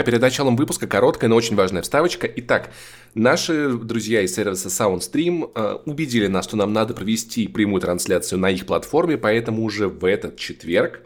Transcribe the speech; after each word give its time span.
А 0.00 0.02
перед 0.02 0.22
началом 0.22 0.56
выпуска 0.56 0.86
короткая, 0.86 1.28
но 1.28 1.36
очень 1.36 1.56
важная 1.56 1.82
вставочка. 1.82 2.26
Итак, 2.26 2.70
наши 3.12 3.68
друзья 3.68 4.22
из 4.22 4.34
сервиса 4.34 4.68
SoundStream 4.68 5.50
э, 5.54 5.78
убедили 5.84 6.26
нас, 6.26 6.46
что 6.46 6.56
нам 6.56 6.72
надо 6.72 6.94
провести 6.94 7.46
прямую 7.46 7.82
трансляцию 7.82 8.38
на 8.38 8.48
их 8.48 8.64
платформе, 8.64 9.18
поэтому 9.18 9.62
уже 9.62 9.88
в 9.88 10.06
этот 10.06 10.38
четверг, 10.38 11.02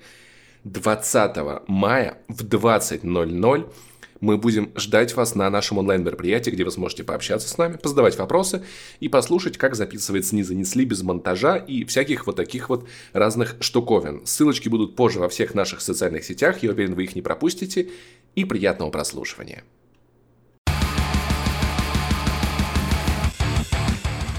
20 0.62 1.36
мая 1.66 2.18
в 2.28 2.44
20.00 2.44 3.72
мы 4.24 4.38
будем 4.38 4.72
ждать 4.74 5.14
вас 5.14 5.34
на 5.34 5.48
нашем 5.50 5.78
онлайн-мероприятии, 5.78 6.50
где 6.50 6.64
вы 6.64 6.70
сможете 6.70 7.04
пообщаться 7.04 7.48
с 7.48 7.58
нами, 7.58 7.76
позадавать 7.76 8.18
вопросы 8.18 8.62
и 8.98 9.08
послушать, 9.08 9.58
как 9.58 9.74
записывается 9.74 10.34
«Не 10.34 10.42
занесли» 10.42 10.86
без 10.86 11.02
монтажа 11.02 11.56
и 11.56 11.84
всяких 11.84 12.26
вот 12.26 12.36
таких 12.36 12.70
вот 12.70 12.88
разных 13.12 13.56
штуковин. 13.60 14.24
Ссылочки 14.24 14.68
будут 14.70 14.96
позже 14.96 15.20
во 15.20 15.28
всех 15.28 15.54
наших 15.54 15.82
социальных 15.82 16.24
сетях, 16.24 16.62
я 16.62 16.70
уверен, 16.70 16.94
вы 16.94 17.04
их 17.04 17.14
не 17.14 17.22
пропустите. 17.22 17.90
И 18.34 18.44
приятного 18.44 18.90
прослушивания. 18.90 19.62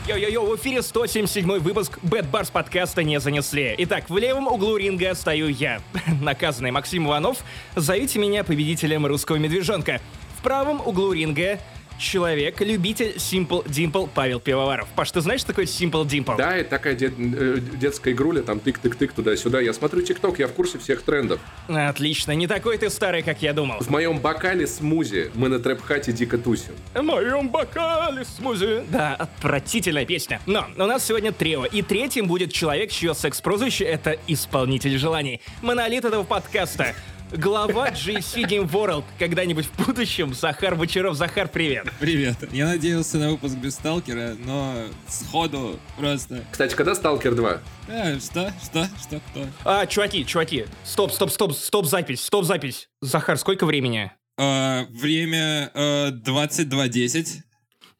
Йо-йо-йо, 0.07 0.45
в 0.45 0.55
эфире 0.57 0.83
177 0.83 1.57
выпуск 1.57 1.97
Bad 2.03 2.29
Bars 2.29 2.51
подкаста 2.51 3.01
не 3.01 3.19
занесли. 3.19 3.73
Итак, 3.79 4.07
в 4.07 4.15
левом 4.15 4.47
углу 4.47 4.77
ринга 4.77 5.15
стою 5.15 5.47
я, 5.47 5.81
наказанный 6.21 6.69
Максим 6.69 7.07
Иванов. 7.07 7.39
Зовите 7.75 8.19
меня 8.19 8.43
победителем 8.43 9.07
русского 9.07 9.37
медвежонка. 9.37 9.99
В 10.37 10.43
правом 10.43 10.79
углу 10.85 11.11
ринга 11.11 11.59
человек, 11.99 12.61
любитель 12.61 13.15
Simple 13.17 13.65
Dimple 13.65 14.09
Павел 14.13 14.39
Пивоваров. 14.39 14.87
Паш, 14.95 15.11
ты 15.11 15.21
знаешь, 15.21 15.41
что 15.41 15.49
такое 15.49 15.65
Simple 15.65 16.05
Dimple? 16.05 16.37
Да, 16.37 16.55
это 16.55 16.69
такая 16.69 16.95
дет, 16.95 17.13
э, 17.17 17.59
детская 17.79 18.13
игруля, 18.13 18.41
там 18.41 18.57
тык-тык-тык 18.57 19.11
туда-сюда. 19.15 19.61
Я 19.61 19.73
смотрю 19.73 20.01
ТикТок, 20.01 20.39
я 20.39 20.47
в 20.47 20.53
курсе 20.53 20.77
всех 20.77 21.01
трендов. 21.01 21.39
Отлично, 21.67 22.31
не 22.33 22.47
такой 22.47 22.77
ты 22.77 22.89
старый, 22.89 23.23
как 23.23 23.41
я 23.41 23.53
думал. 23.53 23.79
В 23.79 23.89
моем 23.89 24.19
бокале 24.19 24.67
смузи 24.67 25.31
мы 25.35 25.49
на 25.49 25.59
трэп-хате 25.59 26.11
дико 26.11 26.37
тусим. 26.37 26.73
В 26.93 27.01
моем 27.01 27.49
бокале 27.49 28.25
смузи. 28.25 28.83
Да, 28.89 29.15
отвратительная 29.15 30.05
песня. 30.05 30.41
Но 30.45 30.67
у 30.77 30.85
нас 30.85 31.05
сегодня 31.05 31.31
трио, 31.31 31.65
и 31.65 31.81
третьим 31.81 32.27
будет 32.27 32.51
человек, 32.53 32.91
чье 32.91 33.13
секс-прозвище— 33.13 33.83
это 33.85 34.17
исполнитель 34.27 34.97
желаний. 34.97 35.41
Монолит 35.61 36.05
этого 36.05 36.23
подкаста— 36.23 36.95
глава 37.31 37.89
GC 37.89 38.47
Game 38.47 38.69
World 38.69 39.03
когда-нибудь 39.19 39.65
в 39.65 39.85
будущем. 39.85 40.33
Захар 40.33 40.75
Бочаров. 40.75 41.15
Захар, 41.15 41.47
привет. 41.47 41.87
Привет. 41.99 42.37
Я 42.51 42.67
надеялся 42.67 43.17
на 43.17 43.31
выпуск 43.31 43.55
без 43.55 43.75
Сталкера, 43.75 44.35
но 44.45 44.85
сходу 45.07 45.79
просто... 45.97 46.43
Кстати, 46.51 46.75
когда 46.75 46.95
Сталкер 46.95 47.35
2? 47.35 47.59
А, 47.87 48.19
что? 48.19 48.53
Что? 48.63 48.87
Что? 49.01 49.21
Кто? 49.31 49.45
А, 49.63 49.85
чуваки, 49.85 50.25
чуваки. 50.25 50.65
Стоп, 50.83 51.11
стоп, 51.11 51.31
стоп, 51.31 51.53
стоп 51.53 51.85
запись, 51.85 52.23
стоп 52.23 52.45
запись. 52.45 52.89
Захар, 53.01 53.37
сколько 53.37 53.65
времени? 53.65 54.11
А, 54.37 54.85
время 54.89 55.71
а, 55.73 56.11
22.10. 56.11 57.41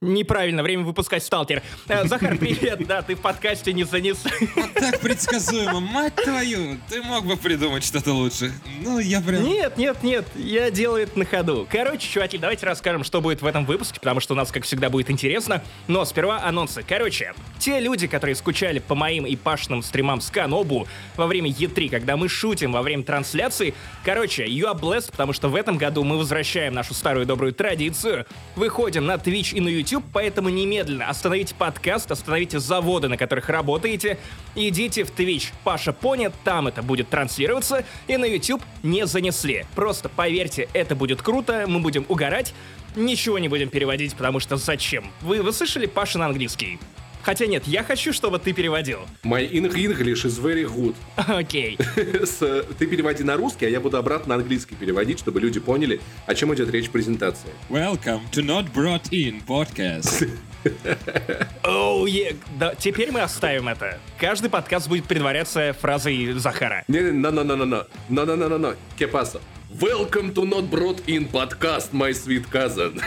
Неправильно, 0.01 0.61
время 0.61 0.83
выпускать 0.83 1.23
сталкер. 1.23 1.63
Э, 1.88 2.05
Захар, 2.05 2.38
привет, 2.39 2.85
да, 2.85 3.01
ты 3.01 3.15
в 3.15 3.21
подкасте 3.21 3.71
не 3.71 3.85
занес. 3.85 4.25
Вот 4.57 4.73
так 4.73 4.99
предсказуемо, 4.99 5.79
мать 5.79 6.15
твою, 6.15 6.77
ты 6.89 7.01
мог 7.01 7.25
бы 7.25 7.38
придумать 7.38 7.85
что-то 7.85 8.11
лучше. 8.11 8.51
Ну, 8.81 8.99
я 8.99 9.21
прям... 9.21 9.43
Нет, 9.43 9.77
нет, 9.77 10.03
нет, 10.03 10.25
я 10.35 10.69
делаю 10.69 11.03
это 11.03 11.17
на 11.17 11.23
ходу. 11.23 11.66
Короче, 11.71 12.09
чуваки, 12.09 12.38
давайте 12.38 12.66
расскажем, 12.66 13.05
что 13.05 13.21
будет 13.21 13.41
в 13.41 13.45
этом 13.45 13.66
выпуске, 13.66 14.01
потому 14.01 14.19
что 14.19 14.33
у 14.33 14.38
нас, 14.38 14.51
как 14.51 14.66
всегда, 14.66 14.89
будет 14.89 15.09
интересно. 15.09 15.63
Но 15.88 16.03
сперва 16.03 16.43
анонсы. 16.43 16.83
Короче, 16.85 17.33
те 17.57 17.79
люди, 17.79 18.07
которые 18.07 18.35
скучали 18.35 18.79
по 18.79 18.95
моим 18.95 19.25
и 19.25 19.38
Пашным 19.38 19.81
стримам 19.81 20.19
с 20.19 20.29
Канобу 20.29 20.89
во 21.16 21.25
время 21.25 21.49
E3, 21.49 21.88
когда 21.89 22.17
мы 22.17 22.27
шутим 22.27 22.73
во 22.73 22.81
время 22.81 23.03
трансляции, 23.03 23.73
короче, 24.03 24.45
you 24.45 24.66
are 24.69 24.77
blessed, 24.77 25.11
потому 25.11 25.31
что 25.31 25.47
в 25.47 25.55
этом 25.55 25.77
году 25.77 26.03
мы 26.03 26.17
возвращаем 26.17 26.73
нашу 26.73 26.93
старую 26.93 27.25
добрую 27.25 27.53
традицию. 27.53 28.25
Выходим 28.57 29.05
на 29.05 29.13
Twitch 29.13 29.55
и 29.55 29.61
на 29.61 29.69
YouTube 29.69 29.84
YouTube, 29.86 30.03
поэтому 30.11 30.50
немедленно 30.50 31.08
остановите 31.08 31.53
подкаст, 31.53 32.09
остановите 32.09 32.59
заводы, 32.59 33.08
на 33.08 33.17
которых 33.17 33.50
работаете, 33.50 34.17
идите 34.56 35.03
в 35.03 35.12
Twitch 35.12 35.51
Паша 35.63 35.94
Пони, 35.94 36.31
там 36.44 36.68
это 36.68 36.81
будет 36.81 37.09
транслироваться, 37.09 37.85
и 38.07 38.18
на 38.18 38.25
YouTube 38.25 38.63
не 38.81 39.06
занесли. 39.06 39.66
Просто 39.75 40.09
поверьте, 40.09 40.68
это 40.74 40.95
будет 40.95 41.22
круто, 41.22 41.66
мы 41.68 41.79
будем 41.81 42.03
угорать, 42.09 42.56
ничего 42.95 43.38
не 43.38 43.47
будем 43.47 43.69
переводить, 43.69 44.16
потому 44.16 44.40
что 44.40 44.57
зачем? 44.57 45.06
Вы, 45.22 45.44
вы 45.44 45.53
слышали 45.53 45.85
Паша 45.85 46.18
на 46.18 46.25
английский? 46.25 46.79
Хотя 47.25 47.47
нет, 47.47 47.63
я 47.66 47.84
хочу, 47.84 48.13
чтобы 48.13 48.38
ты 48.38 48.53
переводил. 48.53 49.00
My 49.24 49.50
English 49.50 50.25
is 50.25 50.40
very 50.40 50.63
good. 50.63 50.96
Окей. 51.28 51.78
Okay. 52.06 52.75
ты 52.78 52.86
переводи 52.86 53.24
на 53.24 53.36
русский, 53.36 53.66
а 53.66 53.69
я 53.69 53.80
буду 53.80 53.97
обратно 53.97 54.36
на 54.36 54.41
английский 54.41 54.75
переводить, 54.75 55.19
чтобы 55.19 55.40
люди 55.40 55.59
поняли, 55.59 56.00
о 56.28 56.36
чем 56.36 56.53
идет 56.53 56.69
речь 56.69 56.90
презентации. 56.90 57.50
Welcome 57.69 58.22
to 58.31 58.44
Not 58.44 58.72
Brought 58.74 59.09
In 59.12 59.44
podcast. 59.46 60.30
Оу, 61.63 62.06
oh, 62.06 62.08
yeah. 62.08 62.36
да, 62.59 62.75
теперь 62.75 63.12
мы 63.12 63.22
оставим 63.22 63.68
это. 63.69 64.00
Каждый 64.19 64.50
подкаст 64.50 64.88
будет 64.88 65.06
предваряться 65.06 65.74
фразой 65.80 66.34
Захара. 66.34 66.84
Не-не-не-не-не-не. 66.88 67.86
No-no-no-no-no. 68.09 68.75
¿Qué 68.97 69.07
pasa? 69.07 69.40
Welcome 69.80 70.34
to 70.34 70.46
Not 70.46 70.69
Brought 70.69 71.03
In 71.07 71.28
podcast, 71.31 71.92
my 71.92 72.12
sweet 72.12 72.50
cousin. 72.52 73.02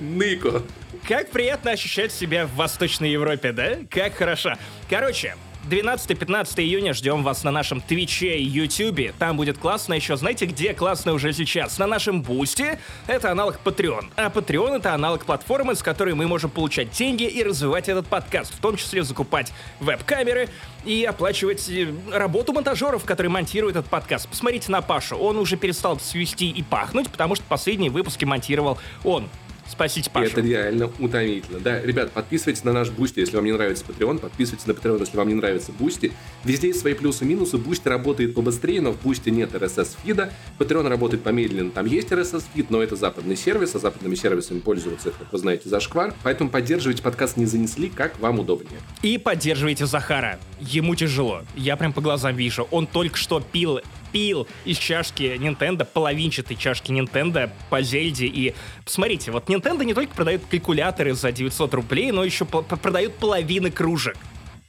Нико. 0.00 0.62
Как 1.06 1.30
приятно 1.30 1.72
ощущать 1.72 2.12
себя 2.12 2.46
в 2.46 2.54
Восточной 2.54 3.10
Европе, 3.10 3.52
да? 3.52 3.76
Как 3.90 4.14
хорошо. 4.14 4.54
Короче, 4.88 5.36
12-15 5.68 6.62
июня 6.62 6.94
ждем 6.94 7.22
вас 7.22 7.44
на 7.44 7.50
нашем 7.50 7.82
Твиче 7.82 8.38
и 8.38 8.42
Ютубе. 8.42 9.12
Там 9.18 9.36
будет 9.36 9.58
классно 9.58 9.92
еще. 9.92 10.16
Знаете, 10.16 10.46
где 10.46 10.72
классно 10.72 11.12
уже 11.12 11.34
сейчас? 11.34 11.76
На 11.76 11.86
нашем 11.86 12.22
Бусте. 12.22 12.78
Это 13.06 13.30
аналог 13.30 13.60
Patreon. 13.62 14.06
А 14.16 14.30
Patreon— 14.30 14.76
это 14.78 14.94
аналог 14.94 15.26
платформы, 15.26 15.74
с 15.74 15.82
которой 15.82 16.14
мы 16.14 16.26
можем 16.26 16.48
получать 16.48 16.90
деньги 16.90 17.24
и 17.24 17.42
развивать 17.42 17.90
этот 17.90 18.06
подкаст. 18.06 18.54
В 18.54 18.60
том 18.60 18.76
числе 18.76 19.02
закупать 19.02 19.52
веб-камеры 19.80 20.48
и 20.86 21.04
оплачивать 21.04 21.68
э, 21.68 21.92
работу 22.12 22.54
монтажеров, 22.54 23.04
которые 23.04 23.30
монтируют 23.30 23.76
этот 23.76 23.90
подкаст. 23.90 24.26
Посмотрите 24.26 24.72
на 24.72 24.80
Пашу. 24.80 25.18
Он 25.18 25.36
уже 25.36 25.58
перестал 25.58 26.00
свести 26.00 26.48
и 26.50 26.62
пахнуть, 26.62 27.10
потому 27.10 27.34
что 27.34 27.44
последние 27.44 27.90
выпуски 27.90 28.24
монтировал 28.24 28.78
он. 29.02 29.28
Спасите 29.68 30.10
Пашу. 30.10 30.26
И 30.26 30.30
это 30.30 30.40
реально 30.40 30.90
утомительно. 30.98 31.58
Да, 31.58 31.80
ребят, 31.80 32.12
подписывайтесь 32.12 32.64
на 32.64 32.72
наш 32.72 32.90
Бусти, 32.90 33.20
если 33.20 33.36
вам 33.36 33.44
не 33.44 33.52
нравится 33.52 33.84
Patreon, 33.86 34.18
подписывайтесь 34.18 34.66
на 34.66 34.72
Patreon, 34.72 35.00
если 35.00 35.16
вам 35.16 35.28
не 35.28 35.34
нравится 35.34 35.72
Бусти. 35.72 36.12
Везде 36.44 36.68
есть 36.68 36.80
свои 36.80 36.94
плюсы 36.94 37.24
и 37.24 37.28
минусы. 37.28 37.58
Бусти 37.58 37.88
работает 37.88 38.34
побыстрее, 38.34 38.80
но 38.80 38.92
в 38.92 39.00
Бусти 39.00 39.30
нет 39.30 39.54
RSS-фида. 39.54 40.32
Patreon 40.58 40.88
работает 40.88 41.22
помедленнее, 41.22 41.72
там 41.72 41.86
есть 41.86 42.10
RSS-фид, 42.10 42.70
но 42.70 42.82
это 42.82 42.96
западный 42.96 43.36
сервис, 43.36 43.74
а 43.74 43.78
западными 43.78 44.14
сервисами 44.14 44.60
пользоваться, 44.60 45.10
как 45.10 45.32
вы 45.32 45.38
знаете, 45.38 45.68
зашквар. 45.68 46.14
Поэтому 46.22 46.50
поддерживайте 46.50 47.02
подкаст 47.02 47.36
не 47.36 47.46
занесли, 47.46 47.88
как 47.88 48.18
вам 48.20 48.40
удобнее. 48.40 48.80
И 49.02 49.18
поддерживайте 49.18 49.86
Захара. 49.86 50.38
Ему 50.60 50.94
тяжело. 50.94 51.42
Я 51.56 51.76
прям 51.76 51.92
по 51.92 52.00
глазам 52.00 52.36
вижу. 52.36 52.68
Он 52.70 52.86
только 52.86 53.16
что 53.16 53.40
пил 53.40 53.80
пил 54.14 54.46
из 54.64 54.78
чашки 54.78 55.22
Nintendo, 55.22 55.84
половинчатой 55.84 56.56
чашки 56.56 56.92
Nintendo 56.92 57.50
по 57.68 57.82
Зельде. 57.82 58.26
И 58.26 58.54
посмотрите, 58.84 59.32
вот 59.32 59.50
Nintendo 59.50 59.84
не 59.84 59.92
только 59.92 60.14
продает 60.14 60.42
калькуляторы 60.48 61.14
за 61.14 61.32
900 61.32 61.74
рублей, 61.74 62.12
но 62.12 62.22
еще 62.22 62.44
продают 62.44 63.16
половины 63.16 63.72
кружек. 63.72 64.16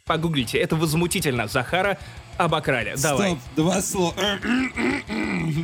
Погуглите, 0.05 0.57
это 0.57 0.75
возмутительно. 0.75 1.47
Захара 1.47 2.00
обокрали. 2.38 2.95
Давай. 2.97 3.31
Стоп, 3.31 3.39
два 3.55 3.81
слова. 3.81 4.16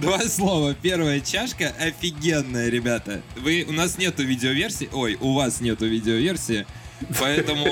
два 0.02 0.20
слова. 0.20 0.76
Первая 0.80 1.20
чашка 1.20 1.74
офигенная, 1.80 2.70
ребята. 2.70 3.24
Вы, 3.36 3.66
у 3.68 3.72
нас 3.72 3.98
нету 3.98 4.24
видеоверсии. 4.24 4.90
Ой, 4.94 5.18
у 5.20 5.34
вас 5.34 5.60
нету 5.60 5.88
видеоверсии. 5.88 6.68
Поэтому... 7.20 7.66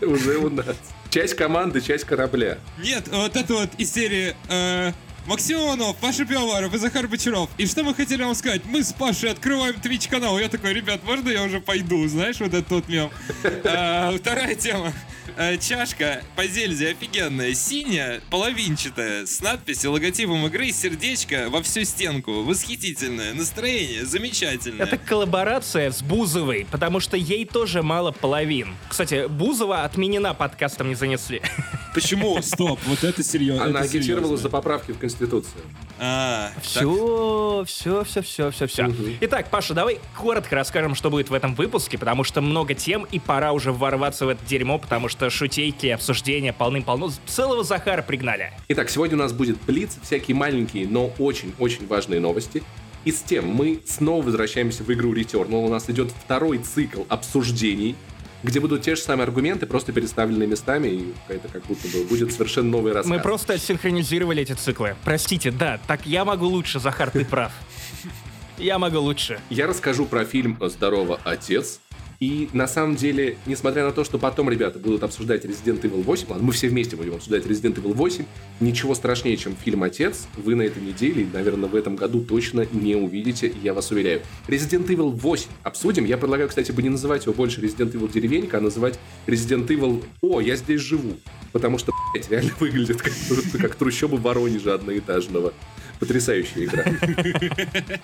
Уже 0.00 0.38
у 0.38 0.48
нас. 0.48 0.76
Часть 1.10 1.34
команды, 1.34 1.82
часть 1.82 2.04
корабля. 2.04 2.58
Нет, 2.82 3.08
вот 3.08 3.36
это 3.36 3.52
вот 3.52 3.70
из 3.76 3.92
серии... 3.92 4.34
Э, 4.48 4.92
Максим 5.28 5.58
Иванов, 5.58 5.94
Паша 5.98 6.24
Пивоваров 6.24 6.72
и 6.72 6.78
Захар 6.78 7.06
Бочаров. 7.06 7.50
И 7.58 7.66
что 7.66 7.84
мы 7.84 7.94
хотели 7.94 8.22
вам 8.22 8.34
сказать? 8.34 8.62
Мы 8.64 8.82
с 8.82 8.94
Пашей 8.94 9.30
открываем 9.30 9.74
Twitch 9.76 10.08
канал. 10.08 10.38
Я 10.38 10.48
такой, 10.48 10.72
ребят, 10.72 11.04
можно 11.04 11.28
я 11.28 11.42
уже 11.42 11.60
пойду? 11.60 12.08
Знаешь, 12.08 12.40
вот 12.40 12.54
этот 12.54 12.66
тот 12.68 12.88
мем. 12.88 13.10
А, 13.64 14.16
вторая 14.16 14.54
тема. 14.54 14.90
Э, 15.40 15.56
чашка 15.56 16.24
по 16.34 16.48
Зельде 16.48 16.88
офигенная, 16.88 17.54
синяя, 17.54 18.20
половинчатая, 18.28 19.24
с 19.24 19.40
надписью, 19.40 19.92
логотипом 19.92 20.44
игры, 20.46 20.72
сердечко 20.72 21.46
во 21.48 21.62
всю 21.62 21.84
стенку. 21.84 22.42
Восхитительное, 22.42 23.34
настроение 23.34 24.04
замечательное. 24.04 24.84
Это 24.84 24.98
коллаборация 24.98 25.92
с 25.92 26.02
Бузовой, 26.02 26.66
потому 26.68 26.98
что 26.98 27.16
ей 27.16 27.44
тоже 27.44 27.84
мало 27.84 28.10
половин. 28.10 28.74
Кстати, 28.88 29.28
Бузова 29.28 29.84
отменена 29.84 30.34
подкастом 30.34 30.88
не 30.88 30.96
занесли. 30.96 31.40
Почему? 31.94 32.42
Стоп, 32.42 32.80
вот 32.86 33.04
это 33.04 33.22
серьезно. 33.22 33.66
Она 33.66 33.80
агитировала 33.80 34.36
за 34.36 34.48
поправки 34.48 34.90
в 34.90 34.98
Конституцию. 34.98 35.62
А, 36.00 36.50
все, 36.62 37.64
все, 37.66 38.04
все, 38.04 38.22
все, 38.22 38.50
все, 38.50 38.66
все. 38.66 38.94
Итак, 39.20 39.50
Паша, 39.50 39.74
давай 39.74 40.00
коротко 40.16 40.54
расскажем, 40.54 40.94
что 40.94 41.10
будет 41.10 41.30
в 41.30 41.34
этом 41.34 41.54
выпуске, 41.54 41.96
потому 41.96 42.24
что 42.24 42.40
много 42.40 42.74
тем, 42.74 43.06
и 43.10 43.18
пора 43.18 43.52
уже 43.52 43.72
ворваться 43.72 44.26
в 44.26 44.28
это 44.28 44.44
дерьмо, 44.46 44.78
потому 44.78 45.08
что 45.08 45.27
шутейки, 45.30 45.86
обсуждения 45.88 46.52
полным-полно. 46.52 47.10
Целого 47.26 47.64
Захара 47.64 48.02
пригнали. 48.02 48.52
Итак, 48.68 48.90
сегодня 48.90 49.16
у 49.16 49.20
нас 49.20 49.32
будет 49.32 49.58
Блиц, 49.66 49.96
всякие 50.02 50.34
маленькие, 50.34 50.86
но 50.88 51.12
очень-очень 51.18 51.86
важные 51.86 52.20
новости. 52.20 52.62
И 53.04 53.12
с 53.12 53.22
тем 53.22 53.48
мы 53.48 53.80
снова 53.86 54.24
возвращаемся 54.24 54.82
в 54.82 54.92
игру 54.92 55.14
Returnal. 55.14 55.64
У 55.64 55.68
нас 55.68 55.88
идет 55.88 56.10
второй 56.10 56.58
цикл 56.58 57.02
обсуждений, 57.08 57.94
где 58.42 58.60
будут 58.60 58.82
те 58.82 58.96
же 58.96 59.02
самые 59.02 59.24
аргументы, 59.24 59.66
просто 59.66 59.92
переставлены 59.92 60.46
местами, 60.46 60.88
и 60.88 61.14
это 61.28 61.48
как 61.48 61.64
будто 61.66 61.88
бы 61.88 62.04
будет 62.04 62.32
совершенно 62.32 62.70
новый 62.70 62.92
рассказ. 62.92 63.10
Мы 63.10 63.20
просто 63.20 63.58
синхронизировали 63.58 64.42
эти 64.42 64.52
циклы. 64.52 64.96
Простите, 65.04 65.50
да, 65.50 65.80
так 65.86 66.06
я 66.06 66.24
могу 66.24 66.46
лучше, 66.46 66.80
Захар, 66.80 67.10
ты 67.10 67.24
прав. 67.24 67.52
Я 68.58 68.80
могу 68.80 68.98
лучше. 68.98 69.40
Я 69.50 69.68
расскажу 69.68 70.04
про 70.04 70.24
фильм 70.24 70.58
«Здорово, 70.60 71.20
отец», 71.22 71.78
и 72.20 72.48
на 72.52 72.66
самом 72.66 72.96
деле, 72.96 73.36
несмотря 73.46 73.84
на 73.84 73.92
то, 73.92 74.02
что 74.02 74.18
потом 74.18 74.50
ребята 74.50 74.80
будут 74.80 75.04
обсуждать 75.04 75.44
Resident 75.44 75.80
Evil 75.82 76.02
8, 76.02 76.26
ладно, 76.28 76.44
мы 76.44 76.52
все 76.52 76.68
вместе 76.68 76.96
будем 76.96 77.14
обсуждать 77.14 77.44
Resident 77.46 77.76
Evil 77.76 77.94
8, 77.94 78.24
ничего 78.58 78.96
страшнее, 78.96 79.36
чем 79.36 79.54
фильм 79.54 79.84
«Отец», 79.84 80.26
вы 80.36 80.56
на 80.56 80.62
этой 80.62 80.82
неделе, 80.82 81.28
наверное, 81.32 81.68
в 81.68 81.76
этом 81.76 81.94
году 81.94 82.20
точно 82.20 82.66
не 82.72 82.96
увидите, 82.96 83.52
я 83.62 83.72
вас 83.72 83.92
уверяю. 83.92 84.22
Resident 84.48 84.88
Evil 84.88 85.10
8 85.10 85.48
обсудим. 85.62 86.04
Я 86.06 86.18
предлагаю, 86.18 86.48
кстати, 86.48 86.72
бы 86.72 86.82
не 86.82 86.88
называть 86.88 87.24
его 87.26 87.34
больше 87.34 87.60
Resident 87.60 87.92
Evil 87.92 88.12
деревенька, 88.12 88.58
а 88.58 88.60
называть 88.60 88.98
Resident 89.28 89.68
Evil 89.68 90.02
«О, 90.20 90.40
я 90.40 90.56
здесь 90.56 90.80
живу». 90.80 91.16
Потому 91.52 91.78
что, 91.78 91.92
блядь, 92.12 92.28
реально 92.30 92.50
выглядит 92.60 93.00
как, 93.00 93.12
как 93.60 93.76
трущобы 93.76 94.16
Воронежа 94.16 94.74
одноэтажного. 94.74 95.52
Потрясающая 95.98 96.64
игра. 96.64 96.84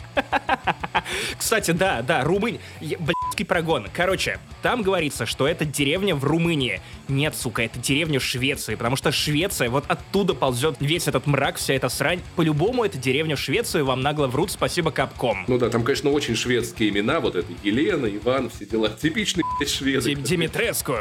Кстати, 1.38 1.70
да, 1.70 2.02
да, 2.02 2.24
Румыния. 2.24 2.60
Блядский 2.80 3.44
прогон. 3.44 3.88
Короче, 3.94 4.38
там 4.62 4.82
говорится, 4.82 5.26
что 5.26 5.46
это 5.46 5.64
деревня 5.64 6.14
в 6.14 6.24
Румынии. 6.24 6.80
Нет, 7.08 7.34
сука, 7.36 7.62
это 7.62 7.78
деревня 7.78 8.18
в 8.18 8.24
Швеции, 8.24 8.74
потому 8.74 8.96
что 8.96 9.12
Швеция, 9.12 9.70
вот 9.70 9.84
оттуда 9.88 10.34
ползет 10.34 10.76
весь 10.80 11.08
этот 11.08 11.26
мрак, 11.26 11.56
вся 11.56 11.74
эта 11.74 11.88
срань. 11.88 12.20
По-любому 12.36 12.84
это 12.84 12.98
деревня 12.98 13.36
в 13.36 13.40
Швеции, 13.40 13.82
вам 13.82 14.02
нагло 14.02 14.26
врут, 14.26 14.50
спасибо 14.50 14.90
Капком. 14.90 15.44
Ну 15.48 15.58
да, 15.58 15.68
там, 15.68 15.82
конечно, 15.82 16.10
очень 16.10 16.34
шведские 16.34 16.90
имена, 16.90 17.20
вот 17.20 17.36
это 17.36 17.52
Елена, 17.62 18.06
Иван, 18.06 18.50
все 18.50 18.66
дела. 18.66 18.88
Типичные 18.90 19.44
шведы. 19.66 20.14
Димитреску. 20.14 20.94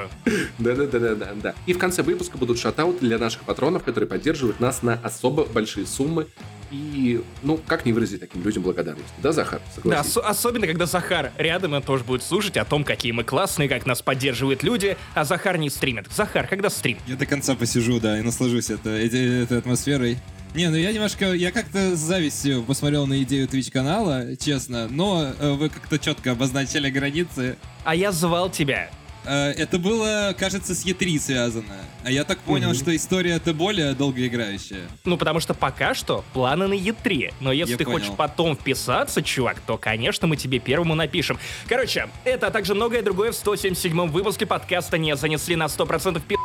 Да-да-да-да-да. 0.60 1.56
И 1.66 1.74
в 1.74 1.78
конце 1.78 2.04
выпуска 2.04 2.38
будут 2.38 2.60
шатауты 2.60 3.06
для 3.06 3.18
наших 3.18 3.44
патронов, 3.44 3.84
которые 3.84 4.10
поддерживают 4.10 4.60
нас 4.60 4.81
на 4.81 5.00
особо 5.04 5.45
большие 5.45 5.86
суммы 5.86 6.28
и, 6.73 7.21
ну, 7.43 7.57
как 7.67 7.85
не 7.85 7.93
выразить 7.93 8.19
таким 8.19 8.43
людям 8.43 8.63
благодарность? 8.63 9.13
Да, 9.21 9.31
Захар? 9.31 9.61
Согласись. 9.75 10.13
Да, 10.15 10.21
ос- 10.21 10.25
особенно, 10.29 10.65
когда 10.65 10.87
Захар 10.87 11.31
рядом, 11.37 11.73
он 11.73 11.83
тоже 11.83 12.03
будет 12.03 12.23
слушать 12.23 12.57
о 12.57 12.65
том, 12.65 12.83
какие 12.83 13.11
мы 13.11 13.23
классные, 13.23 13.69
как 13.69 13.85
нас 13.85 14.01
поддерживают 14.01 14.63
люди, 14.63 14.97
а 15.13 15.23
Захар 15.23 15.57
не 15.57 15.69
стримит. 15.69 16.07
Захар, 16.11 16.47
когда 16.47 16.69
стрим? 16.71 16.97
Я 17.05 17.15
до 17.15 17.27
конца 17.27 17.53
посижу, 17.55 17.99
да, 17.99 18.17
и 18.17 18.21
наслажусь 18.23 18.71
это, 18.71 18.89
этой, 18.89 19.43
этой 19.43 19.59
атмосферой. 19.59 20.17
Не, 20.55 20.69
ну 20.69 20.75
я 20.75 20.91
немножко, 20.91 21.33
я 21.33 21.51
как-то 21.51 21.95
с 21.95 21.99
завистью 21.99 22.63
посмотрел 22.63 23.07
на 23.07 23.21
идею 23.23 23.47
Twitch 23.47 23.71
канала, 23.71 24.35
честно, 24.35 24.87
но 24.87 25.31
э, 25.39 25.51
вы 25.53 25.69
как-то 25.69 25.97
четко 25.99 26.31
обозначили 26.31 26.89
границы. 26.89 27.57
А 27.83 27.95
я 27.95 28.11
звал 28.11 28.49
тебя. 28.49 28.89
Э, 29.25 29.51
это 29.51 29.79
было, 29.79 30.35
кажется, 30.37 30.75
с 30.75 30.85
E3 30.85 31.19
связано. 31.19 31.75
А 32.03 32.11
я 32.11 32.23
так 32.23 32.39
понял, 32.39 32.69
угу. 32.69 32.75
что 32.75 32.95
история 32.95 33.31
это 33.31 33.53
более 33.53 33.93
долгоиграющая. 33.93 34.81
Ну, 35.05 35.17
потому 35.17 35.39
что 35.39 35.53
пока 35.53 35.93
что 35.93 36.23
планы 36.33 36.67
на 36.67 36.73
E3. 36.73 37.33
Но 37.39 37.51
если 37.51 37.73
я 37.73 37.77
ты 37.77 37.85
понял. 37.85 37.99
хочешь 37.99 38.13
потом 38.15 38.55
вписаться, 38.55 39.21
чувак, 39.21 39.59
то, 39.65 39.77
конечно, 39.77 40.27
мы 40.27 40.35
тебе 40.35 40.59
первому 40.59 40.95
напишем. 40.95 41.39
Короче, 41.67 42.09
это, 42.25 42.47
а 42.47 42.51
также 42.51 42.75
многое 42.75 43.01
другое 43.01 43.31
в 43.31 43.35
177-м 43.35 44.11
выпуске 44.11 44.45
подкаста 44.45 44.97
не 44.97 45.15
занесли 45.15 45.55
на 45.55 45.65
100% 45.65 46.21
пи*** 46.27 46.35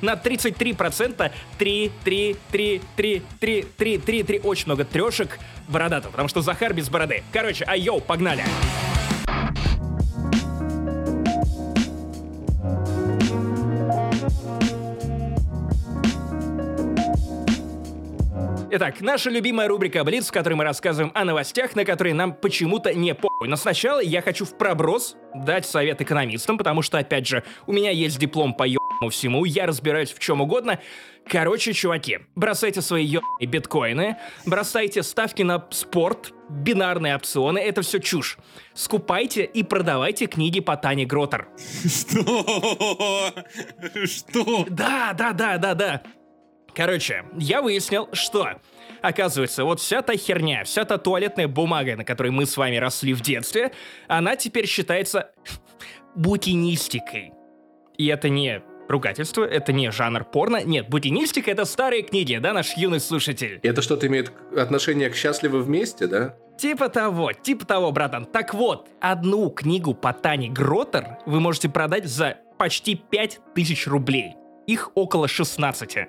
на 0.00 0.14
33% 0.14 1.30
3, 1.58 1.92
3, 2.04 2.36
3, 2.50 2.80
3, 2.96 3.22
3, 3.40 3.66
3, 3.76 3.98
3, 3.98 4.22
3, 4.22 4.40
очень 4.40 4.66
много 4.66 4.84
трешек 4.84 5.38
бородатых, 5.68 6.10
потому 6.10 6.28
что 6.28 6.42
Захар 6.42 6.72
без 6.72 6.88
бороды. 6.88 7.22
Короче, 7.32 7.64
а 7.64 7.76
йоу, 7.76 8.00
погнали! 8.00 8.44
Итак, 18.68 19.00
наша 19.00 19.30
любимая 19.30 19.68
рубрика 19.68 20.02
Блиц, 20.02 20.26
в 20.28 20.32
которой 20.32 20.54
мы 20.54 20.64
рассказываем 20.64 21.12
о 21.14 21.24
новостях, 21.24 21.76
на 21.76 21.84
которые 21.84 22.14
нам 22.14 22.34
почему-то 22.34 22.92
не 22.92 23.14
похуй. 23.14 23.46
Но 23.46 23.54
сначала 23.54 24.00
я 24.00 24.20
хочу 24.22 24.44
в 24.44 24.58
проброс 24.58 25.16
дать 25.34 25.66
совет 25.66 26.00
экономистам, 26.02 26.58
потому 26.58 26.82
что, 26.82 26.98
опять 26.98 27.28
же, 27.28 27.44
у 27.66 27.72
меня 27.72 27.90
есть 27.90 28.18
диплом 28.18 28.54
по 28.54 28.64
ебаному 28.64 29.10
всему, 29.10 29.44
я 29.44 29.66
разбираюсь 29.66 30.12
в 30.12 30.18
чем 30.18 30.40
угодно. 30.40 30.80
Короче, 31.28 31.74
чуваки, 31.74 32.18
бросайте 32.34 32.82
свои 32.82 33.04
ебаные 33.04 33.46
биткоины, 33.46 34.16
бросайте 34.46 35.04
ставки 35.04 35.42
на 35.42 35.64
спорт, 35.70 36.32
бинарные 36.48 37.14
опционы, 37.14 37.58
это 37.60 37.82
все 37.82 38.00
чушь. 38.00 38.36
Скупайте 38.74 39.44
и 39.44 39.62
продавайте 39.62 40.26
книги 40.26 40.58
по 40.58 40.76
Тане 40.76 41.06
Гротер. 41.06 41.46
Что? 41.84 43.32
Что? 44.06 44.66
Да, 44.68 45.12
да, 45.12 45.32
да, 45.32 45.56
да, 45.56 45.74
да. 45.74 46.02
Короче, 46.76 47.24
я 47.38 47.62
выяснил, 47.62 48.08
что... 48.12 48.60
Оказывается, 49.02 49.64
вот 49.64 49.80
вся 49.80 50.02
та 50.02 50.16
херня, 50.16 50.64
вся 50.64 50.84
та 50.84 50.98
туалетная 50.98 51.48
бумага, 51.48 51.96
на 51.96 52.04
которой 52.04 52.32
мы 52.32 52.44
с 52.44 52.56
вами 52.56 52.76
росли 52.76 53.14
в 53.14 53.20
детстве, 53.20 53.72
она 54.08 54.36
теперь 54.36 54.66
считается 54.66 55.30
букинистикой. 56.14 57.32
И 57.96 58.06
это 58.06 58.28
не 58.28 58.62
ругательство, 58.88 59.44
это 59.44 59.72
не 59.72 59.90
жанр 59.90 60.24
порно. 60.24 60.62
Нет, 60.64 60.88
букинистика— 60.88 61.50
это 61.52 61.64
старые 61.64 62.02
книги, 62.02 62.36
да, 62.36 62.52
наш 62.52 62.76
юный 62.76 63.00
слушатель? 63.00 63.60
Это 63.62 63.80
что-то 63.80 64.06
имеет 64.06 64.32
отношение 64.56 65.08
к 65.08 65.14
«Счастливы 65.14 65.62
вместе», 65.62 66.06
да? 66.06 66.36
Типа 66.58 66.88
того, 66.88 67.32
типа 67.32 67.64
того, 67.64 67.92
братан. 67.92 68.24
Так 68.24 68.54
вот, 68.54 68.88
одну 69.00 69.50
книгу 69.50 69.94
по 69.94 70.12
Тане 70.12 70.48
Гротер 70.48 71.18
вы 71.26 71.40
можете 71.40 71.68
продать 71.68 72.06
за 72.06 72.38
почти 72.58 72.96
5000 72.96 73.86
рублей. 73.86 74.36
Их 74.66 74.90
около 74.94 75.28
16. 75.28 76.08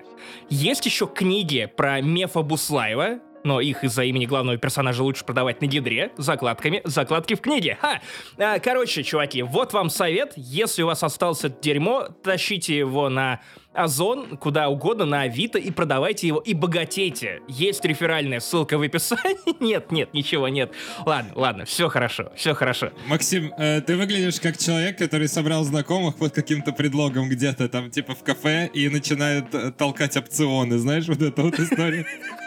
Есть 0.49 0.85
еще 0.85 1.07
книги 1.07 1.71
про 1.75 2.01
Мефа 2.01 2.41
Буслаева, 2.41 3.19
но 3.43 3.61
их 3.61 3.83
из-за 3.83 4.03
имени 4.03 4.25
главного 4.25 4.57
персонажа 4.57 5.03
лучше 5.03 5.25
продавать 5.25 5.61
на 5.61 5.65
гидре, 5.65 6.11
закладками, 6.17 6.81
закладки 6.83 7.35
в 7.35 7.41
книге. 7.41 7.77
Ха! 7.81 8.01
А, 8.37 8.59
короче, 8.59 9.03
чуваки, 9.03 9.41
вот 9.41 9.73
вам 9.73 9.89
совет. 9.89 10.33
Если 10.35 10.83
у 10.83 10.87
вас 10.87 11.03
остался 11.03 11.49
дерьмо, 11.49 12.09
тащите 12.23 12.77
его 12.77 13.09
на 13.09 13.39
Озон, 13.77 14.37
куда 14.37 14.69
угодно, 14.69 15.05
на 15.05 15.21
Авито 15.21 15.59
и 15.59 15.69
продавайте 15.69 16.25
его 16.25 16.39
и 16.39 16.55
богатейте. 16.55 17.41
Есть 17.47 17.85
реферальная 17.85 18.39
ссылка 18.39 18.75
в 18.79 18.81
описании? 18.81 19.37
Нет, 19.63 19.91
нет, 19.91 20.13
ничего 20.13 20.47
нет. 20.47 20.71
Ладно, 21.05 21.31
ладно, 21.35 21.65
все 21.65 21.87
хорошо, 21.89 22.31
все 22.35 22.55
хорошо. 22.55 22.91
Максим, 23.07 23.53
э, 23.57 23.81
ты 23.81 23.95
выглядишь 23.95 24.39
как 24.39 24.57
человек, 24.57 24.97
который 24.97 25.27
собрал 25.27 25.63
знакомых 25.63 26.15
под 26.15 26.33
каким-то 26.33 26.71
предлогом 26.71 27.29
где-то 27.29 27.69
там, 27.69 27.91
типа 27.91 28.15
в 28.15 28.23
кафе, 28.23 28.69
и 28.73 28.89
начинает 28.89 29.53
э, 29.53 29.71
толкать 29.71 30.17
опционы, 30.17 30.77
знаешь, 30.77 31.07
вот 31.07 31.21
эта 31.21 31.41
вот 31.41 31.59
история. 31.59 32.05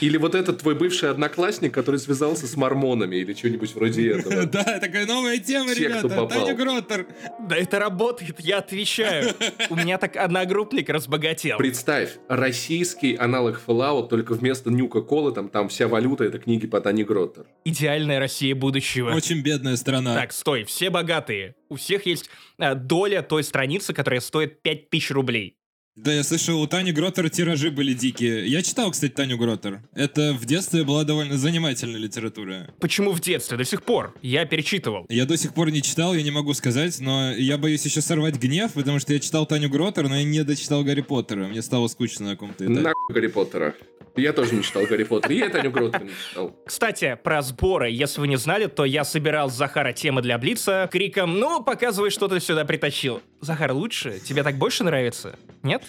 Или 0.00 0.16
вот 0.18 0.34
этот 0.34 0.60
твой 0.60 0.74
бывший 0.74 1.10
одноклассник, 1.10 1.72
который 1.72 1.98
связался 1.98 2.46
с 2.46 2.56
мормонами 2.56 3.16
или 3.16 3.32
что-нибудь 3.34 3.74
вроде 3.74 4.10
этого. 4.10 4.46
Да, 4.56 4.78
такая 4.80 5.06
новая 5.06 5.38
тема, 5.38 5.72
ребята. 5.74 6.26
Таня 6.26 6.54
Гроттер. 6.54 7.06
Да 7.40 7.56
это 7.56 7.78
работает, 7.78 8.40
я 8.40 8.58
отвечаю. 8.58 9.34
У 9.70 9.76
меня 9.76 9.98
так 9.98 10.16
одногруппник 10.16 10.88
разбогател. 10.88 11.58
Представь, 11.58 12.10
российский 12.28 13.16
аналог 13.16 13.60
Fallout, 13.66 14.08
только 14.08 14.34
вместо 14.34 14.70
Нюка-Колы 14.70 15.32
там, 15.32 15.48
там 15.48 15.68
вся 15.68 15.88
валюта 15.88 16.24
это 16.24 16.38
книги 16.38 16.66
по 16.66 16.80
Тане 16.80 17.04
Гроттер. 17.04 17.46
Идеальная 17.64 18.18
Россия 18.18 18.54
будущего. 18.54 19.12
Очень 19.12 19.42
бедная 19.42 19.76
страна. 19.76 20.14
Так, 20.14 20.32
стой, 20.32 20.64
все 20.64 20.90
богатые. 20.90 21.54
У 21.68 21.76
всех 21.76 22.06
есть 22.06 22.30
а, 22.58 22.74
доля 22.74 23.22
той 23.22 23.42
страницы, 23.42 23.92
которая 23.92 24.20
стоит 24.20 24.62
5000 24.62 25.10
рублей. 25.10 25.56
Да, 25.96 26.12
я 26.12 26.22
слышал, 26.24 26.60
у 26.60 26.66
Тани 26.66 26.92
Гроттер 26.92 27.30
тиражи 27.30 27.70
были 27.70 27.94
дикие. 27.94 28.46
Я 28.46 28.62
читал, 28.62 28.90
кстати, 28.90 29.12
Таню 29.12 29.38
Гроттер. 29.38 29.80
Это 29.94 30.34
в 30.34 30.44
детстве 30.44 30.84
была 30.84 31.04
довольно 31.04 31.38
занимательная 31.38 31.98
литература. 31.98 32.68
Почему 32.80 33.12
в 33.12 33.20
детстве? 33.20 33.56
До 33.56 33.64
сих 33.64 33.82
пор. 33.82 34.14
Я 34.20 34.44
перечитывал. 34.44 35.06
Я 35.08 35.24
до 35.24 35.38
сих 35.38 35.54
пор 35.54 35.70
не 35.70 35.80
читал, 35.80 36.12
я 36.14 36.22
не 36.22 36.30
могу 36.30 36.52
сказать, 36.52 37.00
но 37.00 37.32
я 37.32 37.56
боюсь 37.56 37.86
еще 37.86 38.02
сорвать 38.02 38.36
гнев, 38.36 38.74
потому 38.74 38.98
что 38.98 39.14
я 39.14 39.20
читал 39.20 39.46
Таню 39.46 39.70
Гроттер, 39.70 40.06
но 40.08 40.16
я 40.18 40.24
не 40.24 40.44
дочитал 40.44 40.84
Гарри 40.84 41.00
Поттера. 41.00 41.46
Мне 41.46 41.62
стало 41.62 41.88
скучно 41.88 42.26
на 42.26 42.30
каком-то 42.32 42.66
этапе. 42.66 42.80
На 42.80 42.92
Гарри 43.08 43.28
Поттера. 43.28 43.74
Я 44.16 44.32
тоже 44.32 44.54
не 44.54 44.62
читал 44.62 44.84
Гарри 44.84 45.04
Поттер. 45.04 45.30
Я 45.30 45.48
Таню 45.48 45.70
Гроттер 45.70 46.04
не 46.04 46.10
читал. 46.28 46.54
Кстати, 46.66 47.18
про 47.22 47.40
сборы. 47.40 47.90
Если 47.90 48.20
вы 48.20 48.28
не 48.28 48.36
знали, 48.36 48.66
то 48.66 48.84
я 48.84 49.02
собирал 49.04 49.50
с 49.50 49.54
Захара 49.54 49.92
темы 49.94 50.20
для 50.20 50.36
Блица 50.36 50.88
криком 50.92 51.38
«Ну, 51.38 51.62
показывай, 51.62 52.10
что 52.10 52.28
ты 52.28 52.38
сюда 52.40 52.66
притащил». 52.66 53.22
Захар, 53.40 53.72
лучше? 53.72 54.20
Тебе 54.24 54.42
так 54.42 54.56
больше 54.56 54.82
нравится? 54.82 55.36
Нет? 55.62 55.82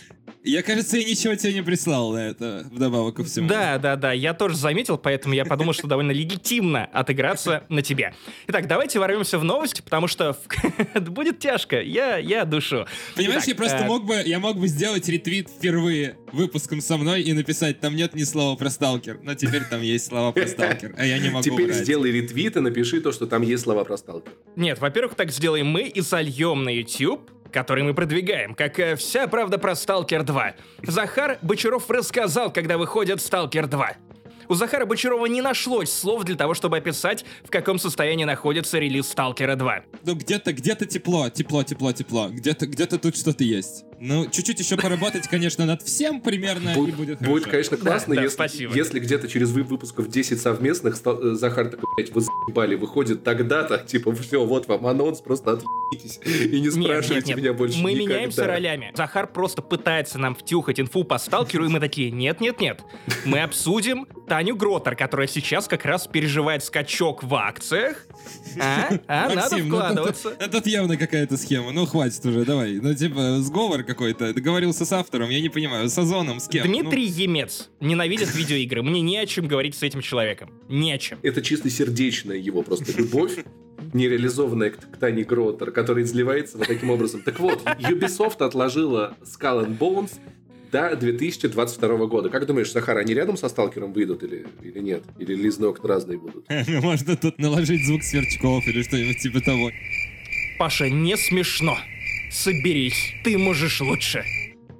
Я, 0.44 0.64
кажется, 0.64 0.98
я 0.98 1.04
ничего 1.04 1.36
тебе 1.36 1.56
не 1.56 1.62
прислал 1.62 2.14
на 2.14 2.30
это, 2.30 2.66
вдобавок 2.72 3.18
ко 3.18 3.24
всему. 3.24 3.50
Да, 3.50 3.78
да, 3.78 3.96
да, 3.96 4.14
я 4.14 4.34
тоже 4.34 4.56
заметил, 4.56 4.98
поэтому 4.98 5.34
я 5.34 5.44
подумал, 5.44 5.74
что 5.74 5.88
довольно 5.88 6.12
легитимно 6.12 6.86
отыграться 6.86 7.64
на 7.68 7.82
тебе. 7.82 8.14
Итак, 8.48 8.68
давайте 8.68 9.00
ворвемся 9.00 9.40
в 9.40 9.44
новости, 9.44 9.82
потому 9.82 10.08
что 10.08 10.38
будет 10.96 11.40
тяжко, 11.40 11.82
я, 11.82 12.18
я 12.18 12.46
душу. 12.46 12.86
Понимаешь, 13.16 13.44
Итак, 13.44 13.48
я 13.50 13.56
просто 13.56 13.78
э, 13.78 13.88
мог 13.88 14.06
бы, 14.06 14.22
я 14.26 14.40
мог 14.40 14.58
бы 14.58 14.68
сделать 14.68 15.08
ретвит 15.10 15.50
впервые 15.50 16.18
выпуском 16.32 16.80
со 16.80 16.98
мной 16.98 17.24
и 17.24 17.34
написать, 17.34 17.82
там 17.82 17.96
нет 17.96 18.16
ни 18.16 18.24
слова 18.24 18.56
про 18.58 18.70
сталкер, 18.70 19.20
но 19.24 19.36
теперь 19.36 19.64
там 19.66 19.82
есть 19.82 20.06
слова 20.06 20.32
про 20.32 20.48
сталкер, 20.48 20.96
а 20.98 21.06
я 21.06 21.18
не 21.20 21.30
могу 21.30 21.44
Теперь 21.44 21.74
сделай 21.74 22.12
ретвит 22.12 22.56
и 22.56 22.60
напиши 22.62 23.02
то, 23.02 23.12
что 23.12 23.28
там 23.28 23.42
есть 23.42 23.64
слова 23.64 23.84
про 23.84 23.98
сталкер. 23.98 24.32
Нет, 24.56 24.80
во-первых, 24.80 25.16
так 25.16 25.32
сделаем 25.32 25.68
мы 25.68 25.84
и 25.84 26.02
сольем 26.02 26.64
на 26.64 26.70
YouTube 26.70 27.30
который 27.58 27.84
мы 27.84 27.96
продвигаем, 27.96 28.54
как 28.54 28.78
э, 28.78 28.96
вся 28.96 29.28
правда 29.28 29.58
про 29.58 29.74
Сталкер 29.74 30.22
2. 30.22 30.54
Захар 30.84 31.40
Бочаров 31.42 31.90
рассказал, 31.90 32.54
когда 32.54 32.78
выходит 32.78 33.20
Сталкер 33.20 33.66
2. 33.66 33.94
У 34.48 34.54
Захара 34.54 34.86
Бочарова 34.86 35.26
не 35.26 35.42
нашлось 35.42 35.92
слов 35.92 36.24
для 36.24 36.36
того, 36.36 36.54
чтобы 36.54 36.78
описать, 36.78 37.26
в 37.44 37.50
каком 37.50 37.80
состоянии 37.80 38.26
находится 38.26 38.78
релиз 38.78 39.08
Сталкера 39.08 39.56
2. 39.56 39.82
Ну 40.06 40.14
где-то, 40.14 40.54
где-то 40.54 40.86
тепло, 40.86 41.30
тепло, 41.30 41.64
тепло, 41.64 41.92
тепло. 41.94 42.30
Где-то, 42.30 42.68
где-то 42.68 43.00
тут 43.00 43.18
что-то 43.18 43.44
есть. 43.44 43.87
Ну, 44.00 44.28
чуть-чуть 44.30 44.60
еще 44.60 44.78
поработать, 44.78 45.28
конечно, 45.28 45.66
над 45.66 45.82
всем 45.82 46.22
примерно, 46.22 46.70
и 46.70 46.76
Будет, 46.76 46.96
будет 46.96 47.20
будет, 47.20 47.44
хорошо. 47.46 47.50
конечно, 47.52 47.78
классно, 47.78 48.16
да, 48.16 48.22
если, 48.24 48.36
спасибо. 48.36 48.76
если 48.76 49.00
где-то 49.00 49.28
через 49.28 49.50
вы- 49.52 49.64
выпусков 49.64 50.08
10 50.10 50.40
совместных 50.40 50.96
ста- 50.96 51.18
э, 51.20 51.34
Захар 51.36 51.70
такой, 51.70 51.86
блядь, 51.96 52.12
вы 52.14 52.22
заебали, 52.22 52.76
выходит 52.76 53.24
тогда-то, 53.24 53.80
типа, 53.80 54.14
все, 54.16 54.46
вот 54.46 54.68
вам 54.68 54.86
анонс, 54.86 55.22
просто 55.22 55.54
отъебитесь 55.54 56.20
и 56.26 56.60
не 56.60 56.68
Нет, 56.68 56.74
спрашивайте 56.74 57.16
нет, 57.16 57.28
нет. 57.28 57.38
меня 57.38 57.54
больше 57.54 57.80
Мы 57.80 57.94
никогда. 57.94 58.14
меняемся 58.16 58.46
ролями. 58.46 58.92
Захар 58.96 59.28
просто 59.28 59.62
пытается 59.62 60.20
нам 60.20 60.36
втюхать 60.36 60.80
инфу 60.80 61.04
по 61.04 61.18
сталкеру, 61.18 61.66
и 61.66 61.70
мы 61.70 61.80
такие, 61.80 62.12
нет-нет-нет. 62.12 62.82
Мы 63.26 63.40
обсудим 63.42 64.06
Таню 64.28 64.56
Гротер, 64.56 64.96
которая 64.96 65.28
сейчас 65.28 65.68
как 65.68 65.86
раз 65.86 66.08
переживает 66.08 66.64
скачок 66.64 67.24
в 67.24 67.34
акциях. 67.34 68.06
А? 68.62 68.90
А, 69.08 69.30
надо 69.30 69.36
Максим, 69.42 69.70
ну, 69.70 69.78
вкладываться. 69.78 70.30
тут, 70.32 70.52
тут 70.52 70.68
явно 70.68 70.98
какая-то 70.98 71.38
схема. 71.38 71.72
Ну, 71.72 71.86
хватит 71.86 72.26
уже, 72.26 72.46
давай. 72.46 72.74
Ну, 72.80 72.94
типа, 72.94 73.38
сговор 73.40 73.84
какой-то. 73.88 74.34
Договорился 74.34 74.86
с 74.86 74.92
автором, 74.92 75.30
я 75.30 75.42
не 75.42 75.50
понимаю, 75.50 75.90
с 75.90 75.98
Озоном, 75.98 76.40
с 76.40 76.48
кем? 76.48 76.68
Ну, 76.68 76.80
Дмитрий 76.80 77.06
Емец 77.06 77.70
ненавидит 77.80 78.36
видеоигры. 78.36 78.84
Мне 78.84 79.02
не 79.02 79.18
о 79.18 79.26
чем 79.26 79.48
говорить 79.48 79.76
с 79.76 79.82
этим 79.82 80.02
человеком. 80.02 80.52
Не 80.70 80.92
о 80.92 80.98
чем. 80.98 81.18
Это 81.24 81.42
чисто 81.42 81.70
сердечная 81.70 82.38
его 82.38 82.62
просто 82.62 82.92
любовь, 82.96 83.44
нереализованная 83.94 84.72
к, 84.72 84.78
к 84.80 84.98
Тане 84.98 85.24
Гротер, 85.24 85.72
которая 85.72 86.04
изливается 86.04 86.58
вот 86.58 86.68
таким 86.68 86.92
образом. 86.92 87.22
Так 87.24 87.40
вот, 87.40 87.64
Ubisoft 87.80 88.46
отложила 88.46 89.16
Skull 89.24 89.66
and 89.66 89.78
Bones 89.78 90.12
до 90.72 90.96
2022 90.96 92.06
года. 92.08 92.30
Как 92.30 92.46
думаешь, 92.46 92.72
Сахара, 92.72 93.00
они 93.00 93.14
рядом 93.14 93.38
со 93.38 93.50
Сталкером 93.50 93.94
выйдут 93.94 94.24
или, 94.24 94.46
или 94.62 94.80
нет? 94.80 95.04
Или 95.18 95.34
релизные 95.34 95.70
окна 95.70 95.88
разные 95.88 96.18
будут? 96.18 96.46
ну, 96.68 96.82
Можно 96.82 97.16
тут 97.16 97.40
наложить 97.40 97.86
звук 97.86 98.04
сверчков 98.04 98.68
или 98.68 98.84
что-нибудь 98.84 99.20
типа 99.20 99.42
того. 99.42 99.72
Паша, 100.60 100.90
не 100.90 101.16
смешно. 101.16 101.78
Соберись, 102.32 103.14
ты 103.24 103.38
можешь 103.38 103.82
лучше. 103.82 104.24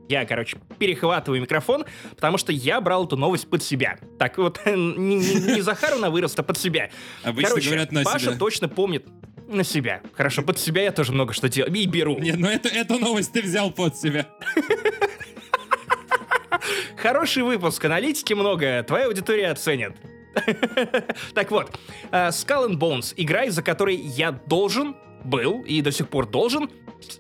Я, 0.10 0.26
короче, 0.26 0.58
перехватываю 0.80 1.42
микрофон, 1.42 1.86
потому 2.16 2.38
что 2.38 2.52
я 2.54 2.80
брал 2.80 3.06
эту 3.06 3.18
новость 3.18 3.50
под 3.50 3.62
себя. 3.62 3.98
Так 4.18 4.38
вот, 4.38 4.60
не, 4.66 5.16
не- 5.16 5.56
не 5.56 5.62
Захару 5.62 5.98
на 5.98 6.10
вырост, 6.10 6.40
а 6.40 6.44
под 6.44 6.58
себя. 6.58 6.90
Обычно 7.24 7.50
Короче, 7.50 7.68
говорят 7.70 7.92
на 7.92 8.04
Паша 8.04 8.28
себя. 8.28 8.38
точно 8.38 8.70
помнит 8.70 9.06
на 9.48 9.64
себя. 9.64 10.02
Хорошо, 10.14 10.44
под 10.44 10.60
себя 10.60 10.84
я 10.84 10.92
тоже 10.92 11.12
много 11.12 11.34
что 11.34 11.50
делаю. 11.50 11.74
И 11.74 11.86
беру. 11.88 12.18
Не, 12.20 12.34
ну 12.34 12.48
это, 12.48 12.70
эту 12.70 13.00
новость 13.00 13.34
ты 13.34 13.42
взял 13.42 13.72
под 13.72 13.98
себя. 13.98 14.28
Хороший 16.98 17.44
выпуск, 17.44 17.84
аналитики 17.86 18.34
много, 18.34 18.84
твоя 18.88 19.06
аудитория 19.08 19.52
оценит. 19.52 19.96
Так 21.34 21.50
вот, 21.52 21.78
э, 22.12 22.28
Skull 22.30 22.70
and 22.70 22.78
Bones, 22.78 23.14
игра, 23.18 23.46
из-за 23.46 23.64
которой 23.64 23.96
я 23.96 24.32
должен 24.32 24.96
был 25.24 25.62
и 25.64 25.82
до 25.82 25.92
сих 25.92 26.10
пор 26.10 26.28
должен 26.28 26.70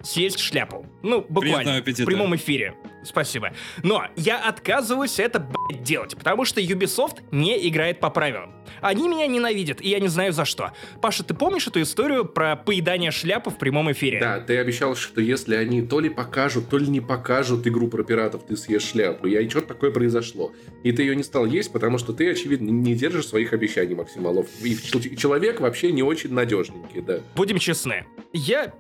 съесть 0.04 0.40
шляпу. 0.40 0.86
Ну, 1.04 1.26
буквально. 1.28 1.82
В 1.82 2.06
прямом 2.06 2.36
эфире. 2.36 2.76
Спасибо. 3.04 3.54
Но 3.84 4.04
я 4.18 4.38
отказываюсь 4.40 5.20
это, 5.20 5.40
блядь, 5.40 5.82
делать, 5.84 6.16
потому 6.18 6.44
что 6.44 6.60
Ubisoft 6.60 7.22
не 7.32 7.68
играет 7.70 8.00
по 8.02 8.10
правилам. 8.10 8.54
Они 8.82 9.08
меня 9.08 9.28
ненавидят, 9.28 9.82
и 9.82 9.90
я 9.90 10.00
не 10.00 10.10
знаю 10.10 10.34
за 10.34 10.44
что. 10.44 10.74
Паша, 11.02 11.24
ты 11.24 11.34
помнишь 11.34 11.68
эту 11.68 11.82
историю 11.82 12.26
про 12.26 12.58
поедание 12.58 13.12
шляпы 13.12 13.50
в 13.50 13.58
прямом 13.58 13.90
эфире? 13.94 14.20
Да, 14.20 14.42
ты 14.42 14.58
обещал, 14.58 14.96
что 14.96 15.22
если 15.22 15.56
они 15.56 15.82
то 15.82 16.02
ли 16.02 16.10
покажут, 16.10 16.68
то 16.70 16.78
ли 16.78 16.88
не 16.88 17.00
покажут 17.00 17.66
игру 17.66 17.88
про 17.88 18.04
пиратов, 18.04 18.46
ты 18.46 18.58
съешь 18.58 18.84
шляпу. 18.84 19.28
И 19.28 19.50
что-то 19.50 19.68
такое 19.68 19.92
произошло. 19.92 20.52
И 20.84 20.92
ты 20.92 21.04
ее 21.04 21.16
не 21.16 21.24
стал 21.24 21.46
есть, 21.46 21.72
потому 21.72 21.98
что 21.98 22.12
ты, 22.12 22.30
очевидно, 22.30 22.70
не 22.70 22.94
держишь 22.94 23.28
своих 23.28 23.54
обещаний, 23.54 23.96
Максим 23.96 24.24
Малов. 24.24 24.48
И 24.62 24.76
чел- 24.76 25.02
человек 25.16 25.62
вообще 25.62 25.92
не 25.94 26.04
очень 26.04 26.34
надежненький, 26.34 27.02
да. 27.02 27.22
Будем 27.36 27.58
честны. 27.58 28.06
Я 28.34 28.74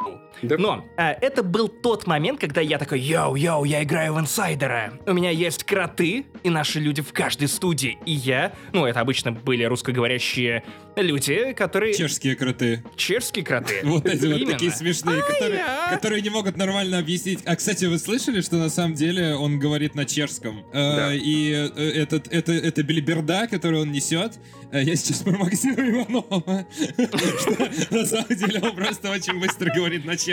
Oh. 0.00 0.27
Да. 0.42 0.56
Но 0.58 0.84
а, 0.96 1.12
это 1.12 1.42
был 1.42 1.68
тот 1.68 2.06
момент, 2.06 2.40
когда 2.40 2.60
я 2.60 2.78
такой, 2.78 3.00
йоу-йоу, 3.00 3.66
я 3.66 3.82
играю 3.82 4.14
в 4.14 4.20
инсайдера. 4.20 4.94
У 5.06 5.12
меня 5.12 5.30
есть 5.30 5.64
кроты 5.64 6.26
и 6.42 6.50
наши 6.50 6.80
люди 6.80 7.02
в 7.02 7.12
каждой 7.12 7.48
студии. 7.48 7.98
И 8.06 8.12
я, 8.12 8.52
ну, 8.72 8.86
это 8.86 9.00
обычно 9.00 9.32
были 9.32 9.64
русскоговорящие 9.64 10.64
люди, 10.96 11.52
которые... 11.52 11.94
Чешские 11.94 12.36
кроты. 12.36 12.82
Чешские 12.96 13.44
кроты. 13.44 13.80
Вот 13.88 14.06
эти 14.06 14.26
вот 14.26 14.50
такие 14.50 14.70
смешные, 14.70 15.22
которые, 15.22 15.58
я. 15.58 15.88
которые 15.90 16.22
не 16.22 16.30
могут 16.30 16.56
нормально 16.56 16.98
объяснить. 16.98 17.40
А, 17.46 17.56
кстати, 17.56 17.84
вы 17.86 17.98
слышали, 17.98 18.40
что 18.40 18.56
на 18.56 18.68
самом 18.68 18.94
деле 18.94 19.34
он 19.34 19.58
говорит 19.58 19.94
на 19.94 20.04
чешском? 20.04 20.64
Э, 20.72 20.96
Да. 20.96 21.14
И 21.14 21.52
э, 21.52 21.90
этот, 22.02 22.32
это, 22.32 22.52
это 22.52 22.82
белиберда, 22.82 23.48
который 23.48 23.80
он 23.80 23.92
несет, 23.92 24.38
э, 24.72 24.82
я 24.82 24.96
сейчас 24.96 25.18
про 25.18 25.36
Максима 25.36 25.88
Иванова, 25.88 26.66
что 26.72 27.94
на 27.94 28.06
самом 28.06 28.36
деле 28.36 28.60
он 28.60 28.76
просто 28.76 29.10
очень 29.10 29.40
быстро 29.40 29.72
говорит 29.74 30.04
на 30.04 30.16
чешском. 30.16 30.27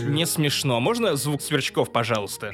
Не 0.00 0.26
смешно. 0.26 0.80
Можно 0.80 1.16
звук 1.16 1.42
сверчков, 1.42 1.92
пожалуйста? 1.92 2.52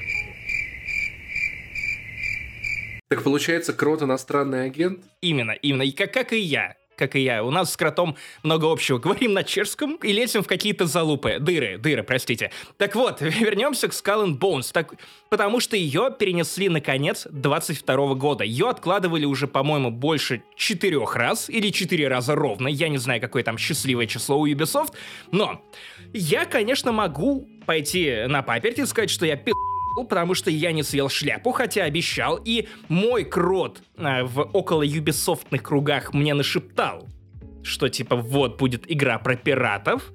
Так 3.08 3.22
получается, 3.22 3.72
Крот 3.72 4.02
иностранный 4.02 4.66
агент? 4.66 5.04
Именно, 5.22 5.52
именно. 5.52 5.82
И 5.82 5.92
как, 5.92 6.12
как 6.12 6.32
и 6.32 6.38
я. 6.38 6.76
Как 6.98 7.14
и 7.14 7.20
я. 7.20 7.44
У 7.44 7.50
нас 7.50 7.72
с 7.72 7.76
кротом 7.76 8.16
много 8.42 8.70
общего. 8.70 8.98
Говорим 8.98 9.32
на 9.32 9.44
чешском 9.44 9.94
и 10.02 10.12
лезем 10.12 10.42
в 10.42 10.48
какие-то 10.48 10.86
залупы. 10.86 11.38
Дыры, 11.38 11.78
дыры, 11.78 12.02
простите. 12.02 12.50
Так 12.76 12.96
вот, 12.96 13.20
вернемся 13.20 13.86
к 13.86 13.92
Skull 13.92 14.26
and 14.26 14.38
Bones. 14.38 14.72
Так, 14.72 14.94
потому 15.30 15.60
что 15.60 15.76
ее 15.76 16.10
перенесли 16.18 16.68
на 16.68 16.80
конец 16.80 17.28
22 17.30 18.14
года. 18.14 18.42
Ее 18.42 18.68
откладывали 18.68 19.24
уже, 19.24 19.46
по-моему, 19.46 19.92
больше 19.92 20.42
четырех 20.56 21.14
раз. 21.14 21.48
Или 21.48 21.70
четыре 21.70 22.08
раза 22.08 22.34
ровно. 22.34 22.66
Я 22.66 22.88
не 22.88 22.98
знаю, 22.98 23.20
какое 23.20 23.44
там 23.44 23.58
счастливое 23.58 24.06
число 24.06 24.36
у 24.36 24.48
Ubisoft. 24.48 24.92
Но 25.30 25.62
я, 26.12 26.46
конечно, 26.46 26.90
могу 26.90 27.48
пойти 27.64 28.24
на 28.26 28.42
паперть 28.42 28.80
и 28.80 28.86
сказать, 28.86 29.10
что 29.10 29.24
я 29.24 29.36
пи*** 30.04 30.08
потому 30.08 30.34
что 30.34 30.50
я 30.50 30.72
не 30.72 30.82
съел 30.82 31.08
шляпу, 31.08 31.52
хотя 31.52 31.84
обещал, 31.84 32.40
и 32.44 32.68
мой 32.88 33.24
крот 33.24 33.82
э, 33.96 34.24
в 34.24 34.40
около 34.52 34.82
юбисофтных 34.82 35.62
кругах 35.62 36.12
мне 36.14 36.34
нашептал, 36.34 37.06
что 37.62 37.88
типа 37.88 38.16
вот 38.16 38.58
будет 38.58 38.90
игра 38.90 39.18
про 39.18 39.36
пиратов, 39.36 40.12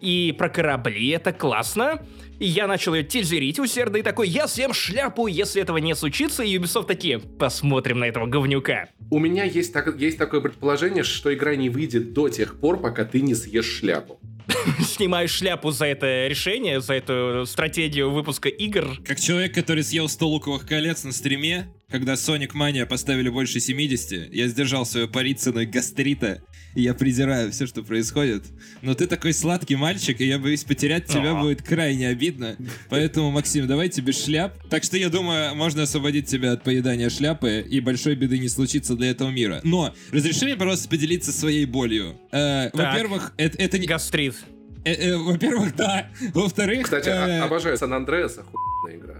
и 0.00 0.34
про 0.36 0.48
корабли, 0.48 1.08
это 1.08 1.32
классно. 1.32 2.02
И 2.38 2.46
я 2.46 2.66
начал 2.66 2.94
ее 2.94 3.04
тизерить 3.04 3.58
усердно 3.58 3.98
и 3.98 4.02
такой, 4.02 4.28
я 4.28 4.48
съем 4.48 4.72
шляпу, 4.72 5.26
если 5.26 5.62
этого 5.62 5.78
не 5.78 5.94
случится, 5.94 6.42
и 6.42 6.58
Ubisoft 6.58 6.86
такие, 6.86 7.18
посмотрим 7.20 8.00
на 8.00 8.04
этого 8.04 8.26
говнюка. 8.26 8.88
У 9.10 9.18
меня 9.18 9.44
есть, 9.44 9.72
так, 9.72 9.98
есть 9.98 10.18
такое 10.18 10.40
предположение, 10.40 11.04
что 11.04 11.32
игра 11.32 11.54
не 11.56 11.70
выйдет 11.70 12.12
до 12.12 12.28
тех 12.28 12.58
пор, 12.58 12.80
пока 12.80 13.04
ты 13.04 13.20
не 13.20 13.34
съешь 13.34 13.78
шляпу. 13.78 14.18
Снимаю 14.84 15.28
шляпу 15.28 15.70
за 15.70 15.86
это 15.86 16.26
решение, 16.26 16.80
за 16.80 16.94
эту 16.94 17.44
стратегию 17.46 18.10
выпуска 18.10 18.48
игр. 18.48 18.98
Как 19.04 19.20
человек, 19.20 19.54
который 19.54 19.82
съел 19.82 20.08
100 20.08 20.26
луковых 20.26 20.66
колец 20.66 21.04
на 21.04 21.12
стриме, 21.12 21.72
когда 21.94 22.14
Sonic 22.14 22.54
Mania 22.54 22.86
поставили 22.86 23.28
больше 23.28 23.60
70, 23.60 24.34
я 24.34 24.48
сдержал 24.48 24.84
свою 24.84 25.06
пари 25.06 25.32
ценой 25.32 25.64
гастрита, 25.64 26.42
и 26.74 26.82
я 26.82 26.92
презираю 26.92 27.52
все, 27.52 27.68
что 27.68 27.84
происходит. 27.84 28.42
Но 28.82 28.94
ты 28.94 29.06
такой 29.06 29.32
сладкий 29.32 29.76
мальчик, 29.76 30.20
и 30.20 30.26
я 30.26 30.40
боюсь 30.40 30.64
потерять 30.64 31.06
тебя 31.06 31.38
О. 31.38 31.40
будет 31.40 31.62
крайне 31.62 32.08
обидно. 32.08 32.56
Поэтому, 32.90 33.30
Максим, 33.30 33.68
давайте 33.68 34.00
без 34.00 34.24
шляп. 34.24 34.54
Так 34.68 34.82
что 34.82 34.96
я 34.96 35.08
думаю, 35.08 35.54
можно 35.54 35.84
освободить 35.84 36.26
тебя 36.26 36.50
от 36.54 36.64
поедания 36.64 37.08
шляпы, 37.10 37.64
и 37.70 37.78
большой 37.78 38.16
беды 38.16 38.40
не 38.40 38.48
случится 38.48 38.96
для 38.96 39.10
этого 39.10 39.30
мира. 39.30 39.60
Но 39.62 39.94
разреши 40.10 40.46
мне, 40.46 40.56
пожалуйста, 40.56 40.88
поделиться 40.88 41.30
своей 41.30 41.64
болью. 41.64 42.18
Э, 42.32 42.70
Во-первых, 42.72 43.34
это, 43.36 43.56
это 43.56 43.78
не... 43.78 43.86
Гастрит. 43.86 44.34
Э, 44.84 44.92
э, 44.94 45.16
во-первых, 45.16 45.74
да. 45.76 46.08
Во-вторых... 46.32 46.84
Кстати, 46.84 47.08
э, 47.08 47.40
обожаю 47.40 47.76
Сан-Андреас, 47.78 48.38
оху- 48.38 48.58
грамотная 48.84 48.96
игра. 48.96 49.14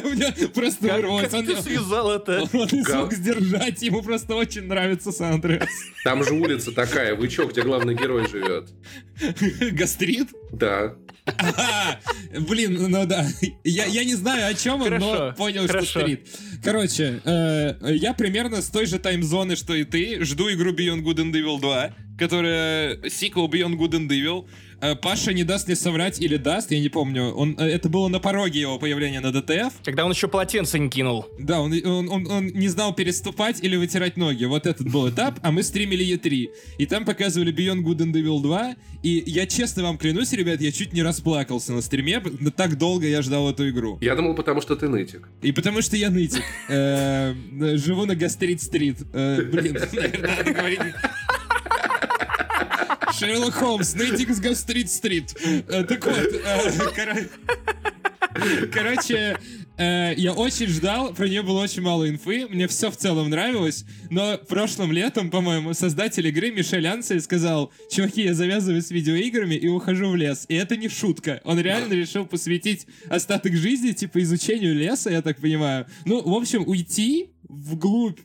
У 0.04 0.14
меня 0.14 0.32
просто 0.54 0.88
Как, 0.88 0.96
вырвалось. 0.96 1.24
как 1.30 1.34
Он 1.40 1.46
ты 1.46 1.62
связал 1.62 2.10
это? 2.10 2.42
он 2.52 2.68
не 2.72 2.84
смог 2.84 3.12
сдержать, 3.12 3.82
ему 3.82 4.02
просто 4.02 4.34
очень 4.34 4.62
нравится 4.66 5.12
Сан 5.12 5.34
Андреас. 5.34 5.68
Там 6.04 6.24
же 6.24 6.34
улица 6.34 6.72
такая, 6.72 7.14
вы 7.14 7.28
чё, 7.28 7.46
где 7.48 7.62
главный 7.62 7.94
герой 7.94 8.28
живет? 8.28 8.68
Гастрит? 9.72 10.28
Да. 10.52 10.94
А, 11.26 11.98
Блин, 12.40 12.76
ну 12.90 13.06
да. 13.06 13.26
Я, 13.62 13.84
я 13.84 14.04
не 14.04 14.14
знаю, 14.14 14.50
о 14.50 14.54
чем 14.54 14.82
он, 14.82 14.90
но 14.98 15.10
Хорошо, 15.12 15.34
понял, 15.36 15.66
хорошо. 15.66 15.86
что 15.86 16.00
стрит. 16.00 16.26
Короче, 16.64 17.20
э, 17.24 17.74
я 17.94 18.14
примерно 18.14 18.62
с 18.62 18.68
той 18.70 18.86
же 18.86 18.98
таймзоны, 18.98 19.54
что 19.54 19.74
и 19.74 19.84
ты, 19.84 20.24
жду 20.24 20.50
игру 20.50 20.72
Beyond 20.72 21.02
Good 21.04 21.16
and 21.16 21.32
Evil 21.32 21.60
2, 21.60 21.94
которая 22.18 23.08
сиквел 23.08 23.48
Beyond 23.48 23.76
Good 23.76 23.90
and 23.92 24.08
Evil. 24.08 24.48
Э, 24.80 24.94
Паша 24.94 25.32
не 25.32 25.44
даст 25.44 25.66
мне 25.66 25.76
соврать 25.76 26.20
или 26.20 26.36
даст, 26.36 26.70
я 26.70 26.80
не 26.80 26.88
помню. 26.88 27.32
Он, 27.34 27.54
э, 27.58 27.64
это 27.66 27.88
было 27.88 28.08
на 28.08 28.18
пороге 28.18 28.60
его 28.60 28.78
появления 28.78 29.20
на 29.20 29.30
ДТФ. 29.30 29.72
Когда 29.84 30.04
он 30.04 30.12
еще 30.12 30.28
полотенце 30.28 30.78
не 30.78 30.88
кинул. 30.88 31.26
Да, 31.38 31.60
он, 31.60 31.72
он, 31.84 32.08
он, 32.08 32.26
он 32.30 32.46
не 32.46 32.68
знал 32.68 32.94
переступать 32.94 33.62
или 33.62 33.76
вытирать 33.76 34.16
ноги. 34.16 34.44
Вот 34.44 34.66
этот 34.66 34.90
был 34.90 35.08
этап, 35.08 35.38
а 35.42 35.50
мы 35.50 35.62
стримили 35.62 36.04
E3. 36.16 36.48
И 36.78 36.86
там 36.86 37.04
показывали 37.04 37.52
Beyond 37.52 37.82
Good 37.82 37.98
and 37.98 38.12
Evil 38.12 38.40
2. 38.40 38.74
И 39.02 39.22
я 39.26 39.46
честно 39.46 39.82
вам 39.82 39.98
клянусь, 39.98 40.32
ребят, 40.32 40.60
я 40.60 40.72
чуть 40.72 40.92
не 40.92 41.02
расплакался 41.02 41.72
на 41.72 41.82
стриме. 41.82 42.22
Так 42.56 42.78
долго 42.78 43.06
я 43.06 43.22
ждал 43.22 43.50
эту 43.50 43.68
игру. 43.70 43.98
Я 44.00 44.16
думал, 44.16 44.34
потому 44.34 44.60
что 44.60 44.76
ты 44.76 44.88
нытик. 44.88 45.28
И 45.42 45.52
потому 45.52 45.82
что 45.82 45.96
я 45.96 46.10
нытик. 46.10 46.42
Э, 46.68 47.34
Живу 47.76 48.06
на 48.06 48.14
Гастрит-стрит. 48.14 48.98
Блин, 49.10 49.76
наверное, 49.92 50.36
надо 50.36 50.52
говорить... 50.52 50.80
Шерлок 53.20 53.52
Холмс, 53.54 53.94
нытик 53.94 54.30
с 54.30 54.40
Гастрит-стрит. 54.40 55.36
Э, 55.68 55.84
Так 55.84 56.06
вот, 56.06 56.16
э, 56.16 56.72
кор- 56.94 57.28
короче, 58.72 59.38
э, 59.76 60.14
я 60.16 60.32
очень 60.32 60.68
ждал, 60.68 61.12
про 61.12 61.28
нее 61.28 61.42
было 61.42 61.60
очень 61.60 61.82
мало 61.82 62.08
инфы, 62.08 62.46
мне 62.48 62.66
все 62.66 62.90
в 62.90 62.96
целом 62.96 63.28
нравилось, 63.28 63.84
но 64.08 64.38
прошлым 64.38 64.90
летом, 64.92 65.30
по-моему, 65.30 65.74
создатель 65.74 66.26
игры 66.28 66.50
Мишель 66.50 66.86
Ансель 66.86 67.20
сказал, 67.20 67.70
чуваки, 67.90 68.22
я 68.22 68.32
завязываю 68.34 68.80
с 68.80 68.90
видеоиграми 68.90 69.54
и 69.54 69.68
ухожу 69.68 70.08
в 70.08 70.16
лес. 70.16 70.46
И 70.48 70.54
это 70.54 70.78
не 70.78 70.88
шутка. 70.88 71.42
Он 71.44 71.60
реально 71.60 71.92
решил 71.92 72.24
посвятить 72.24 72.86
остаток 73.10 73.54
жизни, 73.54 73.92
типа, 73.92 74.22
изучению 74.22 74.74
леса, 74.74 75.10
я 75.10 75.20
так 75.20 75.38
понимаю. 75.38 75.86
Ну, 76.06 76.22
в 76.22 76.32
общем, 76.32 76.66
уйти 76.66 77.32
вглубь 77.48 78.18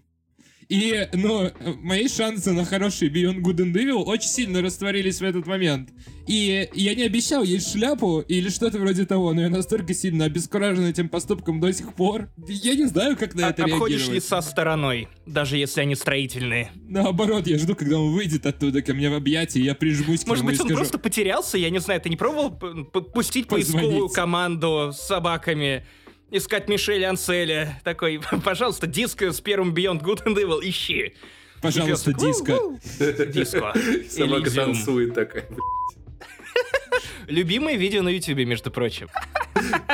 и, 0.69 1.07
ну, 1.13 1.51
мои 1.81 2.07
шансы 2.07 2.51
на 2.51 2.65
хороший 2.65 3.09
Beyond 3.09 3.41
Good 3.41 3.57
and 3.57 3.73
Evil 3.73 4.03
очень 4.03 4.29
сильно 4.29 4.61
растворились 4.61 5.19
в 5.19 5.23
этот 5.23 5.45
момент. 5.45 5.89
И 6.27 6.67
я 6.73 6.95
не 6.95 7.03
обещал 7.03 7.43
ей 7.43 7.59
шляпу 7.59 8.21
или 8.21 8.49
что-то 8.49 8.79
вроде 8.79 9.05
того, 9.05 9.33
но 9.33 9.41
я 9.41 9.49
настолько 9.49 9.93
сильно 9.93 10.25
обескуражен 10.25 10.85
этим 10.85 11.07
поступком 11.07 11.59
до 11.59 11.71
сих 11.71 11.93
пор. 11.93 12.29
Я 12.47 12.73
не 12.75 12.85
знаю, 12.85 13.15
как 13.15 13.35
на 13.35 13.47
А- 13.47 13.49
это 13.51 13.63
Обходишь 13.65 13.99
реагировать. 13.99 14.23
леса 14.23 14.41
стороной, 14.41 15.07
даже 15.27 15.57
если 15.57 15.81
они 15.81 15.93
строительные. 15.95 16.71
Наоборот, 16.87 17.45
я 17.47 17.59
жду, 17.59 17.75
когда 17.75 17.99
он 17.99 18.11
выйдет 18.13 18.45
оттуда 18.45 18.81
ко 18.81 18.93
мне 18.93 19.09
в 19.09 19.13
объятия, 19.13 19.59
я 19.61 19.75
прижмусь 19.75 20.23
к 20.23 20.27
Может 20.27 20.43
нему 20.43 20.51
быть, 20.51 20.59
он 20.61 20.65
скажу... 20.67 20.77
просто 20.77 20.97
потерялся, 20.97 21.57
я 21.59 21.69
не 21.69 21.79
знаю, 21.79 22.01
ты 22.01 22.09
не 22.09 22.15
пробовал 22.17 22.51
пустить 23.13 23.47
поисковую 23.47 24.09
команду 24.09 24.91
с 24.93 25.01
собаками, 25.05 25.85
искать 26.31 26.67
Мишеля 26.67 27.09
Анселя, 27.09 27.79
такой, 27.83 28.19
пожалуйста, 28.43 28.87
диск 28.87 29.21
с 29.21 29.41
первым 29.41 29.73
Beyond 29.73 30.01
Good 30.01 30.25
and 30.25 30.35
Evil 30.35 30.59
ищи. 30.61 31.13
Пожалуйста, 31.61 32.13
диско. 32.13 32.59
Диско. 32.99 33.73
Собака 34.09 34.51
танцует 34.51 35.13
такая. 35.13 35.47
Любимое 37.27 37.75
видео 37.75 38.03
на 38.03 38.09
ютубе, 38.09 38.45
между 38.45 38.69
прочим. 38.69 39.07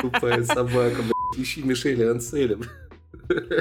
Тупая 0.00 0.44
собака, 0.44 1.02
блядь. 1.02 1.46
Ищи 1.46 1.62
Мишеля 1.62 2.10
Анцеля. 2.10 2.58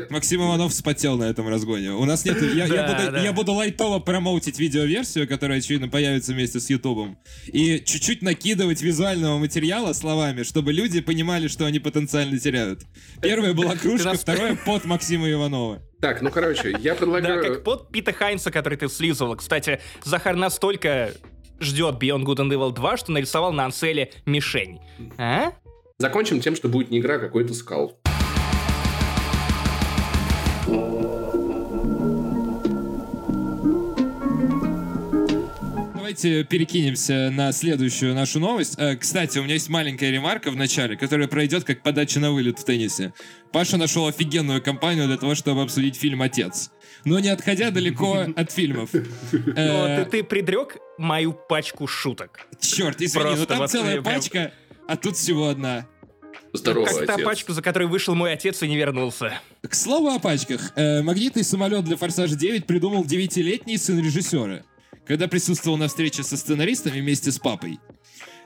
Максим 0.10 0.42
Иванов 0.42 0.72
вспотел 0.72 1.18
на 1.18 1.26
этом 1.26 1.48
разгоне. 1.48 1.92
У 1.92 2.06
нас 2.06 2.26
нет... 2.26 2.42
Я, 2.42 2.66
я 2.66 2.68
Да, 2.68 2.88
буду, 2.94 3.12
да. 3.12 3.24
я 3.24 3.34
буду 3.34 3.54
лайтово 3.54 4.00
промоутить 4.00 4.60
видеоверсию, 4.60 5.28
которая, 5.28 5.60
очевидно, 5.60 5.88
появится 5.88 6.34
вместе 6.34 6.60
с 6.60 6.70
Ютубом. 6.70 7.18
И 7.48 7.80
чуть-чуть 7.80 8.22
накидывать 8.22 8.82
визуального 8.82 9.38
материала 9.38 9.94
словами, 9.94 10.44
чтобы 10.44 10.74
люди 10.74 11.02
понимали, 11.02 11.48
что 11.48 11.66
они 11.66 11.80
потенциально 11.80 12.38
теряют. 12.40 12.82
Первая 13.22 13.54
была 13.54 13.76
кружка, 13.76 14.14
вторая 14.14 14.56
под 14.56 14.86
Максима 14.86 15.32
Иванова. 15.32 15.82
Так, 16.02 16.22
ну 16.22 16.32
короче, 16.32 16.76
я 16.80 16.94
Да, 16.94 17.00
предлагаю... 17.00 17.44
как 17.44 17.64
под 17.64 17.90
Пита 17.92 18.12
Хайнса, 18.12 18.50
который 18.52 18.78
ты 18.78 18.88
слизывал. 18.90 19.36
Кстати, 19.36 19.80
Захар 20.04 20.36
настолько 20.36 21.12
ждет 21.60 21.96
Beyond 22.02 22.24
Good 22.24 22.38
and 22.38 22.50
Evil 22.52 22.74
2, 22.74 22.98
что 22.98 23.12
нарисовал 23.12 23.54
на 23.54 23.66
Анселе 23.66 24.12
мишень. 24.26 24.80
А? 25.18 25.52
Закончим 26.00 26.40
тем, 26.42 26.56
что 26.56 26.68
будет 26.68 26.90
не 26.90 26.98
игра, 26.98 27.16
а 27.16 27.20
какой-то 27.20 27.54
скал. 27.54 28.00
Давайте 36.12 36.44
перекинемся 36.44 37.30
на 37.32 37.54
следующую 37.54 38.14
нашу 38.14 38.42
новость. 38.42 38.76
Э, 38.78 38.98
Кстати, 38.98 39.40
у 39.40 39.44
меня 39.44 39.54
есть 39.54 39.70
маленькая 39.70 40.12
ремарка 40.12 40.52
в 40.52 40.58
начале, 40.58 40.98
которая 40.98 41.30
пройдет 41.30 41.64
как 41.64 41.84
подача 41.84 42.20
на 42.20 42.34
вылет 42.34 42.60
в 42.60 42.66
теннисе. 42.66 43.14
Паша 43.54 43.78
нашел 43.78 44.06
офигенную 44.08 44.62
компанию 44.62 45.08
для 45.08 45.16
того, 45.16 45.36
чтобы 45.36 45.62
обсудить 45.62 45.96
фильм 45.96 46.22
«Отец». 46.22 46.72
Но 47.06 47.18
не 47.20 47.30
отходя 47.30 47.72
далеко 47.72 48.26
от 48.36 48.52
фильмов. 48.52 48.90
Ну, 48.92 49.54
Э, 49.56 50.04
ты, 50.04 50.22
предрек 50.26 50.80
мою 50.98 51.32
пачку 51.32 51.88
шуток. 51.88 52.42
Черт, 52.60 53.02
извини, 53.02 53.36
но 53.38 53.46
там 53.46 53.66
целая 53.70 54.02
пачка, 54.02 54.52
а 54.90 54.98
тут 54.98 55.16
всего 55.16 55.48
одна. 55.48 55.88
Здорово, 56.52 56.88
как 56.88 57.06
та 57.06 57.18
пачка, 57.20 57.54
за 57.54 57.62
которой 57.62 57.88
вышел 57.88 58.16
мой 58.16 58.34
отец 58.34 58.62
и 58.62 58.68
не 58.68 58.76
вернулся. 58.76 59.40
К 59.62 59.74
слову 59.74 60.10
о 60.10 60.20
пачках. 60.20 60.74
Э, 60.76 61.02
магнитный 61.02 61.46
самолет 61.46 61.86
для 61.86 61.96
«Форсажа 61.96 62.36
9» 62.36 62.66
придумал 62.66 63.06
девятилетний 63.06 63.78
сын 63.78 63.98
режиссера, 64.04 64.64
когда 65.06 65.28
присутствовал 65.28 65.78
на 65.78 65.88
встрече 65.88 66.24
со 66.24 66.38
сценаристами 66.38 67.00
вместе 67.00 67.32
с 67.32 67.40
папой. 67.40 67.80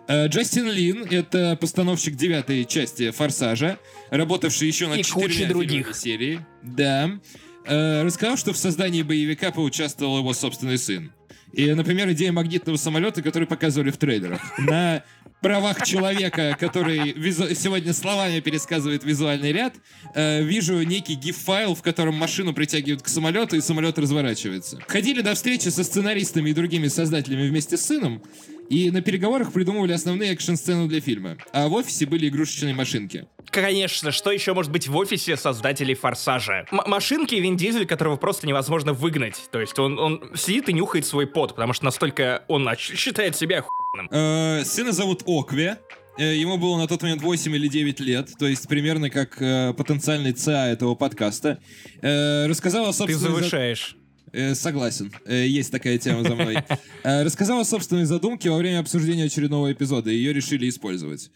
Э, 0.07 0.27
Джастин 0.27 0.69
Лин— 0.69 1.05
это 1.09 1.57
постановщик 1.59 2.15
девятой 2.15 2.65
части 2.65 3.11
«Форсажа», 3.11 3.79
работавший 4.09 4.67
еще 4.67 4.87
над 4.87 4.97
кучи 4.97 5.29
четырьмя 5.29 5.49
других. 5.49 5.95
серии. 5.95 6.45
Да. 6.61 7.19
Э, 7.65 8.03
рассказал, 8.03 8.37
что 8.37 8.53
в 8.53 8.57
создании 8.57 9.01
боевика 9.01 9.51
поучаствовал 9.51 10.19
его 10.19 10.33
собственный 10.33 10.77
сын. 10.77 11.11
И, 11.53 11.73
например, 11.73 12.11
идея 12.11 12.31
магнитного 12.31 12.77
самолета, 12.77 13.21
который 13.21 13.47
показывали 13.47 13.89
в 13.89 13.97
трейлерах. 13.97 14.41
На 14.59 15.03
правах 15.45 15.85
человека, 15.85 16.57
который 16.59 17.11
визу- 17.13 17.53
сегодня 17.53 17.93
словами 17.93 18.39
пересказывает 18.39 19.03
визуальный 19.03 19.51
ряд, 19.51 19.75
э, 20.15 20.41
вижу 20.41 20.81
некий 20.81 21.13
гиф-файл, 21.13 21.75
в 21.75 21.83
котором 21.83 22.15
машину 22.15 22.51
притягивают 22.51 23.03
к 23.03 23.07
самолету, 23.07 23.55
и 23.55 23.61
самолет 23.61 23.99
разворачивается. 23.99 24.79
Ходили 24.87 25.21
до 25.21 25.35
встречи 25.35 25.69
со 25.69 25.83
сценаристами 25.83 26.49
и 26.49 26.53
другими 26.53 26.87
создателями 26.87 27.47
вместе 27.47 27.77
с 27.77 27.85
сыном, 27.85 28.23
и 28.69 28.91
на 28.91 29.01
переговорах 29.01 29.51
придумывали 29.53 29.93
основные 29.93 30.31
экшн-сцены 30.33 30.87
для 30.87 31.01
фильма. 31.01 31.37
А 31.53 31.67
в 31.67 31.73
офисе 31.73 32.05
были 32.05 32.27
игрушечные 32.29 32.73
машинки. 32.73 33.27
Конечно, 33.51 34.11
что 34.11 34.31
еще 34.31 34.53
может 34.53 34.71
быть 34.71 34.87
в 34.87 34.95
офисе 34.97 35.37
создателей 35.37 35.93
Форсажа? 35.95 36.65
М- 36.71 36.81
машинки 36.87 37.35
и 37.35 37.39
Вин 37.41 37.55
Дизель, 37.57 37.85
которого 37.85 38.17
просто 38.17 38.47
невозможно 38.47 38.91
выгнать. 38.93 39.35
То 39.51 39.61
есть 39.61 39.77
он, 39.79 39.97
он 39.99 40.31
сидит 40.35 40.67
и 40.69 40.73
нюхает 40.73 41.05
свой 41.05 41.27
пот, 41.27 41.55
потому 41.55 41.73
что 41.73 41.85
настолько 41.85 42.43
он 42.47 42.67
считает 42.77 43.35
себя 43.35 43.59
охуенным. 43.59 44.09
Э, 44.11 44.63
сына 44.65 44.91
зовут 44.91 45.21
Окве. 45.25 45.77
Э, 46.17 46.35
Ему 46.35 46.57
было 46.57 46.77
на 46.77 46.87
тот 46.87 47.01
момент 47.03 47.21
8 47.21 47.55
или 47.55 47.67
9 47.67 47.99
лет, 48.01 48.29
то 48.39 48.47
есть 48.47 48.67
примерно 48.67 49.09
как 49.09 49.41
э, 49.41 49.73
потенциальный 49.73 50.31
ЦА 50.33 50.67
этого 50.69 50.95
подкаста. 50.95 51.59
Э, 52.01 52.47
рассказал 52.47 52.85
о 52.85 52.91
Ты 52.91 52.97
собственной... 52.97 53.19
за- 53.19 53.29
завышаешь. 53.29 53.95
Э, 54.35 54.53
Согласен, 54.55 55.11
Э, 55.25 55.45
есть 55.47 55.71
такая 55.71 55.97
тема 55.97 56.23
за 56.23 56.35
мной. 56.35 56.57
Э, 57.03 57.23
Рассказал 57.23 57.59
о 57.61 57.65
собственной 57.65 58.05
задумке 58.05 58.49
во 58.49 58.57
время 58.57 58.79
обсуждения 58.79 59.23
очередного 59.25 59.71
эпизода, 59.71 60.09
и 60.11 60.15
ее 60.15 60.33
решили 60.33 60.67
использовать. 60.67 61.31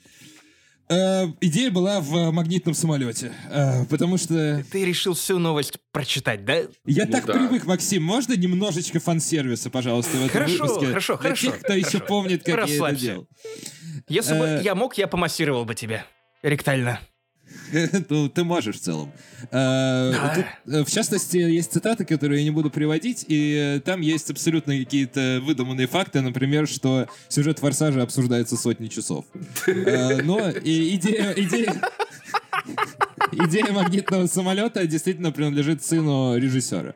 Э, 0.90 1.28
Идея 1.40 1.70
была 1.72 2.02
в 2.02 2.32
магнитном 2.32 2.74
самолете, 2.74 3.32
э, 3.50 3.86
потому 3.86 4.18
что 4.18 4.64
Ты 4.72 4.84
решил 4.86 5.14
всю 5.14 5.38
новость 5.40 5.78
прочитать, 5.92 6.44
да? 6.46 6.56
я 6.86 7.06
Ну 7.06 7.12
так 7.12 7.26
да. 7.26 7.34
привык, 7.34 7.66
Максим, 7.66 8.04
можно 8.04 8.34
немножечко 8.34 9.00
фан-сервиса, 9.00 9.70
пожалуйста, 9.70 10.18
в 10.18 10.26
этом 10.26 10.30
Хорошо, 10.32 10.64
выпуске? 10.64 10.86
хорошо, 10.88 11.14
Для 11.14 11.22
хорошо, 11.24 11.48
тех, 11.52 11.60
кто 11.62 11.74
еще 11.74 11.86
хорошо. 11.92 12.06
помнит, 12.06 12.44
как 12.44 12.68
я 12.68 12.76
это 12.90 12.96
делал. 12.96 13.28
Если 14.10 14.34
Э. 14.36 14.40
бы 14.58 14.64
я 14.64 14.76
мог, 14.76 14.98
я 14.98 15.08
помассировал 15.08 15.64
бы 15.66 15.76
тебя. 15.76 16.06
Ректально. 16.42 17.00
Ну, 18.10 18.30
ты 18.30 18.44
можешь 18.44 18.78
в 18.78 18.82
целом. 18.82 19.12
Э, 19.52 20.12
э, 20.66 20.84
в 20.84 20.92
частности, 20.92 21.38
есть 21.38 21.72
цитаты, 21.72 22.06
которые 22.06 22.40
я 22.40 22.44
не 22.44 22.52
буду 22.52 22.70
приводить, 22.70 23.26
и 23.28 23.78
э, 23.78 23.80
там 23.82 24.02
есть 24.02 24.30
абсолютно 24.30 24.78
какие-то 24.78 25.40
выдуманные 25.44 25.88
факты, 25.88 26.22
например, 26.22 26.68
что 26.68 27.08
сюжет 27.28 27.60
«Форсажа» 27.60 28.02
обсуждается 28.02 28.58
сотни 28.58 28.88
часов. 28.88 29.26
Но 29.68 30.52
идея... 30.64 31.34
идея... 31.38 31.82
Магнитного 33.72 34.28
самолета 34.28 34.86
действительно 34.88 35.32
принадлежит 35.32 35.84
сыну 35.84 36.38
режиссера. 36.38 36.96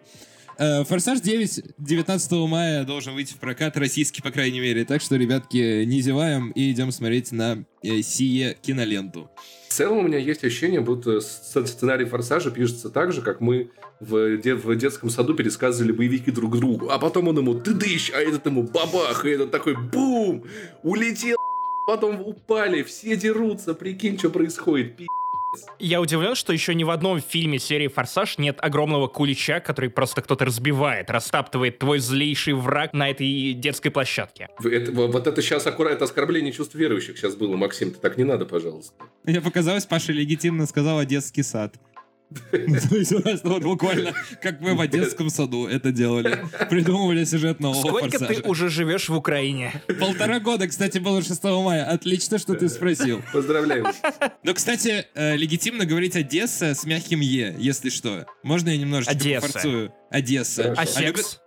Форсаж 0.58 1.20
9 1.20 1.76
19 1.78 2.32
мая 2.48 2.84
должен 2.84 3.14
выйти 3.14 3.34
в 3.34 3.38
прокат, 3.38 3.78
российский, 3.78 4.22
по 4.22 4.32
крайней 4.32 4.60
мере. 4.60 4.86
Так 4.86 5.02
что, 5.02 5.16
ребятки, 5.16 5.84
не 5.84 6.02
зеваем 6.02 6.52
и 6.52 6.72
идем 6.72 6.92
смотреть 6.92 7.32
на 7.32 7.66
сие 8.02 8.58
киноленту. 8.62 9.30
Целом 9.74 9.98
у 9.98 10.02
меня 10.04 10.20
есть 10.20 10.44
ощущение, 10.44 10.82
будто 10.82 11.20
сценарий 11.20 12.06
«Форсажа» 12.06 12.52
пишется 12.52 12.92
так 12.92 13.12
же, 13.12 13.24
как 13.24 13.42
мы 13.42 13.72
в, 14.00 14.38
де- 14.38 14.54
в 14.54 14.76
детском 14.76 15.10
саду 15.10 15.34
пересказывали 15.34 15.92
боевики 15.92 16.30
друг 16.30 16.60
другу. 16.60 16.92
А 16.92 17.00
потом 17.00 17.28
он 17.30 17.40
ему 17.40 17.56
«тыдыщ», 17.56 18.12
а 18.14 18.22
этот 18.22 18.46
ему 18.46 18.62
«бабах», 18.62 19.26
и 19.26 19.32
этот 19.32 19.50
такой 19.50 19.76
«бум», 19.76 20.44
улетел, 20.84 21.38
потом 21.88 22.22
упали, 22.22 22.84
все 22.84 23.16
дерутся, 23.16 23.74
прикинь, 23.74 24.20
что 24.20 24.30
происходит, 24.30 24.96
пи***. 24.96 25.08
Я 25.80 26.02
удивлен, 26.02 26.36
что 26.36 26.54
еще 26.54 26.74
ни 26.74 26.84
в 26.84 26.90
одном 26.90 27.20
фильме 27.20 27.60
серии 27.60 27.88
«Форсаж» 27.88 28.38
нет 28.38 28.58
огромного 28.62 29.08
кулича, 29.08 29.60
который 29.60 29.90
просто 29.90 30.22
кто-то 30.22 30.46
разбивает, 30.46 31.10
растаптывает 31.12 31.80
твой 31.80 32.00
злейший 32.00 32.54
враг 32.54 32.94
на 32.94 33.10
этой 33.10 33.54
детской 33.54 33.90
площадке. 33.90 34.48
Это- 34.64 34.92
вот 34.92 35.28
это 35.28 35.42
сейчас 35.42 35.68
аккуратно 35.68 36.06
оскорбление 36.06 36.52
чувств 36.54 36.76
верующих 36.76 37.18
сейчас 37.18 37.36
было, 37.36 37.56
Максим, 37.56 37.92
ты 37.92 38.00
так 38.00 38.18
не 38.18 38.24
надо, 38.24 38.46
пожалуйста. 38.46 38.94
Мне 39.24 39.42
показалось, 39.42 39.86
Паша 39.86 40.12
легитимно 40.12 40.66
сказал 40.66 41.04
детский 41.06 41.44
сад. 41.44 41.76
То 42.52 42.96
есть 42.96 43.12
у 43.12 43.20
нас 43.20 43.42
вот 43.44 43.64
буквально, 43.64 44.14
как 44.42 44.60
мы 44.62 44.76
в 44.76 44.88
детском 44.88 45.30
саду 45.30 45.68
это 45.68 45.92
делали. 45.92 46.44
Придумывали 46.70 47.24
сюжет 47.24 47.60
нового 47.60 47.80
Сколько 47.88 48.20
ты 48.20 48.26
«Форсажа». 48.26 48.48
уже 48.48 48.70
живешь 48.70 49.10
в 49.10 49.16
Украине? 49.16 49.74
Полтора 50.00 50.40
года, 50.40 50.68
кстати, 50.68 50.98
было 51.00 51.22
6 51.22 51.44
мая. 51.44 51.86
Отлично, 51.86 52.38
что 52.38 52.54
ты 52.56 52.70
спросил. 52.70 53.22
Поздравляю. 53.32 53.86
Но, 54.44 54.54
кстати, 54.54 55.06
э, 55.14 55.36
легитимно 55.36 55.86
говорить 55.86 56.16
Одесса 56.16 56.74
с 56.76 56.86
мягким 56.86 57.20
Е, 57.22 57.56
если 57.60 57.90
что. 57.90 58.26
Можно 58.44 58.70
я 58.70 58.78
немножечко 58.78 59.14
Одесса. 59.14 59.48
пофорцую? 59.48 59.94
Одесса. 60.10 60.64
Хорошо. 60.76 60.82
А 60.82 60.86
секс? 60.86 61.40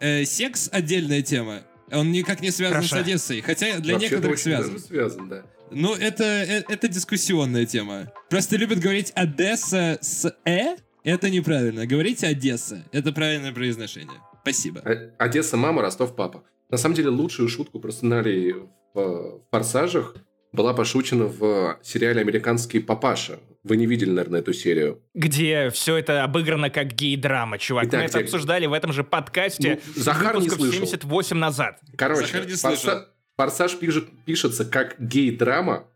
Э, 0.00 0.24
секс 0.24 0.68
отдельная 0.72 1.22
тема. 1.22 1.62
Он 1.92 2.10
никак 2.10 2.40
не 2.40 2.50
связан 2.50 2.76
Хорошо. 2.78 2.96
с 2.96 2.98
Одессой. 3.00 3.40
Хотя 3.42 3.78
для 3.78 3.94
Вообще-то 3.94 4.14
некоторых 4.16 4.38
связан. 4.38 4.72
даже 4.72 4.84
связан, 4.84 5.28
да. 5.28 5.42
Ну, 5.70 5.94
это, 5.94 6.24
э- 6.24 6.64
это 6.68 6.88
дискуссионная 6.88 7.66
тема. 7.66 8.12
Просто 8.30 8.56
любят 8.56 8.78
говорить 8.78 9.12
Одесса 9.14 9.98
с 10.00 10.32
«э». 10.44 10.76
Это 11.04 11.30
неправильно. 11.30 11.86
Говорите 11.86 12.26
Одесса. 12.26 12.84
Это 12.92 13.12
правильное 13.12 13.52
произношение. 13.52 14.18
Спасибо. 14.42 14.80
О- 14.80 15.12
Одесса 15.24 15.56
мама, 15.56 15.82
Ростов 15.82 16.14
папа. 16.16 16.42
На 16.70 16.76
самом 16.78 16.94
деле 16.96 17.08
лучшую 17.10 17.48
шутку 17.48 17.78
про 17.80 17.90
сценарий 17.92 18.54
в 18.94 18.98
э, 18.98 19.38
«Форсажах» 19.50 20.16
была 20.52 20.72
пошучена 20.74 21.26
в 21.26 21.78
сериале 21.82 22.20
«Американский 22.20 22.80
папаша». 22.80 23.38
Вы 23.62 23.76
не 23.76 23.86
видели, 23.86 24.10
наверное, 24.10 24.40
эту 24.40 24.52
серию. 24.52 25.02
Где 25.14 25.70
все 25.70 25.96
это 25.96 26.22
обыграно 26.22 26.70
как 26.70 26.92
гей-драма, 26.94 27.58
чувак. 27.58 27.86
Итак, 27.86 28.00
Мы 28.00 28.06
это 28.06 28.18
обсуждали 28.20 28.66
в 28.66 28.72
этом 28.72 28.92
же 28.92 29.02
подкасте 29.02 29.80
Ну, 29.96 30.02
Захар 30.02 30.38
не 30.40 30.48
слышал. 30.48 30.86
78 30.86 31.36
назад. 31.36 31.80
Короче, 31.96 32.26
Захар 32.26 32.46
не 32.46 32.52
«Форса- 32.52 32.76
слышал. 32.76 33.00
«Форсаж» 33.36 33.78
пишет- 33.78 34.08
пишется 34.24 34.64
как 34.64 34.98
гей-драма, 34.98 35.86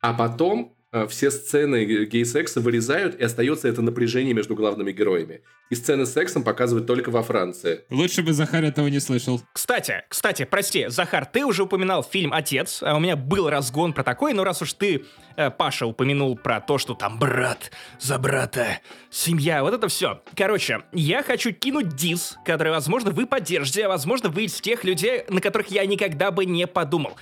а 0.00 0.14
потом 0.14 0.76
все 1.08 1.30
сцены 1.30 1.84
гей-секса 1.84 2.60
вырезают, 2.60 3.14
и 3.18 3.24
остается 3.24 3.68
это 3.68 3.82
напряжение 3.82 4.34
между 4.34 4.54
главными 4.54 4.92
героями. 4.92 5.40
И 5.70 5.74
сцены 5.74 6.04
с 6.04 6.12
сексом 6.12 6.42
показывают 6.42 6.86
только 6.86 7.10
во 7.10 7.22
Франции. 7.22 7.84
Лучше 7.88 8.22
бы 8.22 8.34
Захар 8.34 8.62
этого 8.62 8.88
не 8.88 9.00
слышал. 9.00 9.40
Кстати, 9.54 10.04
кстати, 10.08 10.44
прости, 10.44 10.88
Захар, 10.88 11.24
ты 11.24 11.46
уже 11.46 11.62
упоминал 11.62 12.02
фильм 12.02 12.32
«Отец», 12.34 12.82
а 12.82 12.96
у 12.96 13.00
меня 13.00 13.16
был 13.16 13.48
разгон 13.48 13.94
про 13.94 14.04
такой, 14.04 14.34
но 14.34 14.44
раз 14.44 14.60
уж 14.60 14.74
ты, 14.74 15.04
э, 15.36 15.50
Паша, 15.50 15.86
упомянул 15.86 16.36
про 16.36 16.60
то, 16.60 16.76
что 16.76 16.92
там 16.94 17.18
брат 17.18 17.70
за 17.98 18.18
брата, 18.18 18.80
семья, 19.10 19.62
вот 19.62 19.72
это 19.72 19.88
все. 19.88 20.22
Короче, 20.36 20.82
я 20.92 21.22
хочу 21.22 21.52
кинуть 21.52 21.96
дис, 21.96 22.36
который, 22.44 22.70
возможно, 22.70 23.10
вы 23.10 23.26
поддержите, 23.26 23.86
а 23.86 23.88
возможно, 23.88 24.28
вы 24.28 24.44
из 24.44 24.60
тех 24.60 24.84
людей, 24.84 25.24
на 25.30 25.40
которых 25.40 25.68
я 25.68 25.86
никогда 25.86 26.30
бы 26.30 26.44
не 26.44 26.66
подумал. 26.66 27.16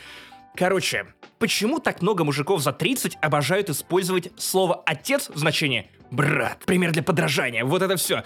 Короче, 0.57 1.07
почему 1.39 1.79
так 1.79 2.03
много 2.03 2.25
мужиков 2.25 2.61
за 2.61 2.73
30 2.73 3.17
обожают 3.21 3.71
использовать 3.71 4.31
слово 4.37 4.83
«отец» 4.85 5.31
в 5.31 5.39
значении 5.39 5.91
«брат»? 6.11 6.65
Пример 6.67 6.93
для 6.93 7.03
подражания, 7.03 7.65
вот 7.65 7.83
это 7.83 7.97
все. 7.97 8.25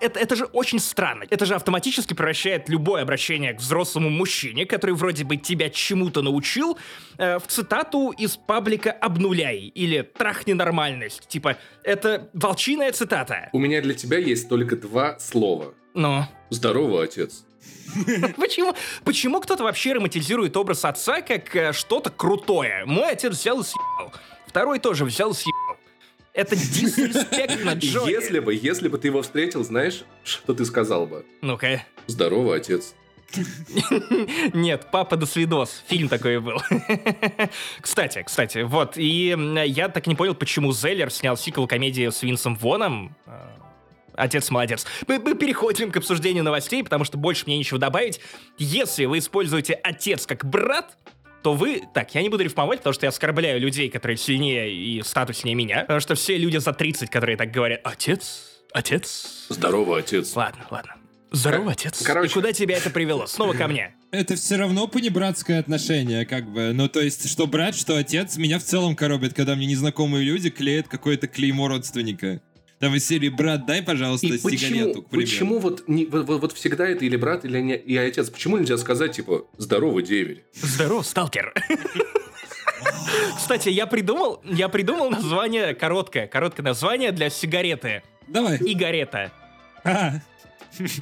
Это, 0.00 0.18
это 0.18 0.36
же 0.36 0.44
очень 0.46 0.78
странно. 0.78 1.24
Это 1.30 1.46
же 1.46 1.54
автоматически 1.54 2.14
превращает 2.14 2.68
любое 2.68 3.02
обращение 3.02 3.54
к 3.54 3.60
взрослому 3.60 4.10
мужчине, 4.10 4.66
который 4.66 4.94
вроде 4.94 5.24
бы 5.24 5.36
тебя 5.36 5.70
чему-то 5.70 6.22
научил, 6.22 6.78
э, 7.18 7.38
в 7.38 7.46
цитату 7.46 8.10
из 8.10 8.36
паблика 8.36 8.90
«обнуляй» 8.90 9.58
или 9.58 10.02
«трахни 10.02 10.52
нормальность». 10.52 11.28
Типа, 11.28 11.56
это 11.84 12.30
волчиная 12.32 12.92
цитата. 12.92 13.48
У 13.52 13.58
меня 13.58 13.80
для 13.80 13.94
тебя 13.94 14.18
есть 14.18 14.48
только 14.48 14.76
два 14.76 15.18
слова. 15.18 15.74
Но 15.94 16.28
Здорово, 16.50 17.04
отец. 17.04 17.44
почему, 18.36 18.74
почему 19.04 19.40
кто-то 19.40 19.64
вообще 19.64 19.92
романтизирует 19.92 20.56
образ 20.56 20.84
отца 20.84 21.22
как 21.22 21.54
э, 21.54 21.72
что-то 21.72 22.10
крутое? 22.10 22.84
Мой 22.86 23.12
отец 23.12 23.32
взял 23.32 23.60
и 23.60 23.64
съебал. 23.64 24.12
Второй 24.46 24.78
тоже 24.78 25.04
взял 25.04 25.32
и 25.32 25.34
съебал. 25.34 25.76
Это 26.32 26.54
дисреспект 26.54 27.64
на. 27.64 27.70
Если 28.08 28.38
бы, 28.38 28.54
если 28.54 28.88
бы 28.88 28.98
ты 28.98 29.08
его 29.08 29.22
встретил, 29.22 29.64
знаешь, 29.64 30.04
что 30.22 30.54
ты 30.54 30.64
сказал 30.64 31.06
бы? 31.06 31.26
Ну-ка. 31.42 31.84
Здорово, 32.06 32.54
отец. 32.56 32.94
Нет, 34.54 34.88
папа 34.90 35.16
до 35.16 35.26
свидос. 35.26 35.82
Фильм 35.88 36.08
такой 36.08 36.40
был. 36.40 36.60
Кстати, 37.80 38.22
кстати, 38.24 38.58
вот, 38.62 38.96
и 38.96 39.36
я 39.66 39.88
так 39.88 40.06
не 40.06 40.14
понял, 40.14 40.34
почему 40.34 40.72
Зеллер 40.72 41.10
снял 41.10 41.36
сиквел 41.36 41.66
комедии 41.66 42.08
с 42.08 42.22
Винсом 42.22 42.56
Воном. 42.56 43.14
Отец 44.20 44.50
молодец. 44.50 44.86
Мы, 45.08 45.18
мы 45.18 45.34
переходим 45.34 45.90
к 45.90 45.96
обсуждению 45.96 46.44
новостей, 46.44 46.84
потому 46.84 47.04
что 47.04 47.16
больше 47.18 47.44
мне 47.46 47.56
нечего 47.58 47.78
добавить. 47.78 48.20
Если 48.58 49.06
вы 49.06 49.18
используете 49.18 49.74
отец 49.74 50.26
как 50.26 50.44
брат, 50.44 50.96
то 51.42 51.54
вы... 51.54 51.82
Так, 51.94 52.14
я 52.14 52.22
не 52.22 52.28
буду 52.28 52.44
рифмовать, 52.44 52.80
потому 52.80 52.92
что 52.92 53.06
я 53.06 53.08
оскорбляю 53.08 53.58
людей, 53.60 53.88
которые 53.88 54.16
сильнее 54.18 54.72
и 54.72 55.02
статуснее 55.02 55.54
меня. 55.54 55.80
Потому 55.80 56.00
что 56.00 56.14
все 56.14 56.36
люди 56.36 56.58
за 56.58 56.72
30, 56.72 57.08
которые 57.10 57.36
так 57.36 57.50
говорят, 57.50 57.80
отец, 57.84 58.42
отец. 58.72 59.46
Здорово, 59.48 59.98
отец. 59.98 60.36
Ладно, 60.36 60.66
ладно. 60.70 60.94
Здорово, 61.32 61.64
Кор- 61.64 61.72
отец. 61.72 62.02
короче. 62.02 62.30
И 62.30 62.34
куда 62.34 62.52
тебя 62.52 62.76
это 62.76 62.90
привело? 62.90 63.26
Снова 63.26 63.54
ко 63.54 63.68
мне. 63.68 63.94
Это 64.10 64.34
все 64.34 64.56
равно 64.56 64.88
понебратское 64.88 65.60
отношение, 65.60 66.26
как 66.26 66.50
бы. 66.50 66.72
Ну, 66.74 66.88
то 66.88 67.00
есть, 67.00 67.30
что 67.30 67.46
брат, 67.46 67.76
что 67.76 67.96
отец, 67.96 68.36
меня 68.36 68.58
в 68.58 68.64
целом 68.64 68.96
коробит, 68.96 69.34
когда 69.34 69.54
мне 69.54 69.66
незнакомые 69.66 70.24
люди 70.24 70.50
клеят 70.50 70.88
какое-то 70.88 71.28
клеймо 71.28 71.68
родственника. 71.68 72.42
Там 72.80 72.94
из 72.94 73.06
серии 73.06 73.28
«Брат, 73.28 73.66
дай, 73.66 73.82
пожалуйста, 73.82 74.26
И 74.26 74.38
почему, 74.38 74.50
сигарету», 74.58 75.02
к 75.02 75.10
примеру. 75.10 75.30
почему 75.30 75.58
вот, 75.58 75.84
не- 75.86 76.06
вот, 76.06 76.26
вот- 76.26 76.52
всегда 76.54 76.88
это 76.88 77.04
или 77.04 77.14
брат, 77.16 77.44
или 77.44 77.60
не, 77.60 77.76
и 77.76 77.94
отец? 77.96 78.30
Почему 78.30 78.56
нельзя 78.56 78.78
сказать, 78.78 79.12
типа, 79.12 79.44
здорово, 79.58 80.00
деверь? 80.00 80.44
Здорово, 80.54 81.02
сталкер. 81.02 81.52
Кстати, 83.36 83.68
я 83.68 83.86
придумал, 83.86 84.40
я 84.44 84.70
придумал 84.70 85.10
название 85.10 85.74
короткое, 85.74 86.26
короткое 86.26 86.62
название 86.62 87.12
для 87.12 87.28
сигареты. 87.28 88.02
Давай. 88.26 88.56
Игарета. 88.56 89.30
А, 89.84 90.14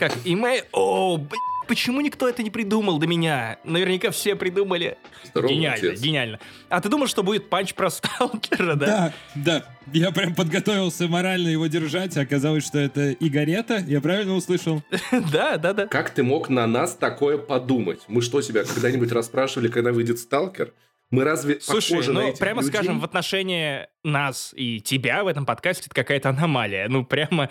Как 0.01 0.13
имей... 0.25 0.63
О, 0.73 1.17
блин, 1.17 1.41
почему 1.69 2.01
никто 2.01 2.29
это 2.29 2.43
не 2.43 2.51
придумал 2.51 2.99
до 2.99 3.07
меня? 3.07 3.59
Наверняка 3.63 4.11
все 4.11 4.35
придумали. 4.35 4.99
Здорово, 5.25 5.53
гениально, 5.53 5.89
отец. 5.91 6.01
гениально. 6.01 6.41
А 6.69 6.81
ты 6.81 6.89
думал, 6.89 7.07
что 7.07 7.23
будет 7.23 7.49
панч 7.49 7.75
про 7.75 7.91
сталкера, 7.91 8.75
да? 8.75 8.87
да, 8.87 9.15
да. 9.37 9.65
Я 9.93 10.11
прям 10.11 10.35
подготовился 10.35 11.07
морально 11.07 11.49
его 11.49 11.67
держать, 11.67 12.17
а 12.17 12.23
оказалось, 12.23 12.67
что 12.67 12.79
это 12.79 13.13
Игарета. 13.13 13.85
Я 13.87 14.01
правильно 14.01 14.35
услышал? 14.35 14.83
Да, 15.33 15.59
да, 15.59 15.73
да. 15.73 15.87
Как 15.87 16.11
ты 16.11 16.23
мог 16.23 16.49
на 16.49 16.67
нас 16.67 16.95
такое 16.95 17.39
подумать? 17.39 18.01
Мы 18.09 18.23
что, 18.23 18.41
тебя 18.41 18.65
когда-нибудь 18.65 19.13
расспрашивали, 19.13 19.69
когда 19.69 19.93
выйдет 19.93 20.19
сталкер? 20.19 20.73
Мы 21.11 21.25
разве 21.25 21.59
Слушай, 21.61 21.91
похожи 21.91 22.13
на 22.13 22.21
ну 22.21 22.29
этих 22.29 22.39
прямо 22.39 22.61
людей? 22.61 22.75
скажем, 22.75 23.01
в 23.01 23.05
отношении 23.05 23.87
нас 24.05 24.53
и 24.57 24.81
тебя 24.81 25.25
в 25.25 25.27
этом 25.27 25.47
подкасте 25.47 25.85
это 25.87 25.95
какая-то 25.95 26.31
аномалия. 26.31 26.89
Ну 26.89 27.05
прямо... 27.05 27.49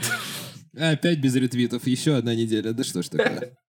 Опять 0.76 1.20
без 1.20 1.36
ретвитов. 1.36 1.88
Еще 1.88 2.16
одна 2.16 2.36
неделя. 2.36 2.72
Да 2.74 2.84
что 2.84 3.02
ж 3.02 3.10
такое? 3.10 3.58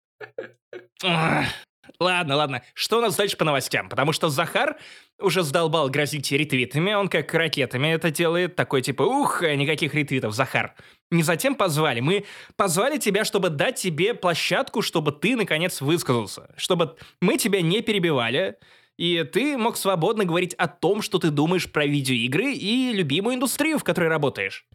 Ладно, 2.00 2.36
ладно. 2.36 2.64
Что 2.74 2.98
у 2.98 3.02
нас 3.02 3.16
дальше 3.16 3.38
по 3.38 3.46
новостям? 3.46 3.90
Потому 3.90 4.12
что 4.12 4.30
Захар 4.30 4.78
уже 5.20 5.44
сдолбал 5.44 5.90
грозить 5.90 6.32
ретвитами, 6.32 6.94
он 6.94 7.08
как 7.08 7.34
ракетами 7.34 7.88
это 7.90 8.12
делает, 8.12 8.56
такой 8.56 8.82
типа, 8.82 9.04
ух, 9.04 9.42
никаких 9.44 9.94
ретвитов, 9.94 10.34
Захар. 10.34 10.76
Не 11.12 11.24
затем 11.24 11.56
позвали, 11.56 12.02
мы 12.02 12.26
позвали 12.58 12.98
тебя, 12.98 13.24
чтобы 13.24 13.50
дать 13.50 13.76
тебе 13.76 14.14
площадку, 14.14 14.82
чтобы 14.82 15.12
ты, 15.12 15.36
наконец, 15.36 15.80
высказался. 15.80 16.54
Чтобы 16.58 16.98
мы 17.22 17.38
тебя 17.38 17.62
не 17.62 17.82
перебивали, 17.82 18.58
и 18.98 19.24
ты 19.24 19.58
мог 19.58 19.78
свободно 19.78 20.26
говорить 20.26 20.54
о 20.56 20.68
том, 20.68 21.02
что 21.02 21.20
ты 21.20 21.30
думаешь 21.30 21.72
про 21.72 21.86
видеоигры 21.86 22.54
и 22.54 22.92
любимую 22.94 23.36
индустрию, 23.36 23.78
в 23.78 23.84
которой 23.84 24.10
работаешь. 24.10 24.66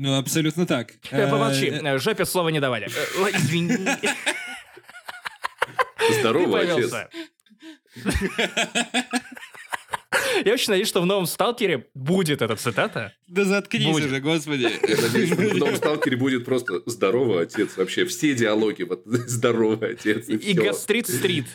Ну, 0.00 0.16
абсолютно 0.16 0.64
так. 0.64 0.92
Э, 1.10 1.28
Помолчи, 1.28 1.66
Э, 1.66 1.80
э, 1.82 1.98
жопе 1.98 2.24
слова 2.24 2.50
не 2.50 2.60
давали. 2.60 2.86
Извини. 2.86 3.76
Здорово, 6.20 6.60
отец. 6.60 6.92
Я 10.44 10.52
очень 10.52 10.70
надеюсь, 10.70 10.88
что 10.88 11.02
в 11.02 11.06
новом 11.06 11.26
«Сталкере» 11.26 11.88
будет 11.94 12.42
эта 12.42 12.54
цитата. 12.54 13.12
Да 13.26 13.44
заткнись 13.44 13.86
Будет. 13.86 14.06
уже, 14.06 14.20
господи. 14.20 14.70
Я 14.88 14.96
надеюсь, 15.02 15.32
что 15.32 15.42
в 15.42 15.56
новом 15.56 15.76
сталкере 15.76 16.16
будет 16.16 16.44
просто 16.44 16.80
здоровый 16.86 17.42
отец. 17.42 17.76
Вообще 17.76 18.04
все 18.04 18.34
диалоги, 18.34 18.84
вот 18.84 19.02
здоровый 19.04 19.94
отец. 19.94 20.28
И, 20.28 20.36
И. 20.36 20.52
«Гастрит-стрит». 20.54 21.46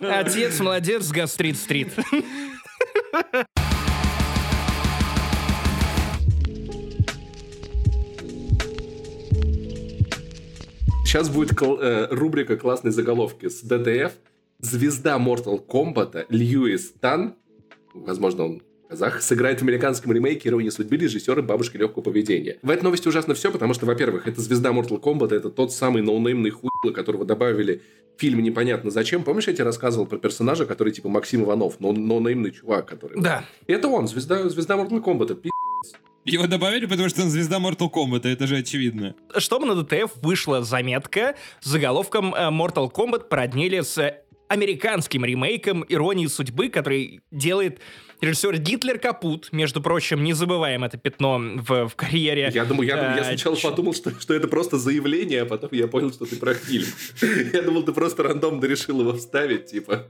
Отец 0.00 0.60
молодец 0.60 1.10
«Гастрит-стрит». 1.10 1.88
Сейчас 11.08 11.30
будет 11.30 11.58
э, 11.62 12.08
рубрика 12.10 12.58
«Классные 12.58 12.92
заголовки» 12.92 13.48
с 13.48 13.62
ДТФ. 13.62 14.12
Звезда 14.58 15.16
Mortal 15.16 15.58
Kombat 15.66 16.26
Льюис 16.28 16.92
Тан, 17.00 17.34
возможно, 17.94 18.44
он 18.44 18.62
казах, 18.90 19.22
сыграет 19.22 19.60
в 19.60 19.62
американском 19.62 20.12
ремейке 20.12 20.50
«Иронии 20.50 20.68
судьбы» 20.68 20.98
режиссера 20.98 21.40
«Бабушки 21.40 21.78
легкого 21.78 22.02
поведения». 22.02 22.58
В 22.60 22.68
этой 22.68 22.82
новости 22.82 23.08
ужасно 23.08 23.32
все, 23.32 23.50
потому 23.50 23.72
что, 23.72 23.86
во-первых, 23.86 24.28
это 24.28 24.42
звезда 24.42 24.68
Mortal 24.68 25.00
Kombat, 25.00 25.34
это 25.34 25.48
тот 25.48 25.72
самый 25.72 26.02
ноунеймный 26.02 26.50
хуйло, 26.50 26.92
которого 26.92 27.24
добавили 27.24 27.80
в 28.14 28.20
фильм 28.20 28.42
непонятно 28.42 28.90
зачем. 28.90 29.24
Помнишь, 29.24 29.46
я 29.46 29.54
тебе 29.54 29.64
рассказывал 29.64 30.04
про 30.04 30.18
персонажа, 30.18 30.66
который 30.66 30.92
типа 30.92 31.08
Максим 31.08 31.42
Иванов, 31.42 31.76
но 31.80 31.90
ноунеймный 31.92 32.50
чувак, 32.50 32.84
который... 32.84 33.18
Да. 33.18 33.46
Это 33.66 33.88
он, 33.88 34.08
звезда, 34.08 34.46
звезда 34.50 34.74
Mortal 34.74 35.02
Kombat. 35.02 35.36
пи***. 35.36 35.48
Его 36.28 36.46
добавили, 36.46 36.86
потому 36.86 37.08
что 37.08 37.22
он 37.22 37.30
звезда 37.30 37.56
Mortal 37.58 37.90
Kombat, 37.90 38.28
это 38.28 38.46
же 38.46 38.58
очевидно. 38.58 39.14
Чтобы 39.36 39.66
на 39.66 39.74
ДТФ 39.74 40.16
вышла 40.16 40.62
заметка 40.62 41.34
с 41.60 41.68
заголовком 41.68 42.34
э, 42.34 42.50
Mortal 42.50 42.92
Kombat 42.92 43.28
породнили 43.28 43.80
с 43.80 44.14
американским 44.48 45.24
ремейком 45.24 45.84
«Иронии 45.88 46.26
судьбы», 46.26 46.68
который 46.68 47.20
делает 47.30 47.80
режиссер 48.20 48.58
Гитлер 48.58 48.98
Капут. 48.98 49.48
Между 49.52 49.80
прочим, 49.80 50.22
не 50.24 50.32
забываем 50.32 50.84
это 50.84 50.98
пятно 50.98 51.38
в, 51.38 51.88
в 51.88 51.96
карьере. 51.96 52.50
Я 52.54 52.64
думаю, 52.64 52.88
я, 52.88 52.96
думаю, 52.96 53.16
я 53.16 53.22
э, 53.22 53.24
сначала 53.24 53.56
ч- 53.56 53.68
подумал, 53.68 53.94
что, 53.94 54.10
что 54.18 54.34
это 54.34 54.48
просто 54.48 54.78
заявление, 54.78 55.42
а 55.42 55.46
потом 55.46 55.70
я 55.72 55.86
понял, 55.88 56.12
что 56.12 56.26
ты 56.26 56.36
про 56.36 56.54
фильм. 56.54 56.86
Я 57.52 57.62
думал, 57.62 57.82
ты 57.82 57.92
просто 57.92 58.22
рандомно 58.22 58.64
решил 58.64 59.00
его 59.00 59.12
вставить, 59.14 59.66
типа, 59.66 60.06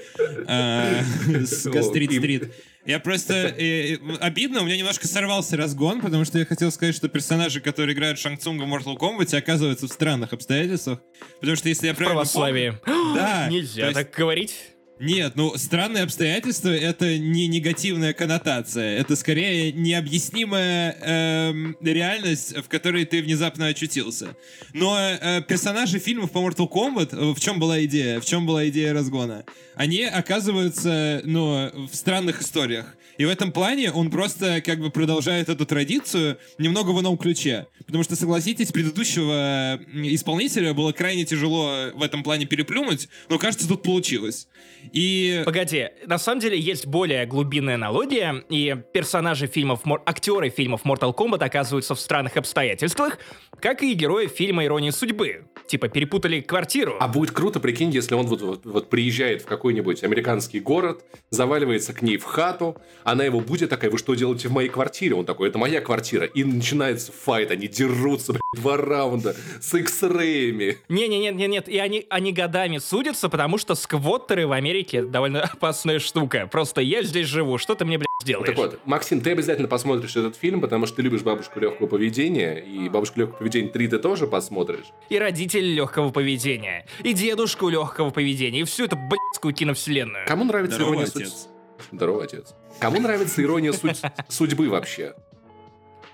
э, 0.46 1.02
с 1.46 1.66
Гастрит-стрит. 1.66 2.52
Я 2.84 2.98
просто... 3.00 3.32
э, 3.34 3.94
э, 3.94 3.98
обидно, 4.20 4.60
у 4.60 4.64
меня 4.66 4.76
немножко 4.76 5.08
сорвался 5.08 5.56
разгон, 5.56 6.02
потому 6.02 6.26
что 6.26 6.38
я 6.38 6.44
хотел 6.44 6.70
сказать, 6.70 6.94
что 6.94 7.08
персонажи, 7.08 7.60
которые 7.62 7.94
играют 7.94 8.18
Шанг 8.18 8.40
Цунга 8.40 8.64
в 8.64 8.68
Mortal 8.68 8.98
Kombat, 8.98 9.34
оказываются 9.34 9.86
в 9.86 9.90
странных 9.90 10.34
обстоятельствах. 10.34 11.00
Потому 11.40 11.56
что 11.56 11.70
если 11.70 11.86
я 11.86 11.94
правильно 11.94 12.16
Православие. 12.16 12.78
помню- 12.84 13.14
Да. 13.14 13.48
Нельзя 13.50 13.84
есть- 13.88 13.94
так 13.94 14.10
говорить. 14.10 14.54
Нет, 15.00 15.32
ну 15.34 15.56
странные 15.56 16.04
обстоятельства 16.04 16.68
это 16.68 17.18
не 17.18 17.48
негативная 17.48 18.12
коннотация, 18.12 18.96
это 18.96 19.16
скорее 19.16 19.72
необъяснимая 19.72 20.96
эм, 21.00 21.76
реальность, 21.80 22.56
в 22.56 22.68
которой 22.68 23.04
ты 23.04 23.20
внезапно 23.20 23.66
очутился. 23.66 24.36
Но 24.72 24.96
э, 24.96 25.42
персонажи 25.42 25.98
фильмов 25.98 26.30
по 26.30 26.38
Mortal 26.38 26.70
Kombat, 26.70 27.08
э, 27.10 27.34
в 27.34 27.40
чем 27.40 27.58
была 27.58 27.84
идея, 27.84 28.20
в 28.20 28.24
чем 28.24 28.46
была 28.46 28.68
идея 28.68 28.92
разгона? 28.92 29.44
Они 29.74 30.04
оказываются, 30.04 31.22
ну, 31.24 31.70
в 31.90 31.94
странных 31.94 32.40
историях. 32.40 32.94
И 33.18 33.24
в 33.24 33.28
этом 33.28 33.52
плане 33.52 33.92
он 33.92 34.10
просто 34.10 34.60
как 34.60 34.80
бы 34.80 34.90
продолжает 34.90 35.48
эту 35.48 35.66
традицию 35.66 36.38
немного 36.58 36.90
в 36.90 37.00
ином 37.00 37.16
ключе. 37.16 37.66
Потому 37.86 38.02
что, 38.02 38.16
согласитесь, 38.16 38.72
предыдущего 38.72 39.78
исполнителя 39.92 40.74
было 40.74 40.92
крайне 40.92 41.24
тяжело 41.24 41.90
в 41.94 42.02
этом 42.02 42.22
плане 42.22 42.46
переплюнуть, 42.46 43.08
но 43.28 43.38
кажется, 43.38 43.68
тут 43.68 43.82
получилось. 43.82 44.48
И 44.92 45.42
Погоди, 45.44 45.88
на 46.06 46.18
самом 46.18 46.40
деле 46.40 46.58
есть 46.58 46.86
более 46.86 47.26
глубинная 47.26 47.74
аналогия, 47.74 48.44
и 48.48 48.76
персонажи 48.92 49.46
фильмов, 49.46 49.80
актеры 50.06 50.50
фильмов 50.50 50.82
Mortal 50.84 51.14
Kombat 51.14 51.44
оказываются 51.44 51.94
в 51.94 52.00
странных 52.00 52.36
обстоятельствах, 52.36 53.18
как 53.60 53.82
и 53.82 53.94
герои 53.94 54.26
фильма 54.26 54.64
«Ирония 54.64 54.90
судьбы». 54.90 55.44
Типа 55.66 55.88
перепутали 55.88 56.40
квартиру. 56.40 56.96
А 57.00 57.08
будет 57.08 57.30
круто, 57.30 57.60
прикинь, 57.60 57.90
если 57.90 58.14
он 58.14 58.26
вот, 58.26 58.42
вот, 58.42 58.66
вот 58.66 58.90
приезжает 58.90 59.42
в 59.42 59.46
какой-нибудь 59.46 60.04
американский 60.04 60.60
город, 60.60 61.02
заваливается 61.30 61.94
к 61.94 62.02
ней 62.02 62.18
в 62.18 62.24
хату, 62.24 62.76
она 63.04 63.24
его 63.24 63.40
будет 63.40 63.70
такая, 63.70 63.90
вы 63.90 63.98
что 63.98 64.14
делаете 64.14 64.48
в 64.48 64.52
моей 64.52 64.68
квартире? 64.68 65.14
Он 65.14 65.24
такой, 65.24 65.48
это 65.48 65.58
моя 65.58 65.80
квартира. 65.80 66.26
И 66.26 66.42
начинается 66.42 67.12
файт, 67.12 67.50
они 67.50 67.68
дерутся, 67.68 68.32
блядь, 68.32 68.42
два 68.54 68.76
раунда 68.76 69.36
с 69.60 69.74
X-рэями. 69.74 70.78
Не-не-не-нет, 70.88 71.68
и 71.68 71.78
они, 71.78 72.06
они 72.08 72.32
годами 72.32 72.78
судятся, 72.78 73.28
потому 73.28 73.58
что 73.58 73.74
сквоттеры 73.74 74.46
в 74.46 74.52
Америке 74.52 75.02
довольно 75.02 75.42
опасная 75.52 75.98
штука. 75.98 76.48
Просто 76.50 76.80
я 76.80 77.02
здесь 77.02 77.26
живу, 77.26 77.58
что 77.58 77.74
ты 77.74 77.84
мне, 77.84 77.98
блядь, 77.98 78.08
сделаешь? 78.22 78.48
Так 78.48 78.56
вот, 78.56 78.80
Максим, 78.86 79.20
ты 79.20 79.32
обязательно 79.32 79.68
посмотришь 79.68 80.16
этот 80.16 80.36
фильм, 80.36 80.60
потому 80.60 80.86
что 80.86 80.96
ты 80.96 81.02
любишь 81.02 81.22
«Бабушку 81.22 81.60
легкого 81.60 81.86
поведения», 81.86 82.56
и 82.56 82.88
«Бабушку 82.88 83.20
легкого 83.20 83.38
поведения 83.38 83.70
3» 83.70 83.88
ты 83.88 83.98
тоже 83.98 84.26
посмотришь. 84.26 84.86
И 85.10 85.18
родители 85.18 85.66
легкого 85.66 86.10
поведения, 86.10 86.86
и 87.02 87.12
дедушку 87.12 87.68
легкого 87.68 88.10
поведения, 88.10 88.60
и 88.60 88.64
всю 88.64 88.84
эту 88.84 88.96
блядскую 88.96 89.54
киновселенную. 89.54 90.26
Кому 90.26 90.44
нравится 90.44 90.76
Здорово, 90.76 90.94
ирония 90.94 91.10
отец. 91.14 91.48
Здорово, 91.92 92.24
отец. 92.24 92.54
Кому 92.80 93.00
нравится 93.00 93.42
ирония 93.42 93.72
судь- 93.72 94.00
судьбы 94.28 94.68
вообще? 94.68 95.14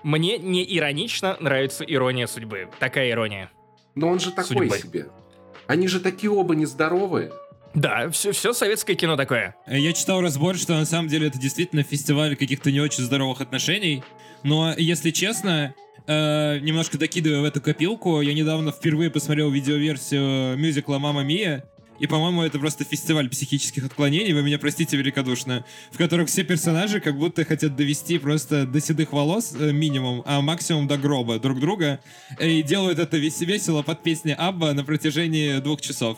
Мне 0.03 0.37
не 0.37 0.63
иронично 0.77 1.37
нравится 1.39 1.83
ирония 1.83 2.27
судьбы. 2.27 2.69
Такая 2.79 3.09
ирония. 3.11 3.51
Но 3.95 4.07
он 4.09 4.19
же 4.19 4.31
такой 4.31 4.69
Судьбы. 4.69 4.77
себе. 4.77 5.07
Они 5.67 5.87
же 5.87 5.99
такие 5.99 6.31
оба 6.31 6.55
нездоровые. 6.55 7.31
Да, 7.73 8.09
все, 8.09 8.31
все 8.31 8.51
советское 8.53 8.95
кино 8.95 9.15
такое. 9.15 9.55
Э, 9.67 9.77
Я 9.77 9.93
читал 9.93 10.21
разбор, 10.21 10.55
что 10.57 10.73
на 10.73 10.85
самом 10.85 11.07
деле 11.07 11.27
это 11.27 11.39
действительно 11.39 11.83
фестиваль 11.83 12.35
каких-то 12.35 12.71
не 12.71 12.79
очень 12.81 13.03
здоровых 13.03 13.41
отношений. 13.41 14.03
Но, 14.43 14.73
если 14.77 15.11
честно, 15.11 15.73
э, 16.07 16.59
немножко 16.59 16.97
докидывая 16.97 17.41
в 17.41 17.45
эту 17.45 17.61
копилку, 17.61 18.21
я 18.21 18.33
недавно 18.33 18.71
впервые 18.71 19.09
посмотрел 19.11 19.49
видеоверсию 19.51 20.57
мюзикла 20.57 20.97
«Мама 20.97 21.23
Мия», 21.23 21.63
и, 22.01 22.07
по-моему, 22.07 22.41
это 22.41 22.59
просто 22.59 22.83
фестиваль 22.83 23.29
психических 23.29 23.85
отклонений, 23.85 24.33
вы 24.33 24.41
меня 24.43 24.57
простите 24.59 24.97
великодушно, 24.97 25.63
в 25.91 25.97
которых 25.97 26.27
все 26.27 26.43
персонажи 26.43 26.99
как 26.99 27.15
будто 27.17 27.45
хотят 27.45 27.75
довести 27.75 28.17
просто 28.17 28.65
до 28.65 28.81
седых 28.81 29.13
волос 29.13 29.53
э, 29.57 29.71
минимум, 29.71 30.23
а 30.25 30.41
максимум 30.41 30.87
до 30.87 30.97
гроба 30.97 31.39
друг 31.39 31.59
друга, 31.59 31.99
э, 32.39 32.49
и 32.49 32.63
делают 32.63 32.99
это 32.99 33.17
вес- 33.17 33.41
весело 33.45 33.83
под 33.83 34.03
песни 34.03 34.35
Абба 34.37 34.73
на 34.73 34.83
протяжении 34.83 35.59
двух 35.59 35.79
часов. 35.81 36.17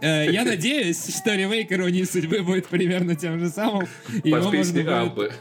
Э, 0.00 0.26
Я 0.30 0.44
надеюсь, 0.52 1.14
что 1.16 1.34
ремейк 1.34 1.70
«Иронии 1.72 2.02
судьбы» 2.04 2.42
будет 2.42 2.66
примерно 2.66 3.14
тем 3.14 3.38
же 3.38 3.48
самым. 3.48 3.86
Под 4.30 4.50
песни 4.50 4.80
будет- 4.82 4.88
Аббы. 4.88 5.32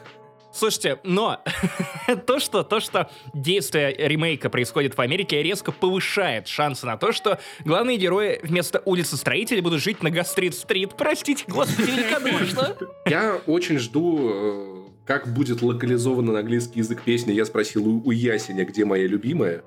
Слушайте, 0.53 0.99
но 1.03 1.41
то, 2.25 2.39
что, 2.39 2.63
то, 2.63 2.79
что 2.79 3.09
действие 3.33 3.95
ремейка 3.97 4.49
происходит 4.49 4.97
в 4.97 5.01
Америке, 5.01 5.41
резко 5.41 5.71
повышает 5.71 6.47
шансы 6.47 6.85
на 6.85 6.97
то, 6.97 7.11
что 7.11 7.39
главные 7.63 7.97
герои 7.97 8.39
вместо 8.43 8.81
улицы 8.85 9.17
строителей 9.17 9.61
будут 9.61 9.81
жить 9.81 10.03
на 10.03 10.09
Гастрит-стрит. 10.09 10.95
Простите, 10.97 11.45
господи, 11.47 11.91
великодушно. 11.91 12.75
Я 13.05 13.39
очень 13.47 13.79
жду, 13.79 14.29
э, 14.33 14.81
как 15.05 15.33
будет 15.33 15.61
локализована 15.61 16.33
на 16.33 16.39
английский 16.39 16.79
язык 16.79 17.01
песня. 17.01 17.33
Я 17.33 17.45
спросил 17.45 17.87
у, 17.87 18.01
у 18.05 18.11
Ясеня, 18.11 18.65
где 18.65 18.85
моя 18.85 19.07
любимая. 19.07 19.63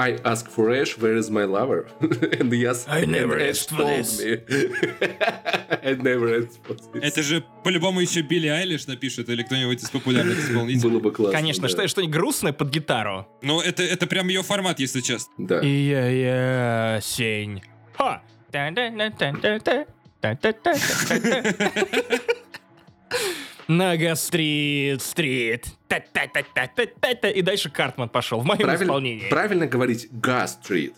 I 0.00 0.18
ask 0.24 0.48
for 0.48 0.70
Ash, 0.70 0.96
where 0.96 1.16
is 1.16 1.28
my 1.28 1.44
lover? 1.44 1.88
and 2.00 2.52
yes, 2.52 2.86
I 2.88 3.04
never 3.04 3.34
and 3.34 3.50
asked 3.50 3.70
for 3.70 3.84
this. 3.84 4.22
me. 4.22 4.38
I 5.82 5.94
never 5.94 6.28
asked 6.38 6.60
for 6.62 6.74
this. 6.74 7.02
Это 7.02 7.22
же 7.22 7.44
по-любому 7.64 8.00
еще 8.00 8.20
Билли 8.20 8.46
Айлиш 8.46 8.86
напишет 8.86 9.28
или 9.28 9.42
кто-нибудь 9.42 9.82
из 9.82 9.90
популярных 9.90 10.38
исполнителей. 10.38 10.90
Было 10.90 11.00
бы 11.00 11.10
классно. 11.10 11.36
Конечно, 11.36 11.62
да. 11.62 11.68
что, 11.68 11.88
что-нибудь 11.88 12.14
грустное 12.14 12.52
под 12.52 12.70
гитару. 12.70 13.26
Ну, 13.42 13.60
это, 13.60 13.82
это 13.82 14.06
прям 14.06 14.28
ее 14.28 14.42
формат, 14.42 14.78
если 14.78 15.00
честно. 15.00 15.32
Да. 15.36 15.60
И 15.60 15.68
я 15.68 16.94
ясень. 16.96 17.62
Ха! 17.96 18.22
Та-та-та-та-та-та. 23.68 23.72
Та-та-та-та-та-та. 23.72 23.72
На 23.72 23.96
гастрит, 23.96 25.02
стрит. 25.02 25.66
Та-та-та-та-та-та. 25.88 27.28
И 27.28 27.42
дальше 27.42 27.70
Картман 27.70 28.08
пошел 28.08 28.40
в 28.40 28.44
моем 28.46 28.60
Правильно, 28.62 28.84
исполнении. 28.84 29.28
правильно 29.28 29.66
говорить 29.66 30.08
гастрит. 30.10 30.94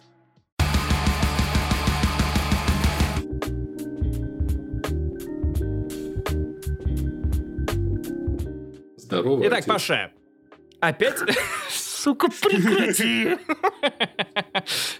Здорово. 8.97 9.41
Итак, 9.47 9.59
отец. 9.59 9.67
Паша, 9.67 10.11
опять... 10.81 11.19
Сука, 11.71 12.29
прекрати! 12.29 13.37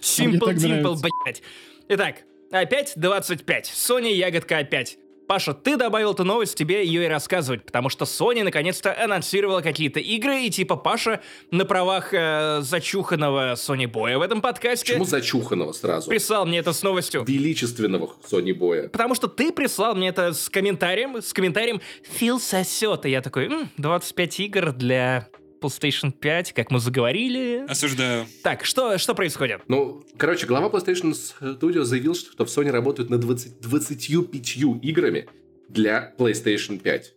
Simple 0.01 0.39
так 0.39 0.55
Dimple, 0.57 0.95
блядь. 1.25 1.41
Итак, 1.89 2.15
опять 2.51 2.93
25. 2.95 3.65
Sony 3.65 4.11
Ягодка 4.13 4.59
опять. 4.59 4.97
Паша, 5.31 5.53
ты 5.53 5.77
добавил 5.77 6.11
эту 6.11 6.25
новость, 6.25 6.57
тебе 6.57 6.85
ее 6.85 7.05
и 7.05 7.07
рассказывать, 7.07 7.63
потому 7.63 7.87
что 7.87 8.03
Sony 8.03 8.43
наконец-то 8.43 8.93
анонсировала 9.01 9.61
какие-то 9.61 10.01
игры, 10.01 10.41
и 10.41 10.49
типа 10.49 10.75
Паша 10.75 11.21
на 11.51 11.63
правах 11.63 12.09
э, 12.13 12.59
зачуханного 12.59 13.53
Sony 13.53 13.87
Боя 13.87 14.17
в 14.17 14.23
этом 14.23 14.41
подкасте 14.41 14.91
Почему 14.91 15.05
зачуханного 15.05 15.71
сразу? 15.71 16.09
прислал 16.09 16.45
мне 16.45 16.57
это 16.59 16.73
с 16.73 16.83
новостью. 16.83 17.23
Величественного 17.23 18.09
Sony 18.29 18.53
Боя. 18.53 18.89
Потому 18.89 19.15
что 19.15 19.29
ты 19.29 19.53
прислал 19.53 19.95
мне 19.95 20.09
это 20.09 20.33
с 20.33 20.49
комментарием, 20.49 21.21
с 21.21 21.31
комментарием 21.31 21.79
«Фил 22.03 22.37
сосет», 22.37 23.05
и 23.05 23.11
я 23.11 23.21
такой, 23.21 23.45
«М, 23.45 23.69
25 23.77 24.39
игр 24.41 24.73
для 24.73 25.29
PlayStation 25.61 26.11
5, 26.11 26.53
как 26.53 26.71
мы 26.71 26.79
заговорили. 26.79 27.63
Осуждаю. 27.67 28.25
Так, 28.43 28.65
что, 28.65 28.97
что 28.97 29.13
происходит? 29.13 29.61
Ну, 29.67 30.03
короче, 30.17 30.47
глава 30.47 30.69
PlayStation 30.69 31.13
Studio 31.13 31.83
заявил, 31.83 32.15
что 32.15 32.45
в 32.45 32.49
Sony 32.49 32.71
работают 32.71 33.09
над 33.09 33.21
20, 33.21 33.61
25 33.61 34.57
играми 34.81 35.27
для 35.69 36.13
PlayStation 36.17 36.79
5. 36.79 37.13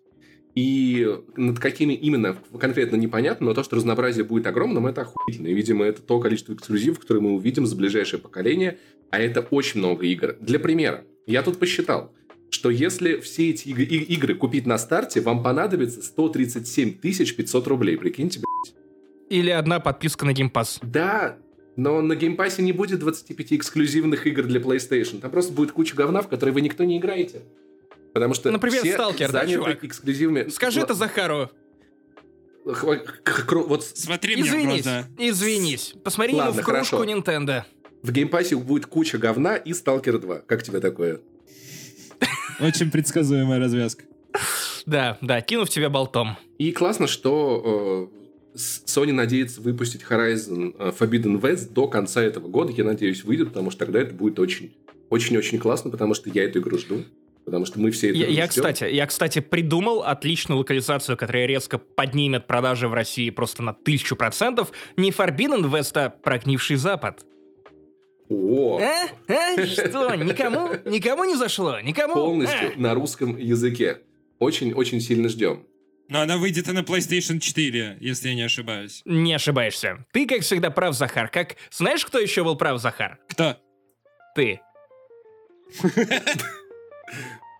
И 0.54 1.08
над 1.36 1.58
какими 1.58 1.94
именно 1.94 2.36
конкретно 2.60 2.96
непонятно, 2.96 3.46
но 3.46 3.54
то, 3.54 3.64
что 3.64 3.76
разнообразие 3.76 4.24
будет 4.24 4.46
огромным, 4.46 4.86
это 4.86 5.00
охуительно. 5.00 5.48
И, 5.48 5.54
видимо, 5.54 5.84
это 5.84 6.00
то 6.00 6.20
количество 6.20 6.54
эксклюзивов, 6.54 7.00
которые 7.00 7.22
мы 7.22 7.32
увидим 7.32 7.66
за 7.66 7.74
ближайшее 7.74 8.20
поколение, 8.20 8.78
а 9.10 9.18
это 9.18 9.40
очень 9.40 9.80
много 9.80 10.06
игр. 10.06 10.36
Для 10.40 10.60
примера, 10.60 11.04
я 11.26 11.42
тут 11.42 11.58
посчитал, 11.58 12.12
что 12.54 12.70
если 12.70 13.18
все 13.20 13.50
эти 13.50 13.68
иг- 13.68 13.78
и- 13.80 14.14
игры 14.14 14.34
купить 14.34 14.64
на 14.66 14.78
старте, 14.78 15.20
вам 15.20 15.42
понадобится 15.42 16.02
137 16.02 16.94
500 16.98 17.66
рублей. 17.66 17.96
Прикиньте, 17.98 18.40
блядь. 18.40 18.74
Или 19.28 19.50
одна 19.50 19.80
подписка 19.80 20.24
на 20.24 20.30
Game 20.32 20.50
Pass. 20.52 20.78
Да, 20.82 21.36
но 21.76 22.00
на 22.00 22.14
Game 22.14 22.35
Pass 22.35 22.57
е 22.57 22.62
не 22.62 22.72
будет 22.72 23.00
25 23.00 23.52
эксклюзивных 23.54 24.26
игр 24.26 24.44
для 24.44 24.60
PlayStation. 24.60 25.20
Там 25.20 25.30
просто 25.30 25.52
будет 25.52 25.72
куча 25.72 25.96
говна, 25.96 26.22
в 26.22 26.28
которые 26.28 26.52
вы 26.54 26.60
никто 26.60 26.84
не 26.84 26.98
играете. 26.98 27.42
Потому 28.12 28.34
что 28.34 28.50
Например, 28.52 28.80
все 28.82 28.96
Stalker, 28.96 29.26
да, 29.26 29.40
заняты 29.40 29.54
чувак? 29.54 29.84
эксклюзивными... 29.84 30.48
Скажи 30.50 30.80
это 30.80 30.94
Захару. 30.94 31.50
Вот 32.64 33.84
Смотри 33.84 34.36
мне 34.36 34.44
Извинись, 34.48 34.82
просто. 34.84 35.06
извинись. 35.18 35.94
Посмотри 36.04 36.32
ему 36.32 36.42
Ладно, 36.46 36.62
в 36.62 36.64
кружку 36.64 36.96
хорошо. 36.98 37.04
Nintendo. 37.12 37.62
в 38.02 38.12
Game 38.12 38.32
Pass 38.32 38.51
е 38.51 38.56
будет 38.56 38.86
куча 38.86 39.18
говна 39.18 39.56
и 39.56 39.72
Stalker 39.72 40.18
2. 40.18 40.38
Как 40.46 40.62
тебе 40.62 40.80
такое? 40.80 41.20
Очень 42.60 42.90
предсказуемая 42.90 43.58
развязка. 43.58 44.04
Да, 44.86 45.18
да, 45.20 45.40
кину 45.40 45.64
в 45.64 45.70
тебя 45.70 45.88
болтом. 45.88 46.36
И 46.58 46.72
классно, 46.72 47.06
что 47.06 48.10
э, 48.54 48.58
Sony 48.58 49.12
надеется 49.12 49.60
выпустить 49.60 50.02
Horizon 50.08 50.74
э, 50.78 50.92
Forbidden 50.98 51.40
West 51.40 51.72
до 51.72 51.88
конца 51.88 52.22
этого 52.22 52.48
года. 52.48 52.72
Я 52.72 52.84
надеюсь, 52.84 53.24
выйдет, 53.24 53.48
потому 53.48 53.70
что 53.70 53.84
тогда 53.84 54.00
это 54.00 54.14
будет 54.14 54.38
очень, 54.38 54.74
очень-очень 55.10 55.58
классно, 55.58 55.90
потому 55.90 56.14
что 56.14 56.30
я 56.30 56.44
эту 56.44 56.60
игру 56.60 56.78
жду. 56.78 57.04
Потому 57.44 57.66
что 57.66 57.78
мы 57.78 57.90
все 57.90 58.08
это 58.08 58.18
Я, 58.18 58.26
я, 58.28 58.48
кстати, 58.48 58.84
я, 58.84 59.06
кстати, 59.06 59.40
придумал 59.40 60.02
отличную 60.02 60.58
локализацию, 60.58 61.16
которая 61.18 61.44
резко 61.44 61.76
поднимет 61.76 62.46
продажи 62.46 62.88
в 62.88 62.94
России 62.94 63.28
просто 63.28 63.62
на 63.62 63.74
тысячу 63.74 64.16
процентов. 64.16 64.72
Не 64.96 65.10
Forbidden 65.10 65.70
West, 65.70 65.92
а 65.96 66.08
прогнивший 66.08 66.76
Запад. 66.76 67.22
О, 68.30 68.80
А? 68.80 69.08
А? 69.28 69.66
Что? 69.66 70.14
Никому? 70.14 70.70
Никому 70.84 71.24
не 71.24 71.36
зашло? 71.36 71.80
Никому? 71.80 72.14
полностью 72.14 72.72
А? 72.74 72.78
на 72.78 72.94
русском 72.94 73.36
языке. 73.36 73.98
Очень-очень 74.38 75.00
сильно 75.00 75.28
ждем. 75.28 75.66
Но 76.08 76.20
она 76.20 76.36
выйдет 76.36 76.68
и 76.68 76.72
на 76.72 76.80
PlayStation 76.80 77.38
4, 77.38 77.98
если 78.00 78.28
я 78.28 78.34
не 78.34 78.42
ошибаюсь. 78.42 79.02
Не 79.04 79.34
ошибаешься. 79.34 80.04
Ты, 80.12 80.26
как 80.26 80.42
всегда, 80.42 80.70
прав, 80.70 80.94
Захар. 80.94 81.28
Как... 81.28 81.56
Знаешь, 81.70 82.04
кто 82.04 82.18
еще 82.18 82.44
был 82.44 82.56
прав, 82.56 82.80
Захар? 82.80 83.18
Кто? 83.28 83.56
Ты. 84.34 84.60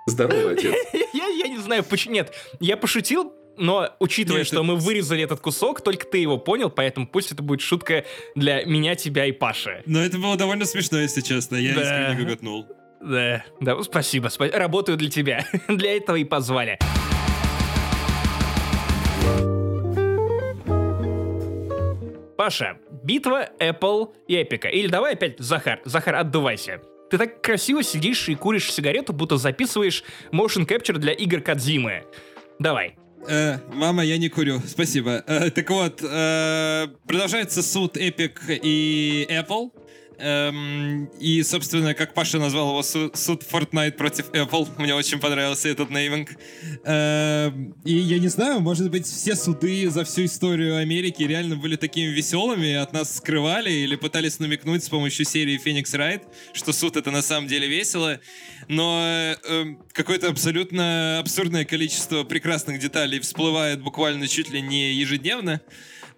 Здорово, 0.07 0.50
отец. 0.53 0.74
Я, 1.14 1.27
я 1.29 1.48
не 1.48 1.59
знаю, 1.59 1.85
почему... 1.85 2.14
Нет, 2.14 2.35
я 2.61 2.77
пошутил, 2.77 3.33
но 3.57 3.90
учитывая, 4.01 4.40
Нет, 4.40 4.47
что 4.47 4.57
это- 4.57 4.62
мы 4.64 4.77
вырезали 4.77 5.23
этот 5.23 5.40
кусок, 5.40 5.81
только 5.83 6.07
ты 6.07 6.19
его 6.19 6.38
понял, 6.38 6.71
поэтому 6.71 7.07
пусть 7.07 7.33
это 7.33 7.43
будет 7.43 7.61
шутка 7.61 8.05
для 8.35 8.64
меня, 8.64 8.95
тебя 8.95 9.27
и 9.27 9.33
Паши. 9.33 9.83
Но 9.87 10.01
это 10.03 10.19
было 10.19 10.37
довольно 10.37 10.64
смешно, 10.64 10.99
если 10.99 11.21
честно. 11.21 11.57
Я 11.57 11.75
Да. 11.75 11.81
искренне 11.83 12.25
гоготнул. 12.25 12.67
Да, 13.01 13.45
да, 13.61 13.83
спасибо, 13.83 14.29
спа- 14.29 14.51
работаю 14.57 14.97
для 14.97 15.11
тебя. 15.11 15.45
для 15.69 15.97
этого 15.97 16.17
и 16.17 16.25
позвали. 16.25 16.79
Паша, 22.37 22.77
битва 23.03 23.49
Apple 23.61 24.12
и 24.27 24.35
Эпика. 24.35 24.69
Или 24.69 24.88
давай 24.88 25.14
опять, 25.14 25.38
Захар, 25.38 25.81
Захар, 25.85 26.17
отдувайся. 26.17 26.81
Ты 27.11 27.19
так 27.19 27.40
красиво 27.43 27.83
сидишь 27.83 28.29
и 28.29 28.35
куришь 28.35 28.73
сигарету, 28.73 29.12
будто 29.12 29.37
записываешь 29.37 30.03
motion 30.33 30.67
capture 30.67 30.99
для 30.99 31.12
игр 31.12 31.40
Кадзимы. 31.40 32.05
Давай. 32.59 32.97
Э, 33.28 33.58
мама, 33.72 34.04
я 34.04 34.18
не 34.18 34.28
курю. 34.28 34.60
Спасибо. 34.66 35.22
Э, 35.26 35.50
так 35.50 35.68
вот, 35.70 36.00
э, 36.02 36.88
продолжается 37.06 37.62
суд 37.62 37.96
Epic 37.96 38.38
и 38.62 39.26
Apple. 39.30 39.70
Эм, 40.16 41.06
и, 41.18 41.42
собственно, 41.42 41.92
как 41.92 42.14
Паша 42.14 42.38
назвал 42.38 42.68
его, 42.68 42.82
су- 42.84 43.10
суд 43.14 43.42
Fortnite 43.42 43.92
против 43.92 44.30
Apple. 44.30 44.68
Мне 44.78 44.94
очень 44.94 45.18
понравился 45.18 45.68
этот 45.68 45.90
нейминг. 45.90 46.30
Эм, 46.84 47.74
и 47.84 47.94
я 47.94 48.20
не 48.20 48.28
знаю, 48.28 48.60
может 48.60 48.90
быть, 48.90 49.06
все 49.06 49.34
суды 49.34 49.90
за 49.90 50.04
всю 50.04 50.26
историю 50.26 50.76
Америки 50.76 51.24
реально 51.24 51.56
были 51.56 51.74
такими 51.74 52.12
веселыми, 52.12 52.74
от 52.74 52.92
нас 52.92 53.16
скрывали 53.16 53.72
или 53.72 53.96
пытались 53.96 54.38
намекнуть 54.38 54.84
с 54.84 54.88
помощью 54.88 55.24
серии 55.24 55.60
Phoenix 55.62 55.87
Wright, 55.98 56.22
что 56.52 56.72
суд 56.72 56.96
это 56.96 57.10
на 57.10 57.22
самом 57.22 57.48
деле 57.48 57.66
весело. 57.66 58.20
Но 58.68 59.00
э, 59.03 59.64
какое-то 59.92 60.29
абсолютно 60.29 61.18
абсурдное 61.18 61.64
количество 61.64 62.24
прекрасных 62.24 62.79
деталей 62.79 63.20
всплывает 63.20 63.83
буквально 63.83 64.29
чуть 64.29 64.50
ли 64.50 64.61
не 64.61 64.92
ежедневно. 64.92 65.61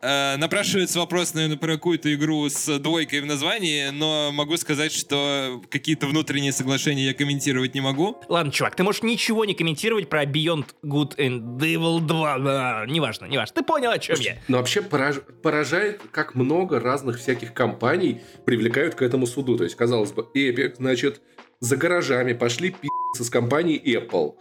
Э, 0.02 0.36
напрашивается 0.36 0.98
вопрос, 0.98 1.32
наверное, 1.34 1.56
про 1.56 1.72
какую-то 1.72 2.12
игру 2.14 2.48
с 2.48 2.78
двойкой 2.78 3.22
в 3.22 3.26
названии, 3.26 3.88
но 3.90 4.30
могу 4.30 4.56
сказать, 4.58 4.92
что 4.92 5.62
какие-то 5.70 6.06
внутренние 6.06 6.52
соглашения 6.52 7.06
я 7.06 7.14
комментировать 7.14 7.74
не 7.74 7.80
могу. 7.80 8.18
Ладно, 8.28 8.52
чувак, 8.52 8.76
ты 8.76 8.82
можешь 8.82 9.02
ничего 9.02 9.44
не 9.44 9.54
комментировать 9.54 10.08
про 10.08 10.24
Beyond 10.24 10.66
Good 10.84 11.16
and 11.16 11.58
Evil 11.58 12.00
2. 12.00 12.38
Да, 12.38 12.84
неважно, 12.86 13.24
неважно. 13.26 13.54
Ты 13.54 13.62
понял, 13.62 13.90
о 13.90 13.98
чем 13.98 14.20
я. 14.20 14.36
Но 14.48 14.58
вообще 14.58 14.80
пораж- 14.80 15.22
поражает, 15.42 16.02
как 16.12 16.34
много 16.34 16.78
разных 16.78 17.18
всяких 17.18 17.54
компаний 17.54 18.20
привлекают 18.44 18.94
к 18.94 19.02
этому 19.02 19.26
суду. 19.26 19.56
То 19.56 19.64
есть, 19.64 19.76
казалось 19.76 20.12
бы, 20.12 20.26
Epic, 20.34 20.74
значит, 20.76 21.22
за 21.60 21.76
гаражами 21.76 22.32
пошли 22.32 22.70
пи***ться 22.70 23.24
с 23.24 23.30
компанией 23.30 23.96
Apple. 23.96 24.34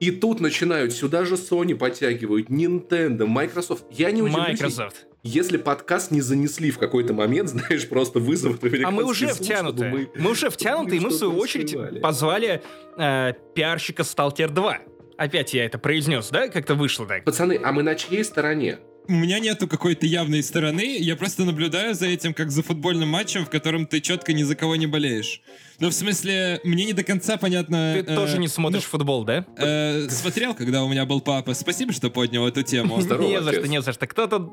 И 0.00 0.10
тут 0.12 0.40
начинают, 0.40 0.92
сюда 0.92 1.24
же 1.24 1.34
Sony 1.34 1.74
подтягивают, 1.74 2.48
Nintendo, 2.50 3.26
Microsoft. 3.26 3.84
Я 3.90 4.12
не 4.12 4.22
удивлюсь, 4.22 4.60
Microsoft. 4.60 5.06
если 5.24 5.56
подкаст 5.56 6.12
не 6.12 6.20
занесли 6.20 6.70
в 6.70 6.78
какой-то 6.78 7.14
момент, 7.14 7.48
знаешь, 7.54 7.88
просто 7.88 8.20
вызовут 8.20 8.60
А 8.84 8.90
мы 8.92 9.02
уже 9.04 9.28
суд, 9.34 9.44
втянуты. 9.44 9.78
чтобы 9.88 10.08
Мы, 10.16 10.30
уже 10.30 10.50
втянуты, 10.50 10.96
и 10.96 11.00
мы 11.00 11.08
в 11.08 11.14
свою 11.14 11.36
очередь 11.36 11.70
скрывали. 11.70 11.98
позвали 11.98 12.62
э, 12.96 13.32
пиарщика 13.54 14.02
Stalker 14.02 14.48
2. 14.48 14.78
Опять 15.16 15.52
я 15.54 15.64
это 15.64 15.78
произнес, 15.78 16.28
да? 16.30 16.46
Как-то 16.48 16.76
вышло 16.76 17.04
так. 17.04 17.24
Пацаны, 17.24 17.58
а 17.60 17.72
мы 17.72 17.82
на 17.82 17.96
чьей 17.96 18.22
стороне? 18.22 18.78
У 19.08 19.12
меня 19.12 19.38
нету 19.38 19.66
какой-то 19.66 20.04
явной 20.04 20.42
стороны, 20.42 20.98
я 20.98 21.16
просто 21.16 21.44
наблюдаю 21.44 21.94
за 21.94 22.06
этим, 22.06 22.34
как 22.34 22.50
за 22.50 22.62
футбольным 22.62 23.08
матчем, 23.08 23.46
в 23.46 23.48
котором 23.48 23.86
ты 23.86 24.02
четко 24.02 24.34
ни 24.34 24.42
за 24.42 24.54
кого 24.54 24.76
не 24.76 24.86
болеешь. 24.86 25.40
Ну, 25.80 25.88
в 25.88 25.94
смысле, 25.94 26.60
мне 26.62 26.84
не 26.84 26.92
до 26.92 27.02
конца 27.02 27.38
понятно... 27.38 28.02
Ты 28.04 28.12
э, 28.12 28.14
тоже 28.14 28.38
не 28.38 28.48
смотришь 28.48 28.82
футбол, 28.82 29.24
да? 29.24 29.46
э, 29.56 30.10
смотрел, 30.10 30.54
когда 30.54 30.84
у 30.84 30.88
меня 30.90 31.06
был 31.06 31.22
папа. 31.22 31.54
Спасибо, 31.54 31.94
что 31.94 32.10
поднял 32.10 32.46
эту 32.46 32.62
тему. 32.62 33.00
Здорово, 33.00 33.28
не 33.28 33.40
за 33.40 33.52
что, 33.54 33.66
не 33.68 33.80
за 33.80 33.92
что. 33.94 34.06
Кто-то 34.06 34.52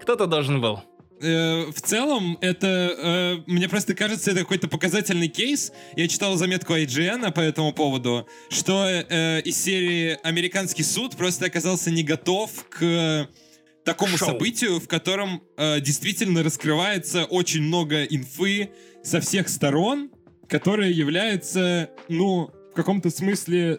кто 0.00 0.14
должен 0.26 0.60
был. 0.60 0.80
э, 1.20 1.66
в 1.70 1.80
целом, 1.80 2.38
это, 2.40 2.66
э, 2.66 3.36
мне 3.46 3.68
просто 3.68 3.94
кажется, 3.94 4.32
это 4.32 4.40
какой-то 4.40 4.66
показательный 4.66 5.28
кейс. 5.28 5.72
Я 5.94 6.08
читал 6.08 6.34
заметку 6.36 6.72
IGN 6.72 7.30
по 7.30 7.40
этому 7.40 7.72
поводу, 7.72 8.26
что 8.50 8.84
э, 8.84 9.42
из 9.42 9.62
серии 9.62 10.18
«Американский 10.24 10.82
суд» 10.82 11.16
просто 11.16 11.46
оказался 11.46 11.92
не 11.92 12.02
готов 12.02 12.50
к 12.68 13.28
такому 13.84 14.16
Шоу. 14.16 14.28
событию, 14.30 14.78
в 14.80 14.88
котором 14.88 15.42
э, 15.56 15.80
действительно 15.80 16.42
раскрывается 16.42 17.24
очень 17.24 17.62
много 17.62 18.04
инфы 18.04 18.70
со 19.02 19.20
всех 19.20 19.48
сторон, 19.48 20.10
которая 20.48 20.90
является, 20.90 21.90
ну, 22.08 22.50
в 22.72 22.74
каком-то 22.74 23.10
смысле. 23.10 23.78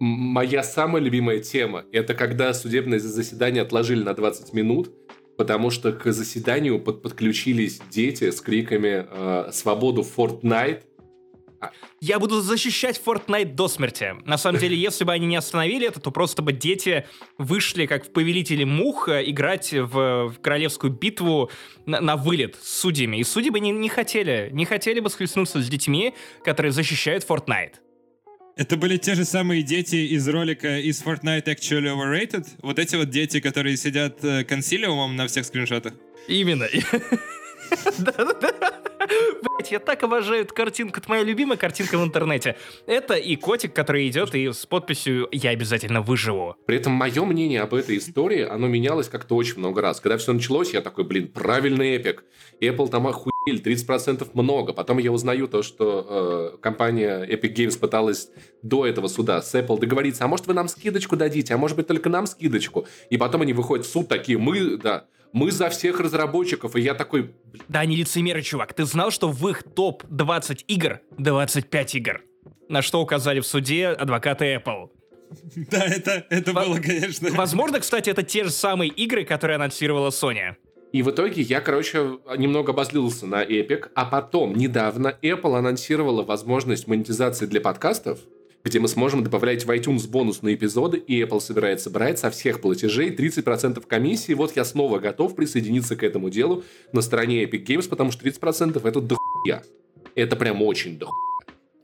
М- 0.00 0.08
Моя 0.08 0.62
самая 0.62 1.02
любимая 1.02 1.38
тема– 1.40 1.84
это 1.92 2.14
когда 2.14 2.52
судебное 2.54 2.98
заседание 2.98 3.62
отложили 3.62 4.02
на 4.02 4.14
20 4.14 4.52
минут, 4.54 4.90
потому 5.36 5.70
что 5.70 5.92
к 5.92 6.12
заседанию 6.12 6.80
под- 6.80 7.02
подключились 7.02 7.80
дети 7.90 8.30
с 8.30 8.40
криками 8.40 9.06
э, 9.08 9.50
«Свободу 9.52 10.02
Fortnite!» 10.16 10.82
Я 12.00 12.18
буду 12.18 12.40
защищать 12.40 13.00
Fortnite 13.04 13.54
до 13.54 13.68
смерти. 13.68 14.14
На 14.24 14.38
самом 14.38 14.58
деле, 14.58 14.76
если 14.80 15.04
бы 15.04 15.12
они 15.12 15.26
не 15.26 15.36
остановили 15.36 15.86
это, 15.86 16.00
то 16.00 16.10
просто 16.10 16.42
бы 16.42 16.52
дети 16.52 17.06
вышли, 17.38 17.86
как 17.86 18.06
в 18.06 18.12
«Повелителе 18.12 18.64
мух», 18.64 19.08
э, 19.08 19.22
играть 19.26 19.72
в, 19.72 20.28
в 20.28 20.40
королевскую 20.40 20.92
битву 20.92 21.50
на, 21.86 22.00
на 22.00 22.16
вылет 22.16 22.56
с 22.62 22.80
судьями. 22.80 23.18
И 23.18 23.24
судьи 23.24 23.50
бы 23.50 23.60
не, 23.60 23.70
не 23.70 23.88
хотели, 23.88 24.48
не 24.52 24.64
хотели 24.64 25.00
бы 25.00 25.10
схлестнуться 25.10 25.60
с 25.60 25.68
детьми, 25.68 26.14
которые 26.44 26.72
защищают 26.72 27.24
Fortnite. 27.28 27.74
Это 28.56 28.76
были 28.76 28.96
те 28.96 29.14
же 29.14 29.24
самые 29.24 29.62
дети 29.62 29.96
из 29.96 30.28
ролика 30.28 30.78
из 30.78 31.02
Fortnite 31.02 31.44
Actually 31.44 31.94
Overrated? 31.94 32.46
Вот 32.62 32.78
эти 32.78 32.96
вот 32.96 33.10
дети, 33.10 33.40
которые 33.40 33.76
сидят 33.76 34.22
э, 34.24 34.44
консилиумом 34.44 35.16
на 35.16 35.28
всех 35.28 35.46
скриншотах? 35.46 35.94
Именно. 36.28 36.68
Блять, 39.42 39.72
я 39.72 39.78
так 39.78 40.02
обожаю 40.02 40.42
эту 40.42 40.54
картинку. 40.54 41.00
Это 41.00 41.08
моя 41.08 41.22
любимая 41.22 41.56
картинка 41.56 41.98
в 41.98 42.04
интернете. 42.04 42.56
Это 42.86 43.14
и 43.14 43.36
котик, 43.36 43.74
который 43.74 44.08
идет 44.08 44.34
и 44.34 44.52
с 44.52 44.66
подписью 44.66 45.28
«Я 45.32 45.50
обязательно 45.50 46.00
выживу». 46.00 46.56
При 46.66 46.76
этом 46.76 46.92
мое 46.92 47.24
мнение 47.24 47.62
об 47.62 47.74
этой 47.74 47.98
истории, 47.98 48.42
оно 48.42 48.68
менялось 48.68 49.08
как-то 49.08 49.34
очень 49.34 49.58
много 49.58 49.80
раз. 49.80 50.00
Когда 50.00 50.16
все 50.18 50.32
началось, 50.32 50.72
я 50.72 50.80
такой, 50.80 51.04
блин, 51.04 51.28
правильный 51.28 51.96
эпик. 51.96 52.24
Apple 52.60 52.88
там 52.88 53.06
охуели, 53.06 53.62
30% 53.62 54.28
много. 54.34 54.72
Потом 54.72 54.98
я 54.98 55.12
узнаю 55.12 55.48
то, 55.48 55.62
что 55.62 56.54
э, 56.54 56.62
компания 56.62 57.24
Epic 57.24 57.54
Games 57.54 57.78
пыталась 57.78 58.30
до 58.62 58.86
этого 58.86 59.08
суда 59.08 59.42
с 59.42 59.54
Apple 59.54 59.78
договориться, 59.78 60.24
а 60.24 60.28
может 60.28 60.46
вы 60.46 60.54
нам 60.54 60.68
скидочку 60.68 61.16
дадите, 61.16 61.54
а 61.54 61.58
может 61.58 61.76
быть 61.76 61.86
только 61.86 62.08
нам 62.08 62.26
скидочку. 62.26 62.86
И 63.08 63.16
потом 63.16 63.42
они 63.42 63.52
выходят 63.52 63.86
в 63.86 63.90
суд 63.90 64.08
такие, 64.08 64.38
мы, 64.38 64.76
да, 64.76 65.06
мы 65.32 65.50
за 65.50 65.68
всех 65.70 66.00
разработчиков. 66.00 66.76
И 66.76 66.80
я 66.80 66.94
такой, 66.94 67.34
Да, 67.68 67.80
они 67.80 67.96
лицемеры, 67.96 68.42
чувак. 68.42 68.74
Ты 68.74 68.84
знал, 68.84 69.10
что 69.10 69.28
в 69.28 69.48
их 69.48 69.62
топ-20 69.62 70.64
игр 70.66 71.00
25 71.18 71.94
игр? 71.96 72.22
На 72.68 72.82
что 72.82 73.00
указали 73.00 73.40
в 73.40 73.46
суде 73.46 73.88
адвокаты 73.88 74.54
Apple. 74.54 74.90
Да, 75.70 75.84
это, 75.86 76.26
это 76.28 76.52
Во- 76.52 76.64
было, 76.64 76.76
конечно. 76.78 77.30
Возможно, 77.32 77.78
кстати, 77.80 78.10
это 78.10 78.22
те 78.24 78.44
же 78.44 78.50
самые 78.50 78.90
игры, 78.90 79.24
которые 79.24 79.56
анонсировала 79.56 80.08
Sony. 80.10 80.56
И 80.92 81.02
в 81.02 81.10
итоге 81.10 81.42
я, 81.42 81.60
короче, 81.60 82.18
немного 82.36 82.72
обозлился 82.72 83.26
на 83.26 83.44
Epic, 83.44 83.90
а 83.94 84.04
потом, 84.06 84.56
недавно, 84.56 85.16
Apple 85.22 85.56
анонсировала 85.56 86.24
возможность 86.24 86.88
монетизации 86.88 87.46
для 87.46 87.60
подкастов, 87.60 88.18
где 88.64 88.78
мы 88.78 88.88
сможем 88.88 89.24
добавлять 89.24 89.64
в 89.64 89.70
iTunes 89.70 90.08
бонусные 90.08 90.54
эпизоды, 90.54 90.98
и 90.98 91.22
Apple 91.22 91.40
собирается 91.40 91.90
брать 91.90 92.18
со 92.18 92.30
всех 92.30 92.60
платежей 92.60 93.10
30% 93.14 93.86
комиссии. 93.86 94.34
Вот 94.34 94.56
я 94.56 94.64
снова 94.64 94.98
готов 94.98 95.34
присоединиться 95.34 95.96
к 95.96 96.02
этому 96.02 96.30
делу 96.30 96.64
на 96.92 97.00
стороне 97.00 97.44
Epic 97.44 97.64
Games, 97.64 97.88
потому 97.88 98.10
что 98.10 98.26
30% 98.26 98.86
это 98.86 99.00
дохуя. 99.00 99.62
Это 100.14 100.36
прям 100.36 100.62
очень 100.62 100.98
дохуя. 100.98 101.30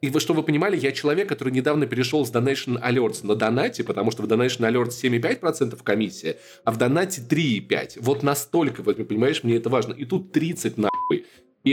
И 0.02 0.10
вы, 0.10 0.20
что 0.20 0.34
вы 0.34 0.42
понимали, 0.42 0.76
я 0.76 0.92
человек, 0.92 1.28
который 1.28 1.52
недавно 1.52 1.86
перешел 1.86 2.26
с 2.26 2.30
Donation 2.30 2.80
Alerts 2.82 3.26
на 3.26 3.34
донате, 3.34 3.82
потому 3.82 4.10
что 4.10 4.22
в 4.22 4.26
Donation 4.26 4.70
Alerts 4.70 5.02
7,5% 5.02 5.82
комиссия, 5.82 6.38
а 6.64 6.72
в 6.72 6.76
донате 6.76 7.22
3,5%. 7.22 7.98
Вот 8.00 8.22
настолько, 8.22 8.82
вот, 8.82 8.96
понимаешь, 9.08 9.42
мне 9.42 9.56
это 9.56 9.70
важно. 9.70 9.94
И 9.94 10.04
тут 10.04 10.32
30 10.32 10.76
нахуй. 10.76 11.24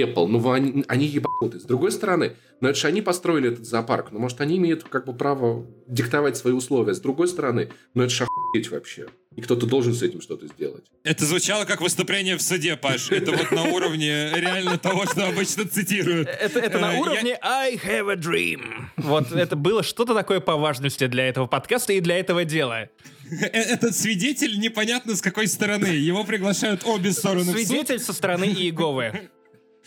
Apple, 0.01 0.27
ну 0.27 0.51
они, 0.51 0.83
они 0.87 1.05
ебануты. 1.05 1.59
С 1.59 1.63
другой 1.63 1.91
стороны, 1.91 2.35
ну 2.61 2.69
это 2.69 2.79
же 2.79 2.87
они 2.87 3.01
построили 3.01 3.51
этот 3.51 3.65
зоопарк, 3.65 4.11
ну 4.11 4.19
может 4.19 4.41
они 4.41 4.57
имеют 4.57 4.83
как 4.83 5.05
бы 5.05 5.13
право 5.13 5.65
диктовать 5.87 6.37
свои 6.37 6.53
условия. 6.53 6.93
С 6.93 6.99
другой 6.99 7.27
стороны, 7.27 7.69
ну 7.93 8.03
это 8.03 8.09
же 8.13 8.23
охуеть 8.23 8.71
вообще. 8.71 9.07
И 9.35 9.41
кто-то 9.41 9.65
должен 9.65 9.93
с 9.95 10.01
этим 10.03 10.21
что-то 10.21 10.47
сделать. 10.47 10.83
Это 11.03 11.25
звучало 11.25 11.65
как 11.65 11.81
выступление 11.81 12.37
в 12.37 12.41
суде, 12.41 12.75
Паш. 12.75 13.11
Это 13.11 13.31
вот 13.31 13.51
на 13.51 13.63
уровне 13.63 14.29
реально 14.35 14.77
того, 14.77 15.05
что 15.05 15.27
обычно 15.27 15.65
цитируют. 15.67 16.27
Это, 16.29 16.59
это 16.59 16.77
Э, 16.77 16.81
на 16.81 16.93
я- 16.93 16.99
уровне 16.99 17.37
I 17.41 17.75
have 17.75 18.11
a 18.11 18.15
dream. 18.15 18.61
Вот 18.97 19.31
это 19.31 19.55
было 19.55 19.81
что-то 19.83 20.13
такое 20.13 20.39
по 20.39 20.55
важности 20.55 21.07
для 21.07 21.27
этого 21.27 21.47
подкаста 21.47 21.93
и 21.93 21.99
для 21.99 22.19
этого 22.19 22.45
дела. 22.45 22.89
Э, 23.31 23.45
Этот 23.45 23.95
свидетель 23.95 24.59
непонятно 24.59 25.15
с 25.15 25.21
какой 25.21 25.47
стороны. 25.47 25.87
Его 25.87 26.23
приглашают 26.23 26.83
обе 26.85 27.11
стороны. 27.11 27.51
Свидетель 27.53 27.99
со 27.99 28.13
стороны 28.13 28.45
Иеговы. 28.45 29.29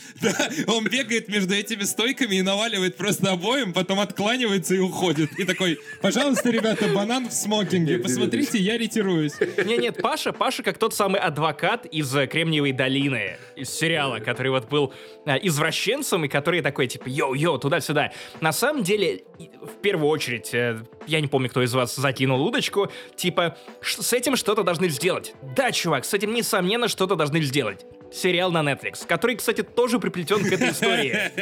Да, 0.21 0.33
он 0.67 0.85
бегает 0.85 1.29
между 1.29 1.55
этими 1.55 1.83
стойками 1.83 2.37
и 2.37 2.43
наваливает 2.43 2.97
просто 2.97 3.33
обоим, 3.33 3.73
потом 3.73 4.01
откланивается 4.01 4.75
и 4.75 4.79
уходит. 4.79 5.39
И 5.39 5.45
такой, 5.45 5.79
пожалуйста, 6.01 6.51
ребята, 6.51 6.89
банан 6.89 7.29
в 7.29 7.33
смокинге, 7.33 7.79
Нет, 7.79 7.89
нет, 7.99 8.03
посмотрите, 8.03 8.59
я 8.59 8.79
ретируюсь. 8.79 9.35
Не, 9.65 9.77
нет, 9.77 10.01
Паша, 10.01 10.33
Паша 10.33 10.63
как 10.63 10.79
тот 10.79 10.95
самый 10.95 11.21
адвокат 11.21 11.87
из 11.87 12.15
э, 12.15 12.27
Кремниевой 12.27 12.73
долины, 12.73 13.37
из 13.57 13.71
сериала, 13.71 14.19
который 14.19 14.51
вот 14.51 14.69
был 14.69 14.93
э, 15.27 15.37
извращенцем 15.43 16.25
и 16.25 16.29
который 16.29 16.63
такой 16.63 16.87
типа 16.87 17.09
йоу-йоу, 17.09 17.59
туда-сюда. 17.59 18.13
На 18.41 18.53
самом 18.53 18.83
деле, 18.83 19.25
в 19.39 19.81
первую 19.83 20.09
очередь, 20.09 20.53
э, 20.55 20.83
я 21.07 21.21
не 21.21 21.27
помню, 21.29 21.49
кто 21.51 21.63
из 21.63 21.75
вас 21.75 21.95
закинул 21.97 22.43
удочку, 22.45 22.91
типа, 23.17 23.57
«Ш- 23.81 24.03
с 24.03 24.13
этим 24.13 24.37
что-то 24.37 24.63
должны 24.63 24.89
сделать. 24.89 25.35
Да, 25.57 25.73
чувак, 25.73 26.05
с 26.05 26.15
этим 26.15 26.35
несомненно 26.35 26.89
что-то 26.89 27.17
должны 27.17 27.41
сделать. 27.43 27.85
Сериал 28.13 28.51
на 28.51 28.63
Netflix, 28.63 29.07
который, 29.07 29.37
кстати, 29.37 29.63
тоже 29.63 29.99
приплетен 29.99 30.43
к 30.43 30.53
этой 30.53 30.71
истории. 30.71 31.33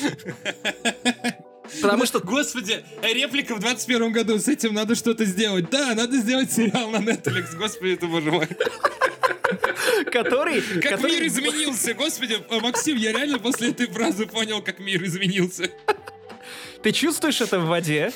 Потому 1.82 2.06
что 2.06 2.20
Господи, 2.20 2.84
реплика 3.02 3.54
в 3.54 3.60
21 3.60 4.12
году, 4.12 4.38
с 4.38 4.48
этим 4.48 4.72
надо 4.74 4.94
что-то 4.94 5.24
сделать. 5.24 5.68
Да, 5.70 5.94
надо 5.94 6.16
сделать 6.18 6.52
сериал 6.52 6.90
на 6.90 6.98
Netflix, 6.98 7.56
господи 7.56 7.96
ты, 7.96 8.06
боже 8.06 8.30
мой. 8.30 8.48
который... 10.12 10.60
Как 10.80 10.92
который- 10.92 11.12
мир 11.12 11.26
изменился, 11.26 11.94
господи, 11.94 12.38
э, 12.48 12.60
Максим, 12.60 12.96
я 12.96 13.12
реально 13.12 13.38
после 13.38 13.70
этой 13.70 13.86
фразы 13.86 14.26
понял, 14.26 14.62
как 14.62 14.78
мир 14.78 15.02
изменился. 15.04 15.70
Ты 16.82 16.92
чувствуешь 16.92 17.40
это 17.40 17.58
в 17.58 17.66
воде? 17.66 18.12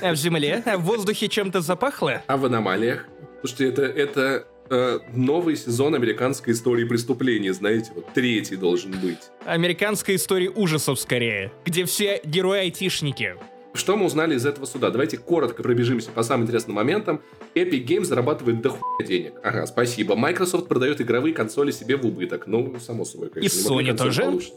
А 0.00 0.12
в 0.12 0.16
земле? 0.16 0.62
А 0.66 0.76
в 0.76 0.82
воздухе 0.82 1.28
чем-то 1.28 1.60
запахло? 1.60 2.22
А 2.26 2.36
в 2.36 2.44
аномалиях? 2.44 3.06
Слушайте, 3.40 3.68
это, 3.68 3.82
это 3.82 4.46
э, 4.70 4.98
новый 5.14 5.56
сезон 5.56 5.94
американской 5.94 6.52
истории 6.52 6.84
преступления, 6.84 7.52
знаете, 7.52 7.92
вот 7.94 8.06
третий 8.14 8.56
должен 8.56 8.92
быть. 8.92 9.18
Американская 9.44 10.16
история 10.16 10.50
ужасов 10.50 10.98
скорее, 11.00 11.52
где 11.64 11.84
все 11.84 12.20
герои-айтишники. 12.24 13.36
Что 13.74 13.96
мы 13.96 14.06
узнали 14.06 14.34
из 14.34 14.46
этого 14.46 14.64
суда? 14.64 14.90
Давайте 14.90 15.18
коротко 15.18 15.62
пробежимся 15.62 16.10
по 16.10 16.22
самым 16.22 16.44
интересным 16.44 16.76
моментам. 16.76 17.20
Epic 17.54 17.84
Games 17.86 18.04
зарабатывает 18.04 18.62
дохуя 18.62 19.06
денег. 19.06 19.34
Ага, 19.42 19.66
спасибо. 19.66 20.16
Microsoft 20.16 20.66
продает 20.66 21.00
игровые 21.02 21.34
консоли 21.34 21.72
себе 21.72 21.96
в 21.96 22.06
убыток. 22.06 22.46
Ну, 22.46 22.74
само 22.80 23.04
собой, 23.04 23.28
конечно. 23.28 23.54
И 23.54 23.62
Sony 23.62 23.94
тоже? 23.94 24.22
получше. 24.22 24.52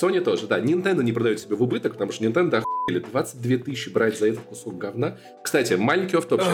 Sony 0.00 0.20
тоже, 0.22 0.46
да. 0.46 0.58
Nintendo 0.58 1.02
не 1.02 1.12
продает 1.12 1.40
себе 1.40 1.54
в 1.54 1.62
убыток, 1.62 1.92
потому 1.92 2.12
что 2.12 2.24
Nintendo 2.24 2.62
охуели 2.82 2.98
22 3.00 3.58
тысячи 3.58 3.88
брать 3.88 4.18
за 4.18 4.28
этот 4.28 4.40
кусок 4.40 4.78
говна. 4.78 5.16
Кстати, 5.42 5.74
маленький 5.74 6.16
офф-топчик. 6.16 6.52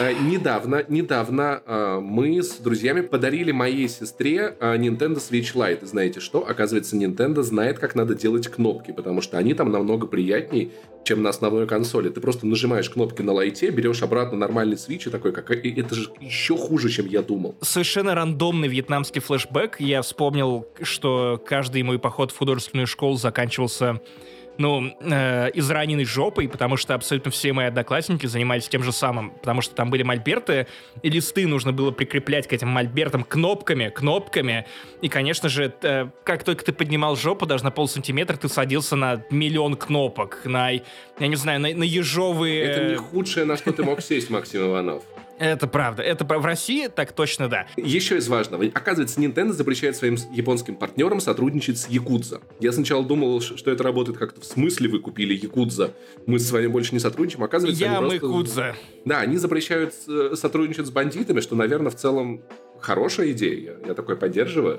Э, 0.00 0.12
Недавно, 0.12 0.84
недавно 0.88 1.62
э, 1.64 2.00
мы 2.00 2.42
с 2.42 2.56
друзьями 2.56 3.02
подарили 3.02 3.52
моей 3.52 3.88
сестре 3.88 4.56
э, 4.58 4.76
Nintendo 4.76 5.16
Switch 5.16 5.54
Lite. 5.54 5.84
И 5.84 5.86
знаете 5.86 6.20
что? 6.20 6.46
Оказывается, 6.46 6.96
Nintendo 6.96 7.42
знает, 7.42 7.78
как 7.78 7.94
надо 7.94 8.14
делать 8.14 8.48
кнопки, 8.48 8.92
потому 8.92 9.20
что 9.20 9.38
они 9.38 9.54
там 9.54 9.70
намного 9.70 10.06
приятнее, 10.06 10.70
чем 11.04 11.22
на 11.22 11.30
основной 11.30 11.66
консоли. 11.66 12.08
Ты 12.08 12.20
просто 12.20 12.46
нажимаешь 12.46 12.90
кнопки 12.90 13.22
на 13.22 13.32
лайте, 13.32 13.70
берешь 13.70 14.02
обратно 14.02 14.38
нормальный 14.38 14.76
Switch 14.76 15.08
и 15.08 15.10
такой, 15.10 15.32
как... 15.32 15.50
и 15.50 15.80
это 15.80 15.94
же 15.94 16.10
еще 16.20 16.56
хуже, 16.56 16.88
чем 16.90 17.06
я 17.06 17.22
думал. 17.22 17.56
Совершенно 17.60 18.14
рандомный 18.14 18.68
вьетнамский 18.68 19.20
флешбэк. 19.20 19.80
Я 19.80 20.02
вспомнил, 20.02 20.66
что 20.82 21.42
каждый 21.44 21.82
мой 21.82 21.98
поход 21.98 22.32
в 22.32 22.38
художественную 22.38 22.86
школу 22.86 23.16
заканчивался 23.16 24.00
ну, 24.62 24.96
э, 25.00 25.50
израненной 25.54 26.04
жопой, 26.04 26.48
потому 26.48 26.76
что 26.76 26.94
абсолютно 26.94 27.32
все 27.32 27.52
мои 27.52 27.66
одноклассники 27.66 28.26
занимались 28.26 28.68
тем 28.68 28.84
же 28.84 28.92
самым, 28.92 29.30
потому 29.32 29.60
что 29.60 29.74
там 29.74 29.90
были 29.90 30.04
мольберты, 30.04 30.68
и 31.02 31.10
листы 31.10 31.48
нужно 31.48 31.72
было 31.72 31.90
прикреплять 31.90 32.46
к 32.46 32.52
этим 32.52 32.68
мольбертам 32.68 33.24
кнопками, 33.24 33.88
кнопками, 33.88 34.66
и, 35.00 35.08
конечно 35.08 35.48
же, 35.48 35.74
э, 35.82 36.06
как 36.22 36.44
только 36.44 36.64
ты 36.64 36.72
поднимал 36.72 37.16
жопу, 37.16 37.44
даже 37.44 37.64
на 37.64 37.72
полсантиметра, 37.72 38.36
ты 38.36 38.48
садился 38.48 38.94
на 38.94 39.24
миллион 39.30 39.74
кнопок, 39.74 40.42
на, 40.44 40.70
я 40.70 40.82
не 41.18 41.36
знаю, 41.36 41.60
на, 41.60 41.74
на 41.74 41.82
ежовые... 41.82 42.62
Это 42.62 42.88
не 42.88 42.96
худшее, 42.96 43.44
на 43.44 43.56
что 43.56 43.72
ты 43.72 43.82
мог 43.82 44.00
сесть, 44.00 44.30
Максим 44.30 44.68
Иванов. 44.68 45.02
Это 45.42 45.66
правда. 45.66 46.04
Это 46.04 46.24
в 46.24 46.44
России 46.44 46.86
так 46.86 47.10
точно 47.12 47.48
да. 47.48 47.66
Еще 47.76 48.16
из 48.18 48.28
важного. 48.28 48.64
Оказывается, 48.72 49.20
Nintendo 49.20 49.50
запрещает 49.52 49.96
своим 49.96 50.16
японским 50.32 50.76
партнерам 50.76 51.18
сотрудничать 51.20 51.78
с 51.78 51.88
Якудза. 51.88 52.40
Я 52.60 52.70
сначала 52.70 53.04
думал, 53.04 53.40
что 53.40 53.72
это 53.72 53.82
работает 53.82 54.18
как-то 54.18 54.40
в 54.40 54.44
смысле 54.44 54.88
вы 54.88 55.00
купили 55.00 55.34
Якудза, 55.34 55.94
мы 56.26 56.38
с 56.38 56.48
вами 56.52 56.68
больше 56.68 56.94
не 56.94 57.00
сотрудничаем. 57.00 57.42
Оказывается, 57.42 57.82
Я 57.82 57.98
они 57.98 58.18
просто... 58.18 58.26
Кудза. 58.28 58.76
Да, 59.04 59.18
они 59.18 59.36
запрещают 59.36 59.94
э, 60.06 60.34
сотрудничать 60.36 60.86
с 60.86 60.90
бандитами, 60.90 61.40
что, 61.40 61.56
наверное, 61.56 61.90
в 61.90 61.96
целом 61.96 62.42
хорошая 62.80 63.32
идея. 63.32 63.78
Я, 63.82 63.88
я 63.88 63.94
такое 63.94 64.14
поддерживаю. 64.14 64.78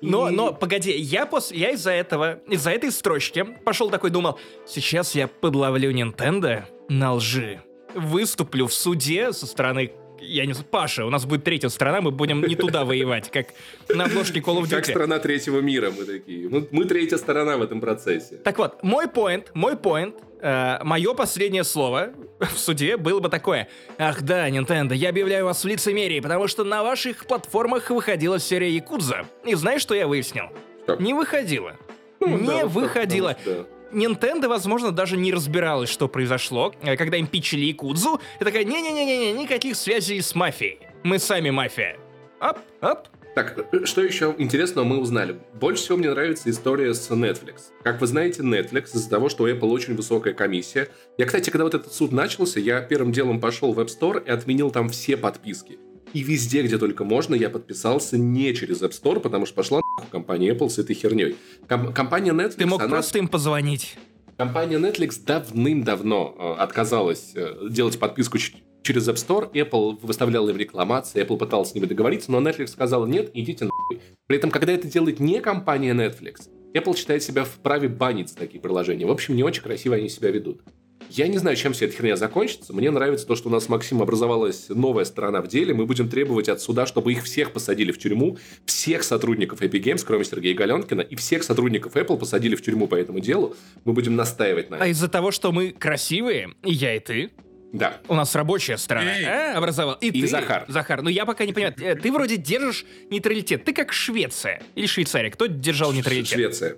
Но, 0.00 0.28
И- 0.28 0.32
но, 0.32 0.52
погоди, 0.52 0.92
я, 0.96 1.26
пос... 1.26 1.50
я 1.50 1.70
из-за 1.70 1.90
этого, 1.90 2.38
из-за 2.48 2.70
этой 2.70 2.92
строчки 2.92 3.44
пошел 3.64 3.90
такой, 3.90 4.10
думал, 4.10 4.38
сейчас 4.64 5.16
я 5.16 5.26
подловлю 5.26 5.90
Nintendo 5.92 6.62
на 6.88 7.14
лжи. 7.14 7.62
Выступлю 7.96 8.68
в 8.68 8.74
суде 8.74 9.32
со 9.32 9.46
стороны 9.46 9.92
я 10.26 10.46
не 10.46 10.52
знаю, 10.52 10.66
Паша, 10.70 11.04
у 11.06 11.10
нас 11.10 11.24
будет 11.24 11.44
третья 11.44 11.68
страна, 11.68 12.00
мы 12.00 12.10
будем 12.10 12.42
не 12.42 12.56
туда 12.56 12.84
воевать, 12.84 13.30
как 13.30 13.48
на 13.88 14.04
обложке 14.04 14.40
Call 14.40 14.58
of 14.62 14.68
Как 14.70 14.84
Duty. 14.84 14.90
страна 14.90 15.18
третьего 15.18 15.60
мира 15.60 15.90
мы 15.96 16.04
такие. 16.04 16.48
Мы, 16.48 16.66
мы 16.70 16.84
третья 16.84 17.16
сторона 17.16 17.56
в 17.56 17.62
этом 17.62 17.80
процессе. 17.80 18.36
Так 18.36 18.58
вот, 18.58 18.82
мой 18.82 19.08
поинт, 19.08 19.50
мой 19.54 19.76
поинт, 19.76 20.16
мое 20.42 21.14
последнее 21.14 21.64
слово 21.64 22.10
в 22.40 22.58
суде 22.58 22.96
было 22.96 23.20
бы 23.20 23.28
такое. 23.28 23.68
Ах 23.98 24.22
да, 24.22 24.48
Nintendo, 24.50 24.94
я 24.94 25.08
объявляю 25.08 25.46
вас 25.46 25.64
в 25.64 25.66
лицемерии, 25.66 26.20
потому 26.20 26.48
что 26.48 26.64
на 26.64 26.82
ваших 26.82 27.26
платформах 27.26 27.90
выходила 27.90 28.38
серия 28.38 28.70
Якудза. 28.70 29.24
И 29.44 29.54
знаешь, 29.54 29.80
что 29.80 29.94
я 29.94 30.06
выяснил? 30.06 30.44
Что? 30.84 30.96
Не 30.96 31.14
выходила. 31.14 31.76
Ну, 32.20 32.38
не 32.38 32.46
да, 32.46 32.66
выходила. 32.66 33.36
что- 33.40 33.66
Nintendo, 33.94 34.48
возможно, 34.48 34.92
даже 34.92 35.16
не 35.16 35.32
разбиралась, 35.32 35.88
что 35.88 36.08
произошло, 36.08 36.74
э, 36.82 36.96
когда 36.96 37.16
им 37.16 37.26
пичили 37.26 37.64
Якудзу. 37.66 38.20
И 38.40 38.44
такая, 38.44 38.64
не-не-не-не, 38.64 39.32
никаких 39.32 39.76
связей 39.76 40.20
с 40.20 40.34
мафией. 40.34 40.78
Мы 41.02 41.18
сами 41.18 41.50
мафия. 41.50 41.96
Ап, 42.40 42.58
ап. 42.80 43.08
Так, 43.34 43.66
э, 43.72 43.84
что 43.84 44.02
еще 44.02 44.34
интересного 44.38 44.84
мы 44.84 44.98
узнали? 44.98 45.36
Больше 45.54 45.82
всего 45.82 45.98
мне 45.98 46.10
нравится 46.10 46.50
история 46.50 46.94
с 46.94 47.10
Netflix. 47.10 47.70
Как 47.82 48.00
вы 48.00 48.06
знаете, 48.06 48.42
Netflix 48.42 48.94
из-за 48.94 49.10
того, 49.10 49.28
что 49.28 49.44
у 49.44 49.48
Apple 49.48 49.70
очень 49.70 49.96
высокая 49.96 50.34
комиссия. 50.34 50.88
Я, 51.18 51.26
кстати, 51.26 51.50
когда 51.50 51.64
вот 51.64 51.74
этот 51.74 51.92
суд 51.92 52.12
начался, 52.12 52.60
я 52.60 52.80
первым 52.80 53.12
делом 53.12 53.40
пошел 53.40 53.72
в 53.72 53.80
App 53.80 53.88
Store 53.88 54.24
и 54.24 54.30
отменил 54.30 54.70
там 54.70 54.88
все 54.88 55.16
подписки. 55.16 55.78
И 56.14 56.22
везде, 56.22 56.62
где 56.62 56.78
только 56.78 57.04
можно, 57.04 57.34
я 57.34 57.50
подписался 57.50 58.16
не 58.16 58.54
через 58.54 58.80
App 58.82 58.92
Store, 58.92 59.18
потому 59.18 59.46
что 59.46 59.56
пошла 59.56 59.80
нахуй 59.98 60.10
компания 60.12 60.50
Apple 60.54 60.70
с 60.70 60.78
этой 60.78 60.94
херней. 60.94 61.36
Ком- 61.68 61.92
компания 61.92 62.30
Netflix, 62.30 62.54
Ты 62.56 62.66
мог 62.66 62.80
она... 62.80 62.88
просто 62.88 63.18
им 63.18 63.26
позвонить. 63.26 63.96
Компания 64.36 64.78
Netflix 64.78 65.20
давным-давно 65.24 66.36
э, 66.38 66.62
отказалась 66.62 67.32
э, 67.34 67.68
делать 67.68 67.98
подписку 67.98 68.38
через 68.84 69.08
App 69.08 69.14
Store. 69.14 69.52
Apple 69.52 69.98
выставляла 70.02 70.50
им 70.50 70.56
рекламации, 70.56 71.20
Apple 71.20 71.36
пытался 71.36 71.72
с 71.72 71.74
ними 71.74 71.86
договориться, 71.86 72.30
но 72.30 72.40
Netflix 72.40 72.68
сказала 72.68 73.06
нет, 73.06 73.32
идите 73.34 73.64
нахуй. 73.64 74.00
При 74.28 74.36
этом, 74.36 74.52
когда 74.52 74.72
это 74.72 74.86
делает 74.86 75.18
не 75.18 75.40
компания 75.40 75.94
Netflix, 75.94 76.48
Apple 76.74 76.96
считает 76.96 77.24
себя 77.24 77.42
вправе 77.42 77.88
банить 77.88 78.32
такие 78.36 78.60
приложения. 78.60 79.06
В 79.06 79.10
общем, 79.10 79.34
не 79.34 79.42
очень 79.42 79.62
красиво 79.62 79.96
они 79.96 80.08
себя 80.08 80.30
ведут. 80.30 80.62
Я 81.10 81.28
не 81.28 81.38
знаю, 81.38 81.56
чем 81.56 81.72
вся 81.72 81.86
эта 81.86 81.94
херня 81.96 82.16
закончится. 82.16 82.72
Мне 82.72 82.90
нравится 82.90 83.26
то, 83.26 83.36
что 83.36 83.48
у 83.48 83.52
нас 83.52 83.64
с 83.64 83.68
Максимом 83.68 84.02
образовалась 84.02 84.68
новая 84.68 85.04
сторона 85.04 85.42
в 85.42 85.48
деле. 85.48 85.72
Мы 85.74 85.86
будем 85.86 86.08
требовать 86.08 86.48
от 86.48 86.60
суда, 86.60 86.86
чтобы 86.86 87.12
их 87.12 87.22
всех 87.24 87.52
посадили 87.52 87.92
в 87.92 87.98
тюрьму, 87.98 88.38
всех 88.66 89.04
сотрудников 89.04 89.62
Epic 89.62 89.82
Games, 89.82 90.04
кроме 90.04 90.24
Сергея 90.24 90.54
Галенкина, 90.56 91.02
и 91.02 91.14
всех 91.16 91.44
сотрудников 91.44 91.94
Apple 91.96 92.18
посадили 92.18 92.56
в 92.56 92.62
тюрьму 92.62 92.88
по 92.88 92.94
этому 92.96 93.20
делу. 93.20 93.56
Мы 93.84 93.92
будем 93.92 94.16
настаивать 94.16 94.70
на 94.70 94.76
А 94.76 94.80
этом. 94.80 94.90
из-за 94.90 95.08
того, 95.08 95.30
что 95.30 95.52
мы 95.52 95.70
красивые, 95.70 96.50
и 96.64 96.72
я, 96.72 96.96
и 96.96 97.00
ты, 97.00 97.30
Да. 97.72 98.00
у 98.08 98.14
нас 98.14 98.34
рабочая 98.34 98.76
сторона, 98.78 99.16
Эй. 99.16 99.24
а, 99.24 99.58
образовал. 99.58 99.94
И, 100.00 100.08
И 100.08 100.22
ты, 100.22 100.26
Захар. 100.28 100.64
Захар, 100.68 101.02
ну 101.02 101.08
я 101.10 101.26
пока 101.26 101.44
не 101.44 101.52
понимаю, 101.52 101.74
э, 101.80 101.94
ты 101.96 102.10
вроде 102.10 102.36
держишь 102.36 102.84
нейтралитет. 103.10 103.64
Ты 103.64 103.72
как 103.72 103.92
Швеция 103.92 104.62
или 104.74 104.86
Швейцария. 104.86 105.30
Кто 105.30 105.46
держал 105.46 105.92
нейтралитет? 105.92 106.28
Швеция. 106.34 106.76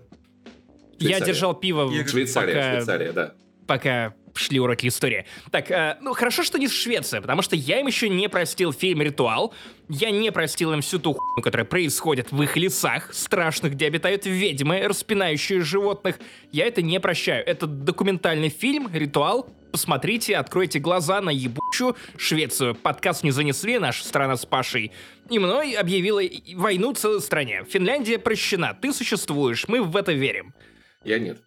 Я 0.98 1.08
Швейцария. 1.08 1.26
держал 1.26 1.54
пиво, 1.54 1.90
Я 1.92 2.06
Швейцария, 2.06 2.54
пока, 2.54 2.72
Швейцария, 2.72 3.12
да. 3.12 3.34
Пока 3.66 4.14
шли 4.38 4.60
уроки 4.60 4.86
истории. 4.86 5.26
Так, 5.50 5.70
э, 5.70 5.96
ну 6.00 6.12
хорошо, 6.12 6.42
что 6.42 6.58
не 6.58 6.68
Швеция, 6.68 7.20
потому 7.20 7.42
что 7.42 7.56
я 7.56 7.80
им 7.80 7.86
еще 7.86 8.08
не 8.08 8.28
простил 8.28 8.72
фильм 8.72 9.02
«Ритуал», 9.02 9.54
я 9.88 10.10
не 10.10 10.32
простил 10.32 10.72
им 10.72 10.80
всю 10.80 10.98
ту 10.98 11.14
хуйню, 11.14 11.42
которая 11.42 11.64
происходит 11.64 12.32
в 12.32 12.42
их 12.42 12.56
лесах, 12.56 13.14
страшных, 13.14 13.72
где 13.72 13.86
обитают 13.86 14.26
ведьмы, 14.26 14.82
распинающие 14.86 15.60
животных. 15.60 16.18
Я 16.50 16.66
это 16.66 16.82
не 16.82 16.98
прощаю. 16.98 17.46
Это 17.46 17.66
документальный 17.66 18.48
фильм 18.48 18.88
«Ритуал». 18.92 19.48
Посмотрите, 19.70 20.36
откройте 20.36 20.78
глаза 20.78 21.20
на 21.20 21.30
ебучую 21.30 21.96
Швецию. 22.16 22.74
Подкаст 22.74 23.24
не 23.24 23.30
занесли, 23.30 23.78
наша 23.78 24.04
страна 24.04 24.36
с 24.36 24.46
Пашей. 24.46 24.90
И 25.28 25.38
мной 25.38 25.72
объявила 25.72 26.22
войну 26.54 26.94
целой 26.94 27.20
стране. 27.20 27.62
Финляндия 27.68 28.18
прощена, 28.18 28.76
ты 28.80 28.92
существуешь, 28.92 29.68
мы 29.68 29.82
в 29.82 29.94
это 29.96 30.12
верим. 30.12 30.54
Я 31.04 31.18
нет. 31.18 31.42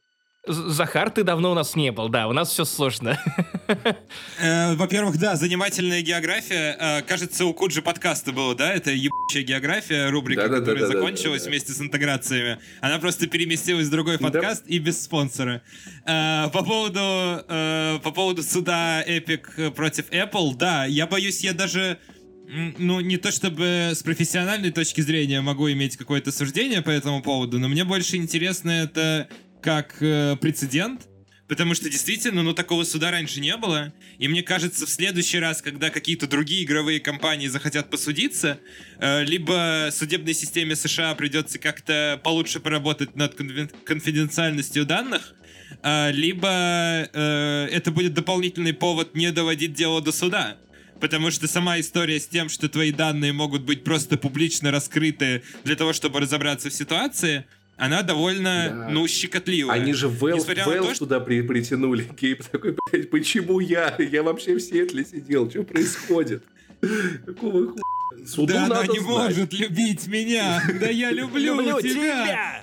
Захар, 0.48 1.10
ты 1.10 1.24
давно 1.24 1.52
у 1.52 1.54
нас 1.54 1.76
не 1.76 1.92
был, 1.92 2.08
да, 2.08 2.28
у 2.28 2.34
нас 2.34 2.50
все 2.50 2.66
сложно. 2.66 3.20
Э, 4.42 4.74
Во-первых, 4.76 5.20
да, 5.20 5.36
занимательная 5.36 6.02
география. 6.02 6.76
Э, 6.80 7.02
Кажется, 7.04 7.46
у 7.46 7.54
Куджи 7.54 7.84
подкаста 7.84 8.32
было, 8.32 8.56
да? 8.56 8.74
Это 8.74 8.90
ебучая 8.90 9.44
география, 9.44 10.10
рубрика, 10.10 10.50
которая 10.50 10.88
закончилась 10.88 11.44
да. 11.44 11.50
вместе 11.50 11.74
с 11.74 11.80
интеграциями. 11.80 12.58
Она 12.82 12.98
просто 12.98 13.28
переместилась 13.28 13.88
в 13.88 13.92
другой 13.92 14.18
подкаст 14.18 14.64
и 14.66 14.80
без 14.80 15.04
спонсора. 15.04 15.62
Э, 16.06 16.50
По 16.52 16.64
поводу, 16.64 17.00
по 18.02 18.12
поводу 18.12 18.42
суда 18.42 19.04
Epic 19.08 19.72
против 19.72 20.10
Apple, 20.10 20.56
да, 20.56 20.86
я 20.86 21.06
боюсь, 21.06 21.42
я 21.42 21.54
даже... 21.54 22.00
Ну, 22.80 23.00
не 23.02 23.18
то 23.18 23.32
чтобы 23.32 23.92
с 23.94 24.02
профессиональной 24.02 24.72
точки 24.72 25.02
зрения 25.02 25.42
могу 25.42 25.70
иметь 25.72 25.98
какое-то 25.98 26.32
суждение 26.32 26.82
по 26.82 26.90
этому 26.90 27.22
поводу, 27.22 27.60
но 27.60 27.68
мне 27.68 27.84
больше 27.84 28.16
интересно 28.16 28.72
это 28.72 29.28
как 29.62 29.98
э, 30.02 30.36
прецедент, 30.40 31.10
Потому 31.50 31.74
что 31.74 31.90
действительно, 31.90 32.44
ну 32.44 32.54
такого 32.54 32.84
суда 32.84 33.10
раньше 33.10 33.40
не 33.40 33.58
было. 33.58 33.92
И 34.20 34.28
мне 34.28 34.44
кажется, 34.44 34.86
в 34.86 34.90
следующий 34.90 35.40
раз, 35.40 35.64
когда 35.64 35.90
какие-то 35.90 36.28
другие 36.28 36.64
игровые 36.64 37.00
компании 37.00 37.48
захотят 37.48 37.90
посудиться, 37.90 38.60
э, 39.00 39.24
либо 39.24 39.90
судебной 39.92 40.36
системе 40.36 40.76
США 40.76 41.16
придется 41.16 41.58
как-то 41.58 42.22
получше 42.24 42.60
поработать 42.60 43.16
над 43.16 43.34
конфи- 43.34 43.74
конфиденциальностью 43.84 44.86
данных, 44.86 45.34
э, 45.82 46.12
либо 46.12 47.10
э, 47.12 47.68
это 47.72 47.90
будет 47.90 48.14
дополнительный 48.14 48.74
повод 48.74 49.16
не 49.16 49.32
доводить 49.32 49.74
дело 49.74 50.02
до 50.04 50.12
суда. 50.12 50.58
Потому 51.02 51.32
что 51.32 51.48
сама 51.48 51.80
история 51.80 52.20
с 52.20 52.28
тем, 52.28 52.50
что 52.50 52.70
твои 52.70 52.92
данные 52.92 53.34
могут 53.34 53.64
быть 53.64 53.84
просто 53.84 54.18
публично 54.18 54.70
раскрыты 54.70 55.42
для 55.64 55.76
того, 55.76 55.94
чтобы 55.94 56.20
разобраться 56.20 56.70
в 56.70 56.74
ситуации, 56.74 57.46
она 57.80 58.04
довольно, 58.04 58.68
Да. 58.70 58.90
ну, 58.90 59.08
щекотливая. 59.08 59.76
Они 59.82 59.94
же 59.94 60.08
Valve, 60.08 60.48
на 60.56 60.64
то, 60.66 60.72
Valve 60.76 60.90
что- 60.96 61.06
туда 61.06 61.20
при- 61.20 61.42
притянули. 61.42 62.04
Кейп 62.20 62.44
такой, 62.44 62.76
блядь, 62.92 63.10
почему 63.10 63.60
я? 63.60 63.96
Я 63.98 64.22
вообще 64.24 64.56
в 64.56 64.60
Сиэтле 64.60 65.06
сидел. 65.06 65.50
Что 65.50 65.64
происходит? 65.64 66.44
Какого 67.26 67.68
хуя? 67.72 67.84
Суду 68.28 68.54
Да 68.54 68.66
она 68.66 68.82
не 68.86 69.00
знать. 69.00 69.02
может 69.02 69.54
любить 69.54 70.08
меня. 70.08 70.62
Да 70.80 70.90
я 70.90 71.12
Люблю 71.20 71.80
тебя. 71.82 72.62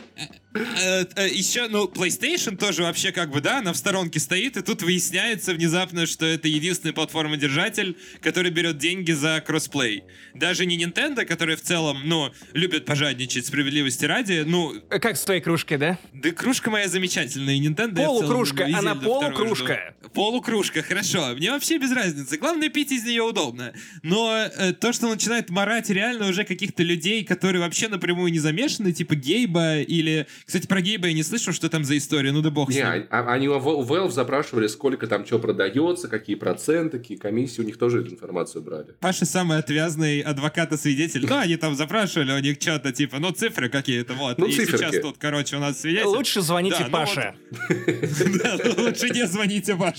Тебя! 0.59 1.27
Еще, 1.27 1.69
ну, 1.69 1.87
PlayStation 1.87 2.57
тоже 2.57 2.83
вообще 2.83 3.13
как 3.13 3.31
бы, 3.31 3.41
да, 3.41 3.59
она 3.59 3.73
в 3.73 3.77
сторонке 3.77 4.21
стоит, 4.21 4.57
и 4.57 4.63
тут 4.63 4.83
выясняется 4.83 5.53
внезапно, 5.55 6.07
что 6.07 6.27
это 6.27 6.49
единственный 6.49 6.93
платформодержатель, 6.93 7.97
который 8.21 8.51
берет 8.51 8.79
деньги 8.79 9.13
за 9.13 9.43
кроссплей. 9.45 10.05
Даже 10.35 10.67
не 10.67 10.79
Nintendo, 10.79 11.25
который 11.25 11.57
в 11.57 11.63
целом, 11.63 12.03
ну, 12.05 12.33
любит 12.53 12.85
пожадничать 12.85 13.47
справедливости 13.47 14.05
ради, 14.05 14.45
ну, 14.47 14.75
Э, 14.91 14.99
Как 14.99 15.17
с 15.17 15.25
твоей 15.25 15.41
кружкой, 15.41 15.79
да? 15.79 15.99
да 16.13 16.31
кружка 16.31 16.71
моя 16.71 16.89
замечательная, 16.89 17.57
Nintendo 17.59 17.97
целом 17.97 18.07
Полукружка, 18.07 18.65
и 18.65 18.73
она 18.73 18.95
полукружка. 18.95 19.95
Полукружка, 20.15 20.83
хорошо. 20.83 21.35
Мне 21.35 21.51
вообще 21.51 21.79
без 21.79 21.93
разницы. 21.93 22.39
Главное, 22.39 22.69
пить 22.69 22.93
из 22.93 23.05
нее 23.05 23.23
удобно. 23.23 23.73
Но 24.03 24.35
э, 24.35 24.73
то, 24.73 24.93
что 24.93 25.09
начинает 25.09 25.51
морать 25.51 25.91
реально 25.91 26.29
уже 26.29 26.45
каких-то 26.45 26.83
людей, 26.83 27.25
которые 27.25 27.61
вообще 27.61 27.89
напрямую 27.89 28.33
не 28.33 28.39
замешаны, 28.39 28.93
типа 28.93 29.15
Гейба 29.15 29.81
или... 29.81 30.27
Кстати, 30.47 30.69
про 30.69 30.81
Гейба 30.81 31.09
я 31.09 31.13
не 31.13 31.25
слышал, 31.25 31.53
что 31.53 31.69
там 31.69 31.83
за 31.83 31.99
история, 31.99 32.31
ну 32.31 32.41
да 32.41 32.51
бог 32.51 32.71
с 32.71 32.75
Не, 32.75 32.81
ним. 32.81 33.07
а- 33.11 33.33
они 33.33 33.49
у 33.49 33.55
Val- 33.59 33.75
у 33.75 33.83
Valve 33.85 34.13
запрашивали, 34.13 34.69
сколько 34.69 35.09
там 35.09 35.27
что 35.27 35.41
продается, 35.41 36.07
какие 36.07 36.37
проценты, 36.37 36.99
какие 36.99 37.19
комиссии, 37.19 37.61
у 37.63 37.65
них 37.65 37.77
тоже 37.79 38.03
эту 38.03 38.13
информацию 38.13 38.63
брали. 38.63 38.95
Паша 39.01 39.25
самый 39.25 39.59
отвязный 39.59 40.21
адвокат 40.21 40.73
и 40.73 40.77
свидетель. 40.77 41.27
Ну, 41.29 41.37
они 41.37 41.57
там 41.57 41.75
запрашивали 41.75 42.31
у 42.31 42.39
них 42.39 42.59
что-то, 42.61 42.93
типа, 42.93 43.19
ну, 43.19 43.33
цифры 43.33 43.69
какие-то, 43.69 44.15
вот. 44.15 44.39
Ну, 44.39 44.47
и 44.47 44.53
циферки. 44.53 44.77
сейчас 44.77 45.01
тут, 45.03 45.17
короче, 45.19 45.57
у 45.57 45.59
нас 45.59 45.81
свидетель. 45.81 46.07
Лучше 46.07 46.41
звоните 46.43 46.79
Да, 46.79 46.85
ну 46.85 46.91
Паше. 46.93 47.35
Да, 48.45 48.57
ну, 48.65 48.85
лучше 48.85 49.11
не 49.11 49.27
звоните, 49.27 49.75
вот 49.75 49.97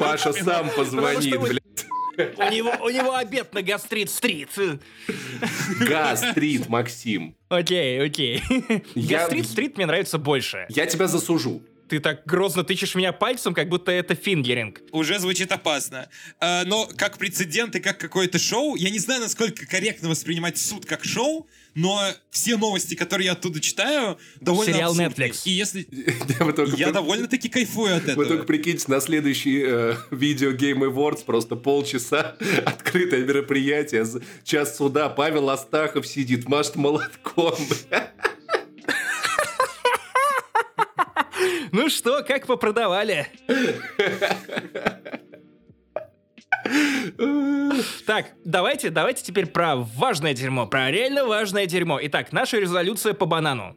Паша 0.00 0.32
сам 0.32 0.68
позвонит, 0.76 1.40
блядь. 1.40 1.60
У 2.16 2.42
него, 2.52 2.72
у 2.84 2.88
него 2.90 3.14
обед 3.14 3.52
на 3.54 3.62
гастрит-стрит. 3.62 4.50
Гастрит, 5.80 6.68
Максим. 6.68 7.34
Окей, 7.48 8.04
окей. 8.04 8.42
Я- 8.94 9.18
Гастрит-стрит 9.20 9.76
мне 9.76 9.86
нравится 9.86 10.18
больше. 10.18 10.66
Я 10.68 10.86
тебя 10.86 11.06
засужу. 11.08 11.62
Ты 11.94 12.00
так 12.00 12.24
грозно 12.26 12.64
тычешь 12.64 12.96
меня 12.96 13.12
пальцем, 13.12 13.54
как 13.54 13.68
будто 13.68 13.92
это 13.92 14.16
фингеринг. 14.16 14.80
Уже 14.90 15.20
звучит 15.20 15.52
опасно. 15.52 16.08
А, 16.40 16.64
но 16.64 16.88
как 16.96 17.18
прецедент 17.18 17.76
и 17.76 17.80
как 17.80 17.98
какое-то 17.98 18.38
шоу, 18.38 18.74
я 18.74 18.90
не 18.90 18.98
знаю, 18.98 19.20
насколько 19.20 19.64
корректно 19.66 20.08
воспринимать 20.08 20.58
суд 20.58 20.86
как 20.86 21.04
шоу, 21.04 21.48
но 21.74 22.00
все 22.30 22.56
новости, 22.56 22.94
которые 22.94 23.26
я 23.26 23.32
оттуда 23.32 23.60
читаю, 23.60 24.18
довольно 24.40 24.72
Сериал 24.72 24.90
абсурдные. 24.90 25.30
Netflix. 25.30 25.42
И 25.44 25.50
если... 25.50 25.86
Я 26.76 26.92
довольно-таки 26.92 27.48
кайфую 27.48 27.96
от 27.96 28.04
Вы 28.06 28.14
только 28.14 28.34
этого. 28.34 28.46
прикиньте, 28.46 28.84
на 28.88 29.00
следующий 29.00 29.62
э, 29.64 29.94
видео 30.10 30.50
Game 30.52 30.80
Awards 30.80 31.24
просто 31.24 31.56
полчаса 31.56 32.36
открытое 32.64 33.24
мероприятие, 33.24 34.04
час 34.42 34.76
суда, 34.76 35.08
Павел 35.08 35.50
Астахов 35.50 36.06
сидит, 36.06 36.48
машет 36.48 36.76
молотком. 36.76 37.54
Ну 41.74 41.88
что, 41.88 42.22
как 42.22 42.46
попродавали? 42.46 43.26
Так, 48.06 48.26
давайте, 48.44 48.90
давайте 48.90 49.24
теперь 49.24 49.46
про 49.46 49.74
важное 49.74 50.34
дерьмо, 50.34 50.68
про 50.68 50.92
реально 50.92 51.26
важное 51.26 51.66
дерьмо. 51.66 51.98
Итак, 52.00 52.30
наша 52.30 52.60
резолюция 52.60 53.12
по 53.12 53.26
банану. 53.26 53.76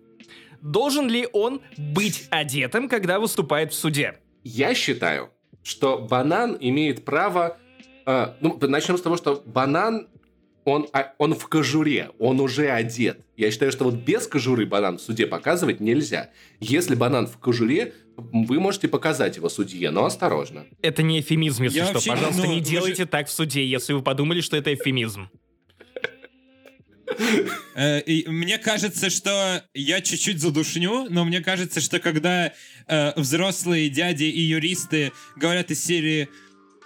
Должен 0.61 1.09
ли 1.09 1.27
он 1.33 1.59
быть 1.75 2.27
одетым, 2.29 2.87
когда 2.87 3.19
выступает 3.19 3.73
в 3.73 3.75
суде? 3.75 4.19
Я 4.43 4.75
считаю, 4.75 5.31
что 5.63 5.97
банан 5.97 6.55
имеет 6.59 7.03
право... 7.03 7.57
э, 8.05 8.27
ну, 8.41 8.59
начнем 8.61 8.99
с 8.99 9.01
того, 9.01 9.17
что 9.17 9.41
банан, 9.43 10.07
он, 10.67 10.87
а, 10.91 11.13
он 11.17 11.33
в 11.33 11.47
кожуре, 11.47 12.11
он 12.19 12.41
уже 12.41 12.69
одет. 12.69 13.21
Я 13.37 13.51
считаю, 13.51 13.71
что 13.71 13.85
вот 13.85 13.95
без 13.95 14.27
кожуры 14.27 14.65
банан 14.65 14.97
в 14.97 15.01
суде 15.01 15.25
показывать 15.25 15.79
нельзя. 15.79 16.29
Если 16.59 16.93
банан 16.93 17.25
в 17.27 17.37
кожуре, 17.37 17.93
вы 18.17 18.59
можете 18.59 18.89
показать 18.89 19.37
его 19.37 19.47
судье, 19.47 19.91
но 19.91 20.03
осторожно. 20.03 20.65
Это 20.81 21.03
не 21.03 21.21
эфемизм, 21.21 21.63
если 21.63 21.77
Я 21.77 21.85
что. 21.85 21.93
вообще 21.93 22.09
Пожалуйста, 22.11 22.41
ну, 22.41 22.47
не 22.49 22.59
вы 22.59 22.65
же- 22.65 22.69
делайте 22.71 23.05
так 23.05 23.27
в 23.27 23.31
суде, 23.31 23.65
если 23.65 23.93
вы 23.93 24.01
подумали, 24.01 24.41
что 24.41 24.57
это 24.57 24.73
эфемизм. 24.73 25.29
Э, 27.75 28.01
мне 28.29 28.57
кажется, 28.57 29.09
что 29.09 29.63
я 29.73 30.01
чуть-чуть 30.01 30.41
задушню, 30.41 31.07
но 31.09 31.23
мне 31.23 31.39
кажется, 31.39 31.79
что 31.79 31.99
когда 31.99 32.51
э, 32.87 33.13
взрослые 33.19 33.89
дяди 33.89 34.25
и 34.25 34.41
юристы 34.41 35.13
говорят 35.37 35.71
из 35.71 35.83
серии 35.83 36.27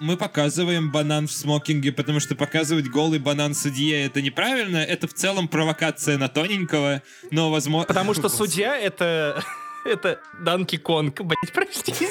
мы 0.02 0.18
показываем 0.18 0.91
банан 0.91 1.28
в 1.28 1.32
смокинге, 1.32 1.91
потому 1.91 2.20
что 2.20 2.36
показывать 2.36 2.88
голый 2.88 3.20
банан 3.20 3.54
судье 3.54 4.04
это 4.04 4.22
неправильно. 4.22 4.78
Это 4.78 5.08
в 5.08 5.14
целом 5.14 5.47
провокация 5.47 6.18
на 6.18 6.28
тоненького, 6.28 7.04
но 7.30 7.52
возможно... 7.52 7.88
Потому 7.88 8.16
что 8.16 8.28
судья 8.30 8.76
это... 8.78 9.43
Это 9.86 10.19
Данки 10.39 10.77
Конг, 10.77 11.21
блять, 11.21 11.51
простите. 11.53 12.07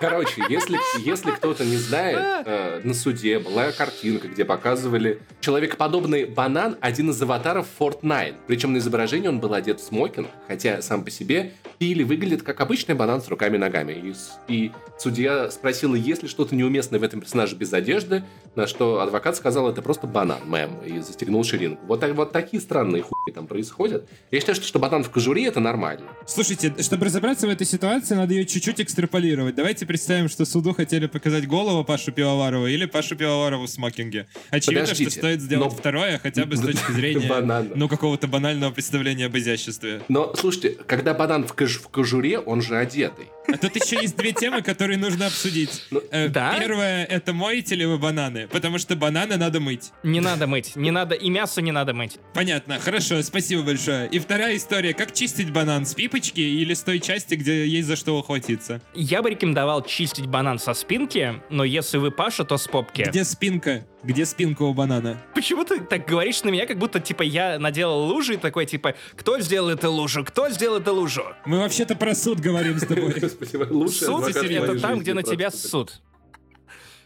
Короче, 0.00 0.42
если, 0.48 0.78
если 0.98 1.30
кто-то 1.32 1.64
не 1.64 1.76
знает, 1.76 2.46
э, 2.46 2.80
на 2.84 2.94
суде 2.94 3.38
была 3.38 3.72
картинка, 3.72 4.28
где 4.28 4.44
показывали 4.44 5.20
человекоподобный 5.40 6.24
банан, 6.24 6.76
один 6.80 7.10
из 7.10 7.20
аватаров 7.20 7.66
Fortnite. 7.78 8.36
Причем 8.46 8.72
на 8.72 8.78
изображении 8.78 9.28
он 9.28 9.40
был 9.40 9.54
одет 9.54 9.80
в 9.80 9.84
смокинг, 9.84 10.28
хотя 10.46 10.82
сам 10.82 11.04
по 11.04 11.10
себе 11.10 11.52
Пили 11.78 12.02
выглядит 12.02 12.42
как 12.42 12.60
обычный 12.60 12.94
банан 12.94 13.22
с 13.22 13.28
руками 13.28 13.56
и 13.56 13.58
ногами. 13.58 13.92
И, 13.92 14.14
и 14.52 14.72
судья 14.98 15.50
спросила, 15.50 15.94
есть 15.94 16.22
ли 16.22 16.28
что-то 16.28 16.54
неуместное 16.54 16.98
в 16.98 17.02
этом 17.02 17.20
персонаже 17.20 17.54
без 17.56 17.72
одежды, 17.72 18.24
на 18.56 18.66
что 18.66 19.00
адвокат 19.00 19.36
сказал, 19.36 19.68
это 19.68 19.82
просто 19.82 20.06
банан, 20.06 20.40
мэм, 20.44 20.80
и 20.84 20.98
застегнул 21.00 21.44
ширинку. 21.44 21.84
Вот, 21.86 22.00
так- 22.00 22.14
вот 22.14 22.32
такие 22.32 22.60
странные 22.60 23.02
хуйни 23.02 23.32
там 23.34 23.46
происходят. 23.46 24.08
Я 24.30 24.40
считаю, 24.48 24.56
что, 24.56 24.66
что 24.66 24.78
банан 24.78 25.04
в 25.04 25.10
кожуре 25.10 25.46
это 25.46 25.60
нормально. 25.60 26.06
Слушайте, 26.26 26.74
чтобы 26.80 27.06
разобраться 27.06 27.46
в 27.46 27.50
этой 27.50 27.66
ситуации, 27.66 28.14
надо 28.14 28.32
ее 28.34 28.46
чуть-чуть 28.46 28.80
экстраполировать. 28.80 29.54
Давайте 29.54 29.84
представим, 29.86 30.28
что 30.28 30.44
суду 30.44 30.72
хотели 30.74 31.06
показать 31.06 31.46
голову 31.46 31.84
Пашу 31.84 32.12
Пивоварова 32.12 32.66
или 32.66 32.86
Пашу 32.86 33.16
Пивоварову 33.16 33.64
в 33.66 33.70
смокинге. 33.70 34.26
Очевидно, 34.50 34.82
Подождите, 34.84 35.10
что 35.10 35.20
стоит 35.20 35.40
сделать 35.42 35.70
но- 35.70 35.76
второе, 35.76 36.18
хотя 36.18 36.44
бы 36.46 36.56
с 36.56 36.60
точки 36.62 36.92
зрения 36.92 37.28
Банально. 37.28 37.72
ну, 37.74 37.88
какого-то 37.88 38.26
банального 38.26 38.72
представления 38.72 39.26
об 39.26 39.36
изяществе. 39.36 40.02
Но, 40.08 40.34
слушайте, 40.34 40.70
когда 40.86 41.12
банан 41.14 41.46
в, 41.46 41.54
кож- 41.54 41.78
в 41.80 41.88
кожуре, 41.88 42.38
он 42.38 42.62
же 42.62 42.76
одетый. 42.76 43.26
А 43.52 43.56
тут 43.56 43.76
еще 43.76 43.96
есть 44.00 44.16
две 44.16 44.32
темы, 44.32 44.60
которые 44.62 44.98
нужно 44.98 45.26
обсудить. 45.26 45.82
Ну, 45.90 46.02
Э, 46.10 46.28
да? 46.28 46.56
Первое— 46.58 47.04
это 47.06 47.32
моете 47.32 47.74
ли 47.74 47.86
вы 47.86 47.96
бананы? 47.98 48.46
Потому 48.48 48.78
что 48.78 48.94
бананы 48.94 49.36
надо 49.36 49.58
мыть. 49.60 49.90
Не 50.02 50.20
надо 50.20 50.46
мыть, 50.46 50.76
не 50.76 50.90
надо, 50.90 51.14
и 51.14 51.30
мясо 51.30 51.62
не 51.62 51.72
надо 51.72 51.94
мыть. 51.94 52.18
Понятно, 52.34 52.78
хорошо, 52.78 53.22
спасибо 53.22 53.62
большое. 53.62 54.06
И 54.08 54.18
вторая 54.38 54.56
история. 54.56 54.94
Как 54.94 55.12
чистить 55.12 55.52
банан? 55.52 55.84
С 55.84 55.94
пипочки 55.94 56.38
или 56.38 56.72
с 56.72 56.82
той 56.82 57.00
части, 57.00 57.34
где 57.34 57.66
есть 57.66 57.88
за 57.88 57.96
что 57.96 58.16
ухватиться? 58.16 58.80
Я 58.94 59.20
бы 59.20 59.30
рекомендовал 59.30 59.82
чистить 59.82 60.26
банан 60.26 60.60
со 60.60 60.74
спинки, 60.74 61.42
но 61.50 61.64
если 61.64 61.98
вы 61.98 62.12
Паша, 62.12 62.44
то 62.44 62.56
с 62.56 62.68
попки. 62.68 63.02
Где 63.02 63.24
спинка? 63.24 63.84
Где 64.04 64.24
спинка 64.24 64.62
у 64.62 64.72
банана? 64.72 65.20
Почему 65.34 65.64
ты 65.64 65.80
так 65.80 66.06
говоришь 66.06 66.44
на 66.44 66.50
меня, 66.50 66.66
как 66.66 66.78
будто, 66.78 67.00
типа, 67.00 67.22
я 67.22 67.58
наделал 67.58 68.04
лужи 68.04 68.34
и 68.34 68.36
такой, 68.36 68.66
типа, 68.66 68.94
кто 69.16 69.40
сделал 69.40 69.70
эту 69.70 69.90
лужу, 69.90 70.24
кто 70.24 70.48
сделал 70.50 70.78
эту 70.78 70.94
лужу? 70.94 71.24
Мы 71.44 71.58
вообще-то 71.58 71.96
про 71.96 72.14
суд 72.14 72.38
говорим 72.38 72.78
с 72.78 72.86
тобой. 72.86 73.14
Суд 73.88 74.28
это 74.28 74.78
там, 74.78 75.00
где 75.00 75.14
на 75.14 75.24
тебя 75.24 75.50
суд. 75.50 76.00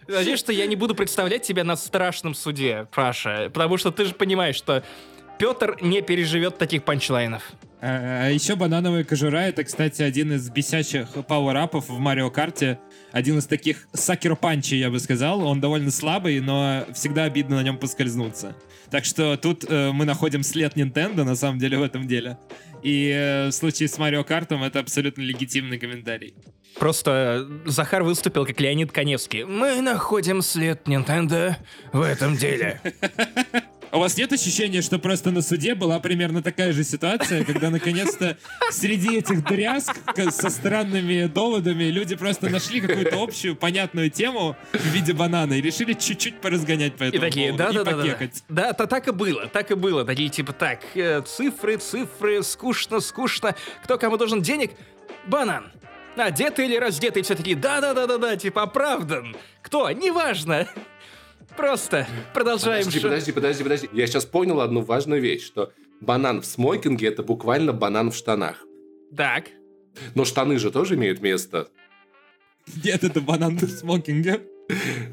Надеюсь, 0.07 0.39
что 0.39 0.53
я 0.53 0.67
не 0.67 0.77
буду 0.77 0.95
представлять 0.95 1.43
тебя 1.43 1.65
на 1.65 1.77
страшном 1.77 2.35
суде, 2.35 2.89
Паша, 2.95 3.51
потому 3.55 3.77
что 3.79 3.91
ты 3.91 4.05
же 4.05 4.15
понимаешь, 4.15 4.57
что 4.57 4.85
Петр 5.43 5.77
не 5.81 6.03
переживет 6.03 6.57
таких 6.57 6.85
панчлайнов. 6.85 7.43
А, 7.81 8.27
а 8.27 8.31
еще 8.31 8.55
банановая 8.55 9.03
кожура 9.03 9.39
это, 9.39 9.65
кстати, 9.65 10.01
один 10.01 10.33
из 10.35 10.49
бесячих 10.49 11.09
пауэрапов 11.27 11.89
в 11.89 11.99
Марио 11.99 12.31
Карте. 12.31 12.79
Один 13.11 13.39
из 13.39 13.47
таких 13.47 13.89
сакер 13.93 14.37
панчей, 14.37 14.79
я 14.79 14.89
бы 14.89 15.01
сказал. 15.01 15.45
Он 15.45 15.61
довольно 15.61 15.91
слабый, 15.91 16.39
но 16.39 16.87
всегда 16.95 17.25
обидно 17.25 17.57
на 17.57 17.65
нем 17.65 17.77
поскользнуться. 17.77 18.55
Так 18.93 19.05
что 19.05 19.37
тут 19.37 19.65
э, 19.69 19.91
мы 19.91 20.05
находим 20.05 20.45
след 20.45 20.77
Nintendo, 20.77 21.25
на 21.25 21.35
самом 21.35 21.59
деле, 21.59 21.77
в 21.77 21.83
этом 21.83 22.07
деле. 22.07 22.39
И 22.85 23.11
э, 23.13 23.49
в 23.49 23.53
случае 23.53 23.89
с 23.89 23.99
Марио 23.99 24.23
Картом 24.23 24.63
это 24.63 24.79
абсолютно 24.79 25.23
легитимный 25.23 25.79
комментарий. 25.79 26.37
Просто 26.79 27.49
Захар 27.65 28.05
выступил 28.05 28.47
как 28.47 28.61
Леонид 28.61 28.93
Коневский. 28.93 29.43
Мы 29.43 29.81
находим 29.81 30.41
след 30.41 30.87
Nintendo 30.87 31.57
в 31.93 32.01
этом 32.01 32.37
деле. 32.37 32.81
А 33.93 33.99
У 33.99 34.01
вас 34.01 34.17
нет 34.17 34.33
ощущения, 34.33 34.81
что 34.81 34.99
просто 34.99 35.31
на 35.31 35.43
суде 35.43 35.75
была 35.75 36.01
примерно 36.01 36.43
такая 36.43 36.73
же 36.73 36.83
ситуация, 36.83 37.45
когда 37.45 37.69
наконец-то 37.69 38.39
среди 38.71 39.19
этих 39.19 39.45
дрязг 39.45 39.95
со 40.31 40.49
странными 40.49 41.27
доводами 41.27 41.85
люди 41.85 42.17
просто 42.17 42.49
нашли 42.49 42.81
какую-то 42.81 43.23
общую 43.23 43.55
понятную 43.55 44.11
тему 44.11 44.57
в 44.73 44.87
виде 44.87 45.13
банана 45.13 45.53
и 45.53 45.61
решили 45.61 45.93
чуть-чуть 45.93 46.41
поразгонять 46.41 46.97
по 46.97 47.05
И 47.05 47.09
этому 47.09 47.21
такие, 47.21 47.53
поводу, 47.53 47.75
да, 47.75 47.85
да, 47.85 47.97
да, 47.97 48.17
да. 48.19 48.29
Да, 48.49 48.73
то 48.73 48.87
так 48.87 49.09
и 49.09 49.13
было, 49.13 49.47
так 49.47 49.71
и 49.71 49.75
было. 49.75 50.07
Такие 50.07 50.31
типа, 50.31 50.55
так, 50.55 50.81
э, 50.95 51.21
цифры, 51.27 51.77
цифры, 51.77 52.43
скучно, 52.43 52.99
скучно. 53.01 53.55
Кто 53.85 53.99
кому 53.99 54.17
должен 54.17 54.41
денег? 54.41 54.71
Банан. 55.27 55.71
Одетый 56.17 56.65
или 56.65 56.77
раздетый, 56.77 57.23
все 57.23 57.35
такие, 57.35 57.57
да, 57.57 57.83
да, 57.83 57.93
да, 57.93 58.07
да, 58.07 58.17
да, 58.17 58.37
типа 58.37 58.63
оправдан. 58.63 59.37
Кто? 59.61 59.91
Неважно. 59.91 60.67
Просто 61.57 62.07
продолжаем. 62.35 62.85
Подожди, 62.85 63.01
подожди, 63.01 63.33
подожди, 63.33 63.63
подожди. 63.63 63.89
Я 63.93 64.07
сейчас 64.07 64.25
понял 64.25 64.61
одну 64.61 64.81
важную 64.81 65.21
вещь, 65.21 65.45
что 65.45 65.73
банан 66.01 66.41
в 66.41 66.47
смокинге 66.47 67.09
это 67.09 67.23
буквально 67.23 67.73
банан 67.73 68.11
в 68.11 68.17
штанах. 68.17 68.65
Так. 69.17 69.47
Но 70.15 70.25
штаны 70.25 70.59
же 70.59 70.71
тоже 70.71 70.95
имеют 70.95 71.21
место. 71.21 71.69
Нет, 72.83 73.05
это 73.05 73.21
банан 73.21 73.57
в 73.59 73.69
смокинге. 73.69 74.43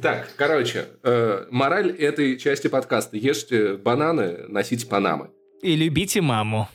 Так, 0.02 0.30
короче, 0.38 0.86
э, 1.04 1.48
мораль 1.50 1.92
этой 1.92 2.38
части 2.38 2.68
подкаста. 2.68 3.18
Ешьте 3.18 3.76
бананы, 3.76 4.46
носите 4.48 4.88
панамы. 4.88 5.32
И 5.62 5.76
любите 5.76 6.22
маму. 6.22 6.70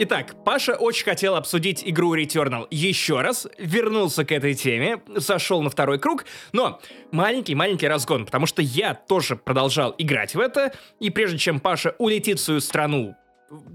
Итак, 0.00 0.44
Паша 0.44 0.76
очень 0.76 1.04
хотел 1.04 1.34
обсудить 1.34 1.82
игру 1.84 2.16
Returnal 2.16 2.68
еще 2.70 3.20
раз, 3.20 3.48
вернулся 3.58 4.24
к 4.24 4.30
этой 4.30 4.54
теме, 4.54 5.02
зашел 5.08 5.60
на 5.60 5.70
второй 5.70 5.98
круг, 5.98 6.24
но 6.52 6.80
маленький-маленький 7.10 7.88
разгон, 7.88 8.24
потому 8.24 8.46
что 8.46 8.62
я 8.62 8.94
тоже 8.94 9.34
продолжал 9.34 9.96
играть 9.98 10.36
в 10.36 10.40
это, 10.40 10.72
и 11.00 11.10
прежде 11.10 11.38
чем 11.38 11.58
Паша 11.58 11.96
улетит 11.98 12.38
в 12.38 12.44
свою 12.44 12.60
страну 12.60 13.16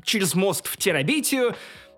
через 0.06 0.34
мост 0.34 0.68
в 0.68 0.78
терабитию, 0.78 1.56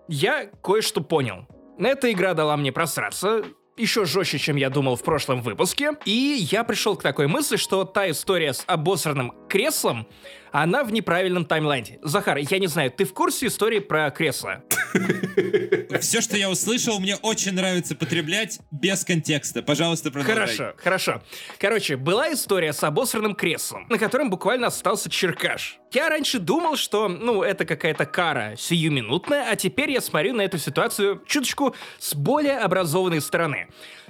я 0.08 0.46
кое-что 0.60 1.02
понял. 1.02 1.46
Эта 1.78 2.10
игра 2.10 2.34
дала 2.34 2.56
мне 2.56 2.72
просраться, 2.72 3.44
еще 3.76 4.04
жестче, 4.04 4.38
чем 4.38 4.56
я 4.56 4.70
думал 4.70 4.96
в 4.96 5.02
прошлом 5.02 5.42
выпуске, 5.42 5.92
и 6.04 6.46
я 6.50 6.64
пришел 6.64 6.96
к 6.96 7.02
такой 7.02 7.26
мысли, 7.26 7.56
что 7.56 7.84
та 7.84 8.10
история 8.10 8.52
с 8.52 8.64
обосранным 8.66 9.32
креслом, 9.48 10.06
она 10.52 10.84
в 10.84 10.92
неправильном 10.92 11.44
таймлайне. 11.44 11.98
Захар, 12.02 12.38
я 12.38 12.58
не 12.58 12.66
знаю, 12.66 12.90
ты 12.90 13.04
в 13.04 13.12
курсе 13.12 13.46
истории 13.46 13.80
про 13.80 14.10
кресло? 14.10 14.62
Все, 16.00 16.20
что 16.20 16.36
я 16.36 16.50
услышал, 16.50 16.98
мне 17.00 17.16
очень 17.16 17.52
нравится 17.52 17.94
потреблять 17.94 18.60
без 18.70 19.04
контекста. 19.04 19.62
Пожалуйста, 19.62 20.10
продолжай. 20.10 20.34
Хорошо, 20.36 20.74
хорошо. 20.76 21.22
Короче, 21.58 21.96
была 21.96 22.32
история 22.32 22.72
с 22.72 22.82
обосранным 22.82 23.34
креслом, 23.34 23.86
на 23.88 23.98
котором 23.98 24.30
буквально 24.30 24.68
остался 24.68 25.10
черкаш. 25.10 25.78
Я 25.92 26.08
раньше 26.08 26.38
думал, 26.38 26.76
что, 26.76 27.08
ну, 27.08 27.42
это 27.42 27.64
какая-то 27.64 28.06
кара 28.06 28.54
сиюминутная, 28.56 29.50
а 29.50 29.56
теперь 29.56 29.90
я 29.90 30.00
смотрю 30.00 30.34
на 30.34 30.42
эту 30.42 30.58
ситуацию 30.58 31.22
чуточку 31.26 31.74
с 31.98 32.14
более 32.14 32.58
образованной 32.58 33.20
стороны 33.20 33.68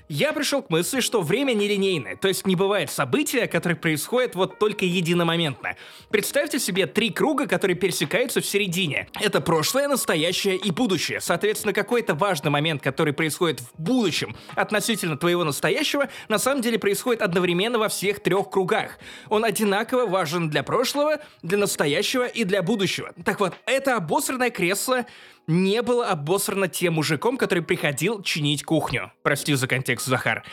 я 0.09 0.33
пришел 0.33 0.63
к 0.63 0.71
мысли, 0.71 1.01
что 1.01 1.21
время 1.21 1.53
нелинейное, 1.53 2.17
то 2.17 2.29
есть 2.29 2.47
не 2.47 2.57
бывает 2.57 2.91
события, 2.91 3.47
которые 3.47 3.77
происходят 3.77 4.35
вот 4.35 4.59
только 4.59 4.85
единомоментно. 4.85 5.77
Представьте 6.11 6.59
себе 6.59 6.87
три 6.87 7.11
круга, 7.11 7.47
которые 7.47 7.77
пересекаются 7.77 8.41
в 8.41 8.47
середине. 8.47 9.09
Это 9.21 9.41
прошлое, 9.41 9.89
настоящее 9.89 10.57
и 10.57 10.71
будущее. 10.71 11.21
Соответственно, 11.21 11.73
какой-то 11.73 12.15
важный 12.15 12.51
момент, 12.51 12.83
который 12.83 13.13
происходит 13.13 13.61
в 13.61 13.71
будущем 13.79 14.37
относительно 14.55 15.17
твоего 15.17 15.45
настоящего, 15.45 16.09
на 16.29 16.39
самом 16.39 16.63
деле 16.63 16.79
происходит 16.79 17.23
одновременно 17.23 17.79
во 17.79 17.89
всех 17.89 18.21
трех 18.21 18.51
кругах. 18.51 18.99
Он 19.29 19.45
одинаково 19.45 20.07
важен 20.07 20.51
для 20.51 20.63
прошлого, 20.63 21.21
для 21.43 21.59
настоящего 21.59 22.27
и 22.27 22.45
для 22.45 22.63
будущего. 22.63 23.13
Так 23.25 23.41
вот, 23.41 23.55
это 23.67 23.97
обосранное 23.97 24.51
кресло 24.51 25.07
не 25.47 25.83
было 25.83 26.09
обосрано 26.09 26.69
тем 26.69 26.95
мужиком, 26.95 27.37
который 27.37 27.63
приходил 27.63 28.23
чинить 28.23 28.65
кухню. 28.65 29.13
Прости 29.23 29.55
за 29.55 29.69
контекст, 29.69 30.07
Захар. 30.07 30.45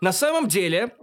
На 0.00 0.12
самом 0.12 0.48
деле, 0.48 0.94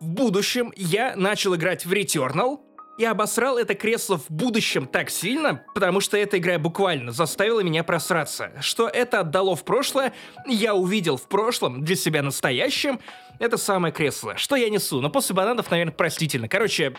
в 0.00 0.08
будущем 0.08 0.72
я 0.76 1.14
начал 1.16 1.54
играть 1.54 1.86
в 1.86 1.92
Returnal, 1.92 2.60
и 2.98 3.04
обосрал 3.04 3.58
это 3.58 3.74
кресло 3.74 4.18
в 4.18 4.28
будущем 4.28 4.86
так 4.86 5.08
сильно, 5.08 5.64
потому 5.72 6.00
что 6.00 6.16
эта 6.16 6.38
игра 6.38 6.58
буквально 6.58 7.12
заставила 7.12 7.60
меня 7.60 7.84
просраться. 7.84 8.52
Что 8.60 8.88
это 8.88 9.20
отдало 9.20 9.54
в 9.54 9.64
прошлое, 9.64 10.12
я 10.46 10.74
увидел 10.74 11.16
в 11.16 11.28
прошлом 11.28 11.84
для 11.84 11.94
себя 11.94 12.22
настоящим 12.22 12.98
это 13.38 13.56
самое 13.56 13.94
кресло. 13.94 14.36
Что 14.36 14.56
я 14.56 14.68
несу? 14.68 15.00
Но 15.00 15.10
после 15.10 15.36
бананов, 15.36 15.70
наверное, 15.70 15.92
простительно. 15.92 16.48
Короче, 16.48 16.90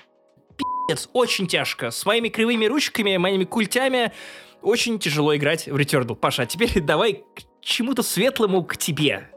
пи***ц, 0.58 1.10
очень 1.12 1.48
тяжко. 1.48 1.92
С 1.92 2.06
моими 2.06 2.30
кривыми 2.30 2.66
ручками, 2.66 3.18
моими 3.18 3.44
культями 3.44 4.14
очень 4.62 5.00
тяжело 5.00 5.36
играть 5.36 5.68
в 5.68 5.76
Returnal. 5.76 6.16
Паша, 6.16 6.44
а 6.44 6.46
теперь 6.46 6.80
давай 6.82 7.24
к 7.36 7.42
чему-то 7.62 8.04
светлому 8.04 8.64
к 8.64 8.78
тебе. 8.78 9.30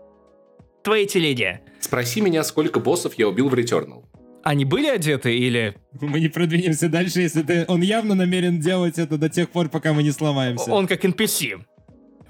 Твоей 0.82 1.06
телеге. 1.06 1.62
Спроси 1.80 2.20
меня, 2.20 2.42
сколько 2.44 2.80
боссов 2.80 3.14
я 3.14 3.28
убил 3.28 3.48
в 3.48 3.54
Returnal. 3.54 4.04
Они 4.42 4.64
были 4.64 4.88
одеты 4.88 5.36
или... 5.36 5.76
Мы 6.00 6.18
не 6.18 6.28
продвинемся 6.28 6.88
дальше, 6.88 7.20
если 7.20 7.42
ты... 7.42 7.64
Он 7.68 7.80
явно 7.80 8.16
намерен 8.16 8.58
делать 8.58 8.98
это 8.98 9.16
до 9.16 9.28
тех 9.28 9.50
пор, 9.50 9.68
пока 9.68 9.92
мы 9.92 10.02
не 10.02 10.10
сломаемся. 10.10 10.72
Он 10.72 10.88
как 10.88 11.04
NPC. 11.04 11.60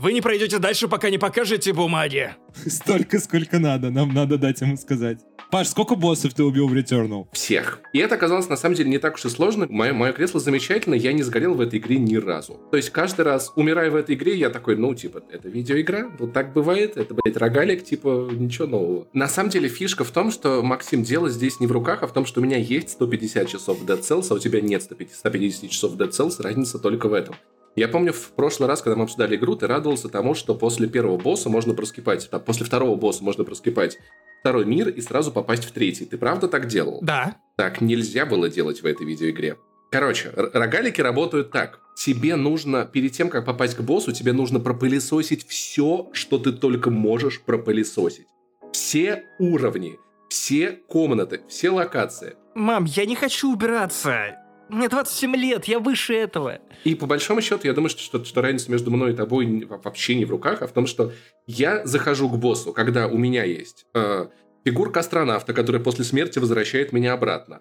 Вы 0.02 0.14
не 0.14 0.20
пройдете 0.20 0.58
дальше, 0.58 0.88
пока 0.88 1.10
не 1.10 1.18
покажете 1.18 1.72
бумаги. 1.72 2.34
Столько, 2.66 3.20
сколько 3.20 3.60
надо. 3.60 3.90
Нам 3.90 4.12
надо 4.12 4.36
дать 4.36 4.60
ему 4.60 4.76
сказать. 4.76 5.20
Паш, 5.52 5.68
сколько 5.68 5.94
боссов 5.94 6.34
ты 6.34 6.42
убил 6.42 6.66
в 6.66 6.74
Returnal? 6.74 7.28
Всех. 7.32 7.78
И 7.92 8.00
это 8.00 8.16
оказалось 8.16 8.48
на 8.48 8.56
самом 8.56 8.74
деле 8.74 8.90
не 8.90 8.98
так 8.98 9.14
уж 9.14 9.24
и 9.26 9.28
сложно. 9.28 9.68
Мое, 9.70 9.92
мое 9.92 10.12
кресло 10.12 10.40
замечательно, 10.40 10.94
я 10.94 11.12
не 11.12 11.22
сгорел 11.22 11.54
в 11.54 11.60
этой 11.60 11.78
игре 11.78 11.98
ни 11.98 12.16
разу. 12.16 12.60
То 12.72 12.78
есть 12.78 12.90
каждый 12.90 13.20
раз, 13.20 13.52
умирая 13.54 13.92
в 13.92 13.94
этой 13.94 14.16
игре, 14.16 14.34
я 14.34 14.50
такой, 14.50 14.74
ну, 14.74 14.92
типа, 14.92 15.22
это 15.30 15.48
видеоигра, 15.48 16.10
вот 16.18 16.32
так 16.32 16.52
бывает, 16.52 16.96
это, 16.96 17.14
блядь, 17.14 17.36
рогалик, 17.36 17.84
типа, 17.84 18.28
ничего 18.32 18.66
нового. 18.66 19.06
На 19.12 19.28
самом 19.28 19.50
деле 19.50 19.68
фишка 19.68 20.02
в 20.02 20.10
том, 20.10 20.32
что, 20.32 20.62
Максим, 20.64 21.04
дело 21.04 21.30
здесь 21.30 21.60
не 21.60 21.68
в 21.68 21.72
руках, 21.72 22.02
а 22.02 22.08
в 22.08 22.12
том, 22.12 22.26
что 22.26 22.40
у 22.40 22.42
меня 22.42 22.56
есть 22.56 22.88
150 22.90 23.46
часов 23.46 23.78
в 23.78 23.84
Dead 23.84 24.00
Cells, 24.00 24.26
а 24.30 24.34
у 24.34 24.38
тебя 24.40 24.60
нет 24.60 24.82
150 24.82 25.70
часов 25.70 25.92
в 25.92 25.96
Dead 25.96 26.10
Cells, 26.10 26.42
разница 26.42 26.80
только 26.80 27.08
в 27.08 27.12
этом. 27.12 27.36
Я 27.74 27.88
помню 27.88 28.12
в 28.12 28.32
прошлый 28.32 28.68
раз, 28.68 28.82
когда 28.82 28.96
мы 28.96 29.04
обсуждали 29.04 29.36
игру, 29.36 29.56
ты 29.56 29.66
радовался 29.66 30.08
тому, 30.08 30.34
что 30.34 30.54
после 30.54 30.88
первого 30.88 31.16
босса 31.16 31.48
можно 31.48 31.72
проскипать, 31.72 32.28
а 32.30 32.38
после 32.38 32.66
второго 32.66 32.96
босса 32.96 33.24
можно 33.24 33.44
проскипать 33.44 33.98
второй 34.40 34.66
мир 34.66 34.88
и 34.88 35.00
сразу 35.00 35.32
попасть 35.32 35.64
в 35.64 35.72
третий. 35.72 36.04
Ты 36.04 36.18
правда 36.18 36.48
так 36.48 36.66
делал? 36.66 36.98
Да. 37.00 37.36
Так 37.56 37.80
нельзя 37.80 38.26
было 38.26 38.48
делать 38.50 38.82
в 38.82 38.86
этой 38.86 39.06
видеоигре. 39.06 39.56
Короче, 39.90 40.32
рогалики 40.34 41.00
работают 41.00 41.50
так. 41.50 41.80
Тебе 41.96 42.36
нужно, 42.36 42.84
перед 42.84 43.12
тем, 43.12 43.28
как 43.28 43.44
попасть 43.44 43.76
к 43.76 43.80
боссу, 43.82 44.12
тебе 44.12 44.32
нужно 44.32 44.58
пропылесосить 44.58 45.46
все, 45.46 46.08
что 46.12 46.38
ты 46.38 46.52
только 46.52 46.90
можешь 46.90 47.42
пропылесосить. 47.42 48.26
Все 48.72 49.24
уровни, 49.38 49.98
все 50.28 50.72
комнаты, 50.88 51.42
все 51.48 51.70
локации. 51.70 52.36
Мам, 52.54 52.84
я 52.84 53.04
не 53.04 53.14
хочу 53.14 53.52
убираться. 53.52 54.41
Мне 54.68 54.88
27 54.88 55.36
лет, 55.36 55.64
я 55.66 55.78
выше 55.78 56.14
этого. 56.14 56.60
И 56.84 56.94
по 56.94 57.06
большому 57.06 57.40
счету, 57.40 57.66
я 57.66 57.74
думаю, 57.74 57.90
что, 57.90 58.00
что, 58.00 58.24
что 58.24 58.40
разница 58.40 58.70
между 58.70 58.90
мной 58.90 59.12
и 59.12 59.16
тобой 59.16 59.66
вообще 59.66 60.14
не 60.14 60.24
в 60.24 60.30
руках, 60.30 60.62
а 60.62 60.66
в 60.66 60.72
том, 60.72 60.86
что 60.86 61.12
я 61.46 61.84
захожу 61.86 62.28
к 62.28 62.38
боссу, 62.38 62.72
когда 62.72 63.06
у 63.06 63.18
меня 63.18 63.44
есть 63.44 63.86
э, 63.94 64.28
фигурка 64.64 65.00
астронавта, 65.00 65.52
которая 65.52 65.82
после 65.82 66.04
смерти 66.04 66.38
возвращает 66.38 66.92
меня 66.92 67.12
обратно. 67.12 67.60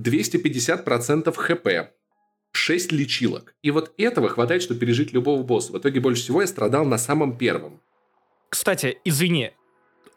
250% 0.00 1.32
хп, 1.32 1.92
6 2.52 2.92
лечилок. 2.92 3.54
И 3.62 3.70
вот 3.70 3.92
этого 3.96 4.28
хватает, 4.28 4.62
чтобы 4.62 4.80
пережить 4.80 5.12
любого 5.12 5.42
босса. 5.42 5.72
В 5.72 5.78
итоге 5.78 6.00
больше 6.00 6.22
всего 6.22 6.40
я 6.40 6.46
страдал 6.46 6.84
на 6.84 6.98
самом 6.98 7.36
первом. 7.36 7.80
Кстати, 8.48 8.98
извини, 9.04 9.52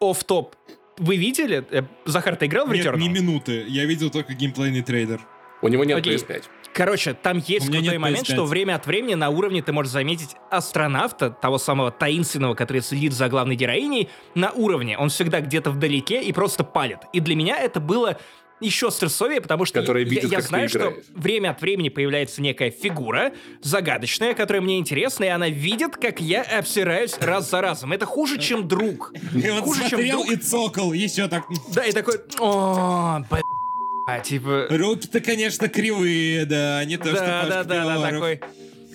оф 0.00 0.24
топ 0.24 0.56
вы 0.98 1.16
видели? 1.16 1.64
Э, 1.70 1.82
Захар, 2.04 2.36
ты 2.36 2.46
играл 2.46 2.66
в 2.66 2.72
Returnal? 2.72 2.98
Нет, 2.98 3.08
ни 3.08 3.08
минуты. 3.08 3.64
Я 3.68 3.84
видел 3.84 4.10
только 4.10 4.34
геймплейный 4.34 4.82
трейдер. 4.82 5.20
У 5.64 5.68
него 5.68 5.84
нет 5.84 5.96
Окей. 5.96 6.16
PS5. 6.16 6.42
Короче, 6.74 7.14
там 7.14 7.38
есть 7.38 7.70
крутой 7.70 7.96
момент, 7.96 8.28
PS5. 8.28 8.32
что 8.34 8.44
время 8.44 8.74
от 8.74 8.86
времени 8.86 9.14
на 9.14 9.30
уровне 9.30 9.62
ты 9.62 9.72
можешь 9.72 9.92
заметить 9.92 10.36
астронавта, 10.50 11.30
того 11.30 11.56
самого 11.56 11.90
таинственного, 11.90 12.54
который 12.54 12.82
следит 12.82 13.14
за 13.14 13.28
главной 13.28 13.56
героиней, 13.56 14.10
на 14.34 14.52
уровне. 14.52 14.98
Он 14.98 15.08
всегда 15.08 15.40
где-то 15.40 15.70
вдалеке 15.70 16.20
и 16.20 16.32
просто 16.32 16.64
палит. 16.64 16.98
И 17.14 17.20
для 17.20 17.34
меня 17.34 17.56
это 17.56 17.80
было 17.80 18.18
еще 18.60 18.90
стрессовее, 18.90 19.40
потому 19.40 19.64
что 19.64 19.80
Которая 19.80 20.04
видит, 20.04 20.24
я, 20.24 20.38
я 20.38 20.40
знаю, 20.42 20.68
что 20.68 20.92
время 21.14 21.50
от 21.50 21.62
времени 21.62 21.88
появляется 21.88 22.42
некая 22.42 22.70
фигура 22.70 23.32
загадочная, 23.62 24.34
которая 24.34 24.60
мне 24.60 24.78
интересна, 24.78 25.24
и 25.24 25.28
она 25.28 25.48
видит, 25.48 25.96
как 25.96 26.20
я 26.20 26.42
обсираюсь 26.42 27.16
раз 27.20 27.48
за 27.50 27.62
разом. 27.62 27.92
Это 27.92 28.04
хуже, 28.04 28.38
чем 28.38 28.68
друг. 28.68 29.14
И 29.34 29.48
хуже, 29.48 29.88
чем 29.88 30.06
друг. 30.08 30.30
и 30.30 30.36
цокал, 30.36 30.92
еще 30.92 31.26
так. 31.26 31.44
Да, 31.74 31.84
и 31.84 31.92
такой, 31.92 32.16
о, 32.38 33.24
блин 33.30 33.63
а, 34.06 34.20
типа... 34.20 34.66
Руки-то, 34.70 35.20
конечно, 35.20 35.68
кривые, 35.68 36.44
да, 36.46 36.84
не 36.84 36.96
то, 36.96 37.12
да, 37.12 37.16
что 37.16 37.24
Да, 37.24 37.64
да, 37.64 37.64
да, 37.64 37.98
да, 37.98 38.10
такой... 38.10 38.40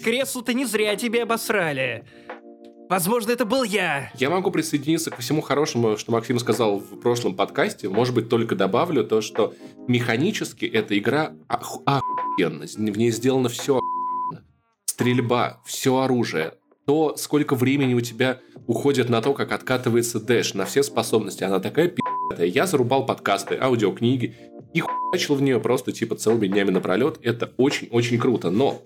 Кресло-то 0.04 0.54
не 0.54 0.66
зря 0.66 0.96
тебе 0.96 1.24
обосрали. 1.24 2.06
Возможно, 2.90 3.32
это 3.32 3.46
был 3.46 3.64
я. 3.64 4.12
Я 4.16 4.30
могу 4.32 4.50
присоединиться 4.50 5.12
ко 5.12 5.22
всему 5.22 5.42
хорошему, 5.42 5.98
что 5.98 6.12
Максим 6.12 6.40
сказал 6.40 6.80
в 6.80 7.00
прошлом 7.00 7.36
подкасте. 7.36 7.88
Может 7.88 8.16
быть, 8.16 8.30
только 8.30 8.56
добавлю 8.56 9.04
то, 9.04 9.22
что 9.22 9.54
механически 9.88 10.66
эта 10.66 10.98
игра 10.98 11.34
охуенна. 11.48 12.66
В 12.66 12.98
ней 12.98 13.12
сделано 13.12 13.50
все 13.50 13.78
охуенно. 13.78 14.44
Стрельба, 14.86 15.62
все 15.66 16.00
оружие, 16.00 16.54
то, 16.88 17.16
сколько 17.16 17.54
времени 17.54 17.94
у 17.94 18.02
тебя 18.02 18.40
уходит 18.66 19.10
на 19.10 19.22
то, 19.22 19.34
как 19.36 19.52
откатывается 19.52 20.20
дэш, 20.20 20.56
на 20.56 20.66
все 20.66 20.82
способности. 20.82 21.44
Она 21.44 21.60
такая 21.60 21.90
пи***тая. 21.90 22.19
Я 22.38 22.68
зарубал 22.68 23.06
подкасты, 23.06 23.58
аудиокниги 23.60 24.36
и 24.74 24.80
хуячил 24.80 25.36
в 25.36 25.42
нее 25.42 25.60
просто 25.60 25.92
типа 25.92 26.16
целыми 26.16 26.48
днями 26.48 26.70
напролет. 26.72 27.20
Это 27.24 27.52
очень-очень 27.58 28.20
круто. 28.20 28.50
Но 28.50 28.82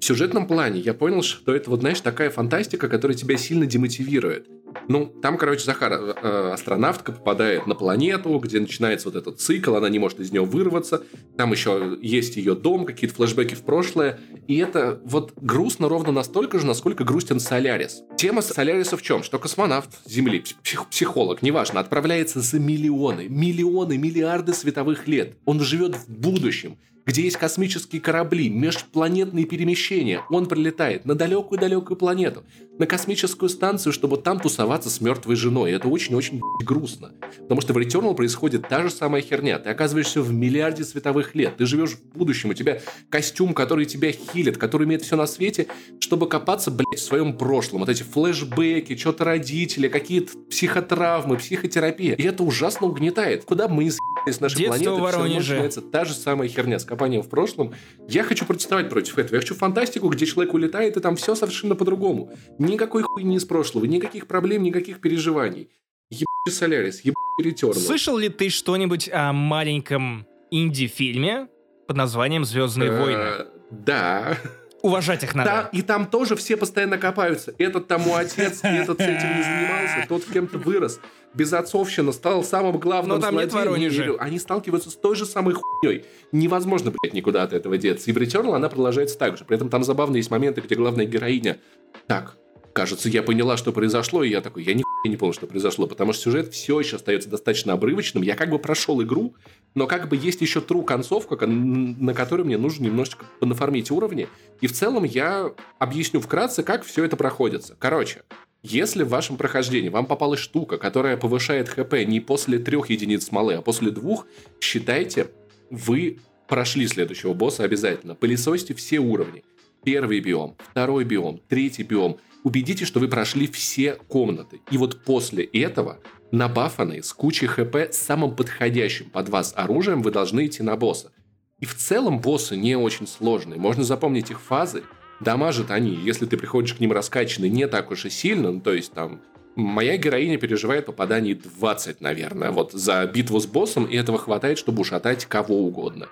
в 0.00 0.04
сюжетном 0.04 0.46
плане 0.46 0.80
я 0.80 0.94
понял, 0.94 1.22
что 1.22 1.54
это 1.54 1.70
вот, 1.70 1.80
знаешь, 1.80 2.00
такая 2.00 2.30
фантастика, 2.30 2.88
которая 2.88 3.16
тебя 3.16 3.36
сильно 3.36 3.66
демотивирует. 3.66 4.48
Ну, 4.88 5.06
там, 5.06 5.38
короче, 5.38 5.64
Захар, 5.64 5.92
э, 5.92 6.14
э, 6.22 6.50
астронавтка 6.52 7.12
попадает 7.12 7.66
на 7.66 7.74
планету, 7.74 8.38
где 8.38 8.60
начинается 8.60 9.08
вот 9.08 9.16
этот 9.16 9.40
цикл, 9.40 9.74
она 9.74 9.88
не 9.88 9.98
может 9.98 10.20
из 10.20 10.32
него 10.32 10.44
вырваться. 10.44 11.02
Там 11.36 11.52
еще 11.52 11.98
есть 12.00 12.36
ее 12.36 12.54
дом, 12.54 12.86
какие-то 12.86 13.16
флешбеки 13.16 13.54
в 13.54 13.62
прошлое. 13.62 14.20
И 14.46 14.56
это 14.56 15.00
вот 15.04 15.32
грустно 15.36 15.88
ровно 15.88 16.12
настолько 16.12 16.58
же, 16.58 16.66
насколько 16.66 17.04
грустен 17.04 17.40
Солярис. 17.40 18.02
Тема 18.16 18.42
Соляриса 18.42 18.96
в 18.96 19.02
чем? 19.02 19.22
Что 19.22 19.38
космонавт 19.38 19.90
Земли, 20.06 20.44
псих, 20.62 20.86
психолог, 20.88 21.42
неважно, 21.42 21.80
отправляется 21.80 22.40
за 22.40 22.58
миллионы, 22.58 23.28
миллионы, 23.28 23.98
миллиарды 23.98 24.52
световых 24.52 25.08
лет. 25.08 25.36
Он 25.44 25.60
живет 25.60 25.96
в 25.96 26.08
будущем 26.08 26.78
где 27.08 27.22
есть 27.22 27.38
космические 27.38 28.02
корабли, 28.02 28.50
межпланетные 28.50 29.46
перемещения. 29.46 30.20
Он 30.28 30.44
прилетает 30.44 31.06
на 31.06 31.14
далекую-далекую 31.14 31.96
планету, 31.96 32.44
на 32.78 32.86
космическую 32.86 33.48
станцию, 33.48 33.92
чтобы 33.92 34.16
там 34.18 34.40
тусоваться 34.40 34.90
с 34.90 35.00
мертвой 35.00 35.36
женой. 35.36 35.72
Это 35.72 35.88
очень-очень 35.88 36.40
грустно. 36.64 37.12
Потому 37.40 37.60
что 37.60 37.72
в 37.72 37.78
Returnal 37.78 38.14
происходит 38.14 38.68
та 38.68 38.82
же 38.82 38.90
самая 38.90 39.22
херня. 39.22 39.58
Ты 39.58 39.70
оказываешься 39.70 40.22
в 40.22 40.32
миллиарде 40.32 40.84
световых 40.84 41.34
лет. 41.34 41.56
Ты 41.56 41.66
живешь 41.66 41.92
в 41.92 42.16
будущем. 42.16 42.50
У 42.50 42.54
тебя 42.54 42.80
костюм, 43.10 43.54
который 43.54 43.84
тебя 43.84 44.12
хилит, 44.12 44.58
который 44.58 44.86
имеет 44.86 45.02
все 45.02 45.16
на 45.16 45.26
свете, 45.26 45.66
чтобы 46.00 46.28
копаться, 46.28 46.70
блядь, 46.70 47.00
в 47.00 47.02
своем 47.02 47.36
прошлом. 47.36 47.80
Вот 47.80 47.88
эти 47.88 48.02
флешбеки, 48.02 48.96
что-то 48.96 49.24
родители, 49.24 49.88
какие-то 49.88 50.38
психотравмы, 50.50 51.36
психотерапия. 51.36 52.14
И 52.14 52.22
это 52.22 52.42
ужасно 52.42 52.86
угнетает. 52.86 53.44
Куда 53.44 53.68
бы 53.68 53.74
мы 53.74 53.84
ни 53.84 53.90
с 53.90 54.40
нашей 54.40 54.58
Детство 54.58 54.96
планеты, 54.96 55.08
все 55.08 55.38
начинается 55.38 55.80
та 55.80 56.04
же 56.04 56.14
самая 56.14 56.48
херня 56.48 56.78
с 56.78 56.84
копанием 56.84 57.22
в 57.22 57.28
прошлом. 57.28 57.74
Я 58.08 58.22
хочу 58.22 58.44
протестовать 58.44 58.88
против 58.88 59.18
этого. 59.18 59.36
Я 59.36 59.40
хочу 59.40 59.54
фантастику, 59.54 60.08
где 60.08 60.26
человек 60.26 60.54
улетает, 60.54 60.96
и 60.96 61.00
там 61.00 61.16
все 61.16 61.34
совершенно 61.34 61.74
по-другому. 61.74 62.32
Никакой 62.68 63.02
хуйни 63.02 63.36
из 63.36 63.44
прошлого, 63.44 63.84
никаких 63.86 64.26
проблем, 64.26 64.62
никаких 64.62 65.00
переживаний. 65.00 65.70
Ебать 66.10 66.54
Солярис, 66.54 67.00
ебать 67.00 67.16
Returnal. 67.42 67.74
Слышал 67.78 68.16
ли 68.16 68.28
ты 68.28 68.48
что-нибудь 68.48 69.08
о 69.12 69.32
маленьком 69.32 70.26
инди-фильме 70.50 71.48
под 71.86 71.96
названием 71.96 72.44
«Звездные 72.44 72.90
войны»? 72.90 73.18
Э, 73.20 73.44
Да. 73.70 74.36
Уважать 74.80 75.24
их 75.24 75.34
надо. 75.34 75.50
Та- 75.50 75.68
и 75.72 75.82
там 75.82 76.06
тоже 76.06 76.36
все 76.36 76.56
постоянно 76.56 76.98
копаются. 76.98 77.52
Этот 77.58 77.88
тому 77.88 78.14
отец, 78.14 78.60
этот 78.62 78.98
с 78.98 79.02
этим 79.02 79.36
не 79.36 79.42
занимался, 79.42 80.06
тот 80.08 80.24
кем-то 80.24 80.58
вырос. 80.58 81.00
Безотцовщина 81.34 82.12
стал 82.12 82.44
самым 82.44 82.78
главным 82.78 83.16
Но 83.16 83.20
там 83.20 83.34
нет 83.36 83.50
злодеем. 83.50 83.72
Воронежа. 83.72 83.96
Не 83.96 84.06
верю. 84.06 84.16
Они 84.22 84.38
сталкиваются 84.38 84.90
с 84.90 84.94
той 84.94 85.16
же 85.16 85.26
самой 85.26 85.54
хуйней. 85.54 86.04
Невозможно, 86.30 86.92
блядь, 86.92 87.12
никуда 87.12 87.42
от 87.42 87.52
этого 87.52 87.76
деться. 87.76 88.08
И 88.10 88.14
в 88.14 88.18
Returnal 88.18 88.54
она 88.54 88.68
продолжается 88.68 89.18
так 89.18 89.36
же. 89.36 89.44
При 89.44 89.56
этом 89.56 89.68
там 89.68 89.82
забавно 89.82 90.16
есть 90.16 90.30
моменты, 90.30 90.60
где 90.60 90.76
главная 90.76 91.06
героиня 91.06 91.58
так, 92.06 92.36
кажется, 92.78 93.08
я 93.08 93.24
поняла, 93.24 93.56
что 93.56 93.72
произошло, 93.72 94.22
и 94.22 94.30
я 94.30 94.40
такой, 94.40 94.62
я 94.62 94.72
ни 94.72 94.84
не 95.04 95.16
понял, 95.16 95.32
что 95.32 95.48
произошло, 95.48 95.88
потому 95.88 96.12
что 96.12 96.24
сюжет 96.24 96.52
все 96.52 96.78
еще 96.78 96.96
остается 96.96 97.28
достаточно 97.28 97.72
обрывочным. 97.72 98.22
Я 98.22 98.36
как 98.36 98.50
бы 98.50 98.58
прошел 98.58 99.02
игру, 99.02 99.34
но 99.74 99.88
как 99.88 100.08
бы 100.08 100.16
есть 100.16 100.42
еще 100.42 100.60
true 100.60 100.84
концовка, 100.84 101.36
кон- 101.36 101.96
на 101.98 102.14
которой 102.14 102.42
мне 102.42 102.56
нужно 102.56 102.84
немножечко 102.84 103.24
понафармить 103.40 103.90
уровни. 103.90 104.28
И 104.60 104.68
в 104.68 104.72
целом 104.72 105.02
я 105.02 105.52
объясню 105.78 106.20
вкратце, 106.20 106.62
как 106.62 106.84
все 106.84 107.04
это 107.04 107.16
проходится. 107.16 107.74
Короче, 107.80 108.22
если 108.62 109.02
в 109.02 109.08
вашем 109.08 109.38
прохождении 109.38 109.88
вам 109.88 110.06
попалась 110.06 110.40
штука, 110.40 110.78
которая 110.78 111.16
повышает 111.16 111.68
хп 111.68 111.94
не 112.06 112.20
после 112.20 112.58
трех 112.58 112.90
единиц 112.90 113.26
смолы, 113.26 113.54
а 113.54 113.62
после 113.62 113.90
двух, 113.90 114.26
считайте, 114.60 115.28
вы 115.70 116.18
прошли 116.48 116.86
следующего 116.86 117.32
босса 117.32 117.64
обязательно. 117.64 118.14
Пылесосьте 118.14 118.74
все 118.74 118.98
уровни. 118.98 119.42
Первый 119.84 120.20
биом, 120.20 120.56
второй 120.70 121.04
биом, 121.04 121.40
третий 121.48 121.82
биом. 121.82 122.18
Убедитесь, 122.48 122.86
что 122.86 122.98
вы 122.98 123.08
прошли 123.08 123.46
все 123.46 123.96
комнаты. 124.08 124.62
И 124.70 124.78
вот 124.78 125.04
после 125.04 125.44
этого, 125.44 125.98
набафанные, 126.32 127.02
с 127.02 127.12
кучей 127.12 127.46
хп, 127.46 127.76
с 127.76 127.98
самым 127.98 128.34
подходящим 128.34 129.10
под 129.10 129.28
вас 129.28 129.52
оружием, 129.54 130.00
вы 130.00 130.10
должны 130.10 130.46
идти 130.46 130.62
на 130.62 130.74
босса. 130.74 131.12
И 131.60 131.66
в 131.66 131.74
целом 131.74 132.20
боссы 132.22 132.56
не 132.56 132.74
очень 132.74 133.06
сложные. 133.06 133.60
Можно 133.60 133.84
запомнить 133.84 134.30
их 134.30 134.40
фазы. 134.40 134.82
Дамажат 135.20 135.70
они, 135.70 135.94
если 135.94 136.24
ты 136.24 136.38
приходишь 136.38 136.72
к 136.72 136.80
ним 136.80 136.92
раскачанный, 136.92 137.50
не 137.50 137.68
так 137.68 137.90
уж 137.90 138.06
и 138.06 138.10
сильно. 138.10 138.50
Ну, 138.50 138.60
то 138.62 138.72
есть 138.72 138.94
там 138.94 139.20
Моя 139.54 139.98
героиня 139.98 140.38
переживает 140.38 140.86
попаданий 140.86 141.34
20, 141.34 142.00
наверное, 142.00 142.50
вот 142.50 142.72
за 142.72 143.04
битву 143.06 143.40
с 143.40 143.46
боссом, 143.46 143.84
и 143.84 143.96
этого 143.96 144.16
хватает, 144.16 144.56
чтобы 144.56 144.80
ушатать 144.80 145.26
кого 145.26 145.66
угодно. 145.66 146.08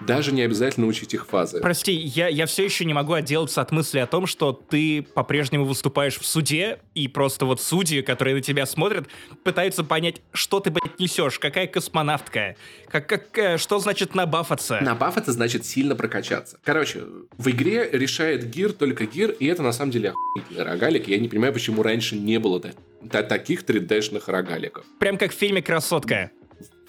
Даже 0.00 0.32
не 0.32 0.42
обязательно 0.42 0.86
учить 0.86 1.14
их 1.14 1.26
фазы. 1.26 1.60
Прости, 1.60 1.92
я, 1.92 2.28
я 2.28 2.46
все 2.46 2.64
еще 2.64 2.84
не 2.84 2.94
могу 2.94 3.12
отделаться 3.12 3.60
от 3.60 3.70
мысли 3.70 3.98
о 3.98 4.06
том, 4.06 4.26
что 4.26 4.52
ты 4.52 5.02
по-прежнему 5.02 5.64
выступаешь 5.64 6.18
в 6.18 6.24
суде, 6.26 6.78
и 6.94 7.06
просто 7.08 7.44
вот 7.46 7.60
судьи, 7.60 8.00
которые 8.02 8.34
на 8.36 8.40
тебя 8.42 8.66
смотрят, 8.66 9.06
пытаются 9.44 9.84
понять, 9.84 10.22
что 10.32 10.60
ты, 10.60 10.70
блядь, 10.70 10.98
несешь, 10.98 11.38
какая 11.38 11.66
космонавтка, 11.66 12.56
как, 12.88 13.06
как, 13.08 13.38
э, 13.38 13.58
что 13.58 13.78
значит 13.78 14.14
набафаться. 14.14 14.80
Набаф 14.80 15.16
это 15.16 15.32
значит 15.32 15.64
сильно 15.66 15.94
прокачаться. 15.94 16.58
Короче, 16.64 17.02
в 17.36 17.50
игре 17.50 17.88
решает 17.92 18.48
гир 18.50 18.72
только 18.72 19.06
гир, 19.06 19.30
и 19.30 19.46
это 19.46 19.62
на 19.62 19.72
самом 19.72 19.90
деле 19.92 20.10
охуительный 20.10 20.64
рогалик. 20.64 21.08
Я 21.08 21.18
не 21.18 21.28
понимаю, 21.28 21.52
почему 21.52 21.82
раньше 21.82 22.16
не 22.16 22.38
было 22.38 22.60
та- 22.60 22.72
та- 23.10 23.22
таких 23.22 23.64
3D-шных 23.64 24.22
рогаликов. 24.26 24.84
Прям 24.98 25.18
как 25.18 25.32
в 25.32 25.34
фильме 25.34 25.62
«Красотка». 25.62 26.30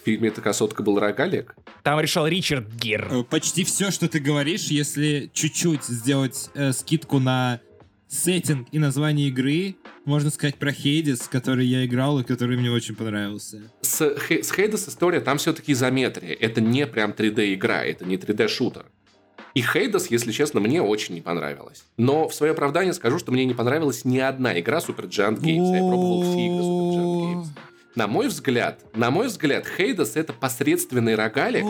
В 0.01 0.05
фильме 0.05 0.29
«Эта 0.29 0.41
красотка» 0.41 0.81
был 0.81 0.99
рогалик. 0.99 1.55
Там 1.83 1.99
решал 1.99 2.25
Ричард 2.27 2.67
Гир. 2.73 3.07
Э, 3.11 3.23
Почти 3.23 3.63
все, 3.63 3.91
что 3.91 4.07
ты 4.07 4.19
говоришь, 4.19 4.65
если 4.67 5.29
чуть-чуть 5.33 5.83
сделать 5.83 6.49
э, 6.55 6.71
скидку 6.73 7.19
на 7.19 7.59
сеттинг 8.07 8.67
и 8.71 8.79
название 8.79 9.27
игры, 9.27 9.75
можно 10.05 10.31
сказать 10.31 10.55
про 10.55 10.71
Хейдис, 10.71 11.27
который 11.27 11.65
я 11.67 11.85
играл 11.85 12.19
и 12.19 12.23
который 12.23 12.57
мне 12.57 12.71
очень 12.71 12.95
понравился. 12.95 13.61
С, 13.81 14.15
Хе- 14.27 14.41
с 14.43 14.51
Хейдес 14.51 14.89
история, 14.89 15.19
там 15.21 15.37
все-таки 15.37 15.71
изометрия. 15.73 16.33
Это 16.33 16.61
не 16.61 16.87
прям 16.87 17.11
3D-игра, 17.11 17.85
это 17.85 18.03
не 18.03 18.17
3D-шутер. 18.17 18.85
И 19.53 19.61
Хейдес, 19.61 20.07
если 20.07 20.31
честно, 20.31 20.59
мне 20.61 20.81
очень 20.81 21.13
не 21.13 21.21
понравилось. 21.21 21.83
Но 21.97 22.27
в 22.27 22.33
свое 22.33 22.53
оправдание 22.53 22.93
скажу, 22.93 23.19
что 23.19 23.31
мне 23.31 23.45
не 23.45 23.53
понравилась 23.53 24.03
ни 24.03 24.17
одна 24.17 24.59
игра 24.59 24.79
Super 24.79 25.07
Giant 25.07 25.39
Games. 25.41 25.71
Я 25.73 25.79
пробовал 25.87 26.21
все 26.23 26.45
игры 26.47 26.63
Super 26.63 26.95
Giant 26.95 27.21
Games. 27.35 27.47
На 27.95 28.07
мой 28.07 28.27
взгляд, 28.29 28.79
на 28.95 29.11
мой 29.11 29.27
взгляд, 29.27 29.65
Хейдес 29.67 30.15
это 30.15 30.31
посредственный 30.31 31.15
рогалик, 31.15 31.65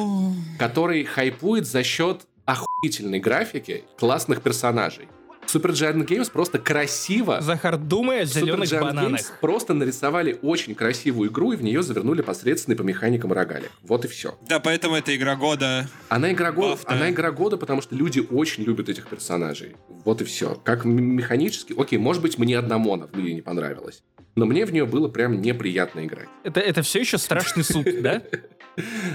который 0.59 1.03
хайпует 1.03 1.65
за 1.65 1.83
счет 1.83 2.27
охуительной 2.45 3.19
графики, 3.19 3.83
классных 3.97 4.41
персонажей. 4.41 5.07
Super 5.47 5.71
Giant 5.71 6.05
Games 6.07 6.31
просто 6.31 6.59
красиво 6.59 7.41
Захар, 7.41 7.77
думай 7.77 8.21
о 8.21 8.25
зеленых 8.25 8.69
Super 8.69 8.77
Giant 8.77 8.81
бананах. 8.81 9.19
Games 9.21 9.31
просто 9.41 9.73
нарисовали 9.73 10.39
очень 10.41 10.75
красивую 10.75 11.29
игру 11.29 11.51
и 11.51 11.55
в 11.55 11.63
нее 11.63 11.83
завернули 11.83 12.21
посредственный 12.21 12.77
по 12.77 12.83
механикам 12.83 13.33
рогалик. 13.33 13.71
Вот 13.83 14.05
и 14.05 14.07
все. 14.07 14.37
Да, 14.47 14.59
поэтому 14.59 14.95
это 14.95 15.15
игра 15.15 15.35
года. 15.35 15.87
Она 16.09 16.31
игра 16.31 16.51
года, 16.51 16.71
Бафта. 16.71 16.91
она 16.91 17.09
игра 17.09 17.31
года, 17.31 17.57
потому 17.57 17.81
что 17.81 17.95
люди 17.95 18.19
очень 18.19 18.63
любят 18.63 18.89
этих 18.89 19.07
персонажей. 19.07 19.75
Вот 20.05 20.21
и 20.21 20.25
все. 20.25 20.55
Как 20.63 20.85
механически, 20.85 21.73
окей, 21.77 21.99
может 21.99 22.21
быть, 22.21 22.37
мне 22.37 22.57
одному 22.57 22.93
она 22.93 23.07
в 23.07 23.15
мире 23.15 23.33
не 23.33 23.41
понравилась. 23.41 24.03
Но 24.35 24.45
мне 24.45 24.65
в 24.65 24.71
нее 24.71 24.85
было 24.85 25.09
прям 25.09 25.41
неприятно 25.41 26.05
играть. 26.05 26.29
Это, 26.43 26.61
это 26.61 26.81
все 26.83 27.01
еще 27.01 27.17
страшный 27.17 27.63
суд, 27.65 27.85
да? 28.01 28.21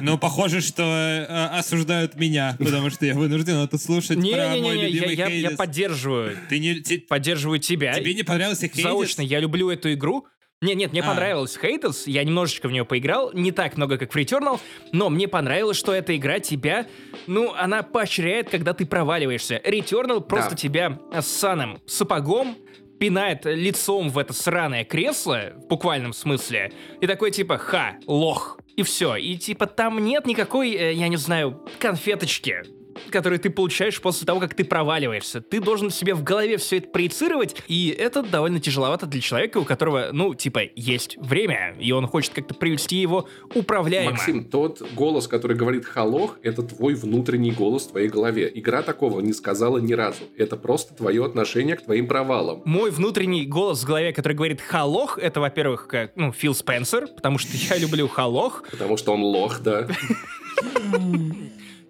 Но 0.00 0.18
похоже, 0.18 0.60
что 0.60 0.82
э, 0.82 1.24
осуждают 1.58 2.14
меня, 2.16 2.56
потому 2.58 2.90
что 2.90 3.06
я 3.06 3.14
вынужден 3.14 3.56
это 3.56 3.78
слушать 3.78 4.18
про 4.18 4.24
мой 4.24 4.32
Не-не-не, 4.60 4.82
я, 4.82 4.88
любимый 4.88 5.14
я- 5.16 5.24
я 5.26 5.30
Хейдес. 5.30 5.56
поддерживаю. 5.56 6.36
Ты 6.48 6.58
не, 6.58 6.80
те- 6.80 6.98
Поддерживаю 6.98 7.58
тебя. 7.58 7.94
тебе 7.94 8.14
не 8.14 8.22
понравился 8.22 8.68
Хейдес? 8.68 8.82
Заочно, 8.82 9.22
я 9.22 9.40
люблю 9.40 9.70
эту 9.70 9.92
игру. 9.92 10.26
Не, 10.62 10.74
нет, 10.74 10.92
мне 10.92 11.02
А. 11.02 11.06
понравилась 11.06 11.54
Хейтес, 11.60 12.06
я 12.06 12.24
немножечко 12.24 12.68
в 12.68 12.72
нее 12.72 12.86
поиграл, 12.86 13.30
не 13.34 13.52
так 13.52 13.76
много, 13.76 13.98
как 13.98 14.14
в 14.14 14.16
Returnal, 14.16 14.58
но 14.90 15.10
мне 15.10 15.28
понравилось, 15.28 15.76
что 15.76 15.92
эта 15.92 16.16
игра 16.16 16.40
тебя, 16.40 16.86
ну, 17.26 17.52
она 17.52 17.82
поощряет, 17.82 18.48
когда 18.48 18.72
ты 18.72 18.86
проваливаешься. 18.86 19.60
Returnal 19.62 20.22
просто 20.22 20.52
Да. 20.52 20.56
тебя 20.56 20.98
с 21.12 21.26
саном 21.26 21.78
сапогом 21.86 22.56
пинает 22.98 23.44
лицом 23.44 24.08
в 24.08 24.16
это 24.16 24.32
сраное 24.32 24.84
кресло, 24.84 25.52
в 25.56 25.66
буквальном 25.68 26.14
смысле, 26.14 26.72
и 27.02 27.06
такой 27.06 27.30
типа 27.32 27.58
«ха, 27.58 27.96
лох», 28.06 28.58
и 28.76 28.82
все. 28.82 29.16
И 29.16 29.36
типа 29.36 29.66
там 29.66 29.98
нет 29.98 30.26
никакой, 30.26 30.72
э, 30.72 30.92
я 30.92 31.08
не 31.08 31.16
знаю, 31.16 31.60
конфеточки, 31.78 32.62
которые 33.10 33.38
ты 33.38 33.50
получаешь 33.50 34.00
после 34.00 34.26
того, 34.26 34.40
как 34.40 34.54
ты 34.54 34.64
проваливаешься. 34.64 35.40
Ты 35.40 35.60
должен 35.60 35.90
себе 35.90 36.14
в 36.14 36.22
голове 36.22 36.56
все 36.56 36.78
это 36.78 36.88
проецировать, 36.88 37.56
и 37.68 37.94
это 37.96 38.22
довольно 38.22 38.60
тяжеловато 38.60 39.06
для 39.06 39.20
человека, 39.20 39.58
у 39.58 39.64
которого, 39.64 40.08
ну, 40.12 40.34
типа, 40.34 40.62
есть 40.74 41.16
время, 41.18 41.74
и 41.78 41.92
он 41.92 42.06
хочет 42.06 42.34
как-то 42.34 42.54
привести 42.54 42.96
его 42.96 43.28
управляемо. 43.54 44.12
Максим, 44.12 44.44
тот 44.44 44.82
голос, 44.94 45.28
который 45.28 45.56
говорит 45.56 45.84
«халох», 45.84 46.38
это 46.42 46.62
твой 46.62 46.94
внутренний 46.94 47.52
голос 47.52 47.84
в 47.84 47.90
твоей 47.90 48.08
голове. 48.08 48.50
Игра 48.54 48.82
такого 48.82 49.20
не 49.20 49.32
сказала 49.32 49.78
ни 49.78 49.92
разу. 49.92 50.24
Это 50.36 50.56
просто 50.56 50.94
твое 50.94 51.24
отношение 51.24 51.76
к 51.76 51.82
твоим 51.82 52.06
провалам. 52.06 52.62
Мой 52.64 52.90
внутренний 52.90 53.46
голос 53.46 53.82
в 53.82 53.86
голове, 53.86 54.12
который 54.12 54.34
говорит 54.34 54.60
«халох», 54.60 55.18
это, 55.18 55.40
во-первых, 55.40 55.88
как, 55.88 56.16
ну, 56.16 56.32
Фил 56.32 56.54
Спенсер, 56.54 57.08
потому 57.08 57.38
что 57.38 57.56
я 57.56 57.78
люблю 57.78 58.08
халох. 58.08 58.64
Потому 58.70 58.96
что 58.96 59.12
он 59.12 59.22
лох, 59.22 59.60
да. 59.60 59.88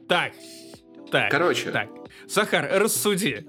Так, 0.09 0.33
так, 1.11 1.31
Короче. 1.31 1.71
так. 1.71 1.89
Захар, 2.27 2.69
рассуди. 2.73 3.45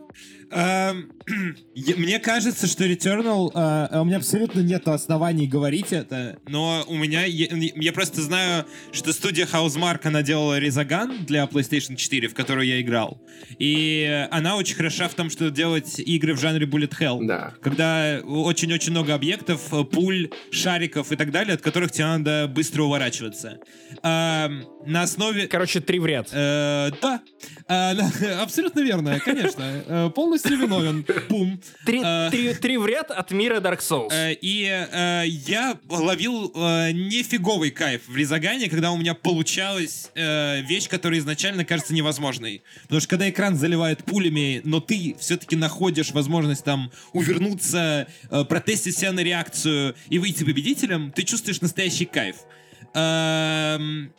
Эм, 0.52 1.12
Мне 1.76 2.20
кажется, 2.20 2.68
что 2.68 2.86
Returnal... 2.86 3.52
э, 3.54 4.00
У 4.00 4.06
меня 4.06 4.18
абсолютно 4.18 4.62
нет 4.62 4.88
оснований 4.88 5.46
говорить 5.46 5.92
это, 5.92 6.38
но 6.48 6.86
у 6.88 6.96
меня... 6.96 7.26
Я 7.26 7.92
просто 7.94 8.22
знаю, 8.22 8.66
что 8.94 9.12
студия 9.12 9.46
Housemark, 9.46 10.00
она 10.04 10.22
делала 10.24 10.58
Резаган 10.58 11.26
для 11.26 11.44
PlayStation 11.46 11.96
4, 11.98 12.30
в 12.30 12.34
которую 12.34 12.66
я 12.66 12.80
играл. 12.80 13.22
И 13.60 14.26
она 14.32 14.56
очень 14.56 14.76
хороша 14.76 15.10
в 15.10 15.16
том, 15.16 15.30
что 15.30 15.50
делать 15.50 16.00
игры 16.00 16.34
в 16.34 16.40
жанре 16.40 16.66
Bullet 16.66 16.94
Hell. 16.98 17.20
Да. 17.26 17.54
Когда 17.62 18.22
очень-очень 18.26 18.92
много 18.92 19.14
объектов, 19.14 19.74
э, 19.74 19.84
пуль, 19.84 20.30
шариков 20.52 21.12
и 21.12 21.16
так 21.18 21.32
далее, 21.32 21.56
от 21.56 21.62
которых 21.62 21.92
тебе 21.92 22.06
надо 22.06 22.48
быстро 22.48 22.84
уворачиваться. 22.84 23.60
Эм, 24.02 24.66
На 24.86 25.02
основе... 25.02 25.48
Короче, 25.48 25.82
три 25.82 26.00
в 26.00 26.06
ряд. 26.06 26.30
Э, 26.32 26.92
да, 27.02 27.22
абсолютно 28.42 28.80
верно, 28.80 29.20
конечно. 29.20 29.84
Э, 29.86 30.10
Полностью 30.38 30.58
виновен. 30.68 31.04
Пум. 31.28 31.60
Три, 31.86 32.02
э, 32.04 32.30
три- 32.32 32.54
три 32.54 32.78
в 32.78 32.86
ряд 32.86 33.12
от 33.12 33.32
мира 33.32 33.60
Dark 33.60 33.80
Souls. 33.80 34.10
Э, 34.12 34.34
И 34.42 34.66
э, 34.66 35.24
я 35.28 35.78
ловил 35.90 36.52
э, 36.56 36.92
нифиговый 36.92 37.72
кайф 37.72 38.02
в 38.08 38.16
Резагане, 38.16 38.70
когда 38.70 38.92
у 38.92 38.98
меня 38.98 39.14
получалась 39.14 40.12
э, 40.16 40.62
вещь, 40.62 40.88
которая 40.88 41.20
изначально 41.20 41.66
кажется 41.66 41.94
невозможной. 41.94 42.62
Потому 42.84 43.02
что 43.02 43.10
когда 43.10 43.30
экран 43.30 43.56
заливает 43.58 44.04
пулями, 44.04 44.62
но 44.64 44.80
ты 44.80 45.16
все-таки 45.20 45.56
находишь 45.56 46.12
возможность 46.12 46.64
там 46.64 46.92
увернуться, 47.14 48.08
э, 48.30 48.44
протестить 48.46 48.98
себя 48.98 49.12
на 49.12 49.22
реакцию 49.22 49.96
и 50.10 50.20
выйти 50.20 50.44
победителем, 50.44 51.12
ты 51.12 51.24
чувствуешь 51.24 51.62
настоящий 51.62 52.06
кайф. 52.06 52.36
Эм, 52.94 54.12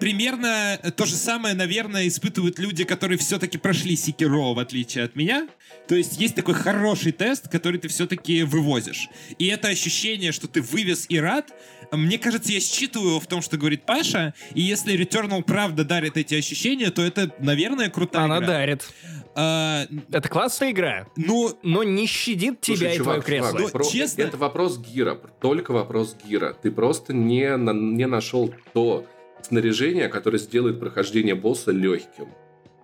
примерно 0.00 0.78
то 0.96 1.06
же 1.06 1.14
самое, 1.14 1.54
наверное, 1.54 2.08
испытывают 2.08 2.58
люди, 2.58 2.84
которые 2.84 3.18
все-таки 3.18 3.58
прошли 3.58 3.96
Секиро, 3.96 4.54
в 4.54 4.58
отличие 4.58 5.04
от 5.04 5.16
меня. 5.16 5.48
То 5.88 5.94
есть 5.94 6.18
есть 6.20 6.34
такой 6.34 6.54
хороший 6.54 7.12
тест, 7.12 7.48
который 7.48 7.78
ты 7.78 7.88
все-таки 7.88 8.42
вывозишь. 8.42 9.08
И 9.38 9.46
это 9.46 9.68
ощущение, 9.68 10.32
что 10.32 10.48
ты 10.48 10.62
вывез 10.62 11.06
и 11.08 11.18
рад, 11.18 11.52
мне 11.92 12.18
кажется, 12.18 12.52
я 12.52 12.60
считываю 12.60 13.10
его 13.10 13.20
в 13.20 13.26
том, 13.26 13.42
что 13.42 13.56
говорит 13.56 13.84
Паша, 13.86 14.34
и 14.54 14.60
если 14.62 14.94
Returnal 14.98 15.42
правда 15.42 15.84
дарит 15.84 16.16
эти 16.16 16.34
ощущения, 16.34 16.90
то 16.90 17.02
это, 17.02 17.30
наверное, 17.38 17.88
крутая 17.90 18.24
Она 18.24 18.38
игра. 18.38 18.46
дарит. 18.46 18.88
А, 19.36 19.86
Это 20.12 20.28
классная 20.28 20.70
игра, 20.70 21.06
ну, 21.16 21.58
но 21.62 21.82
не 21.82 22.06
щадит 22.06 22.60
тебя 22.60 22.76
Слушай, 22.76 22.94
и 22.94 22.98
чувак, 22.98 23.24
твое 23.24 23.40
кресло. 23.40 23.58
чувак, 23.58 23.72
про- 23.72 23.84
честно- 23.84 24.22
Это 24.22 24.36
вопрос 24.36 24.78
гира, 24.78 25.14
только 25.40 25.72
вопрос 25.72 26.16
гира. 26.24 26.54
Ты 26.62 26.70
просто 26.70 27.12
не, 27.12 27.56
на- 27.56 27.72
не 27.72 28.06
нашел 28.06 28.54
то 28.72 29.04
снаряжение, 29.44 30.08
которое 30.08 30.38
сделает 30.38 30.80
прохождение 30.80 31.34
босса 31.34 31.70
легким. 31.70 32.28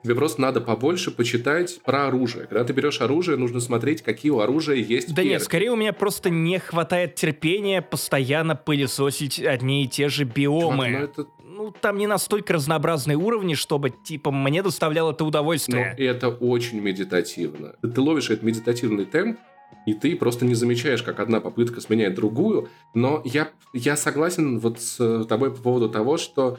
Тебе 0.02 0.14
просто 0.14 0.40
надо 0.40 0.62
побольше 0.62 1.10
почитать 1.10 1.80
про 1.84 2.06
оружие. 2.06 2.46
Когда 2.46 2.64
ты 2.64 2.72
берешь 2.72 3.02
оружие, 3.02 3.36
нужно 3.36 3.60
смотреть, 3.60 4.00
какие 4.02 4.30
у 4.32 4.40
оружия 4.40 4.76
есть 4.76 5.14
Да 5.14 5.22
нет, 5.22 5.32
перки. 5.32 5.44
скорее 5.44 5.70
у 5.72 5.76
меня 5.76 5.92
просто 5.92 6.30
не 6.30 6.58
хватает 6.58 7.16
терпения 7.16 7.82
постоянно 7.82 8.56
пылесосить 8.56 9.38
одни 9.40 9.84
и 9.84 9.88
те 9.88 10.08
же 10.08 10.24
биомы. 10.24 10.86
Чувак, 10.86 10.90
ну 11.00 11.04
это- 11.22 11.30
Ну, 11.62 11.74
там 11.78 11.98
не 11.98 12.06
настолько 12.06 12.54
разнообразные 12.54 13.18
уровни, 13.18 13.52
чтобы, 13.52 13.90
типа, 13.90 14.30
мне 14.30 14.62
доставляло 14.62 15.12
это 15.12 15.24
Но 15.24 15.28
удовольствие. 15.28 15.94
это 15.98 16.28
очень 16.30 16.80
медитативно. 16.80 17.74
Ты 17.82 18.00
ловишь 18.00 18.30
этот 18.30 18.42
медитативный 18.44 19.04
темп, 19.04 19.38
и 19.86 19.94
ты 19.94 20.16
просто 20.16 20.44
не 20.44 20.54
замечаешь, 20.54 21.02
как 21.02 21.20
одна 21.20 21.40
попытка 21.40 21.80
сменяет 21.80 22.14
другую. 22.14 22.68
Но 22.94 23.22
я, 23.24 23.50
я 23.72 23.96
согласен 23.96 24.58
вот 24.58 24.80
с 24.80 24.96
э, 25.00 25.24
тобой 25.28 25.52
по 25.52 25.62
поводу 25.62 25.88
того, 25.88 26.16
что, 26.16 26.58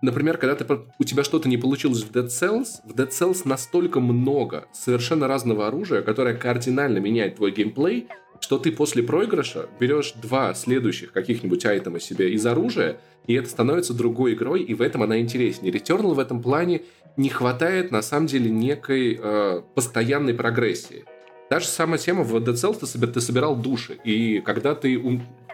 например, 0.00 0.38
когда 0.38 0.54
ты, 0.54 0.66
у 0.98 1.04
тебя 1.04 1.24
что-то 1.24 1.48
не 1.48 1.58
получилось 1.58 2.02
в 2.02 2.10
Dead 2.10 2.26
Cells, 2.26 2.66
в 2.84 2.94
Dead 2.94 3.10
Cells 3.10 3.42
настолько 3.44 4.00
много 4.00 4.66
совершенно 4.72 5.28
разного 5.28 5.66
оружия, 5.66 6.02
которое 6.02 6.34
кардинально 6.34 6.98
меняет 6.98 7.36
твой 7.36 7.52
геймплей, 7.52 8.08
что 8.40 8.58
ты 8.58 8.72
после 8.72 9.02
проигрыша 9.02 9.68
берешь 9.78 10.14
два 10.20 10.52
следующих 10.54 11.12
каких-нибудь 11.12 11.64
айтема 11.64 12.00
себе 12.00 12.32
из 12.32 12.44
оружия, 12.44 12.98
и 13.26 13.34
это 13.34 13.48
становится 13.48 13.94
другой 13.94 14.34
игрой, 14.34 14.62
и 14.62 14.74
в 14.74 14.82
этом 14.82 15.02
она 15.02 15.20
интереснее. 15.20 15.72
Returnal 15.72 16.14
в 16.14 16.18
этом 16.18 16.42
плане 16.42 16.82
не 17.16 17.28
хватает, 17.28 17.92
на 17.92 18.02
самом 18.02 18.26
деле, 18.26 18.50
некой 18.50 19.18
э, 19.22 19.62
постоянной 19.74 20.34
прогрессии. 20.34 21.04
Та 21.52 21.60
же 21.60 21.66
самая 21.66 21.98
тема 21.98 22.22
в 22.22 22.34
Dead 22.36 22.54
Cells 22.54 22.78
ты, 22.80 22.86
собир- 22.86 23.12
ты 23.12 23.20
собирал 23.20 23.54
души, 23.54 23.98
и 24.04 24.40
когда 24.40 24.74
ты, 24.74 24.98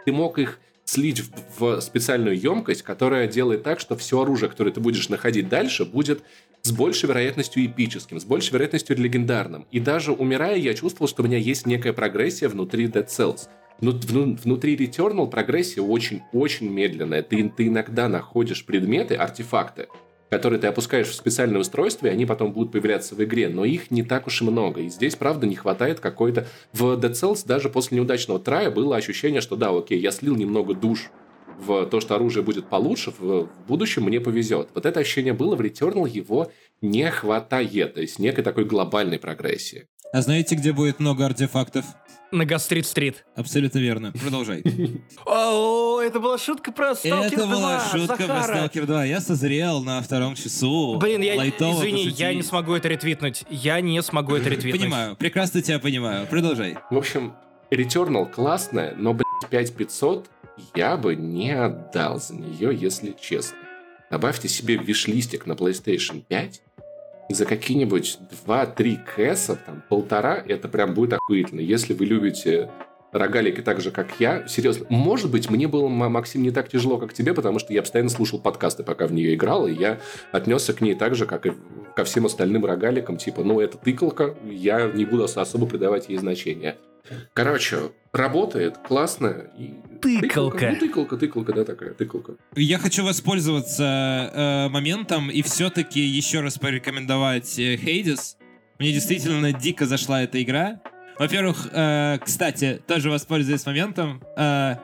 ты 0.04 0.12
мог 0.12 0.38
их 0.38 0.60
слить 0.84 1.18
в, 1.22 1.32
в 1.58 1.80
специальную 1.80 2.38
емкость, 2.38 2.82
которая 2.82 3.26
делает 3.26 3.64
так, 3.64 3.80
что 3.80 3.96
все 3.96 4.22
оружие, 4.22 4.48
которое 4.48 4.70
ты 4.70 4.78
будешь 4.78 5.08
находить 5.08 5.48
дальше, 5.48 5.84
будет 5.84 6.22
с 6.62 6.70
большей 6.70 7.08
вероятностью 7.08 7.66
эпическим, 7.66 8.20
с 8.20 8.24
большей 8.24 8.52
вероятностью 8.52 8.96
легендарным. 8.96 9.66
И 9.72 9.80
даже 9.80 10.12
умирая, 10.12 10.54
я 10.56 10.72
чувствовал, 10.74 11.08
что 11.08 11.24
у 11.24 11.26
меня 11.26 11.38
есть 11.38 11.66
некая 11.66 11.92
прогрессия 11.92 12.48
внутри 12.48 12.86
Dead 12.86 13.08
Cells. 13.08 13.48
Вну- 13.80 14.36
внутри 14.40 14.76
Returnal 14.76 15.28
прогрессия 15.28 15.82
очень-очень 15.82 16.70
медленная. 16.70 17.22
Ты, 17.24 17.48
ты 17.48 17.66
иногда 17.66 18.06
находишь 18.06 18.64
предметы, 18.64 19.16
артефакты, 19.16 19.88
которые 20.30 20.60
ты 20.60 20.66
опускаешь 20.66 21.08
в 21.08 21.14
специальное 21.14 21.60
устройство, 21.60 22.06
и 22.06 22.10
они 22.10 22.26
потом 22.26 22.52
будут 22.52 22.72
появляться 22.72 23.14
в 23.14 23.24
игре, 23.24 23.48
но 23.48 23.64
их 23.64 23.90
не 23.90 24.02
так 24.02 24.26
уж 24.26 24.42
и 24.42 24.44
много. 24.44 24.82
И 24.82 24.88
здесь, 24.88 25.16
правда, 25.16 25.46
не 25.46 25.56
хватает 25.56 26.00
какой-то... 26.00 26.46
В 26.72 26.98
Dead 26.98 27.12
Cells 27.12 27.46
даже 27.46 27.68
после 27.68 27.96
неудачного 27.96 28.40
трая 28.40 28.70
было 28.70 28.96
ощущение, 28.96 29.40
что 29.40 29.56
да, 29.56 29.70
окей, 29.70 30.00
я 30.00 30.10
слил 30.10 30.36
немного 30.36 30.74
душ 30.74 31.10
в 31.58 31.86
то, 31.86 32.00
что 32.00 32.14
оружие 32.14 32.42
будет 32.44 32.68
получше, 32.68 33.12
в, 33.18 33.48
будущем 33.66 34.04
мне 34.04 34.20
повезет. 34.20 34.68
Вот 34.74 34.86
это 34.86 35.00
ощущение 35.00 35.32
было 35.32 35.56
в 35.56 35.60
Returnal, 35.60 36.08
его 36.08 36.50
не 36.80 37.10
хватает, 37.10 37.94
то 37.94 38.00
есть 38.00 38.18
некой 38.18 38.44
такой 38.44 38.64
глобальной 38.64 39.18
прогрессии. 39.18 39.88
а 40.12 40.22
знаете, 40.22 40.54
где 40.54 40.72
будет 40.72 41.00
много 41.00 41.26
артефактов? 41.26 41.84
На 42.30 42.44
Гастрит-стрит. 42.44 43.24
Абсолютно 43.34 43.78
верно. 43.78 44.12
Продолжай. 44.12 44.62
О, 45.26 46.00
это 46.00 46.20
была 46.20 46.36
шутка 46.36 46.72
про 46.72 46.94
Сталкер 46.94 47.38
Это 47.38 47.46
была 47.46 47.78
2, 47.90 47.98
шутка 47.98 48.24
про. 48.26 48.66
Stalker 48.66 48.84
2. 48.84 49.04
Я 49.04 49.20
созрел 49.20 49.82
на 49.82 50.02
втором 50.02 50.34
часу. 50.34 50.96
Блин, 50.98 51.22
я, 51.22 51.36
извини, 51.36 52.04
я 52.08 52.34
не 52.34 52.42
смогу 52.42 52.74
это 52.74 52.88
ретвитнуть. 52.88 53.44
Я 53.48 53.80
не 53.80 54.02
смогу 54.02 54.34
это 54.34 54.50
ретвитнуть. 54.50 54.82
Понимаю, 54.82 55.16
прекрасно 55.16 55.62
тебя 55.62 55.78
понимаю. 55.78 56.26
Продолжай. 56.26 56.76
В 56.90 56.96
общем, 56.96 57.34
Returnal 57.70 58.30
классная, 58.30 58.94
но, 58.96 59.14
блядь, 59.14 59.50
5500 59.50 60.28
я 60.74 60.96
бы 60.96 61.16
не 61.16 61.52
отдал 61.52 62.20
за 62.20 62.34
нее, 62.34 62.76
если 62.76 63.14
честно. 63.20 63.58
Добавьте 64.10 64.48
себе 64.48 64.76
виш-листик 64.76 65.46
на 65.46 65.52
PlayStation 65.52 66.22
5, 66.26 66.56
и 66.56 66.67
за 67.34 67.44
какие-нибудь 67.44 68.18
2-3 68.46 68.98
кэса, 69.16 69.58
там, 69.64 69.82
полтора, 69.88 70.42
это 70.46 70.68
прям 70.68 70.94
будет 70.94 71.14
охуительно. 71.14 71.60
Если 71.60 71.92
вы 71.92 72.06
любите 72.06 72.70
рогалики 73.12 73.62
так 73.62 73.80
же, 73.80 73.90
как 73.90 74.08
я, 74.18 74.46
серьезно, 74.48 74.86
может 74.88 75.30
быть, 75.30 75.50
мне 75.50 75.68
было, 75.68 75.88
Максим, 75.88 76.42
не 76.42 76.50
так 76.50 76.68
тяжело, 76.68 76.98
как 76.98 77.12
тебе, 77.12 77.34
потому 77.34 77.58
что 77.58 77.72
я 77.72 77.82
постоянно 77.82 78.10
слушал 78.10 78.38
подкасты, 78.38 78.82
пока 78.82 79.06
в 79.06 79.12
нее 79.12 79.34
играл, 79.34 79.66
и 79.66 79.72
я 79.72 79.98
отнесся 80.32 80.72
к 80.72 80.80
ней 80.80 80.94
так 80.94 81.14
же, 81.14 81.26
как 81.26 81.46
и 81.46 81.52
ко 81.96 82.04
всем 82.04 82.26
остальным 82.26 82.64
рогаликам, 82.64 83.16
типа, 83.16 83.42
ну, 83.44 83.60
это 83.60 83.78
тыкалка, 83.78 84.34
я 84.44 84.88
не 84.88 85.04
буду 85.04 85.24
особо 85.24 85.66
придавать 85.66 86.08
ей 86.08 86.18
значения. 86.18 86.76
Короче, 87.32 87.78
работает, 88.12 88.78
классно. 88.78 89.50
И... 89.58 89.74
Тыкалка. 90.00 90.70
Ну, 90.70 90.76
тыкалка, 90.78 91.16
тыкалка, 91.16 91.52
да, 91.52 91.64
такая, 91.64 91.94
тыкалка. 91.94 92.34
Я 92.54 92.78
хочу 92.78 93.04
воспользоваться 93.04 94.30
э, 94.32 94.68
моментом 94.68 95.30
и 95.30 95.42
все-таки 95.42 96.00
еще 96.00 96.40
раз 96.40 96.58
порекомендовать 96.58 97.58
э, 97.58 97.76
Hades. 97.76 98.36
Мне 98.78 98.92
действительно 98.92 99.52
дико 99.52 99.86
зашла 99.86 100.22
эта 100.22 100.42
игра. 100.42 100.80
Во-первых, 101.18 101.68
э, 101.72 102.18
кстати, 102.24 102.80
тоже 102.86 103.10
воспользуясь 103.10 103.66
моментом, 103.66 104.22
э, 104.36 104.76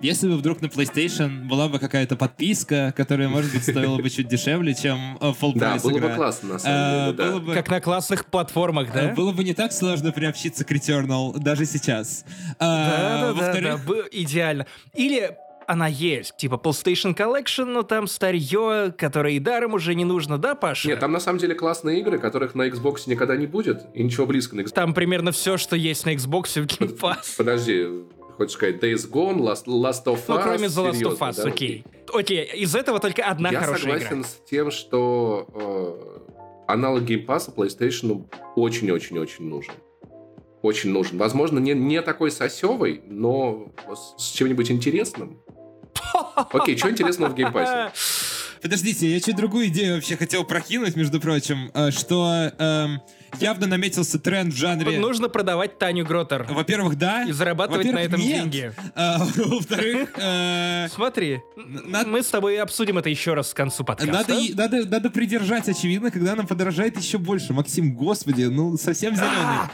если 0.00 0.28
бы 0.28 0.36
вдруг 0.36 0.60
на 0.62 0.66
PlayStation 0.66 1.44
была 1.48 1.68
бы 1.68 1.78
какая-то 1.78 2.16
подписка, 2.16 2.92
которая, 2.96 3.28
может 3.28 3.52
быть, 3.52 3.62
стоила 3.62 3.96
бы 3.98 4.10
чуть 4.10 4.28
дешевле, 4.28 4.74
чем 4.74 5.16
э, 5.20 5.32
full 5.40 5.52
Да, 5.54 5.76
price 5.76 5.82
было 5.82 5.98
игра. 5.98 6.08
бы 6.08 6.14
классно, 6.14 6.48
на 6.50 6.54
Э, 6.56 6.58
самом 6.58 7.16
деле, 7.16 7.30
да. 7.30 7.38
было 7.40 7.54
Как 7.54 7.68
на 7.70 7.80
классных 7.80 8.26
платформах, 8.26 8.92
да? 8.92 9.10
Э, 9.10 9.14
Было 9.14 9.32
бы 9.32 9.42
не 9.44 9.54
так 9.54 9.72
сложно 9.72 10.12
приобщиться 10.12 10.64
к 10.64 10.70
Returnal 10.70 11.38
даже 11.38 11.64
сейчас. 11.64 12.24
А, 12.58 13.32
Да, 13.34 13.40
да, 13.40 13.52
да, 13.54 13.60
да, 13.60 13.76
бы- 13.78 14.06
идеально. 14.12 14.66
Или 14.94 15.36
она 15.68 15.88
есть, 15.88 16.36
типа 16.36 16.54
PlayStation 16.62 17.12
Collection, 17.16 17.64
но 17.64 17.82
там 17.82 18.06
старье, 18.06 18.94
которое 18.96 19.34
и 19.34 19.40
даром 19.40 19.74
уже 19.74 19.94
не 19.96 20.04
нужно, 20.04 20.38
да, 20.38 20.54
Паша? 20.54 20.86
Нет, 20.88 21.00
там 21.00 21.10
на 21.10 21.18
самом 21.18 21.38
деле 21.40 21.54
классные 21.56 21.98
игры, 22.00 22.18
которых 22.20 22.54
на 22.54 22.68
Xbox 22.68 22.98
никогда 23.06 23.36
не 23.36 23.46
будет, 23.46 23.82
и 23.94 24.02
ничего 24.04 24.26
близко 24.26 24.54
на 24.54 24.60
Xbox. 24.60 24.72
Там 24.74 24.94
примерно 24.94 25.32
все, 25.32 25.56
что 25.56 25.74
есть 25.74 26.06
на 26.06 26.14
Xbox 26.14 26.60
в 26.62 26.66
Game 26.66 26.96
Pass. 26.98 27.34
Подожди, 27.36 27.84
хочешь 28.36 28.54
сказать 28.54 28.76
Days 28.76 29.10
Gone, 29.10 29.38
Last, 29.38 29.64
Last 29.66 30.04
of 30.04 30.16
Us? 30.16 30.22
Ну, 30.28 30.40
кроме 30.40 30.66
The 30.68 30.90
Last 30.90 31.02
of 31.02 31.18
Us, 31.18 31.42
да? 31.42 31.48
окей. 31.48 31.84
Окей, 32.12 32.44
из 32.44 32.74
этого 32.74 33.00
только 33.00 33.24
одна 33.24 33.50
Я 33.50 33.60
хорошая 33.60 33.94
согласен 33.94 34.20
игра. 34.20 34.28
с 34.28 34.40
тем, 34.48 34.70
что 34.70 35.48
э, 35.54 36.72
аналог 36.72 37.02
Game 37.02 37.26
Pass 37.26 37.52
PlayStation 37.54 38.26
очень-очень-очень 38.54 39.44
нужен. 39.48 39.74
Очень 40.62 40.90
нужен. 40.90 41.18
Возможно, 41.18 41.58
не, 41.58 41.72
не 41.74 42.00
такой 42.02 42.30
сосевый, 42.30 43.02
но 43.06 43.72
с, 44.16 44.30
чем-нибудь 44.32 44.70
интересным. 44.70 45.40
Окей, 46.52 46.76
что 46.76 46.90
интересного 46.90 47.30
в 47.30 47.34
Game 47.34 47.52
Pass? 47.52 47.90
Подождите, 48.62 49.06
я 49.08 49.20
чуть 49.20 49.36
другую 49.36 49.66
идею 49.66 49.96
вообще 49.96 50.16
хотел 50.16 50.44
прокинуть, 50.44 50.96
между 50.96 51.20
прочим, 51.20 51.70
э, 51.74 51.90
что 51.90 52.50
эм, 52.58 53.00
явно 53.40 53.66
наметился 53.66 54.18
тренд 54.18 54.52
в 54.52 54.56
жанре... 54.56 54.98
Нужно 54.98 55.28
продавать 55.28 55.78
Таню 55.78 56.04
Гротер 56.04 56.46
Во-первых, 56.48 56.96
да. 56.96 57.24
и 57.24 57.32
зарабатывать 57.32 57.90
на 57.92 57.98
этом 57.98 58.20
нет. 58.20 58.42
деньги. 58.50 58.72
А, 58.94 59.18
Во-вторых, 59.36 60.10
э, 60.16 60.88
Смотри, 60.90 61.40
надо- 61.56 62.08
мы 62.08 62.22
с 62.22 62.26
тобой 62.28 62.58
обсудим 62.60 62.98
это 62.98 63.08
еще 63.08 63.34
раз 63.34 63.52
к 63.52 63.56
концу 63.56 63.84
подкаста. 63.84 64.12
Надо, 64.12 64.34
надо, 64.54 64.86
надо 64.88 65.10
придержать, 65.10 65.68
очевидно, 65.68 66.10
когда 66.10 66.32
она 66.32 66.44
подорожает 66.44 66.96
еще 66.98 67.18
больше. 67.18 67.52
Максим, 67.52 67.94
господи, 67.94 68.44
ну 68.44 68.76
совсем 68.76 69.14
зеленый. 69.14 69.68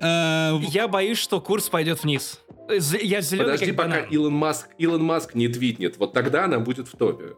Э, 0.00 0.58
Я 0.70 0.88
боюсь, 0.88 1.18
что 1.18 1.40
курс 1.40 1.68
пойдет 1.68 2.02
вниз. 2.02 2.40
Я 2.68 3.20
зеленый 3.20 3.52
Подожди, 3.52 3.66
как 3.66 3.76
пока 3.76 3.88
банан. 3.88 4.04
Илон 4.10 4.32
Маск, 4.34 4.68
Илон 4.78 5.02
Маск 5.02 5.34
не 5.34 5.48
твитнет. 5.48 5.96
Вот 5.98 6.12
тогда 6.12 6.44
она 6.44 6.60
будет 6.60 6.86
в 6.88 6.96
топе. 6.96 7.34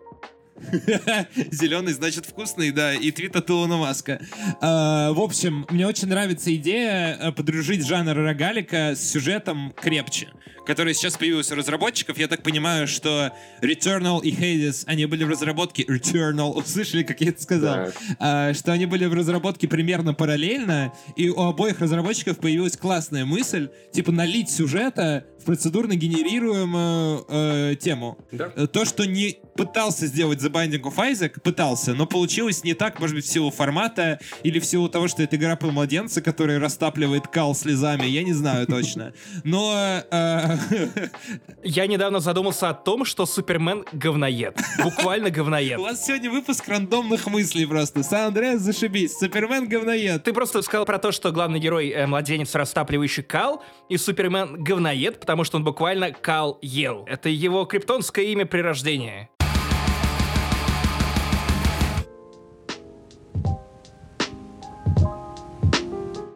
Зеленый 1.50 1.92
значит 1.92 2.26
вкусный, 2.26 2.70
да, 2.70 2.94
и 2.94 3.10
твит 3.10 3.36
от 3.36 3.48
Илона 3.50 3.76
Маска. 3.76 4.20
А, 4.60 5.12
в 5.12 5.20
общем, 5.20 5.66
мне 5.70 5.86
очень 5.86 6.08
нравится 6.08 6.54
идея 6.54 7.18
э, 7.20 7.32
подружить 7.32 7.86
жанр 7.86 8.14
рогалика 8.14 8.94
с 8.94 9.10
сюжетом 9.10 9.72
крепче, 9.80 10.28
который 10.66 10.94
сейчас 10.94 11.16
появился 11.16 11.54
у 11.54 11.56
разработчиков. 11.56 12.18
Я 12.18 12.28
так 12.28 12.42
понимаю, 12.42 12.86
что 12.86 13.32
Returnal 13.60 14.22
и 14.22 14.32
Hades, 14.32 14.84
они 14.86 15.06
были 15.06 15.24
в 15.24 15.30
разработке 15.30 15.82
Returnal, 15.82 16.52
услышали, 16.54 17.02
как 17.02 17.20
я 17.20 17.28
это 17.28 17.42
сказал? 17.42 17.88
А, 18.18 18.54
что 18.54 18.72
они 18.72 18.86
были 18.86 19.06
в 19.06 19.14
разработке 19.14 19.68
примерно 19.68 20.14
параллельно, 20.14 20.92
и 21.16 21.28
у 21.28 21.40
обоих 21.40 21.80
разработчиков 21.80 22.38
появилась 22.38 22.76
классная 22.76 23.24
мысль, 23.24 23.68
типа 23.92 24.12
налить 24.12 24.50
сюжета 24.50 25.26
процедурно 25.44 25.94
генерируемую 25.94 27.24
э, 27.28 27.76
тему. 27.80 28.18
Да. 28.30 28.52
Э, 28.56 28.66
То, 28.66 28.84
что 28.84 29.04
не 29.06 29.38
пытался 29.56 30.06
сделать 30.06 30.40
The 30.40 30.50
Binding 30.50 30.82
of 30.82 30.96
Isaac, 30.96 31.40
пытался, 31.40 31.94
но 31.94 32.06
получилось 32.06 32.64
не 32.64 32.74
так, 32.74 33.00
может 33.00 33.14
быть, 33.16 33.24
в 33.24 33.28
силу 33.28 33.50
формата 33.50 34.18
или 34.42 34.58
в 34.58 34.64
силу 34.64 34.88
того, 34.88 35.08
что 35.08 35.22
это 35.22 35.36
игра 35.36 35.56
про 35.56 35.70
младенца, 35.70 36.22
который 36.22 36.58
растапливает 36.58 37.26
кал 37.28 37.54
слезами, 37.54 38.06
я 38.06 38.22
не 38.22 38.32
знаю 38.32 38.66
точно. 38.66 39.12
Но... 39.44 40.02
э, 40.10 40.56
Я 41.64 41.86
недавно 41.86 42.20
задумался 42.20 42.70
о 42.70 42.74
том, 42.74 43.04
что 43.04 43.26
Супермен 43.26 43.84
говноед. 43.92 44.58
Буквально 44.82 45.30
говноед. 45.30 45.78
У 45.78 45.82
вас 45.82 46.04
сегодня 46.04 46.30
выпуск 46.30 46.66
рандомных 46.68 47.26
мыслей 47.26 47.66
просто. 47.66 48.02
Сан-Андреас, 48.02 48.60
зашибись. 48.60 49.16
Супермен 49.18 49.68
говноед. 49.68 50.22
Ты 50.24 50.32
просто 50.32 50.62
сказал 50.62 50.84
про 50.84 50.98
то, 50.98 51.12
что 51.12 51.30
главный 51.32 51.60
герой 51.60 51.90
э, 51.90 52.06
младенец, 52.06 52.54
растапливающий 52.54 53.22
кал, 53.22 53.62
и 53.88 53.96
Супермен 53.96 54.62
говноед, 54.62 55.20
потому 55.20 55.31
что 55.44 55.56
он 55.56 55.64
буквально 55.64 56.12
кал 56.12 56.58
ел. 56.60 57.04
Это 57.06 57.28
его 57.28 57.64
криптонское 57.64 58.26
имя 58.26 58.46
при 58.46 58.60
рождении. 58.60 59.28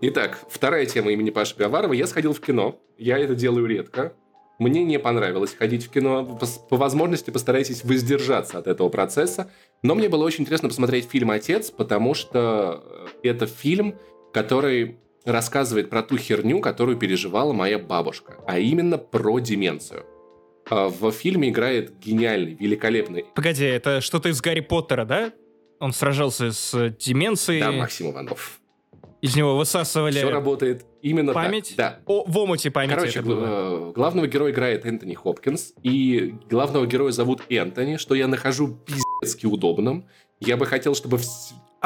Итак, 0.01 0.39
вторая 0.49 0.87
тема 0.87 1.11
имени 1.11 1.31
Паши 1.31 1.57
Пиаварова. 1.57 1.93
Я 1.93 2.07
сходил 2.07 2.33
в 2.33 2.41
кино. 2.41 2.79
Я 2.99 3.19
это 3.19 3.35
делаю 3.35 3.67
редко. 3.67 4.13
Мне 4.59 4.85
не 4.85 4.99
понравилось 4.99 5.55
ходить 5.55 5.87
в 5.87 5.91
кино. 5.91 6.25
По, 6.25 6.47
по 6.47 6.77
возможности 6.77 7.31
постарайтесь 7.31 7.85
воздержаться 7.85 8.59
от 8.59 8.67
этого 8.67 8.89
процесса. 8.89 9.51
Но 9.83 9.95
мне 9.95 10.09
было 10.09 10.25
очень 10.25 10.43
интересно 10.43 10.69
посмотреть 10.69 11.09
фильм 11.09 11.31
«Отец», 11.31 11.71
потому 11.71 12.15
что 12.15 12.83
э, 13.23 13.29
это 13.29 13.47
фильм, 13.47 13.97
который 14.33 14.99
рассказывает 15.27 15.91
про 15.91 16.03
ту 16.03 16.17
херню, 16.17 16.61
которую 16.61 16.97
переживала 16.97 17.53
моя 17.53 17.79
бабушка, 17.79 18.37
а 18.47 18.59
именно 18.59 18.97
про 18.99 19.39
деменцию. 19.41 20.07
А 20.71 20.89
В 20.89 21.11
фильме 21.13 21.51
играет 21.51 21.99
гениальный, 21.99 22.55
великолепный 22.55 23.25
Погоди, 23.35 23.65
это 23.65 24.01
что-то 24.01 24.29
из 24.31 24.41
Гарри 24.41 24.61
Поттера, 24.61 25.05
да? 25.05 25.33
Он 25.79 25.93
сражался 25.93 26.51
с 26.53 26.95
деменцией, 26.99 27.61
да, 27.61 27.71
Максим 27.71 28.11
Иванов. 28.11 28.61
из 29.21 29.37
него 29.37 29.57
высасывали 29.57 30.17
Все 30.17 30.31
работает 30.31 30.85
именно 31.03 31.33
память. 31.35 31.75
так. 31.77 32.01
Да. 32.07 32.13
О, 32.13 32.25
в 32.27 32.39
омуте 32.39 32.71
памяти 32.71 32.95
Короче, 32.95 33.19
это 33.21 33.29
было. 33.29 33.45
э, 33.91 33.93
главного 33.95 34.27
героя 34.27 34.51
играет 34.53 34.87
Энтони 34.87 35.15
Хопкинс, 35.15 35.75
и 35.83 36.35
главного 36.51 36.87
героя 36.87 37.13
зовут 37.13 37.43
Энтони, 37.49 37.97
что 37.97 38.15
я 38.15 38.27
нахожу 38.27 38.69
пиздецки 38.69 39.47
удобным. 39.47 40.07
Я 40.41 40.57
бы 40.57 40.67
хотел, 40.67 40.95
чтобы... 40.95 41.19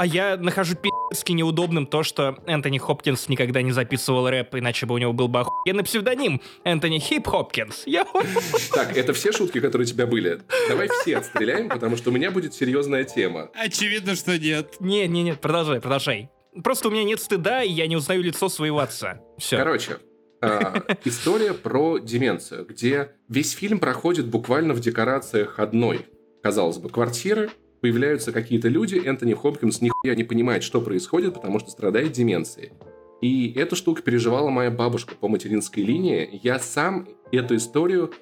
А 0.01 0.07
я 0.07 0.38
нахожу 0.38 0.76
пи***ски 0.76 1.32
неудобным 1.32 1.86
то, 1.86 2.03
что 2.03 2.38
Энтони 2.46 2.78
Хопкинс 2.78 3.28
никогда 3.28 3.61
не 3.61 3.70
записывал 3.70 4.30
рэп, 4.30 4.55
иначе 4.55 4.86
бы 4.86 4.94
у 4.94 4.98
него 4.98 5.12
был 5.12 5.28
бы 5.28 5.40
охуенный 5.40 5.84
псевдоним. 5.84 6.40
Энтони 6.64 6.98
Хип 6.98 7.26
Хопкинс. 7.26 7.82
Я... 7.84 8.07
Так, 8.72 8.96
это 8.96 9.12
все 9.12 9.30
шутки, 9.30 9.61
которые 9.61 9.84
у 9.84 9.88
тебя 9.90 10.07
были. 10.07 10.40
Давай 10.70 10.88
все 10.88 11.18
отстреляем, 11.18 11.68
потому 11.68 11.98
что 11.98 12.09
у 12.09 12.14
меня 12.14 12.30
будет 12.30 12.55
серьезная 12.55 13.05
тема. 13.05 13.51
Очевидно, 13.53 14.14
что 14.14 14.38
нет. 14.38 14.76
Не, 14.80 15.07
не, 15.07 15.22
нет, 15.22 15.38
продолжай, 15.42 15.82
продолжай. 15.82 16.30
Просто 16.64 16.88
у 16.88 16.90
меня 16.90 17.05
нет 17.05 17.20
стыда, 17.20 17.62
и 17.62 17.70
я 17.70 17.86
не 17.86 17.96
узнаю 17.96 18.22
лицо 18.22 18.48
своего 18.48 18.78
отца. 18.78 19.20
Все. 19.36 19.59
Короче, 19.59 19.98
а, 20.40 20.82
история 21.05 21.53
про 21.53 21.98
деменцию, 21.98 22.64
где 22.64 23.11
весь 23.28 23.53
фильм 23.53 23.78
проходит 23.78 24.28
буквально 24.28 24.72
в 24.72 24.80
декорациях 24.80 25.59
одной, 25.59 26.07
казалось 26.42 26.78
бы, 26.78 26.88
квартиры. 26.88 27.51
Появляются 27.80 28.32
какие-то 28.32 28.68
люди, 28.68 28.96
Энтони 28.96 29.34
Хопкинс 29.34 29.80
нихуя 29.80 30.14
не 30.14 30.24
понимает, 30.24 30.62
что 30.62 30.80
происходит, 30.80 31.34
потому 31.34 31.58
что 31.58 31.70
страдает 31.70 32.12
деменцией. 32.12 32.72
И 33.20 33.52
эту 33.52 33.76
штуку 33.76 34.02
переживала 34.02 34.50
моя 34.50 34.70
бабушка 34.70 35.14
по 35.14 35.28
материнской 35.28 35.82
линии. 35.82 36.40
Я 36.42 36.58
сам 36.58 37.08
эту 37.32 37.56
историю 37.56 38.12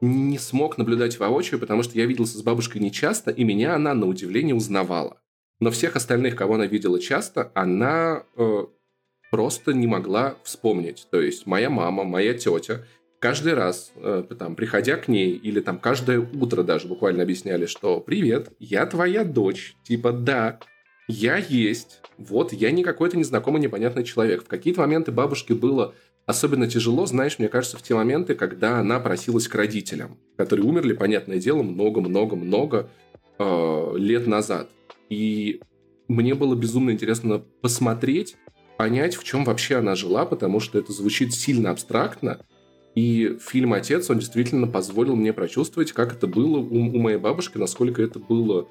не 0.00 0.38
смог 0.38 0.78
наблюдать 0.78 1.18
воочию, 1.18 1.60
потому 1.60 1.82
что 1.82 1.96
я 1.96 2.06
виделся 2.06 2.36
с 2.36 2.42
бабушкой 2.42 2.80
нечасто, 2.80 3.30
и 3.30 3.44
меня 3.44 3.74
она, 3.74 3.94
на 3.94 4.06
удивление, 4.06 4.54
узнавала. 4.54 5.18
Но 5.60 5.70
всех 5.70 5.94
остальных, 5.94 6.34
кого 6.34 6.54
она 6.54 6.66
видела 6.66 7.00
часто, 7.00 7.52
она 7.54 8.24
э, 8.36 8.66
просто 9.30 9.72
не 9.72 9.86
могла 9.86 10.36
вспомнить. 10.42 11.06
То 11.10 11.20
есть 11.20 11.46
моя 11.46 11.70
мама, 11.70 12.04
моя 12.04 12.34
тетя, 12.34 12.84
каждый 13.22 13.54
раз, 13.54 13.92
э, 13.94 14.24
там, 14.36 14.56
приходя 14.56 14.96
к 14.96 15.06
ней, 15.06 15.30
или 15.30 15.60
там 15.60 15.78
каждое 15.78 16.18
утро 16.18 16.64
даже 16.64 16.88
буквально 16.88 17.22
объясняли, 17.22 17.66
что 17.66 18.00
«Привет, 18.00 18.50
я 18.58 18.84
твоя 18.84 19.22
дочь». 19.22 19.76
Типа 19.84 20.10
«Да, 20.12 20.58
я 21.06 21.36
есть». 21.36 22.00
Вот, 22.18 22.52
я 22.52 22.72
не 22.72 22.82
какой-то 22.82 23.16
незнакомый 23.16 23.62
непонятный 23.62 24.02
человек. 24.02 24.42
В 24.42 24.48
какие-то 24.48 24.80
моменты 24.80 25.12
бабушке 25.12 25.54
было 25.54 25.94
особенно 26.26 26.68
тяжело, 26.68 27.06
знаешь, 27.06 27.38
мне 27.38 27.48
кажется, 27.48 27.76
в 27.76 27.82
те 27.82 27.94
моменты, 27.94 28.34
когда 28.34 28.80
она 28.80 28.98
просилась 28.98 29.46
к 29.46 29.54
родителям, 29.54 30.18
которые 30.36 30.66
умерли, 30.66 30.92
понятное 30.92 31.38
дело, 31.38 31.62
много-много-много 31.62 32.90
э, 33.38 33.94
лет 33.98 34.26
назад. 34.26 34.68
И 35.10 35.60
мне 36.08 36.34
было 36.34 36.56
безумно 36.56 36.90
интересно 36.90 37.38
посмотреть, 37.60 38.36
понять, 38.76 39.14
в 39.14 39.22
чем 39.22 39.44
вообще 39.44 39.76
она 39.76 39.94
жила, 39.94 40.26
потому 40.26 40.58
что 40.58 40.76
это 40.76 40.92
звучит 40.92 41.32
сильно 41.32 41.70
абстрактно. 41.70 42.40
И 42.94 43.38
фильм 43.40 43.72
«Отец», 43.72 44.10
он 44.10 44.18
действительно 44.18 44.66
позволил 44.66 45.16
мне 45.16 45.32
прочувствовать, 45.32 45.92
как 45.92 46.12
это 46.12 46.26
было 46.26 46.58
у, 46.58 46.76
у 46.76 46.98
моей 46.98 47.18
бабушки, 47.18 47.58
насколько 47.58 48.02
это 48.02 48.18
было... 48.18 48.68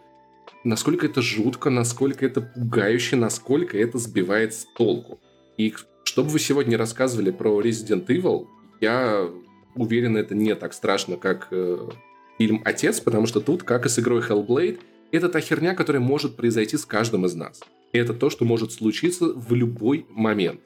Насколько 0.63 1.07
это 1.07 1.21
жутко, 1.21 1.69
насколько 1.69 2.25
это 2.25 2.41
пугающе, 2.41 3.15
насколько 3.15 3.77
это 3.77 3.97
сбивает 3.97 4.53
с 4.53 4.65
толку. 4.75 5.19
И 5.57 5.73
что 6.03 6.23
бы 6.23 6.29
вы 6.29 6.39
сегодня 6.39 6.77
рассказывали 6.77 7.31
про 7.31 7.61
Resident 7.61 8.05
Evil, 8.07 8.47
я 8.79 9.27
уверен, 9.75 10.17
это 10.17 10.35
не 10.35 10.53
так 10.55 10.73
страшно, 10.73 11.17
как 11.17 11.47
э, 11.51 11.89
фильм 12.37 12.61
«Отец», 12.63 12.99
потому 12.99 13.25
что 13.25 13.39
тут, 13.39 13.63
как 13.63 13.85
и 13.85 13.89
с 13.89 13.97
игрой 13.97 14.21
Hellblade, 14.21 14.79
это 15.11 15.29
та 15.29 15.41
херня, 15.41 15.73
которая 15.75 16.01
может 16.01 16.35
произойти 16.35 16.77
с 16.77 16.85
каждым 16.85 17.25
из 17.25 17.35
нас. 17.35 17.61
Это 17.91 18.13
то, 18.13 18.29
что 18.29 18.45
может 18.45 18.71
случиться 18.71 19.33
в 19.33 19.53
любой 19.53 20.05
момент. 20.09 20.61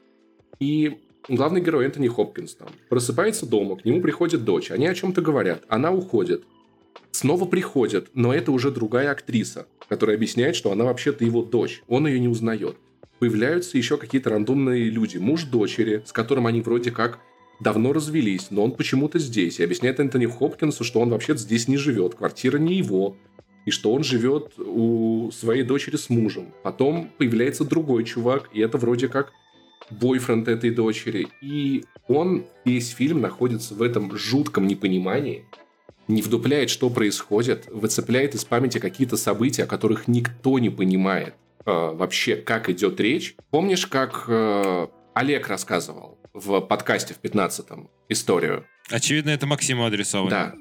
И 0.59 0.99
главный 1.27 1.61
герой 1.61 1.85
Энтони 1.85 2.07
Хопкинс 2.07 2.55
там 2.55 2.69
просыпается 2.89 3.45
дома, 3.45 3.77
к 3.77 3.85
нему 3.85 4.01
приходит 4.01 4.43
дочь, 4.43 4.71
они 4.71 4.87
о 4.87 4.95
чем-то 4.95 5.21
говорят, 5.21 5.63
она 5.67 5.91
уходит. 5.91 6.43
Снова 7.11 7.45
приходит, 7.45 8.09
но 8.13 8.33
это 8.33 8.51
уже 8.51 8.71
другая 8.71 9.11
актриса, 9.11 9.67
которая 9.87 10.17
объясняет, 10.17 10.55
что 10.55 10.71
она 10.71 10.83
вообще-то 10.83 11.23
его 11.23 11.43
дочь. 11.43 11.81
Он 11.87 12.07
ее 12.07 12.19
не 12.19 12.27
узнает. 12.27 12.75
Появляются 13.19 13.77
еще 13.77 13.97
какие-то 13.97 14.31
рандомные 14.31 14.89
люди. 14.89 15.17
Муж 15.17 15.43
дочери, 15.43 16.03
с 16.05 16.11
которым 16.11 16.45
они 16.47 16.59
вроде 16.59 16.91
как 16.91 17.19
давно 17.61 17.93
развелись, 17.93 18.47
но 18.51 18.65
он 18.65 18.73
почему-то 18.73 19.17
здесь. 19.19 19.59
И 19.59 19.63
объясняет 19.63 20.01
Энтони 20.01 20.25
Хопкинсу, 20.25 20.83
что 20.83 20.99
он 20.99 21.09
вообще 21.09 21.37
здесь 21.37 21.69
не 21.69 21.77
живет, 21.77 22.15
квартира 22.15 22.57
не 22.57 22.75
его. 22.75 23.15
И 23.65 23.71
что 23.71 23.93
он 23.93 24.03
живет 24.03 24.59
у 24.59 25.31
своей 25.31 25.63
дочери 25.63 25.95
с 25.95 26.09
мужем. 26.09 26.53
Потом 26.63 27.09
появляется 27.17 27.63
другой 27.63 28.03
чувак, 28.03 28.49
и 28.53 28.59
это 28.59 28.77
вроде 28.77 29.07
как 29.07 29.31
бойфренд 29.89 30.47
этой 30.47 30.71
дочери. 30.71 31.27
И 31.41 31.85
он 32.07 32.45
весь 32.65 32.89
фильм 32.89 33.21
находится 33.21 33.73
в 33.73 33.81
этом 33.81 34.15
жутком 34.17 34.67
непонимании, 34.67 35.45
не 36.07 36.21
вдупляет, 36.21 36.69
что 36.69 36.89
происходит, 36.89 37.67
выцепляет 37.67 38.35
из 38.35 38.45
памяти 38.45 38.77
какие-то 38.77 39.17
события, 39.17 39.63
о 39.63 39.67
которых 39.67 40.07
никто 40.07 40.59
не 40.59 40.69
понимает 40.69 41.33
э, 41.65 41.71
вообще, 41.71 42.35
как 42.35 42.69
идет 42.69 42.99
речь. 42.99 43.35
Помнишь, 43.49 43.87
как 43.87 44.25
э, 44.27 44.87
Олег 45.13 45.47
рассказывал 45.47 46.19
в 46.33 46.61
подкасте 46.61 47.15
в 47.15 47.21
15-м 47.21 47.89
историю? 48.09 48.65
Очевидно, 48.91 49.31
это 49.31 49.47
Максиму 49.47 49.85
адресовано. 49.85 50.29
Да. 50.29 50.55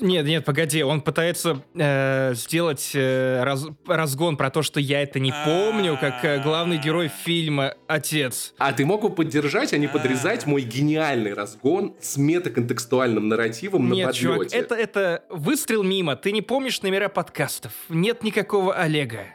Нет, 0.00 0.26
нет, 0.26 0.44
погоди, 0.44 0.82
он 0.82 1.00
пытается 1.02 1.62
э, 1.74 2.32
сделать 2.34 2.92
э, 2.94 3.42
раз- 3.44 3.66
разгон 3.86 4.36
про 4.36 4.50
то, 4.50 4.62
что 4.62 4.80
я 4.80 5.02
это 5.02 5.20
не 5.20 5.32
помню, 5.44 5.98
как 6.00 6.24
э, 6.24 6.42
главный 6.42 6.78
герой 6.78 7.08
фильма 7.08 7.74
«Отец». 7.86 8.54
А 8.58 8.72
ты 8.72 8.86
мог 8.86 9.02
бы 9.02 9.10
поддержать, 9.10 9.72
а 9.72 9.78
не 9.78 9.88
подрезать 9.88 10.46
мой 10.46 10.62
гениальный 10.62 11.34
разгон 11.34 11.94
с 12.00 12.16
метаконтекстуальным 12.16 13.28
нарративом 13.28 13.88
на 13.88 13.94
Нет, 13.94 14.06
подлете? 14.08 14.26
чувак, 14.26 14.52
это, 14.52 14.74
это 14.74 15.24
выстрел 15.28 15.82
мимо. 15.82 16.16
Ты 16.16 16.32
не 16.32 16.42
помнишь 16.42 16.80
номера 16.82 17.08
подкастов. 17.08 17.72
Нет 17.88 18.22
никакого 18.22 18.74
Олега. 18.74 19.26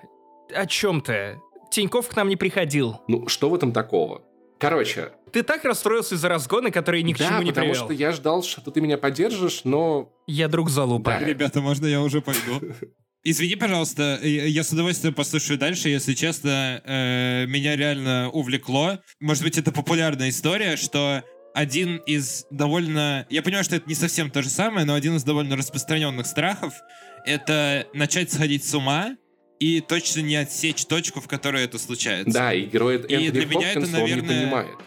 О 0.54 0.66
чем 0.66 1.02
ты? 1.02 1.40
Тиньков 1.70 2.08
к 2.08 2.16
нам 2.16 2.30
не 2.30 2.36
приходил. 2.36 3.02
Ну, 3.08 3.28
что 3.28 3.50
в 3.50 3.56
этом 3.56 3.72
такого? 3.74 4.22
Короче, 4.60 5.12
Ты 5.32 5.44
так 5.44 5.64
расстроился 5.66 6.16
из-за 6.16 6.30
разгона, 6.30 6.72
который 6.72 7.04
ни 7.04 7.14
к 7.14 7.18
да, 7.18 7.28
чему 7.28 7.42
не 7.42 7.52
потому 7.52 7.72
привел. 7.72 7.86
что 7.86 7.94
я 7.94 8.12
ждал, 8.12 8.44
что 8.44 8.72
ты 8.72 8.82
меня 8.82 8.98
поддержишь, 8.98 9.62
но 9.64 10.12
Я 10.26 10.48
друг 10.48 10.70
залупа. 10.70 11.18
Да. 11.20 11.26
Ребята, 11.26 11.62
можно 11.62 11.86
я 11.86 12.02
уже 12.02 12.22
пойду? 12.22 12.62
Извини, 13.24 13.56
пожалуйста, 13.56 14.20
я 14.24 14.46
я 14.46 14.64
с 14.64 14.72
удовольствием 14.72 15.14
послушаю 15.14 15.60
дальше. 15.60 15.90
Если 15.90 16.14
честно, 16.14 16.82
э, 16.86 17.46
меня 17.48 17.76
реально 17.76 18.30
увлекло. 18.32 19.00
Может 19.20 19.44
быть, 19.44 19.58
это 19.58 19.72
популярная 19.72 20.30
история, 20.30 20.78
что 20.78 21.24
один 21.54 21.98
из 22.06 22.46
довольно... 22.52 23.26
Я 23.30 23.42
понимаю, 23.42 23.64
что 23.64 23.76
это 23.76 23.88
не 23.90 23.96
совсем 23.96 24.30
то 24.30 24.42
же 24.42 24.50
самое, 24.50 24.86
но 24.86 24.94
один 24.94 25.16
из 25.16 25.24
довольно 25.24 25.56
распространенных 25.58 26.26
страхов— 26.26 26.74
это 27.26 27.88
начать 27.94 28.32
сходить 28.32 28.64
с 28.64 28.74
ума 28.74 29.18
и 29.60 29.82
точно 29.82 30.22
не 30.22 30.36
отсечь 30.36 30.86
точку, 30.86 31.20
в 31.22 31.28
которой 31.28 31.64
это 31.64 31.80
случается. 31.80 32.32
да, 32.34 32.54
и 32.54 32.66
герой 32.66 32.96
Энтони 32.98 33.30
для 33.30 33.46
меня 33.46 33.72
это, 33.72 33.82
Хопкинса, 33.82 33.98
он 33.98 34.06
не 34.06 34.16
наверное, 34.16 34.42
понимает. 34.42 34.78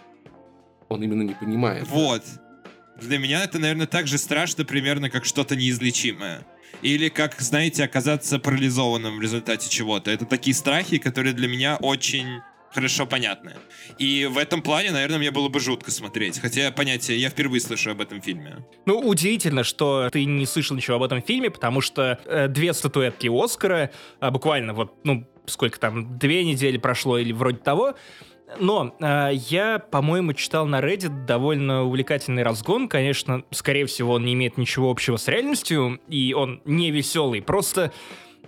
Он 0.88 1.02
именно 1.02 1.22
не 1.22 1.34
понимает. 1.34 1.86
Вот. 1.88 2.22
Для 3.01 3.18
меня 3.18 3.42
это, 3.44 3.59
наверное, 3.59 3.86
так 3.86 4.06
же 4.06 4.18
страшно 4.18 4.64
примерно, 4.64 5.09
как 5.10 5.24
что-то 5.24 5.56
неизлечимое. 5.56 6.44
или 6.82 7.09
как, 7.09 7.40
знаете, 7.40 7.84
оказаться 7.84 8.38
парализованным 8.38 9.18
в 9.18 9.20
результате 9.22 9.68
чего-то. 9.68 10.10
Это 10.10 10.24
такие 10.24 10.55
страхи, 10.55 10.98
которые 10.98 11.34
для 11.34 11.48
меня 11.48 11.76
очень 11.76 12.40
хорошо 12.72 13.06
понятны. 13.06 13.55
И 13.98 14.26
в 14.26 14.38
этом 14.38 14.62
плане, 14.62 14.90
наверное, 14.90 15.18
мне 15.18 15.30
было 15.30 15.48
бы 15.48 15.60
жутко 15.60 15.90
смотреть. 15.90 16.38
Хотя 16.38 16.70
понятие, 16.70 17.18
я 17.18 17.30
впервые 17.30 17.60
слышу 17.60 17.90
об 17.90 18.01
этом 18.01 18.20
фильме. 18.20 18.64
Ну, 18.86 18.98
удивительно, 18.98 19.64
что 19.64 20.09
ты 20.10 20.24
не 20.24 20.47
слышал 20.47 20.76
ничего 20.76 20.97
об 20.97 21.02
этом 21.02 21.22
фильме, 21.22 21.51
потому 21.51 21.80
что 21.80 22.18
э, 22.24 22.48
две 22.48 22.72
статуэтки 22.72 23.28
Оскара, 23.28 23.90
э, 24.20 24.30
буквально 24.30 24.74
вот, 24.74 24.94
ну, 25.05 25.26
сколько 25.47 25.78
там, 25.80 26.18
две 26.18 26.44
недели 26.44 26.78
прошло 26.78 27.18
или 27.18 27.32
вроде 27.32 27.59
того, 27.59 27.97
но 28.59 28.97
э, 29.01 29.30
я, 29.32 29.78
по-моему, 29.78 30.32
читал 30.32 30.66
на 30.66 30.80
Reddit 30.80 31.26
довольно 31.26 31.84
увлекательный 31.84 32.42
разгон. 32.42 32.88
Конечно, 32.88 33.44
скорее 33.51 33.86
всего, 33.86 34.14
он 34.14 34.24
не 34.24 34.34
имеет 34.34 34.59
ничего 34.59 34.90
общего 34.90 35.16
с 35.16 35.28
реальностью, 35.28 36.01
и 36.09 36.34
он 36.34 36.60
не 36.64 36.90
веселый. 36.90 37.42
Просто 37.42 37.92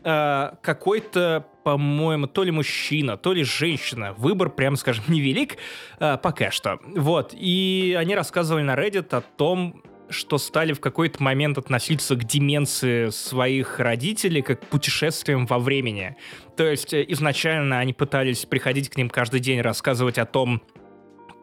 э, 0.02 0.50
какой-то, 0.62 1.46
по-моему, 1.64 2.26
то 2.26 2.44
ли 2.44 2.50
мужчина, 2.50 3.16
то 3.16 3.32
ли 3.32 3.44
женщина. 3.44 4.14
Выбор, 4.14 4.50
прямо 4.50 4.76
скажем, 4.76 5.04
невелик 5.08 5.56
э, 5.98 6.18
пока 6.22 6.50
что. 6.50 6.78
Вот. 6.84 7.34
И 7.34 7.96
они 7.98 8.14
рассказывали 8.14 8.62
на 8.62 8.74
Reddit 8.74 9.14
о 9.14 9.20
том, 9.20 9.82
что 10.12 10.38
стали 10.38 10.72
в 10.72 10.80
какой-то 10.80 11.22
момент 11.22 11.58
относиться 11.58 12.16
к 12.16 12.24
деменции 12.24 13.08
своих 13.08 13.80
родителей 13.80 14.42
как 14.42 14.60
к 14.60 14.66
путешествиям 14.66 15.46
во 15.46 15.58
времени. 15.58 16.16
То 16.56 16.66
есть 16.66 16.92
э, 16.92 17.04
изначально 17.08 17.78
они 17.78 17.92
пытались 17.92 18.44
приходить 18.44 18.90
к 18.90 18.96
ним 18.96 19.08
каждый 19.08 19.40
день, 19.40 19.60
рассказывать 19.60 20.18
о 20.18 20.26
том, 20.26 20.62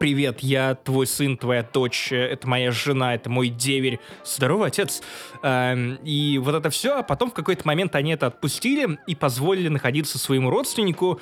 привет, 0.00 0.40
я 0.40 0.76
твой 0.76 1.06
сын, 1.06 1.36
твоя 1.36 1.62
дочь, 1.62 2.10
э, 2.10 2.16
это 2.16 2.48
моя 2.48 2.72
жена, 2.72 3.14
это 3.14 3.28
мой 3.28 3.48
деверь, 3.50 4.00
здоровый 4.24 4.68
отец. 4.68 5.02
Эм, 5.42 5.96
и 6.02 6.38
вот 6.38 6.54
это 6.54 6.70
все, 6.70 6.96
а 6.96 7.02
потом 7.02 7.30
в 7.30 7.34
какой-то 7.34 7.66
момент 7.66 7.94
они 7.94 8.12
это 8.12 8.26
отпустили 8.28 8.98
и 9.06 9.14
позволили 9.14 9.68
находиться 9.68 10.18
своему 10.18 10.48
родственнику 10.48 11.20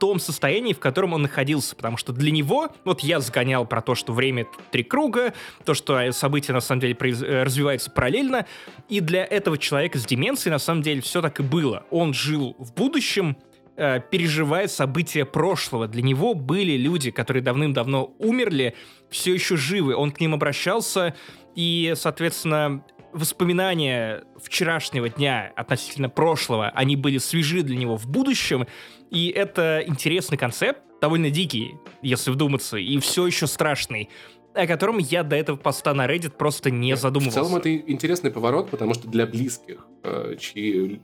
том 0.00 0.18
состоянии, 0.18 0.72
в 0.72 0.80
котором 0.80 1.12
он 1.12 1.22
находился, 1.22 1.76
потому 1.76 1.96
что 1.96 2.12
для 2.12 2.32
него, 2.32 2.70
вот 2.84 3.00
я 3.00 3.20
загонял 3.20 3.66
про 3.66 3.82
то, 3.82 3.94
что 3.94 4.12
время— 4.12 4.46
три 4.72 4.82
круга, 4.82 5.34
то, 5.64 5.74
что 5.74 6.10
события 6.12 6.52
на 6.52 6.60
самом 6.60 6.80
деле 6.80 6.94
произ... 6.94 7.22
Э, 7.22 7.44
развиваются 7.44 7.90
параллельно, 7.90 8.46
и 8.88 9.00
для 9.00 9.24
этого 9.24 9.58
человека 9.58 9.98
с 9.98 10.06
деменцией 10.06 10.52
на 10.52 10.58
самом 10.58 10.82
деле 10.82 11.02
все 11.02 11.22
так 11.22 11.38
и 11.38 11.42
было. 11.42 11.84
Он 11.90 12.12
жил 12.14 12.56
в 12.58 12.74
будущем, 12.74 13.36
э, 13.80 14.00
переживая 14.10 14.68
события 14.68 15.24
прошлого. 15.24 15.88
Для 15.88 16.02
него 16.02 16.34
были 16.34 16.76
люди, 16.76 17.10
которые 17.10 17.42
давным-давно 17.42 18.14
умерли, 18.18 18.74
все 19.08 19.32
еще 19.32 19.56
живы. 19.56 19.96
Он 19.96 20.12
к 20.12 20.20
ним 20.20 20.34
обращался, 20.34 21.14
и, 21.54 21.94
соответственно, 21.96 22.84
воспоминания 23.12 24.24
вчерашнего 24.42 25.08
дня 25.08 25.52
относительно 25.56 26.10
прошлого, 26.10 26.68
они 26.68 26.94
были 26.96 27.18
свежи 27.18 27.62
для 27.62 27.76
него 27.76 27.96
в 27.96 28.06
будущем, 28.06 28.66
и 29.10 29.28
это 29.28 29.82
интересный 29.86 30.36
концепт, 30.36 30.80
довольно 31.00 31.30
дикий, 31.30 31.74
если 32.02 32.30
вдуматься, 32.30 32.76
и 32.76 32.98
все 32.98 33.26
еще 33.26 33.46
страшный 33.46 34.10
о 34.52 34.66
котором 34.66 34.98
я 34.98 35.22
до 35.22 35.36
этого 35.36 35.56
поста 35.56 35.94
на 35.94 36.06
Reddit 36.06 36.30
просто 36.30 36.72
не 36.72 36.96
задумывался. 36.96 37.40
В 37.40 37.44
целом 37.44 37.58
это 37.58 37.72
интересный 37.76 38.32
поворот, 38.32 38.68
потому 38.68 38.94
что 38.94 39.06
для 39.06 39.24
близких, 39.24 39.86
э, 40.02 40.34
чьи 40.40 41.00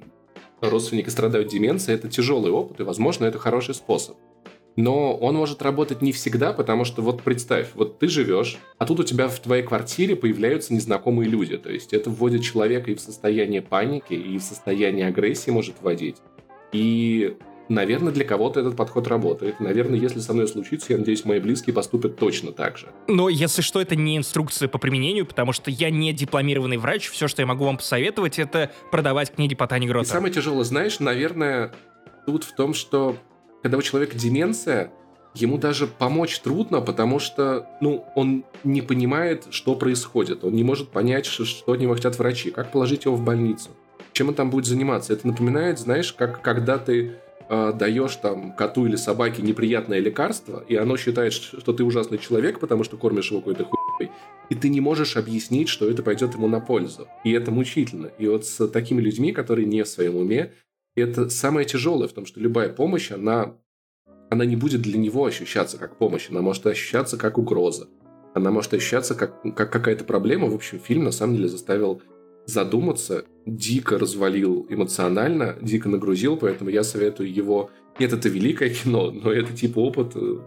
родственники 0.61 1.09
страдают 1.09 1.49
деменцией, 1.49 1.99
это 1.99 2.09
тяжелый 2.09 2.51
опыт, 2.51 2.81
и, 2.81 2.83
возможно, 2.83 3.25
это 3.25 3.39
хороший 3.39 3.75
способ. 3.75 4.17
Но 4.77 5.17
он 5.17 5.35
может 5.37 5.63
работать 5.63 6.03
не 6.03 6.13
всегда, 6.13 6.53
потому 6.53 6.85
что 6.85 7.01
вот 7.01 7.23
представь, 7.23 7.71
вот 7.75 7.99
ты 7.99 8.09
живешь, 8.09 8.59
а 8.77 8.85
тут 8.85 9.01
у 9.01 9.05
тебя 9.05 9.29
в 9.29 9.39
твоей 9.41 9.63
квартире 9.63 10.17
появляются 10.17 10.75
незнакомые 10.75 11.31
люди. 11.31 11.57
То 11.57 11.73
есть 11.73 11.95
это 11.95 12.11
вводит 12.11 12.43
человека 12.43 12.91
и 12.91 12.95
в 12.95 13.01
состояние 13.01 13.63
паники, 13.63 14.13
и 14.13 14.37
в 14.37 14.43
состояние 14.43 15.07
агрессии 15.07 15.51
может 15.51 15.77
вводить. 15.81 16.17
И 16.73 17.37
Наверное, 17.69 18.13
для 18.13 18.25
кого-то 18.25 18.61
этот 18.61 18.77
подход 18.77 19.09
работает. 19.09 19.61
Наверное, 19.61 19.99
если 19.99 20.21
со 20.21 20.33
мной 20.33 20.47
случится, 20.47 20.93
я 20.93 20.99
надеюсь, 20.99 21.25
мои 21.25 21.41
близкие 21.41 21.75
поступят 21.75 22.17
точно 22.17 22.53
так 22.53 22.79
же. 22.79 22.89
Но 23.09 23.29
если 23.29 23.63
что, 23.63 23.81
это 23.81 23.97
не 23.97 24.17
инструкция 24.17 24.69
по 24.69 24.79
применению, 24.79 25.27
потому 25.27 25.53
что 25.53 25.71
я 25.71 25.91
не 25.91 26.13
дипломированный 26.13 26.77
врач. 26.77 27.09
Все, 27.09 27.27
что 27.27 27.43
я 27.43 27.47
могу 27.47 27.65
вам 27.65 27.79
посоветовать, 27.79 28.39
это 28.39 28.71
продавать 28.91 29.35
книги 29.35 29.55
по 29.55 29.67
Тане 29.67 29.89
Грота. 29.89 30.07
И 30.07 30.11
самое 30.11 30.33
тяжелое, 30.33 30.65
знаешь, 30.65 31.01
наверное, 31.01 31.73
тут 32.27 32.45
в 32.45 32.55
том, 32.55 32.73
что 32.75 33.17
когда 33.63 33.79
у 33.79 33.83
человека 33.83 34.17
деменция, 34.17 34.93
ему 35.35 35.59
даже 35.59 35.87
помочь 35.87 36.39
трудно, 36.39 36.81
потому 36.81 37.19
что, 37.19 37.67
ну, 37.81 38.07
он 38.15 38.45
не 38.65 38.81
понимает, 38.81 39.47
что 39.51 39.75
происходит. 39.75 40.45
Он 40.45 40.53
не 40.53 40.65
может 40.65 40.91
понять, 40.91 41.27
что, 41.27 41.45
что 41.45 41.73
от 41.73 41.81
него 41.81 41.95
хотят 41.95 42.19
врачи. 42.19 42.51
Как 42.51 42.71
положить 42.71 43.05
его 43.05 43.17
в 43.17 43.23
больницу? 43.23 43.71
Чем 44.13 44.29
он 44.29 44.35
там 44.35 44.51
будет 44.51 44.67
заниматься? 44.67 45.13
Это 45.13 45.27
напоминает, 45.27 45.79
знаешь, 45.79 46.13
как 46.13 46.41
когда 46.41 46.79
ты 46.79 47.17
э, 47.49 47.73
даешь 47.75 48.17
там 48.17 48.53
коту 48.53 48.87
или 48.87 48.97
собаке 48.97 49.43
неприятное 49.43 49.99
лекарство, 49.99 50.65
и 50.69 50.77
оно 50.77 50.97
считает, 50.97 51.33
что 51.33 51.73
ты 51.73 51.85
ужасный 51.85 52.19
человек, 52.19 52.61
потому 52.61 52.85
что 52.85 52.97
кормишь 52.97 53.31
его 53.31 53.41
какой-то 53.41 53.65
хуй, 53.65 54.11
и 54.51 54.55
ты 54.55 54.69
не 54.69 54.81
можешь 54.81 55.17
объяснить, 55.17 55.69
что 55.69 55.89
это 55.91 56.03
пойдет 56.03 56.35
ему 56.35 56.49
на 56.49 56.61
пользу. 56.61 57.09
И 57.25 57.33
это 57.33 57.51
мучительно. 57.51 58.07
И 58.19 58.27
вот 58.29 58.47
с 58.47 58.69
такими 58.69 59.01
людьми, 59.01 59.33
которые 59.33 59.67
не 59.67 59.83
в 59.83 59.89
своем 59.89 60.17
уме, 60.17 60.53
это 60.95 61.29
самое 61.29 61.67
тяжелое 61.67 62.09
в 62.09 62.13
том, 62.13 62.27
что 62.27 62.41
любая 62.41 62.71
помощь, 62.71 63.11
она, 63.11 63.57
она 64.31 64.45
не 64.45 64.57
будет 64.57 64.83
для 64.83 64.99
него 64.99 65.27
ощущаться 65.27 65.79
как 65.79 65.99
помощь, 65.99 66.31
она 66.31 66.41
может 66.41 66.67
ощущаться 66.67 67.17
как 67.17 67.39
угроза. 67.39 67.89
Она 68.35 68.51
может 68.51 68.75
ощущаться 68.75 69.15
как, 69.15 69.43
как 69.55 69.73
какая-то 69.73 70.05
проблема. 70.05 70.49
В 70.49 70.55
общем, 70.55 70.79
фильм 70.79 71.05
на 71.05 71.11
самом 71.11 71.37
деле 71.37 71.49
заставил 71.49 72.03
задуматься, 72.47 73.25
дико 73.45 73.99
развалил 73.99 74.67
эмоционально, 74.69 75.57
дико 75.61 75.89
нагрузил, 75.89 76.37
поэтому 76.37 76.71
я 76.71 76.83
советую 76.83 77.33
его... 77.33 77.71
Нет, 77.99 78.13
это 78.13 78.29
великое 78.29 78.71
кино, 78.71 79.11
но 79.11 79.33
это 79.33 79.53
типа 79.53 79.79
опыт 79.79 80.13
э, 80.17 80.39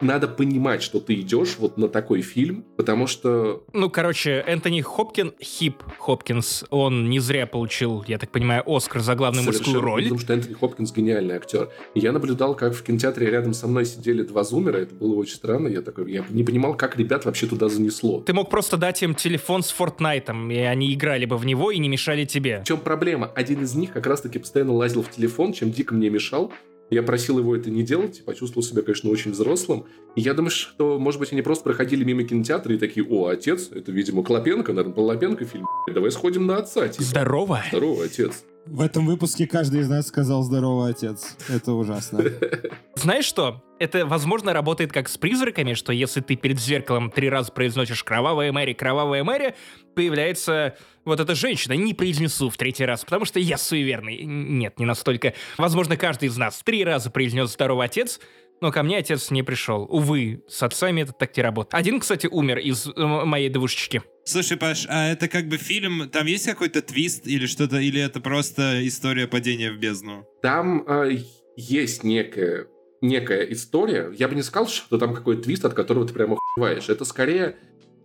надо 0.00 0.28
понимать, 0.28 0.82
что 0.82 1.00
ты 1.00 1.14
идешь 1.14 1.56
вот 1.58 1.78
на 1.78 1.88
такой 1.88 2.22
фильм, 2.22 2.64
потому 2.76 3.06
что... 3.06 3.64
Ну, 3.72 3.90
короче, 3.90 4.44
Энтони 4.46 4.80
Хопкин, 4.80 5.34
Хип 5.40 5.82
Хопкинс, 5.98 6.64
он 6.70 7.08
не 7.08 7.18
зря 7.18 7.46
получил, 7.46 8.04
я 8.06 8.18
так 8.18 8.30
понимаю, 8.30 8.62
Оскар 8.66 9.00
за 9.00 9.14
главную 9.14 9.44
мужскую 9.44 9.80
роль. 9.80 10.04
Потому 10.04 10.20
что 10.20 10.32
Энтони 10.34 10.54
Хопкинс 10.54 10.92
гениальный 10.92 11.36
актер. 11.36 11.70
И 11.94 12.00
я 12.00 12.12
наблюдал, 12.12 12.54
как 12.54 12.74
в 12.74 12.82
кинотеатре 12.82 13.30
рядом 13.30 13.54
со 13.54 13.66
мной 13.66 13.86
сидели 13.86 14.22
два 14.22 14.44
зумера, 14.44 14.78
это 14.78 14.94
было 14.94 15.14
очень 15.16 15.36
странно, 15.36 15.68
я 15.68 15.82
такой, 15.82 16.10
я 16.12 16.24
не 16.28 16.44
понимал, 16.44 16.74
как 16.76 16.96
ребят 16.96 17.24
вообще 17.24 17.46
туда 17.46 17.68
занесло. 17.68 18.20
Ты 18.20 18.32
мог 18.32 18.50
просто 18.50 18.76
дать 18.76 19.02
им 19.02 19.14
телефон 19.14 19.62
с 19.62 19.70
Фортнайтом, 19.70 20.50
и 20.50 20.58
они 20.58 20.92
играли 20.94 21.24
бы 21.24 21.36
в 21.36 21.46
него 21.46 21.70
и 21.70 21.78
не 21.78 21.88
мешали 21.88 22.24
тебе. 22.24 22.60
В 22.60 22.66
чем 22.66 22.78
проблема? 22.78 23.30
Один 23.34 23.62
из 23.62 23.74
них 23.74 23.92
как 23.92 24.06
раз-таки 24.06 24.38
постоянно 24.38 24.74
лазил 24.74 25.02
в 25.02 25.10
телефон, 25.10 25.52
чем 25.52 25.70
дико 25.70 25.94
мне 25.94 26.10
мешал, 26.10 26.52
я 26.90 27.02
просил 27.02 27.38
его 27.38 27.56
это 27.56 27.70
не 27.70 27.82
делать, 27.82 28.24
почувствовал 28.24 28.62
себя, 28.62 28.82
конечно, 28.82 29.10
очень 29.10 29.32
взрослым. 29.32 29.86
И 30.14 30.20
я 30.20 30.34
думаю, 30.34 30.50
что, 30.50 30.98
может 30.98 31.20
быть, 31.20 31.32
они 31.32 31.42
просто 31.42 31.64
проходили 31.64 32.04
мимо 32.04 32.22
кинотеатра 32.22 32.74
и 32.74 32.78
такие, 32.78 33.04
о, 33.06 33.26
отец, 33.26 33.70
это, 33.72 33.90
видимо, 33.92 34.22
Клопенко, 34.22 34.72
наверное, 34.72 34.94
был 34.94 35.04
Лапенко 35.04 35.44
фильм. 35.44 35.66
Давай 35.92 36.10
сходим 36.10 36.46
на 36.46 36.58
отца. 36.58 36.86
Типа. 36.88 37.02
Здорово. 37.02 37.62
Здорово, 37.68 38.04
отец. 38.04 38.44
В 38.66 38.80
этом 38.80 39.06
выпуске 39.06 39.46
каждый 39.46 39.80
из 39.80 39.88
нас 39.88 40.08
сказал 40.08 40.42
«здорово, 40.42 40.88
отец». 40.88 41.36
Это 41.48 41.72
ужасно. 41.72 42.24
Знаешь 42.96 43.24
что? 43.24 43.62
Это, 43.78 44.06
возможно, 44.06 44.54
работает 44.54 44.90
как 44.92 45.08
с 45.08 45.18
призраками, 45.18 45.74
что 45.74 45.92
если 45.92 46.20
ты 46.20 46.36
перед 46.36 46.58
зеркалом 46.58 47.10
три 47.10 47.28
раза 47.28 47.52
произносишь 47.52 48.02
«кровавая 48.04 48.50
Мэри, 48.50 48.72
кровавая 48.72 49.22
Мэри», 49.22 49.54
появляется 49.94 50.76
вот 51.04 51.20
эта 51.20 51.34
женщина. 51.34 51.74
Не 51.74 51.92
произнесу 51.92 52.48
в 52.48 52.56
третий 52.56 52.86
раз, 52.86 53.04
потому 53.04 53.26
что 53.26 53.38
я 53.38 53.58
суеверный. 53.58 54.22
Нет, 54.24 54.78
не 54.78 54.86
настолько. 54.86 55.34
Возможно, 55.58 55.96
каждый 55.96 56.28
из 56.28 56.36
нас 56.38 56.62
три 56.64 56.84
раза 56.84 57.10
произнес 57.10 57.52
«здоровый 57.52 57.86
отец», 57.86 58.20
но 58.62 58.72
ко 58.72 58.82
мне 58.82 58.96
отец 58.96 59.30
не 59.30 59.42
пришел. 59.42 59.86
Увы, 59.90 60.42
с 60.48 60.62
отцами 60.62 61.02
это 61.02 61.12
так 61.12 61.36
не 61.36 61.42
работает. 61.42 61.74
Один, 61.74 62.00
кстати, 62.00 62.26
умер 62.26 62.58
из 62.58 62.86
э, 62.86 62.92
моей 62.96 63.50
двушечки. 63.50 64.02
Слушай, 64.24 64.56
Паш, 64.56 64.86
а 64.88 65.08
это 65.12 65.28
как 65.28 65.48
бы 65.48 65.58
фильм, 65.58 66.08
там 66.08 66.26
есть 66.26 66.46
какой-то 66.46 66.80
твист 66.80 67.26
или 67.26 67.44
что-то, 67.44 67.78
или 67.78 68.00
это 68.00 68.20
просто 68.20 68.86
история 68.86 69.28
падения 69.28 69.70
в 69.70 69.78
бездну? 69.78 70.26
Там 70.40 70.84
э, 70.88 71.18
есть 71.56 72.02
некая, 72.02 72.66
некая 73.00 73.42
история. 73.52 74.12
Я 74.16 74.28
бы 74.28 74.34
не 74.34 74.42
сказал, 74.42 74.68
что 74.68 74.98
там 74.98 75.14
какой-то 75.14 75.42
твист, 75.42 75.64
от 75.64 75.74
которого 75.74 76.06
ты 76.06 76.14
прямо 76.14 76.36
охуеваешь. 76.36 76.88
Это 76.88 77.04
скорее 77.04 77.56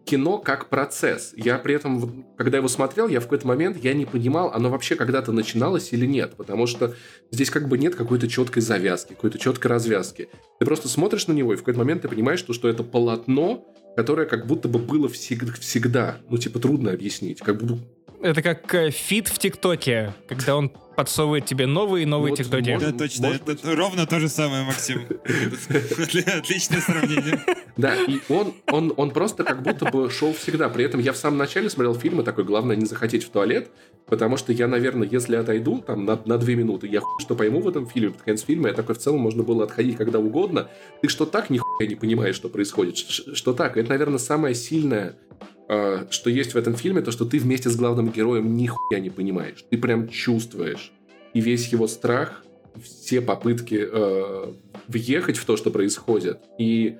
кино 0.05 0.39
как 0.39 0.69
процесс. 0.69 1.33
Я 1.35 1.57
при 1.57 1.75
этом, 1.75 2.25
когда 2.37 2.57
его 2.57 2.67
смотрел, 2.67 3.07
я 3.07 3.19
в 3.19 3.23
какой-то 3.23 3.47
момент 3.47 3.77
я 3.77 3.93
не 3.93 4.05
понимал, 4.05 4.51
оно 4.53 4.69
вообще 4.69 4.95
когда-то 4.95 5.31
начиналось 5.31 5.93
или 5.93 6.05
нет, 6.05 6.33
потому 6.35 6.67
что 6.67 6.95
здесь 7.29 7.49
как 7.49 7.67
бы 7.67 7.77
нет 7.77 7.95
какой-то 7.95 8.27
четкой 8.27 8.61
завязки, 8.61 9.13
какой-то 9.13 9.37
четкой 9.37 9.69
развязки. 9.69 10.29
Ты 10.59 10.65
просто 10.65 10.87
смотришь 10.87 11.27
на 11.27 11.33
него, 11.33 11.53
и 11.53 11.55
в 11.55 11.59
какой-то 11.59 11.79
момент 11.79 12.01
ты 12.01 12.09
понимаешь, 12.09 12.39
что, 12.39 12.53
что 12.53 12.67
это 12.67 12.83
полотно, 12.83 13.65
которое 13.95 14.25
как 14.25 14.47
будто 14.47 14.67
бы 14.67 14.79
было 14.79 15.07
всегда, 15.09 15.53
всегда. 15.53 16.17
Ну, 16.29 16.37
типа, 16.37 16.59
трудно 16.59 16.91
объяснить. 16.91 17.39
Как 17.39 17.57
будто 17.57 17.79
это 18.21 18.41
как 18.41 18.73
э, 18.73 18.91
feed 18.91 19.27
в 19.27 19.37
ТикТоке, 19.39 20.13
когда 20.27 20.55
он 20.55 20.71
подсовывает 20.95 21.45
тебе 21.45 21.65
новые 21.67 22.03
и 22.03 22.05
новые 22.05 22.31
вот, 22.31 22.37
ТикТоки. 22.37 22.77
Да, 22.79 22.91
точно. 22.91 23.27
Это 23.27 23.75
ровно 23.75 24.05
то 24.05 24.19
же 24.19 24.29
самое, 24.29 24.63
Максим. 24.65 25.01
Отличное 26.37 26.81
сравнение. 26.81 27.39
Да, 27.77 27.95
и 27.95 28.19
он, 28.29 28.53
он, 28.67 28.93
он 28.97 29.11
просто 29.11 29.43
как 29.43 29.63
будто 29.63 29.85
бы 29.85 30.09
шел 30.09 30.33
всегда. 30.33 30.69
При 30.69 30.83
этом 30.85 30.99
я 30.99 31.13
в 31.13 31.17
самом 31.17 31.37
начале 31.37 31.69
смотрел 31.69 31.95
фильмы 31.95 32.23
такой, 32.23 32.43
главное 32.43 32.75
не 32.75 32.85
захотеть 32.85 33.23
в 33.23 33.29
туалет, 33.29 33.71
потому 34.05 34.37
что 34.37 34.51
я, 34.51 34.67
наверное, 34.67 35.07
если 35.09 35.35
отойду 35.35 35.79
там 35.79 36.05
на, 36.05 36.19
на 36.25 36.37
две 36.37 36.55
минуты, 36.55 36.87
я 36.87 36.99
хуй 36.99 37.21
что 37.21 37.35
пойму 37.35 37.61
в 37.61 37.69
этом 37.69 37.87
фильме, 37.87 38.11
под 38.11 38.21
конец 38.21 38.43
фильма, 38.43 38.67
я 38.67 38.73
такой 38.73 38.95
в 38.95 38.99
целом 38.99 39.21
можно 39.21 39.43
было 39.43 39.63
отходить 39.63 39.97
когда 39.97 40.19
угодно. 40.19 40.69
Ты 41.01 41.07
что 41.07 41.25
так 41.25 41.49
нихуя 41.49 41.87
не 41.87 41.95
понимаешь, 41.95 42.35
что 42.35 42.49
происходит? 42.49 42.97
Что 42.97 43.53
так? 43.53 43.77
Это, 43.77 43.89
наверное, 43.89 44.19
самое 44.19 44.53
сильное, 44.53 45.15
что 46.09 46.29
есть 46.29 46.53
в 46.53 46.57
этом 46.57 46.75
фильме, 46.75 47.01
то, 47.01 47.11
что 47.11 47.25
ты 47.25 47.39
вместе 47.39 47.69
с 47.69 47.75
главным 47.75 48.11
героем 48.11 48.55
нихуя 48.55 48.99
не 48.99 49.09
понимаешь. 49.09 49.63
Ты 49.69 49.77
прям 49.77 50.09
чувствуешь. 50.09 50.91
И 51.33 51.39
весь 51.39 51.67
его 51.69 51.87
страх, 51.87 52.43
все 52.83 53.21
попытки 53.21 53.87
э, 53.89 54.53
въехать 54.87 55.37
в 55.37 55.45
то, 55.45 55.55
что 55.57 55.71
происходит. 55.71 56.39
И 56.57 56.97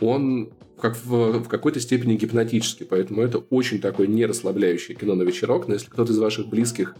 он 0.00 0.52
как 0.80 0.96
в, 0.96 1.44
в 1.44 1.48
какой-то 1.48 1.80
степени 1.80 2.16
гипнотический, 2.16 2.84
поэтому 2.86 3.22
это 3.22 3.38
очень 3.38 3.80
такое 3.80 4.06
не 4.06 4.26
расслабляющее 4.26 4.96
кино 4.96 5.14
на 5.14 5.22
вечерок, 5.22 5.68
но 5.68 5.74
если 5.74 5.88
кто-то 5.88 6.12
из 6.12 6.18
ваших 6.18 6.48
близких, 6.48 6.96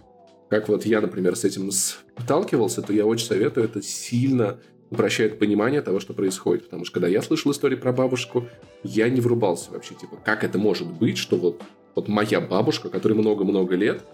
как 0.49 0.69
вот 0.69 0.87
я, 0.87 1.01
например, 1.01 1.37
с 1.37 1.45
этим 1.45 1.71
сталкивался, 1.71 2.83
то 2.83 2.93
я 2.93 3.05
очень 3.05 3.27
советую, 3.27 3.67
это 3.67 3.83
сильно 3.83 4.61
упрощает 4.95 5.39
понимание 5.39 5.83
того, 5.83 6.01
что 6.01 6.15
происходит, 6.15 6.65
потому 6.65 6.85
что 6.85 6.95
когда 6.95 7.09
я 7.09 7.21
слышал 7.23 7.53
историю 7.53 7.79
про 7.79 7.93
бабушку, 7.93 8.47
я 8.83 9.09
не 9.09 9.21
врубался 9.21 9.71
вообще, 9.71 9.95
типа, 9.95 10.17
как 10.25 10.43
это 10.45 10.59
может 10.59 10.91
быть, 10.91 11.19
что 11.19 11.37
вот, 11.37 11.63
вот 11.95 12.09
моя 12.09 12.41
бабушка, 12.41 12.89
которой 12.89 13.13
много-много 13.13 13.75
лет, 13.75 14.05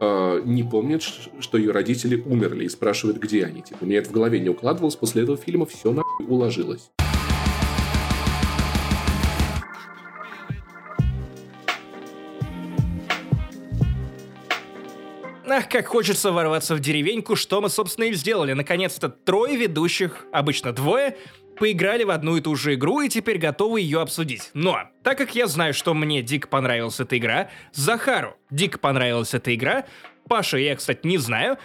э, 0.00 0.40
не 0.44 0.62
помнит, 0.62 1.02
что 1.02 1.58
ее 1.58 1.70
родители 1.70 2.16
умерли 2.16 2.64
и 2.64 2.68
спрашивает, 2.68 3.18
где 3.18 3.44
они. 3.44 3.62
Типа, 3.62 3.84
мне 3.84 3.96
это 3.96 4.10
в 4.10 4.12
голове 4.12 4.40
не 4.40 4.48
укладывалось, 4.48 4.96
после 4.96 5.22
этого 5.22 5.36
фильма 5.36 5.66
все 5.66 5.92
нахуй 5.92 6.26
уложилось. 6.26 6.90
Ах, 15.50 15.68
как 15.68 15.86
хочется 15.88 16.30
ворваться 16.32 16.74
в 16.74 16.80
деревеньку, 16.80 17.34
что 17.36 17.60
мы, 17.60 17.68
собственно, 17.68 18.04
и 18.06 18.12
сделали. 18.12 18.52
Наконец-то 18.52 19.08
трое 19.08 19.56
ведущих, 19.56 20.26
обычно 20.32 20.72
двое, 20.72 21.16
поиграли 21.58 22.04
в 22.04 22.10
одну 22.10 22.36
и 22.36 22.40
ту 22.40 22.54
же 22.56 22.74
игру 22.74 23.00
и 23.00 23.08
теперь 23.08 23.38
готовы 23.38 23.80
ее 23.80 24.00
обсудить. 24.00 24.50
Но, 24.54 24.78
так 25.02 25.18
как 25.18 25.34
я 25.34 25.46
знаю, 25.46 25.74
что 25.74 25.92
мне 25.92 26.22
дико 26.22 26.48
понравилась 26.48 27.00
эта 27.00 27.18
игра, 27.18 27.50
Захару 27.72 28.36
дико 28.50 28.78
понравилась 28.78 29.34
эта 29.34 29.54
игра, 29.54 29.86
Паша 30.28 30.58
я, 30.58 30.76
кстати, 30.76 31.00
не 31.06 31.18
знаю, 31.18 31.58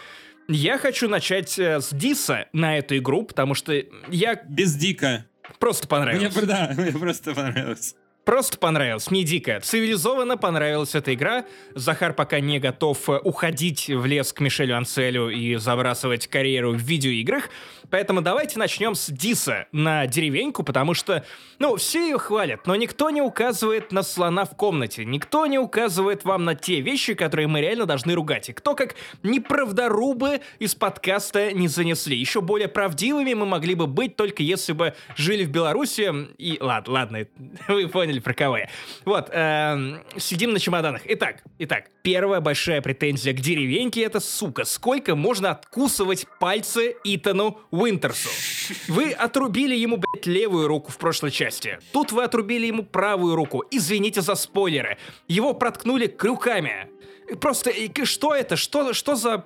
я 0.48 0.78
хочу 0.78 1.08
начать 1.08 1.58
э, 1.60 1.80
с 1.82 1.92
Диса 1.94 2.48
на 2.54 2.78
эту 2.78 2.98
игру, 2.98 3.24
потому 3.24 3.54
что 3.54 3.74
я 4.10 4.36
Без 4.48 4.76
дика. 4.76 5.26
просто 5.60 5.86
Мне, 5.86 5.90
понравилась. 5.90 6.34
пр- 6.34 6.46
да, 6.46 6.74
мне 6.78 6.92
просто 6.92 7.34
понравилось. 7.34 7.96
Просто 8.26 8.58
понравилось, 8.58 9.12
не 9.12 9.24
дико. 9.24 9.60
Цивилизованно 9.62 10.36
понравилась 10.36 10.96
эта 10.96 11.14
игра. 11.14 11.46
Захар 11.76 12.14
пока 12.14 12.40
не 12.40 12.60
готов 12.60 13.08
э, 13.08 13.20
уходить 13.24 13.88
в 13.88 14.06
лес 14.08 14.34
к 14.34 14.40
Мишелю 14.40 14.76
Анцелю 14.76 15.30
и 15.30 15.56
забрасывать 15.58 16.26
карьеру 16.26 16.72
в 16.72 16.78
видеоиграх. 16.78 17.50
Поэтому 17.92 18.22
давайте 18.22 18.58
начнем 18.58 18.96
с 18.96 19.12
Диса 19.12 19.68
на 19.72 20.08
деревеньку, 20.08 20.64
потому 20.64 20.96
что, 20.96 21.24
ну, 21.60 21.76
все 21.76 22.04
ее 22.04 22.18
хвалят, 22.18 22.66
но 22.66 22.76
никто 22.76 23.12
не 23.12 23.22
указывает 23.22 23.92
на 23.92 24.02
слона 24.02 24.46
в 24.46 24.56
комнате. 24.56 25.06
Никто 25.06 25.46
не 25.46 25.60
указывает 25.60 26.24
вам 26.24 26.46
на 26.46 26.56
те 26.56 26.82
вещи, 26.82 27.14
которые 27.14 27.48
мы 27.48 27.62
реально 27.62 27.86
должны 27.86 28.14
ругать. 28.16 28.50
И 28.50 28.54
кто 28.54 28.76
как 28.76 28.96
неправдорубы 29.22 30.42
из 30.60 30.74
подкаста 30.74 31.54
не 31.54 31.68
занесли. 31.68 32.18
Еще 32.18 32.42
более 32.42 32.68
правдивыми 32.68 33.34
мы 33.34 33.46
могли 33.46 33.76
бы 33.76 33.88
быть, 33.88 34.16
только 34.16 34.42
если 34.42 34.74
бы 34.74 34.96
жили 35.16 35.46
в 35.46 35.52
Беларуси. 35.52 36.12
И 36.38 36.58
ладно, 36.60 36.94
ладно, 36.94 37.28
вы 37.68 37.88
поняли, 37.88 38.15
про 38.22 38.34
кого 38.34 38.58
я. 38.58 38.70
Вот, 39.06 39.30
эм, 39.32 40.02
сидим 40.18 40.54
на 40.54 40.60
чемоданах. 40.60 41.02
Итак, 41.06 41.44
итак, 41.60 41.86
первая 42.02 42.42
большая 42.42 42.82
претензия 42.82 43.34
к 43.34 43.40
деревеньке 43.40 44.04
это, 44.04 44.20
сука, 44.20 44.66
сколько 44.66 45.16
можно 45.16 45.52
откусывать 45.52 46.26
пальцы 46.40 46.96
Итану 47.04 47.60
Уинтерсу? 47.72 48.30
Вы 48.88 49.12
отрубили 49.12 49.76
ему, 49.76 49.98
блядь, 49.98 50.26
левую 50.26 50.68
руку 50.68 50.92
в 50.92 50.98
прошлой 50.98 51.32
части. 51.32 51.80
Тут 51.92 52.12
вы 52.12 52.24
отрубили 52.24 52.66
ему 52.68 52.84
правую 52.84 53.36
руку. 53.36 53.64
Извините 53.72 54.22
за 54.22 54.36
спойлеры. 54.36 54.98
Его 55.28 55.54
проткнули 55.54 56.08
крюками. 56.08 56.90
Просто, 57.40 57.72
что 58.04 58.36
это? 58.36 58.56
Что, 58.56 58.94
что 58.94 59.16
за 59.16 59.46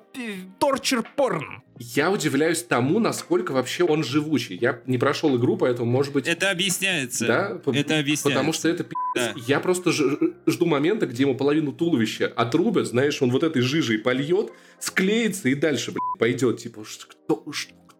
торчер 0.59 1.03
порн? 1.15 1.63
Я 1.79 2.11
удивляюсь 2.11 2.61
тому, 2.63 2.99
насколько 2.99 3.53
вообще 3.53 3.85
он 3.85 4.03
живучий. 4.03 4.57
Я 4.59 4.81
не 4.85 4.97
прошел 4.97 5.37
игру, 5.37 5.55
поэтому, 5.55 5.89
может 5.89 6.11
быть, 6.13 6.27
Это 6.27 6.51
объясняется. 6.51 7.25
да, 7.25 7.59
Это 7.73 7.97
объясняется. 7.99 8.29
потому 8.29 8.51
что 8.53 8.67
это 8.67 8.83
пи***ц. 8.83 9.33
Да. 9.33 9.33
Я 9.47 9.59
просто 9.61 9.91
ж- 9.93 10.17
жду 10.45 10.65
момента, 10.65 11.05
где 11.07 11.23
ему 11.23 11.35
половину 11.35 11.71
туловища 11.71 12.27
отрубят, 12.27 12.85
знаешь, 12.87 13.21
он 13.21 13.31
вот 13.31 13.43
этой 13.43 13.61
жижей 13.61 13.97
польет, 13.99 14.51
склеится 14.79 15.47
и 15.49 15.55
дальше, 15.55 15.91
блядь, 15.91 16.19
пойдет. 16.19 16.57
Типа, 16.57 16.83
ш- 16.83 17.07
кто 17.07 17.43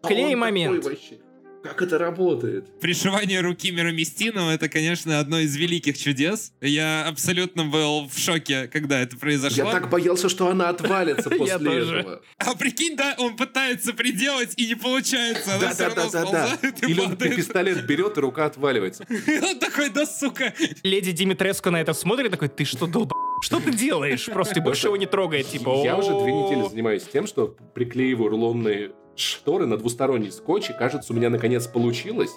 Клей 0.06 0.36
момент. 0.36 0.84
вообще? 0.84 1.20
Как 1.64 1.82
это 1.82 1.98
работает? 1.98 2.80
Пришивание 2.80 3.42
руки 3.42 3.72
Мироместину 3.72 4.50
это, 4.50 4.70
конечно, 4.70 5.20
одно 5.20 5.40
из 5.40 5.56
великих 5.56 5.98
чудес. 5.98 6.54
Я 6.62 7.06
абсолютно 7.06 7.66
был 7.66 8.08
в 8.08 8.18
шоке, 8.18 8.68
когда 8.68 9.02
это 9.02 9.18
произошло. 9.18 9.66
Я 9.66 9.72
так 9.72 9.90
боялся, 9.90 10.30
что 10.30 10.48
она 10.48 10.70
отвалится 10.70 11.30
Я 11.34 11.38
после 11.38 11.58
тоже. 11.60 12.00
этого. 12.00 12.22
А 12.38 12.56
прикинь, 12.56 12.96
да, 12.96 13.16
он 13.18 13.36
пытается 13.36 13.94
приделать 13.94 14.54
и 14.56 14.68
не 14.68 14.76
получается. 14.76 15.56
Она 15.56 15.74
все 15.74 15.88
равно 15.88 16.08
сползает 16.10 16.84
и 16.84 16.92
Или 16.92 17.02
он 17.02 17.18
пистолет 17.18 17.86
берет, 17.86 18.18
и 18.18 18.22
рука 18.22 18.46
отваливается. 18.46 19.06
Он 19.50 19.60
такой, 19.60 19.90
да 19.90 20.06
сука. 20.06 20.54
Леди 20.84 21.12
Димитреско 21.12 21.72
на 21.72 21.82
это 21.82 21.94
смотрит 21.94 22.32
такой, 22.32 22.50
ты 22.50 22.66
что, 22.66 22.88
долб... 22.88 23.14
Что 23.42 23.60
ты 23.60 23.72
делаешь? 23.72 24.26
Просто 24.26 24.56
ты 24.56 24.62
больше 24.62 24.88
его 24.88 24.98
не 24.98 25.06
трогает, 25.06 25.48
типа... 25.48 25.82
Я 25.84 25.98
уже 25.98 26.10
две 26.10 26.32
недели 26.34 26.68
занимаюсь 26.70 27.04
тем, 27.04 27.28
что 27.28 27.56
приклеиваю 27.74 28.30
рулонные 28.30 28.92
шторы 29.20 29.66
на 29.66 29.78
двусторонний 29.78 30.32
скотч, 30.32 30.70
и 30.70 30.74
кажется, 30.74 31.14
у 31.14 31.16
меня 31.16 31.30
наконец 31.30 31.68
получилось. 31.68 32.32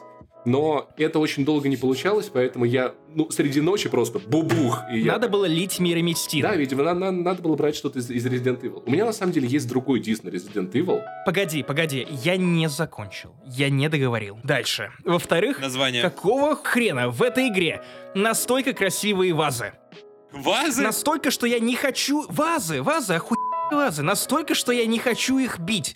Но 0.44 0.88
это 0.96 1.20
очень 1.20 1.44
долго 1.44 1.68
не 1.68 1.76
получалось, 1.76 2.28
поэтому 2.32 2.64
я, 2.64 2.94
ну, 3.14 3.30
среди 3.30 3.60
ночи 3.60 3.88
просто 3.88 4.18
бубух. 4.18 4.80
И 4.92 4.98
я 4.98 5.12
Надо 5.12 5.28
было 5.28 5.44
лить 5.44 5.78
мироместин. 5.78 6.42
Да, 6.42 6.56
видимо, 6.56 6.82
на- 6.82 6.94
на- 6.94 7.12
надо 7.12 7.40
было 7.42 7.54
брать 7.54 7.76
что-то 7.76 8.00
из, 8.00 8.10
из 8.10 8.26
Resident 8.26 8.60
Evil. 8.62 8.82
У 8.84 8.90
меня, 8.90 9.04
на 9.04 9.12
самом 9.12 9.30
деле, 9.32 9.46
есть 9.46 9.68
другой 9.68 10.00
диск 10.00 10.24
на 10.24 10.30
Resident 10.30 10.72
Evil. 10.72 11.00
Погоди, 11.24 11.62
погоди, 11.62 12.08
я 12.10 12.36
не 12.36 12.68
закончил. 12.68 13.36
Я 13.46 13.70
не 13.70 13.88
договорил. 13.88 14.36
Дальше. 14.42 14.90
Во-вторых, 15.04 15.60
Название. 15.60 16.02
какого 16.02 16.56
хрена 16.56 17.08
в 17.10 17.22
этой 17.22 17.46
игре 17.46 17.80
настолько 18.16 18.72
красивые 18.72 19.34
вазы? 19.34 19.74
Вазы? 20.32 20.82
Настолько, 20.82 21.30
что 21.30 21.46
я 21.46 21.60
не 21.60 21.76
хочу... 21.76 22.26
Вазы, 22.28 22.82
вазы, 22.82 23.14
охуенные 23.14 23.46
вазы. 23.70 24.02
Настолько, 24.02 24.54
что 24.56 24.72
я 24.72 24.86
не 24.86 24.98
хочу 24.98 25.38
их 25.38 25.60
бить. 25.60 25.94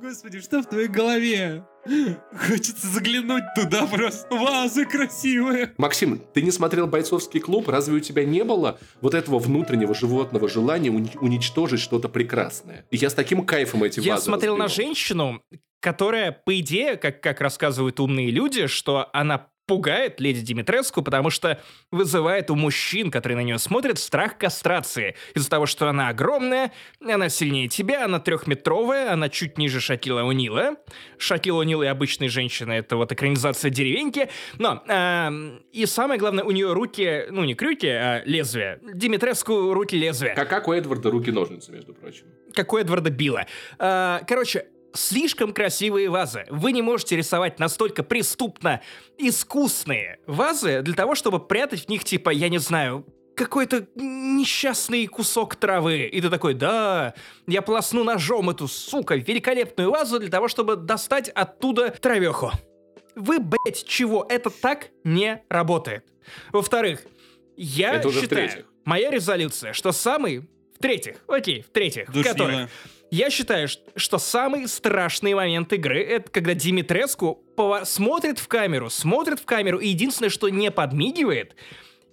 Господи, 0.00 0.40
что 0.40 0.62
в 0.62 0.66
твоей 0.66 0.86
голове? 0.88 1.64
Хочется 1.84 2.86
заглянуть 2.86 3.42
туда 3.56 3.86
просто. 3.86 4.32
Вазы 4.34 4.84
красивые. 4.86 5.74
Максим, 5.76 6.20
ты 6.34 6.42
не 6.42 6.50
смотрел 6.52 6.86
«Бойцовский 6.86 7.40
клуб»? 7.40 7.68
Разве 7.68 7.96
у 7.96 8.00
тебя 8.00 8.24
не 8.24 8.44
было 8.44 8.78
вот 9.00 9.14
этого 9.14 9.38
внутреннего 9.38 9.94
животного 9.94 10.48
желания 10.48 10.90
уни- 10.90 11.16
уничтожить 11.18 11.80
что-то 11.80 12.08
прекрасное? 12.08 12.86
И 12.90 12.96
я 12.96 13.10
с 13.10 13.14
таким 13.14 13.44
кайфом 13.44 13.82
эти 13.84 13.98
Я 14.00 14.14
вазы 14.14 14.26
смотрел 14.26 14.56
на 14.56 14.64
разбивал. 14.64 14.86
женщину, 14.86 15.42
которая, 15.80 16.30
по 16.32 16.58
идее, 16.60 16.96
как, 16.96 17.20
как 17.20 17.40
рассказывают 17.40 17.98
умные 17.98 18.30
люди, 18.30 18.66
что 18.68 19.08
она 19.12 19.48
пугает 19.68 20.18
леди 20.18 20.40
Димитреску, 20.40 21.02
потому 21.02 21.30
что 21.30 21.60
вызывает 21.92 22.50
у 22.50 22.56
мужчин, 22.56 23.10
которые 23.10 23.36
на 23.36 23.42
нее 23.42 23.58
смотрят, 23.58 23.98
страх 23.98 24.38
кастрации. 24.38 25.14
Из-за 25.34 25.48
того, 25.48 25.66
что 25.66 25.88
она 25.88 26.08
огромная, 26.08 26.72
она 27.06 27.28
сильнее 27.28 27.68
тебя, 27.68 28.06
она 28.06 28.18
трехметровая, 28.18 29.12
она 29.12 29.28
чуть 29.28 29.58
ниже 29.58 29.80
Шакила 29.80 30.22
Унила. 30.22 30.76
Шакила 31.18 31.60
Унила 31.60 31.82
и 31.82 31.86
обычные 31.86 32.30
женщины— 32.30 32.72
это 32.72 32.96
вот 32.96 33.12
экранизация 33.12 33.70
деревеньки. 33.70 34.30
Но, 34.56 34.82
эм, 34.88 35.62
и 35.70 35.84
самое 35.84 36.18
главное, 36.18 36.44
у 36.44 36.50
нее 36.50 36.72
руки, 36.72 37.26
ну 37.30 37.44
не 37.44 37.54
крюки, 37.54 37.88
а 37.88 38.22
лезвия. 38.24 38.80
Димитреску 38.94 39.74
руки 39.74 39.96
лезвия 39.96 40.34
Как, 40.34 40.48
как 40.48 40.66
у 40.68 40.72
Эдварда 40.72 41.10
руки-ножницы, 41.10 41.70
между 41.72 41.92
прочим. 41.92 42.24
как 42.54 42.72
у 42.72 42.78
Эдварда 42.78 43.10
Билла. 43.10 43.46
А, 43.78 44.22
короче, 44.26 44.64
слишком 44.94 45.52
красивые 45.52 46.08
вазы. 46.10 46.44
Вы 46.48 46.72
не 46.72 46.82
можете 46.82 47.16
рисовать 47.16 47.58
настолько 47.58 48.02
преступно 48.02 48.82
искусные 49.16 50.18
вазы 50.26 50.82
для 50.82 50.94
того, 50.94 51.14
чтобы 51.14 51.40
прятать 51.40 51.86
в 51.86 51.88
них, 51.88 52.04
типа, 52.04 52.30
я 52.30 52.48
не 52.48 52.58
знаю, 52.58 53.04
какой-то 53.34 53.86
несчастный 53.94 55.06
кусок 55.06 55.56
травы. 55.56 56.06
И 56.06 56.20
ты 56.20 56.28
такой, 56.28 56.54
да, 56.54 57.14
я 57.46 57.62
полосну 57.62 58.04
ножом 58.04 58.50
эту, 58.50 58.66
сука, 58.66 59.14
великолепную 59.14 59.90
вазу 59.90 60.18
для 60.18 60.28
того, 60.28 60.48
чтобы 60.48 60.76
достать 60.76 61.28
оттуда 61.28 61.90
травеху. 61.90 62.50
Вы, 63.14 63.38
блять, 63.38 63.84
чего? 63.86 64.26
Это 64.28 64.50
так 64.50 64.88
не 65.04 65.42
работает. 65.48 66.04
Во-вторых, 66.52 67.02
я 67.56 67.94
Это 67.94 68.08
уже 68.08 68.20
считаю, 68.20 68.66
моя 68.84 69.10
резолюция, 69.10 69.72
что 69.72 69.92
самый... 69.92 70.48
В-третьих, 70.76 71.16
окей, 71.26 71.62
в-третьих, 71.62 72.08
в 72.08 72.22
которых 72.22 72.68
Я 73.10 73.30
считаю, 73.30 73.68
что 73.96 74.18
самый 74.18 74.68
страшный 74.68 75.34
момент 75.34 75.72
игры 75.72 76.02
это 76.02 76.30
когда 76.30 76.54
Димитреску 76.54 77.42
смотрит 77.84 78.38
в 78.38 78.48
камеру, 78.48 78.90
смотрит 78.90 79.40
в 79.40 79.46
камеру 79.46 79.78
и 79.78 79.88
единственное, 79.88 80.28
что 80.28 80.48
не 80.50 80.70
подмигивает 80.70 81.56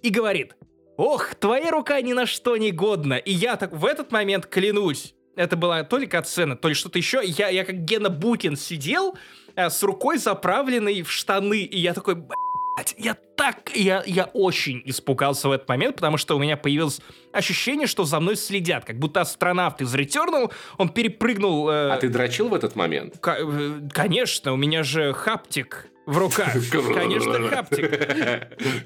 и 0.02 0.08
говорит: 0.08 0.56
"Ох, 0.96 1.34
твоя 1.34 1.70
рука 1.70 2.00
ни 2.00 2.14
на 2.14 2.24
что 2.24 2.56
не 2.56 2.70
годна". 2.70 3.14
И 3.14 3.30
я 3.30 3.56
так 3.56 3.72
в 3.72 3.84
этот 3.84 4.10
момент 4.10 4.46
клянусь, 4.46 5.14
это 5.36 5.54
была 5.54 5.84
то 5.84 5.98
ли 5.98 6.06
катсцена, 6.06 6.56
то 6.56 6.68
ли 6.68 6.74
что-то 6.74 6.98
еще. 6.98 7.20
Я, 7.22 7.50
я 7.50 7.64
как 7.64 7.84
Гена 7.84 8.08
Букин 8.08 8.56
сидел 8.56 9.18
э, 9.54 9.68
с 9.68 9.82
рукой 9.82 10.16
заправленной 10.16 11.02
в 11.02 11.12
штаны, 11.12 11.60
и 11.60 11.78
я 11.78 11.92
такой, 11.92 12.14
«Блядь, 12.14 12.55
я 12.98 13.16
так, 13.36 13.70
я, 13.74 14.02
я 14.06 14.24
очень 14.24 14.82
испугался 14.84 15.48
в 15.48 15.52
этот 15.52 15.68
момент, 15.68 15.96
потому 15.96 16.16
что 16.18 16.36
у 16.36 16.38
меня 16.38 16.56
появилось 16.56 17.00
ощущение, 17.32 17.86
что 17.86 18.04
за 18.04 18.20
мной 18.20 18.36
следят, 18.36 18.84
как 18.84 18.98
будто 18.98 19.20
астронавт 19.22 19.80
из 19.80 19.94
Returnal, 19.94 20.52
он 20.78 20.88
перепрыгнул... 20.90 21.68
э, 21.70 21.90
А 21.90 21.96
ты 21.96 22.08
дрочил 22.08 22.48
в 22.48 22.54
этот 22.54 22.76
момент? 22.76 23.18
ка- 23.20 23.38
э, 23.40 23.80
конечно, 23.92 24.52
у 24.52 24.56
меня 24.56 24.82
же 24.82 25.12
хаптик 25.12 25.88
в 26.06 26.18
руках. 26.18 26.52
Конечно, 26.94 27.48
хаптик. 27.48 27.90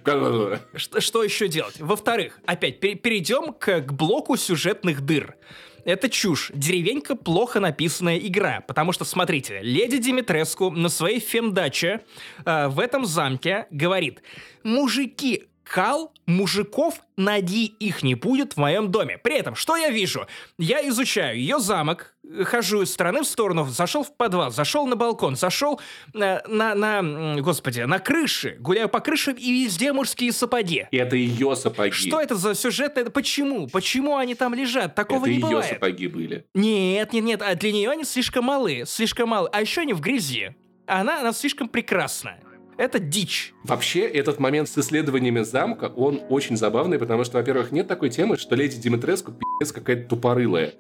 Что, 0.77 1.01
что 1.01 1.23
еще 1.23 1.49
делать? 1.49 1.79
Во-вторых, 1.81 2.39
опять 2.47 2.81
пер- 2.83 2.97
перейдем 2.97 3.53
к, 3.53 3.81
к 3.83 3.93
блоку 3.93 4.37
сюжетных 4.37 5.03
дыр. 5.03 5.35
Это 5.85 6.09
чушь. 6.09 6.51
Деревенька 6.55 7.17
плохо 7.17 7.61
написанная 7.61 8.19
игра. 8.19 8.63
Потому 8.67 8.93
что, 8.93 9.05
смотрите, 9.05 9.61
леди 9.63 9.99
Димитреску 9.99 10.71
на 10.71 10.89
своей 10.89 11.21
фемдаче 11.21 12.01
э, 12.45 12.69
в 12.69 12.81
этом 12.81 13.07
замке 13.07 13.67
говорит, 13.71 14.23
мужики, 14.63 15.50
кал 15.71 16.13
мужиков, 16.27 17.01
нади 17.17 17.67
их 17.67 18.03
не 18.03 18.17
будет 18.17 18.55
в 18.55 18.57
моем 18.57 18.91
доме. 18.91 19.19
При 19.19 19.37
этом, 19.39 19.55
что 19.55 19.77
я 19.77 19.91
вижу? 19.91 20.27
Я 20.59 20.87
изучаю 20.89 21.39
ее 21.39 21.61
замок, 21.61 22.17
э, 22.29 22.43
хожу 22.43 22.83
из 22.83 22.93
стороны 22.93 23.23
в 23.23 23.25
сторону, 23.25 23.65
зашел 23.67 24.03
в 24.03 24.17
подвал, 24.17 24.51
зашел 24.51 24.89
на 24.89 24.97
балкон, 24.97 25.37
зашел 25.37 25.81
э, 26.13 26.41
на, 26.49 26.75
на, 26.75 26.99
м, 26.99 27.43
господи, 27.43 27.83
на 27.83 28.01
крыше, 28.01 28.57
гуляю 28.59 28.89
по 28.89 28.99
крышам 28.99 29.35
и 29.35 29.65
везде 29.65 29.93
мужские 29.93 30.33
сапоги. 30.33 30.89
Это 30.91 31.15
ее 31.15 31.55
сапоги. 31.55 31.93
Что 31.93 32.21
это 32.21 32.35
за 32.35 32.57
сюжет? 32.57 32.99
Это 32.99 33.13
почему? 33.13 33.69
Почему 33.69 34.17
они 34.17 34.35
там 34.35 34.55
лежат? 34.55 34.97
Такого 34.97 35.21
Это 35.21 35.29
не 35.31 35.35
ее 35.37 35.41
бывает. 35.43 35.67
сапоги 35.75 36.09
были. 36.09 36.47
Нет, 36.53 37.13
нет, 37.13 37.23
нет, 37.25 37.43
а 37.43 37.55
для 37.55 37.71
нее 37.71 37.91
они 37.91 38.03
слишком 38.03 38.47
малы, 38.47 38.83
слишком 38.87 39.29
малы. 39.29 39.49
А 39.53 39.61
еще 39.61 39.83
они 39.83 39.93
в 39.93 40.01
грязи. 40.01 40.57
Она, 40.87 41.21
она 41.21 41.33
слишком 41.33 41.69
прекрасна. 41.69 42.39
Это 42.81 42.99
дичь. 42.99 43.53
Вообще, 43.63 44.09
этот 44.09 44.41
момент 44.41 44.67
с 44.67 44.79
исследованиями 44.79 45.43
замка, 45.43 45.93
он 45.95 46.23
очень 46.31 46.57
забавный, 46.57 46.99
потому 46.99 47.25
что, 47.25 47.37
во-первых, 47.37 47.73
нет 47.73 47.87
такой 47.87 48.09
темы, 48.09 48.39
что 48.39 48.57
леди 48.57 48.79
Димитреску 48.79 49.33
пи***ц 49.33 49.75
какая-то 49.75 50.09
тупорылая. 50.09 50.73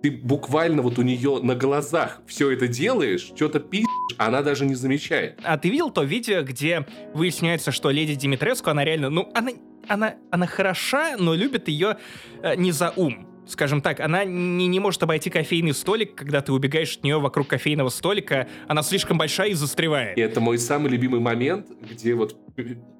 Ты 0.00 0.12
буквально 0.12 0.82
вот 0.82 1.00
у 1.00 1.02
нее 1.02 1.40
на 1.42 1.56
глазах 1.56 2.22
все 2.28 2.52
это 2.52 2.68
делаешь, 2.68 3.32
что-то 3.34 3.58
пи***ш, 3.58 3.88
а 4.18 4.28
она 4.28 4.42
даже 4.42 4.66
не 4.66 4.76
замечает. 4.76 5.40
А 5.42 5.58
ты 5.58 5.68
видел 5.68 5.90
то 5.90 6.04
видео, 6.04 6.42
где 6.44 6.86
выясняется, 7.12 7.72
что 7.72 7.90
леди 7.90 8.14
Димитреску, 8.14 8.70
она 8.70 8.84
реально, 8.84 9.10
ну, 9.10 9.28
она, 9.34 9.50
она, 9.88 10.14
она 10.30 10.46
хороша, 10.46 11.16
но 11.18 11.34
любит 11.34 11.66
ее 11.66 11.96
э, 12.40 12.54
не 12.54 12.70
за 12.70 12.92
ум. 12.94 13.26
Скажем 13.48 13.80
так, 13.80 14.00
она 14.00 14.24
не, 14.24 14.66
не 14.66 14.78
может 14.78 15.02
обойти 15.02 15.30
кофейный 15.30 15.72
столик, 15.72 16.14
когда 16.14 16.42
ты 16.42 16.52
убегаешь 16.52 16.96
от 16.96 17.04
нее 17.04 17.18
вокруг 17.18 17.48
кофейного 17.48 17.88
столика, 17.88 18.46
она 18.66 18.82
слишком 18.82 19.16
большая 19.16 19.48
и 19.48 19.54
застревает. 19.54 20.18
И 20.18 20.20
это 20.20 20.40
мой 20.40 20.58
самый 20.58 20.90
любимый 20.90 21.20
момент, 21.20 21.66
где 21.80 22.14
вот 22.14 22.36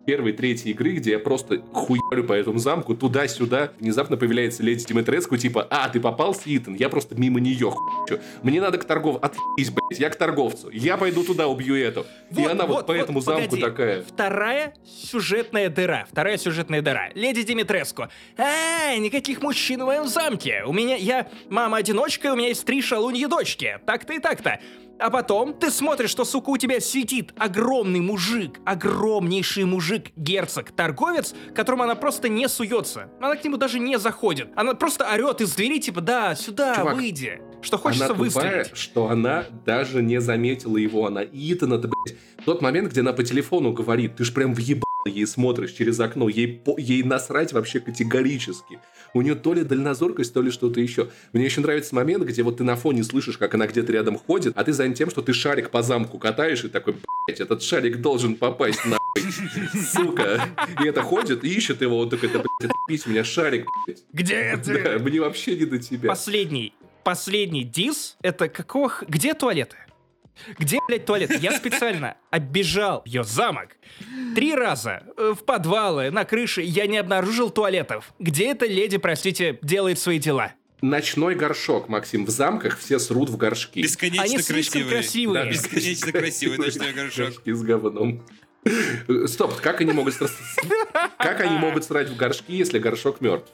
первой, 0.08 0.32
третьей 0.32 0.70
игры, 0.70 0.92
где 0.92 1.10
я 1.10 1.18
просто 1.18 1.60
хуярю 1.74 2.24
по 2.24 2.32
этому 2.32 2.58
замку, 2.58 2.94
туда-сюда, 2.94 3.72
внезапно 3.78 4.16
появляется 4.16 4.62
леди 4.62 4.86
Димитреску, 4.86 5.36
типа, 5.36 5.66
а, 5.68 5.86
ты 5.90 6.00
попался, 6.00 6.44
Итан, 6.46 6.76
я 6.76 6.88
просто 6.88 7.14
мимо 7.14 7.40
нее 7.40 7.70
хуячу. 7.70 8.22
Мне 8.42 8.62
надо 8.62 8.78
к 8.78 8.84
торговцу, 8.84 9.20
отъебись, 9.22 9.68
блядь, 9.70 10.00
я 10.00 10.08
к 10.08 10.16
торговцу, 10.16 10.70
я 10.70 10.96
пойду 10.96 11.24
туда, 11.24 11.46
убью 11.46 11.76
эту. 11.76 12.06
и 12.34 12.42
она 12.42 12.64
вот, 12.64 12.86
по 12.86 12.92
этому 12.92 13.20
замку 13.20 13.50
погоди. 13.50 13.60
такая. 13.60 14.02
Вторая 14.02 14.74
сюжетная 14.86 15.68
дыра. 15.68 16.06
Вторая 16.10 16.38
сюжетная 16.38 16.80
дыра. 16.80 17.10
Леди 17.14 17.42
Димитреску. 17.42 18.06
А, 18.38 18.96
никаких 18.96 19.42
мужчин 19.42 19.82
в 19.82 19.84
моем 19.84 20.06
замке. 20.06 20.62
У 20.64 20.72
меня, 20.72 20.96
я 20.96 21.28
мама-одиночка, 21.50 22.32
у 22.32 22.36
меня 22.36 22.48
есть 22.48 22.64
три 22.64 22.80
шалуньи 22.80 23.26
дочки. 23.26 23.78
Так-то 23.84 24.14
и 24.14 24.20
так-то. 24.20 24.58
А 24.98 25.10
потом 25.10 25.54
ты 25.54 25.70
смотришь, 25.70 26.10
что, 26.10 26.24
сука, 26.24 26.50
у 26.50 26.56
тебя 26.56 26.80
сидит 26.80 27.32
огромный 27.38 28.00
мужик, 28.00 28.58
огромнейший 28.64 29.64
мужик, 29.64 30.06
герцог, 30.16 30.72
торговец, 30.72 31.34
которому 31.54 31.84
она 31.84 31.94
просто 31.94 32.28
не 32.28 32.48
суется. 32.48 33.08
Она 33.20 33.36
к 33.36 33.44
нему 33.44 33.56
даже 33.56 33.78
не 33.78 33.98
заходит. 33.98 34.50
Она 34.56 34.74
просто 34.74 35.08
орет 35.08 35.40
из 35.40 35.54
двери, 35.54 35.78
типа, 35.78 36.00
да, 36.00 36.34
сюда, 36.34 36.74
Чувак, 36.74 36.96
выйди. 36.96 37.40
Что 37.60 37.76
хочется 37.78 38.06
она 38.06 38.14
тупая, 38.14 38.58
выстрелить. 38.58 38.76
что 38.78 39.08
она 39.10 39.46
даже 39.66 40.02
не 40.02 40.20
заметила 40.20 40.76
его. 40.76 41.06
Она 41.06 41.22
Итана-то, 41.24 41.88
блядь. 41.88 42.16
Тот 42.44 42.62
момент, 42.62 42.90
где 42.90 43.00
она 43.00 43.12
по 43.12 43.22
телефону 43.22 43.72
говорит, 43.72 44.16
ты 44.16 44.24
ж 44.24 44.32
прям 44.32 44.54
въебал 44.54 44.84
ей 45.06 45.26
смотришь 45.26 45.72
через 45.72 45.98
окно. 46.00 46.28
Ей, 46.28 46.46
по- 46.48 46.78
ей 46.78 47.02
насрать 47.02 47.52
вообще 47.52 47.80
категорически. 47.80 48.78
У 49.14 49.22
нее 49.22 49.34
то 49.34 49.54
ли 49.54 49.62
дальнозоркость, 49.64 50.34
то 50.34 50.42
ли 50.42 50.50
что-то 50.50 50.80
еще. 50.80 51.08
Мне 51.32 51.44
еще 51.46 51.60
нравится 51.60 51.94
момент, 51.94 52.24
где 52.24 52.42
вот 52.42 52.58
ты 52.58 52.64
на 52.64 52.76
фоне 52.76 53.04
слышишь, 53.04 53.38
как 53.38 53.54
она 53.54 53.66
где-то 53.66 53.92
рядом 53.92 54.18
ходит, 54.18 54.52
а 54.56 54.64
ты 54.64 54.72
занят 54.72 54.96
тем, 54.98 55.08
что 55.10 55.22
ты 55.22 55.32
шарик 55.32 55.70
по 55.70 55.82
замку 55.82 56.18
катаешь 56.18 56.64
и 56.64 56.68
такой, 56.68 56.94
блядь, 57.26 57.40
этот 57.40 57.62
шарик 57.62 58.00
должен 58.00 58.34
попасть 58.34 58.80
нахуй. 58.84 58.98
Сука. 59.92 60.42
И 60.82 60.86
это 60.86 61.02
ходит 61.02 61.44
и 61.44 61.48
ищет 61.48 61.80
его, 61.80 61.98
он 61.98 62.10
такой, 62.10 62.28
да, 62.28 62.40
блядь, 62.40 62.70
отъебись, 62.72 63.06
у 63.06 63.10
меня 63.10 63.24
шарик, 63.24 63.66
блядь. 63.86 64.04
Где 64.12 64.56
ты? 64.62 64.82
Да, 64.82 64.98
мне 65.02 65.20
вообще 65.20 65.56
не 65.56 65.64
до 65.64 65.78
тебя. 65.78 66.08
Последний, 66.08 66.74
последний 67.12 67.64
дис, 67.64 68.18
это 68.22 68.48
какого... 68.50 68.90
х- 68.90 69.06
Где 69.08 69.32
туалеты? 69.32 69.76
Где, 70.58 70.78
блядь, 70.86 71.06
туалет? 71.06 71.30
Я 71.40 71.52
специально 71.56 72.16
оббежал 72.30 73.02
ее 73.06 73.24
замок 73.24 73.70
три 74.34 74.54
раза. 74.54 75.04
э, 75.16 75.32
В 75.34 75.42
подвалы, 75.44 76.10
на 76.10 76.26
крыше. 76.26 76.60
Я 76.60 76.86
не 76.86 76.98
обнаружил 76.98 77.48
туалетов. 77.48 78.12
Где 78.18 78.50
эта 78.50 78.66
леди, 78.66 78.98
простите, 78.98 79.58
делает 79.62 79.98
свои 79.98 80.18
дела? 80.18 80.52
Ночной 80.82 81.34
горшок, 81.34 81.88
Максим. 81.88 82.26
В 82.26 82.28
замках 82.30 82.78
все 82.78 82.98
срут 82.98 83.30
в 83.30 83.38
горшки. 83.38 83.80
Бесконечно 83.80 84.22
Они 84.24 84.38
слишком 84.38 84.82
красивые. 84.82 85.02
красивые. 85.02 85.44
Да, 85.44 85.50
бесконечно 85.50 86.12
красивый 86.12 86.58
ночной 86.58 86.92
горшок. 86.92 87.24
Горшки 87.28 87.52
с 87.52 87.62
говном. 87.62 88.22
Э, 88.64 89.26
Стоп, 89.26 89.54
как 89.62 89.80
они 89.80 89.92
могут 89.92 90.14
сра- 90.14 90.30
как 91.18 91.40
они 91.40 91.56
могут 91.56 91.84
срать 91.84 92.10
в 92.10 92.16
горшки, 92.16 92.52
если 92.52 92.78
горшок 92.78 93.22
мертв? 93.22 93.50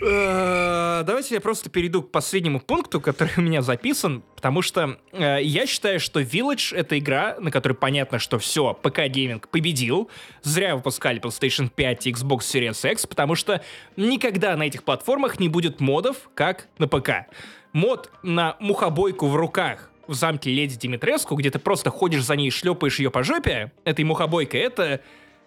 Э, 0.00 1.02
Давайте 1.04 1.34
я 1.34 1.40
просто 1.40 1.70
перейду 1.70 2.02
к 2.02 2.10
последнему 2.10 2.60
пункту, 2.60 3.00
который 3.00 3.32
у 3.36 3.40
меня 3.40 3.62
записан, 3.62 4.22
потому 4.34 4.62
что 4.62 4.98
э, 5.12 5.38
я 5.42 5.66
считаю, 5.66 6.00
что 6.00 6.20
Village— 6.20 6.76
это 6.76 6.98
игра, 6.98 7.36
на 7.38 7.50
которой 7.50 7.74
понятно, 7.74 8.18
что 8.18 8.38
все, 8.38 8.78
ПК-гейминг 8.82 9.48
победил. 9.48 10.10
Зря 10.42 10.76
выпускали 10.76 11.20
PlayStation 11.20 11.70
5 11.74 12.06
и 12.06 12.12
Xbox 12.12 12.38
Series 12.40 12.92
X, 12.92 13.06
потому 13.06 13.34
что 13.34 13.62
никогда 13.96 14.56
на 14.56 14.64
этих 14.64 14.82
платформах 14.84 15.38
не 15.38 15.48
будет 15.48 15.80
модов, 15.80 16.30
как 16.34 16.68
на 16.78 16.88
ПК. 16.88 17.26
Мод 17.72 18.10
на 18.22 18.56
мухобойку 18.60 19.28
в 19.28 19.36
руках 19.36 19.90
в 20.06 20.14
замке 20.14 20.50
Леди 20.50 20.76
Димитреску, 20.76 21.36
где 21.36 21.50
ты 21.50 21.58
просто 21.58 21.90
ходишь 21.90 22.24
за 22.24 22.34
ней 22.34 22.48
и 22.48 22.50
шлепаешь 22.50 22.98
ее 22.98 23.10
по 23.10 23.22
жопе, 23.22 23.72
этой 23.84 24.04
мухобойкой, 24.04 24.60
это, 24.60 25.00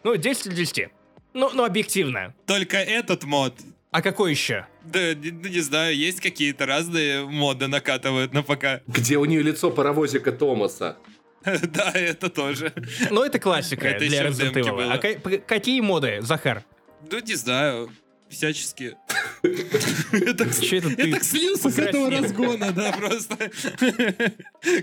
ну, 0.04 0.16
10 0.16 0.48
из 0.48 0.54
10. 0.54 0.90
Ну, 1.34 1.50
ну, 1.54 1.66
объективно. 1.66 2.36
Только 2.46 2.78
этот 2.78 3.24
мод. 3.24 3.54
А 3.92 4.02
какой 4.02 4.32
еще? 4.32 4.66
Да, 4.86 5.14
не, 5.14 5.32
ну, 5.32 5.50
не 5.50 5.60
знаю, 5.60 5.96
есть 5.96 6.22
какие-то 6.22 6.66
разные 6.66 7.26
моды 7.26 7.68
накатывают 7.68 8.34
на 8.34 8.42
ПК. 8.42 8.82
Где 8.88 9.18
у 9.18 9.26
нее 9.26 9.42
лицо 9.42 9.70
паровозика 9.70 10.32
Томаса? 10.32 10.98
Да, 11.44 11.92
это 11.94 12.30
тоже. 12.30 12.72
Ну, 13.10 13.24
это 13.24 13.40
классика 13.40 13.88
Это 13.88 14.06
для 14.08 14.28
Resident 14.28 14.54
Evil. 14.54 14.92
А 14.92 15.40
какие 15.40 15.82
моды, 15.82 16.20
Захар? 16.22 16.64
Ну, 17.12 17.20
не 17.20 17.34
знаю, 17.34 17.90
всячески. 18.30 18.96
Я 19.44 20.34
так 20.34 20.54
слился 20.54 21.70
с 21.70 21.80
этого 21.80 22.10
разгона, 22.12 22.72
да, 22.72 22.94
просто. 22.94 23.36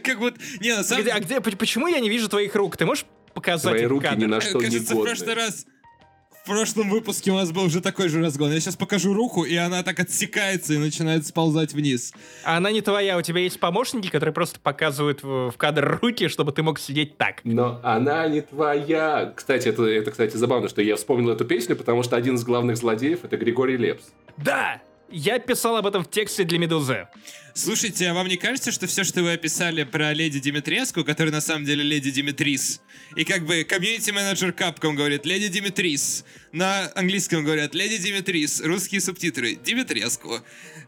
Как 0.02 0.18
вот... 0.18 0.35
Не, 0.60 0.76
на 0.76 0.82
самом 0.82 1.05
Где- 1.05 1.12
а 1.12 1.20
где, 1.20 1.40
почему 1.40 1.86
я 1.86 2.01
не 2.01 2.10
вижу 2.10 2.28
твоих 2.28 2.55
рук? 2.56 2.76
Ты 2.76 2.85
можешь 2.86 3.06
показать 3.35 3.72
Твои 3.76 3.85
руки 3.86 4.09
ни 4.16 4.24
на 4.26 4.40
что 4.40 4.59
не 4.59 4.64
Кажется, 4.64 4.94
в 4.97 5.02
прошлый 5.02 5.28
годны. 5.28 5.43
раз... 5.43 5.66
В 6.48 6.50
прошлом 6.50 6.88
выпуске 6.88 7.30
у 7.30 7.34
нас 7.34 7.52
был 7.52 7.64
уже 7.64 7.82
такой 7.82 8.08
же 8.08 8.22
разгон. 8.22 8.50
Я 8.50 8.58
сейчас 8.58 8.74
покажу 8.74 9.12
руку, 9.12 9.44
и 9.44 9.54
она 9.54 9.82
так 9.82 10.00
отсекается 10.00 10.72
и 10.72 10.78
начинает 10.78 11.26
сползать 11.26 11.74
вниз. 11.74 12.14
А 12.42 12.56
она 12.56 12.72
не 12.72 12.80
твоя, 12.80 13.18
у 13.18 13.20
тебя 13.20 13.40
есть 13.40 13.60
помощники, 13.60 14.08
которые 14.08 14.32
просто 14.32 14.58
показывают 14.58 15.22
в, 15.22 15.50
в 15.50 15.56
кадр 15.58 15.98
руки, 16.00 16.28
чтобы 16.28 16.52
ты 16.52 16.62
мог 16.62 16.78
сидеть 16.78 17.18
так. 17.18 17.42
Но 17.44 17.80
она 17.82 18.26
не 18.28 18.40
твоя. 18.40 19.30
Кстати, 19.36 19.68
это, 19.68 19.82
это, 19.84 20.10
кстати, 20.10 20.38
забавно, 20.38 20.70
что 20.70 20.80
я 20.80 20.96
вспомнил 20.96 21.28
эту 21.32 21.44
песню, 21.44 21.76
потому 21.76 22.02
что 22.02 22.16
один 22.16 22.36
из 22.36 22.44
главных 22.44 22.78
злодеев— 22.78 23.18
это 23.24 23.36
Григорий 23.36 23.76
Лепс. 23.76 24.04
Да! 24.38 24.80
Я 25.10 25.39
писал 25.39 25.76
об 25.76 25.86
этом 25.86 26.05
в 26.05 26.10
тексте 26.10 26.44
для 26.44 26.59
Медузы. 26.59 27.09
Слушайте, 27.55 28.09
а 28.09 28.14
вам 28.14 28.28
не 28.28 28.36
кажется, 28.36 28.70
что 28.70 28.86
все, 28.86 29.05
что 29.05 29.22
вы 29.22 29.32
описали 29.32 29.85
про 29.85 30.12
леди 30.12 30.39
Димитреску, 30.39 31.02
которая 31.02 31.32
на 31.32 31.40
самом 31.40 31.64
деле 31.64 31.82
леди 31.82 32.10
Димитрис, 32.10 32.82
и 33.16 33.24
как 33.24 33.47
бы 33.47 33.64
комьюнити-менеджер 33.64 34.51
Capcom 34.51 34.93
говорит 34.93 35.24
«Леди 35.24 35.48
Димитрис», 35.48 36.24
на 36.52 36.93
английском 36.94 37.43
говорят 37.43 37.74
«Леди 37.74 37.97
Димитрис», 37.97 38.60
русские 38.60 39.01
субтитры 39.01 39.55
«Димитреску». 39.55 40.40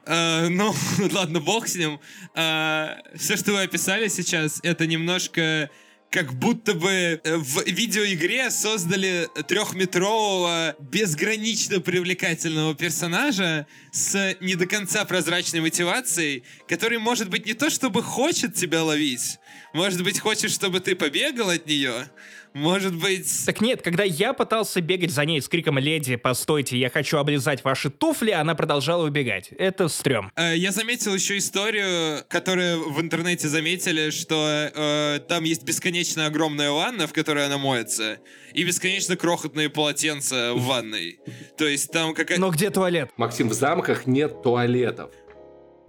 Э, 0.07 0.49
ну, 0.49 0.75
ладно, 1.13 1.41
бог 1.41 1.67
с 1.67 1.75
ним. 1.75 1.99
Э, 2.35 2.97
все, 3.17 3.37
что 3.37 3.53
вы 3.53 3.63
описали 3.63 4.09
сейчас, 4.09 4.61
это 4.63 4.87
немножко 4.87 5.71
как 6.11 6.35
будто 6.35 6.75
бы 6.75 7.21
э, 7.23 7.37
в 7.37 7.65
видеоигре 7.67 8.51
создали 8.51 9.29
трехметрового, 9.47 10.75
безгранично 10.81 11.81
привлекательного 11.81 12.75
персонажа 12.75 13.67
с 13.93 14.37
не 14.41 14.57
до 14.57 14.67
конца 14.67 15.05
прозрачной 15.05 15.61
мотивацией, 15.61 16.43
который, 16.69 16.99
может 16.99 17.31
быть, 17.31 17.47
не 17.47 17.55
то 17.55 17.71
чтобы 17.71 18.03
хочет 18.03 18.55
тебя 18.55 18.83
ловить, 18.83 19.39
может 19.73 20.03
быть, 20.03 20.19
хочет, 20.19 20.51
чтобы 20.51 20.81
ты 20.81 20.97
побегал 20.97 21.51
от 21.51 21.67
нее, 21.67 22.11
может 22.55 22.95
быть... 22.95 23.47
Так 23.47 23.61
нет, 23.61 23.83
когда 23.83 24.05
я 24.05 24.33
пытался 24.33 24.81
бегать 24.81 25.11
за 25.11 25.25
ней 25.25 25.41
с 25.41 25.49
криком 25.49 25.79
«Леди, 25.79 26.17
постойте, 26.17 26.77
я 26.79 26.91
хочу 26.91 27.19
облизать 27.19 27.65
ваши 27.65 27.91
туфли», 27.91 28.31
она 28.31 28.55
продолжала 28.55 29.07
убегать. 29.07 29.49
Это 29.59 29.89
стрём. 29.89 30.31
Э, 30.37 30.57
Я 30.57 30.73
заметил 30.73 31.15
еще 31.15 31.39
историю, 31.39 32.25
которую 32.29 32.91
в 32.91 33.01
интернете 33.01 33.49
заметили, 33.49 34.11
что 34.11 34.71
э, 34.75 35.21
там 35.29 35.45
есть 35.45 35.65
бесконечно 35.65 36.27
огромная 36.27 36.71
ванна, 36.71 37.07
в 37.07 37.13
которой 37.13 37.47
она 37.47 37.59
моется, 37.59 38.19
и 38.53 38.65
бесконечно 38.65 39.17
крохотные 39.17 39.71
полотенца 39.71 40.53
в 40.55 40.65
ванной. 40.65 41.21
То 41.57 41.67
есть 41.67 41.91
там 41.93 42.15
какая-то... 42.15 42.41
Но 42.41 42.51
где 42.51 42.71
туалет? 42.71 43.11
Максим, 43.17 43.49
в 43.49 43.53
замках 43.53 44.07
нет 44.07 44.43
туалетов. 44.43 45.11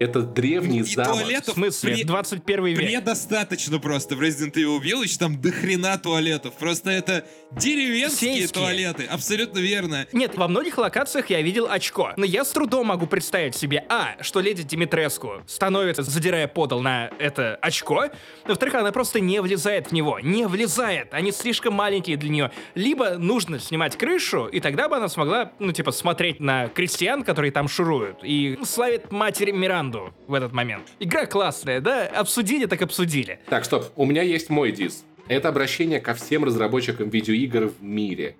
Это 0.01 0.21
древний 0.23 0.79
И 0.79 0.83
замок. 0.83 1.15
В 1.15 1.19
туалетов 1.19 1.53
смысле? 1.53 1.93
при- 1.93 2.03
21 2.03 2.65
век. 2.65 2.77
Предостаточно 2.77 3.77
просто 3.79 4.15
в 4.15 4.21
Resident 4.21 4.53
Evil 4.53 4.81
Village, 4.81 5.17
там 5.19 5.39
до 5.39 5.51
хрена 5.51 5.95
туалетов. 5.99 6.55
Просто 6.55 6.89
это 6.89 7.23
деревенские 7.51 8.35
Сельские. 8.37 8.47
туалеты, 8.63 9.03
абсолютно 9.05 9.59
верно. 9.59 10.07
Нет, 10.11 10.35
во 10.37 10.47
многих 10.47 10.77
локациях 10.79 11.29
я 11.29 11.41
видел 11.41 11.67
очко. 11.69 12.13
Но 12.17 12.25
я 12.25 12.43
с 12.43 12.49
трудом 12.49 12.87
могу 12.87 13.05
представить 13.05 13.55
себе, 13.55 13.85
а, 13.89 14.15
что 14.21 14.39
леди 14.39 14.63
Димитреску 14.63 15.43
становится, 15.45 16.01
задирая 16.01 16.47
подол 16.47 16.81
на 16.81 17.11
это 17.19 17.55
очко. 17.61 18.05
Во-вторых, 18.47 18.73
она 18.75 18.91
просто 18.91 19.19
не 19.19 19.39
влезает 19.41 19.89
в 19.89 19.91
него. 19.91 20.19
Не 20.19 20.47
влезает. 20.47 21.13
Они 21.13 21.31
слишком 21.31 21.75
маленькие 21.75 22.17
для 22.17 22.29
нее. 22.29 22.51
Либо 22.73 23.17
нужно 23.19 23.59
снимать 23.59 23.97
крышу, 23.97 24.47
и 24.47 24.59
тогда 24.59 24.89
бы 24.89 24.95
она 24.97 25.09
смогла, 25.09 25.51
ну, 25.59 25.71
типа, 25.71 25.91
смотреть 25.91 26.39
на 26.39 26.69
крестьян, 26.69 27.23
которые 27.23 27.51
там 27.51 27.67
шуруют, 27.67 28.17
и 28.23 28.57
славит 28.65 29.11
матери 29.11 29.51
Миранду 29.91 30.13
в 30.27 30.33
этот 30.33 30.53
момент. 30.53 30.83
Игра 30.99 31.25
классная, 31.25 31.81
да? 31.81 32.07
Обсудили, 32.07 32.65
так 32.65 32.81
обсудили. 32.81 33.39
Так, 33.49 33.65
стоп, 33.65 33.85
у 33.95 34.05
меня 34.05 34.21
есть 34.21 34.49
мой 34.49 34.71
дис. 34.71 35.03
Это 35.27 35.49
обращение 35.49 35.99
ко 35.99 36.13
всем 36.13 36.43
разработчикам 36.43 37.09
видеоигр 37.09 37.67
в 37.67 37.83
мире. 37.83 38.35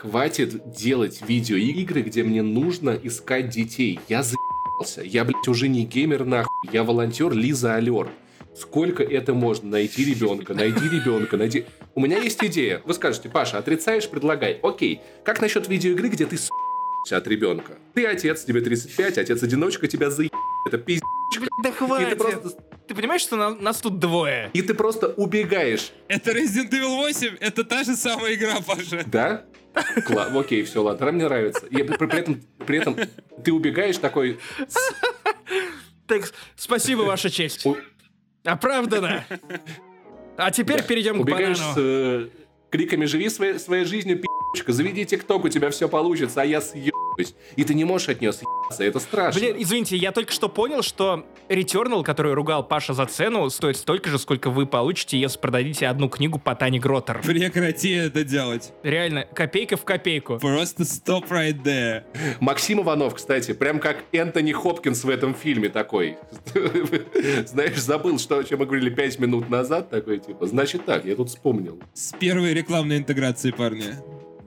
Хватит 0.00 0.72
делать 0.72 1.20
видеоигры, 1.26 2.02
где 2.02 2.22
мне 2.22 2.42
нужно 2.42 2.98
искать 3.02 3.48
детей. 3.48 4.00
Я 4.08 4.22
за***ался. 4.22 5.02
Я, 5.02 5.24
блядь, 5.24 5.48
уже 5.48 5.68
не 5.68 5.84
геймер 5.84 6.24
нахуй. 6.24 6.70
Я 6.72 6.84
волонтер 6.84 7.32
Лиза 7.32 7.74
Алер. 7.74 8.08
Сколько 8.54 9.02
это 9.02 9.34
можно? 9.34 9.70
Найти 9.70 10.04
ребенка, 10.04 10.54
найди 10.54 10.88
ребенка, 10.88 11.36
найди... 11.36 11.66
У 11.94 12.00
меня 12.00 12.18
есть 12.18 12.42
идея. 12.42 12.80
Вы 12.84 12.94
скажете, 12.94 13.28
Паша, 13.28 13.58
отрицаешь, 13.58 14.08
предлагай. 14.08 14.58
Окей, 14.62 15.00
как 15.24 15.42
насчет 15.42 15.68
видеоигры, 15.68 16.08
где 16.08 16.26
ты 16.26 16.38
от 17.10 17.26
ребенка? 17.28 17.74
Ты 17.94 18.04
отец, 18.06 18.44
тебе 18.44 18.60
35, 18.62 19.18
отец-одиночка, 19.18 19.86
тебя 19.86 20.10
за***. 20.10 20.28
Это 20.66 20.78
пиздец. 20.78 21.04
Да 21.62 21.68
И 21.70 21.72
хватит. 21.72 22.10
ты 22.10 22.16
просто... 22.16 22.50
Ты 22.88 22.94
понимаешь, 22.94 23.20
что 23.22 23.36
на- 23.36 23.54
нас 23.54 23.80
тут 23.80 23.98
двое? 23.98 24.50
И 24.52 24.62
ты 24.62 24.72
просто 24.74 25.08
убегаешь 25.08 25.90
Это 26.08 26.30
Resident 26.32 26.70
Evil 26.70 26.96
8, 26.96 27.36
это 27.40 27.64
та 27.64 27.82
же 27.84 27.96
самая 27.96 28.34
игра, 28.34 28.60
Паша. 28.64 29.02
Да? 29.06 29.44
Кла- 30.08 30.38
Окей, 30.38 30.62
все, 30.62 30.82
ладно, 30.82 31.10
мне 31.12 31.24
нравится. 31.24 31.66
И 31.66 31.82
при, 31.82 31.96
при 31.96 32.18
этом, 32.18 32.40
при 32.66 32.78
этом 32.78 32.96
ты 33.44 33.52
убегаешь 33.52 33.98
такой... 33.98 34.38
Так, 36.06 36.30
спасибо, 36.56 37.00
Ваша 37.02 37.30
честь. 37.30 37.66
у- 37.66 37.76
Оправдано. 38.44 39.24
А 40.36 40.50
теперь 40.52 40.82
перейдем 40.84 41.16
к 41.18 41.20
убегаешь 41.22 41.58
банану. 41.58 41.74
с 41.74 41.78
э, 41.78 42.28
криками 42.70 43.06
«Живи 43.06 43.28
своей, 43.28 43.58
своей 43.58 43.84
жизнью, 43.84 44.18
пи***чка, 44.20 44.72
заведи 44.72 45.04
тикток, 45.04 45.44
у 45.44 45.48
тебя 45.48 45.70
все 45.70 45.88
получится, 45.88 46.42
а 46.42 46.44
я 46.44 46.60
съебаюсь». 47.16 47.34
И 47.56 47.64
ты 47.64 47.74
не 47.74 47.84
можешь 47.84 48.08
от 48.08 48.20
нее 48.20 48.32
съебаться, 48.32 48.84
это 48.84 49.00
страшно. 49.00 49.40
Блин, 49.40 49.56
извините, 49.58 49.96
я 49.96 50.12
только 50.12 50.32
что 50.32 50.48
понял, 50.48 50.82
что 50.82 51.24
Returnal, 51.48 52.02
который 52.02 52.34
ругал 52.34 52.66
Паша 52.66 52.92
за 52.92 53.06
цену, 53.06 53.48
стоит 53.50 53.76
столько 53.76 54.10
же, 54.10 54.18
сколько 54.18 54.50
вы 54.50 54.66
получите, 54.66 55.18
если 55.18 55.38
продадите 55.38 55.86
одну 55.86 56.08
книгу 56.08 56.38
по 56.38 56.54
Тане 56.54 56.78
Гроттер. 56.78 57.22
Прекрати 57.22 57.92
это 57.92 58.24
делать. 58.24 58.72
Реально, 58.82 59.26
копейка 59.32 59.76
в 59.76 59.84
копейку. 59.84 60.38
Просто 60.38 60.82
stop 60.82 61.28
right 61.28 61.62
there. 61.62 62.04
Максим 62.40 62.80
Иванов, 62.80 63.14
кстати, 63.14 63.52
прям 63.52 63.78
как 63.78 63.98
Энтони 64.12 64.52
Хопкинс 64.52 65.04
в 65.04 65.08
этом 65.08 65.34
фильме 65.34 65.68
такой. 65.68 66.16
Знаешь, 67.46 67.76
забыл, 67.76 68.18
что, 68.18 68.38
о 68.38 68.44
чем 68.44 68.60
мы 68.60 68.66
говорили 68.66 68.90
пять 68.90 69.18
минут 69.18 69.48
назад, 69.48 69.90
такой 69.90 70.18
типа, 70.18 70.46
значит 70.46 70.84
так, 70.84 71.04
я 71.04 71.14
тут 71.14 71.28
вспомнил. 71.28 71.78
С 71.94 72.12
первой 72.12 72.54
рекламной 72.54 72.98
интеграции, 72.98 73.50
парни. 73.50 73.94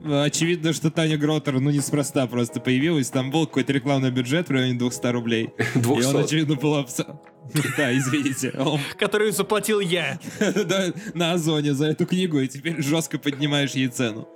Очевидно, 0.04 0.72
что 0.72 0.90
Таня 0.90 1.18
Гроттер, 1.18 1.60
ну, 1.60 1.70
неспроста 1.70 2.26
просто 2.26 2.60
появилась. 2.60 3.10
Там 3.10 3.30
был 3.30 3.46
какой-то 3.46 3.72
рекламный 3.72 4.10
бюджет 4.10 4.48
в 4.48 4.52
районе 4.52 4.78
200 4.78 5.06
рублей. 5.08 5.50
И 5.74 5.78
он, 5.78 5.82
200. 5.82 6.16
очевидно, 6.24 6.54
был... 6.56 6.74
абсо- 6.78 7.18
Да, 7.76 7.96
извините. 7.96 8.52
Он 8.58 8.80
Которую 8.98 9.32
заплатил 9.32 9.80
я. 9.80 10.18
да, 10.40 10.92
на 11.14 11.32
Озоне 11.32 11.74
за 11.74 11.86
эту 11.86 12.06
книгу, 12.06 12.40
и 12.40 12.48
теперь 12.48 12.82
жестко 12.82 13.18
поднимаешь 13.18 13.72
ей 13.72 13.88
цену. 13.88 14.28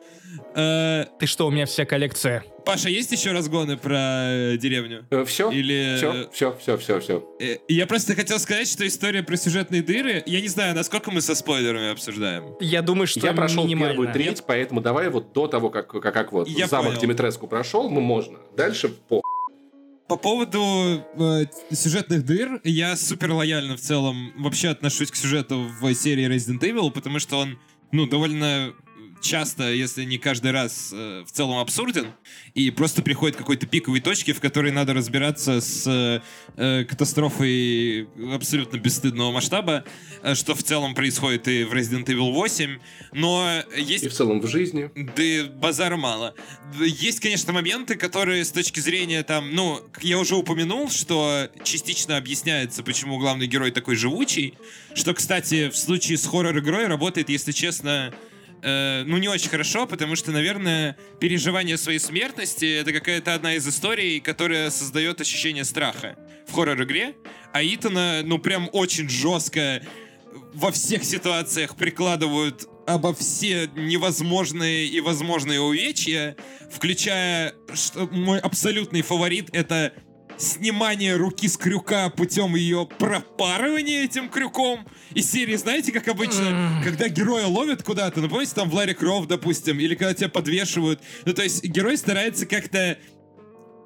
Э, 0.56 1.04
Ты 1.18 1.26
что, 1.26 1.46
у 1.46 1.50
меня 1.50 1.66
вся 1.66 1.84
коллекция. 1.84 2.44
Паша, 2.64 2.88
есть 2.88 3.12
еще 3.12 3.32
разгоны 3.32 3.76
про 3.76 3.98
э, 4.52 4.56
деревню? 4.56 5.04
Все? 5.26 5.50
Или- 5.50 5.96
Все, 5.96 6.28
все, 6.32 6.56
все, 6.58 6.78
все, 6.78 7.00
все. 7.00 7.28
Э, 7.40 7.58
Я 7.68 7.86
просто 7.86 8.14
хотел 8.14 8.38
сказать, 8.38 8.68
что 8.68 8.86
история 8.86 9.22
про 9.22 9.36
сюжетные 9.36 9.82
дыры, 9.82 10.22
я 10.26 10.40
не 10.40 10.48
знаю, 10.48 10.74
насколько 10.74 11.10
мы 11.10 11.20
со 11.20 11.34
спойлерами 11.34 11.90
обсуждаем. 11.90 12.56
Я 12.60 12.82
думаю, 12.82 13.06
что 13.06 13.20
Я 13.26 13.32
прошел 13.32 13.68
первую 13.68 14.12
треть, 14.12 14.42
поэтому 14.46 14.80
давай 14.80 15.08
вот 15.10 15.32
до 15.32 15.46
того, 15.46 15.70
как, 15.70 15.88
как, 15.88 16.02
как 16.14 16.32
вот 16.32 16.48
Я 16.48 16.66
замок 16.66 16.86
понял. 16.92 17.00
Димитреску 17.00 17.46
прошел, 17.46 17.88
мы 17.90 18.00
можно. 18.00 18.38
Дальше 18.56 18.88
по 18.88 19.22
По 20.06 20.16
поводу 20.16 20.60
э, 20.60 21.46
сюжетных 21.70 22.26
дыр, 22.26 22.60
я 22.62 22.94
супер 22.94 23.32
лояльно 23.32 23.76
в 23.76 23.80
целом 23.80 24.32
вообще 24.36 24.68
отношусь 24.68 25.10
к 25.10 25.16
сюжету 25.16 25.66
в 25.80 25.94
серии 25.94 26.28
Resident 26.28 26.60
Evil, 26.60 26.90
потому 26.90 27.18
что 27.18 27.38
он, 27.38 27.58
ну, 27.90 28.06
довольно 28.06 28.74
часто, 29.24 29.72
если 29.72 30.04
не 30.04 30.18
каждый 30.18 30.52
раз, 30.52 30.90
э, 30.92 31.24
в 31.26 31.32
целом 31.32 31.58
абсурден, 31.58 32.12
и 32.54 32.70
просто 32.70 33.02
приходит 33.02 33.36
к 33.36 33.38
какой-то 33.38 33.66
пиковой 33.66 34.00
точке, 34.00 34.32
в 34.32 34.40
которой 34.40 34.70
надо 34.70 34.92
разбираться 34.92 35.60
с 35.60 35.86
э, 35.86 36.20
э, 36.56 36.84
катастрофой 36.84 38.06
абсолютно 38.32 38.76
бесстыдного 38.76 39.32
масштаба, 39.32 39.84
что 40.34 40.54
в 40.54 40.62
целом 40.62 40.94
происходит 40.94 41.48
и 41.48 41.64
в 41.64 41.72
Resident 41.72 42.04
Evil 42.04 42.32
8, 42.32 42.78
но 43.12 43.62
есть 43.76 44.04
и 44.04 44.08
в 44.08 44.12
целом 44.12 44.40
в 44.40 44.46
жизни. 44.46 44.90
да 44.94 45.50
базара 45.50 45.96
мало. 45.96 46.34
Есть, 46.78 47.20
конечно, 47.20 47.52
моменты, 47.52 47.96
которые 47.96 48.44
с 48.44 48.52
точки 48.52 48.80
зрения 48.80 49.22
там, 49.22 49.54
ну, 49.54 49.80
я 50.02 50.18
уже 50.18 50.36
упомянул, 50.36 50.90
что 50.90 51.48
частично 51.62 52.16
объясняется, 52.16 52.82
почему 52.82 53.18
главный 53.18 53.46
герой 53.46 53.70
такой 53.70 53.96
живучий. 53.96 54.54
Что, 54.94 55.14
кстати, 55.14 55.70
в 55.70 55.76
случае 55.76 56.18
с 56.18 56.26
хоррор-игрой 56.26 56.86
работает, 56.86 57.30
если 57.30 57.52
честно, 57.52 58.12
э, 58.64 59.04
ну, 59.04 59.18
не 59.18 59.28
очень 59.28 59.50
хорошо, 59.50 59.86
потому 59.86 60.16
что, 60.16 60.32
наверное, 60.32 60.96
переживание 61.20 61.76
своей 61.76 61.98
смертности— 61.98 62.64
это 62.80 62.92
какая-то 62.92 63.34
одна 63.34 63.54
из 63.54 63.68
историй, 63.68 64.20
которая 64.20 64.70
создает 64.70 65.20
ощущение 65.20 65.64
страха 65.64 66.16
в 66.48 66.52
хоррор-игре. 66.52 67.14
А 67.52 67.62
Итана, 67.62 68.22
ну, 68.24 68.38
прям 68.38 68.68
очень 68.72 69.08
жестко 69.08 69.82
во 70.54 70.72
всех 70.72 71.04
ситуациях 71.04 71.76
прикладывают 71.76 72.68
обо 72.86 73.14
все 73.14 73.70
невозможные 73.74 74.86
и 74.86 75.00
возможные 75.00 75.60
увечья, 75.60 76.36
включая, 76.70 77.54
что 77.72 78.08
мой 78.10 78.38
абсолютный 78.38 79.02
фаворит— 79.02 79.48
это 79.52 79.92
снимание 80.38 81.16
руки 81.16 81.48
с 81.48 81.56
крюка 81.56 82.10
путем 82.10 82.54
ее 82.54 82.88
пропарывания 82.98 84.04
этим 84.04 84.28
крюком. 84.28 84.86
Из 85.14 85.30
серии, 85.30 85.56
знаете, 85.56 85.92
как 85.92 86.08
обычно, 86.08 86.80
когда 86.84 87.08
героя 87.08 87.46
ловят 87.46 87.82
куда-то, 87.82 88.20
ну, 88.20 88.28
помните, 88.28 88.52
там 88.54 88.68
в 88.70 88.74
Ларри 88.74 88.94
Крофт, 88.94 89.28
допустим, 89.28 89.78
или 89.78 89.94
когда 89.94 90.14
тебя 90.14 90.28
подвешивают. 90.28 91.00
Ну, 91.24 91.32
то 91.34 91.42
есть 91.42 91.64
герой 91.64 91.96
старается 91.96 92.46
как-то 92.46 92.98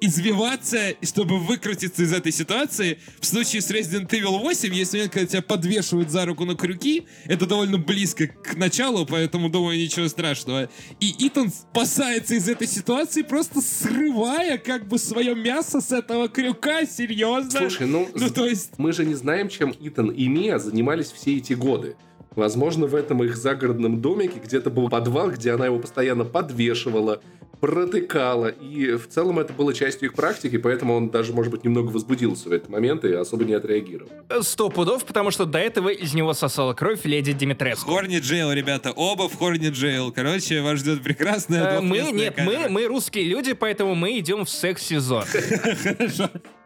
извиваться, 0.01 0.95
чтобы 1.01 1.39
выкрутиться 1.39 2.03
из 2.03 2.13
этой 2.13 2.31
ситуации. 2.31 2.99
В 3.19 3.25
случае 3.25 3.61
с 3.61 3.71
Resident 3.71 4.09
Evil 4.09 4.39
8, 4.39 4.73
есть 4.73 4.93
момент, 4.93 5.11
когда 5.11 5.27
тебя 5.27 5.41
подвешивают 5.41 6.09
за 6.09 6.25
руку 6.25 6.45
на 6.45 6.55
крюки, 6.55 7.05
это 7.25 7.45
довольно 7.45 7.77
близко 7.77 8.27
к 8.27 8.55
началу, 8.55 9.05
поэтому, 9.05 9.49
думаю, 9.49 9.79
ничего 9.79 10.07
страшного. 10.07 10.69
И 10.99 11.15
Итан 11.27 11.51
спасается 11.51 12.35
из 12.35 12.47
этой 12.47 12.67
ситуации, 12.67 13.21
просто 13.21 13.61
срывая 13.61 14.57
как 14.57 14.87
бы 14.87 14.97
свое 14.97 15.35
мясо 15.35 15.81
с 15.81 15.91
этого 15.91 16.29
крюка, 16.29 16.85
серьезно. 16.85 17.59
Слушай, 17.59 17.87
ну, 17.87 18.07
Ну, 18.15 18.29
то 18.29 18.45
есть, 18.45 18.71
мы 18.77 18.93
же 18.93 19.05
не 19.05 19.15
знаем, 19.15 19.49
чем 19.49 19.73
Итан 19.79 20.09
и 20.09 20.27
Мия 20.27 20.57
занимались 20.59 21.11
все 21.11 21.37
эти 21.37 21.53
годы. 21.53 21.95
Возможно, 22.35 22.85
в 22.87 22.95
этом 22.95 23.23
их 23.23 23.35
загородном 23.35 24.01
домике 24.01 24.39
где-то 24.43 24.69
был 24.69 24.89
подвал, 24.89 25.31
где 25.31 25.51
она 25.51 25.65
его 25.65 25.79
постоянно 25.79 26.25
подвешивала, 26.25 27.21
протыкала. 27.59 28.47
И 28.47 28.93
в 28.93 29.07
целом 29.07 29.39
это 29.39 29.51
было 29.53 29.73
частью 29.73 30.09
их 30.09 30.13
практики, 30.15 30.57
поэтому 30.57 30.95
он 30.95 31.09
даже, 31.09 31.33
может 31.33 31.51
быть, 31.51 31.63
немного 31.63 31.89
возбудился 31.89 32.49
в 32.49 32.51
этот 32.51 32.69
момент 32.69 33.03
и 33.03 33.13
особо 33.13 33.43
не 33.43 33.53
отреагировал. 33.53 34.09
Сто 34.41 34.69
пудов, 34.69 35.03
потому 35.05 35.31
что 35.31 35.45
до 35.45 35.59
этого 35.59 35.89
из 35.89 36.13
него 36.13 36.33
сосала 36.33 36.73
кровь 36.73 37.03
леди 37.03 37.33
Димитреску. 37.33 37.91
Хорни 37.91 38.19
Джейл, 38.19 38.51
ребята, 38.53 38.91
оба 38.91 39.27
в 39.27 39.37
Хорни 39.37 39.69
Джейл. 39.69 40.11
Короче, 40.11 40.61
вас 40.61 40.79
ждет 40.79 41.03
прекрасная 41.03 41.79
Э, 41.79 41.81
Мы, 41.81 41.99
нет, 42.11 42.35
мы, 42.37 42.69
мы 42.69 42.85
русские 42.85 43.25
люди, 43.25 43.53
поэтому 43.53 43.95
мы 43.95 44.17
идем 44.19 44.45
в 44.45 44.49
секс-сезон. 44.49 45.23
Хорошо. 45.25 46.29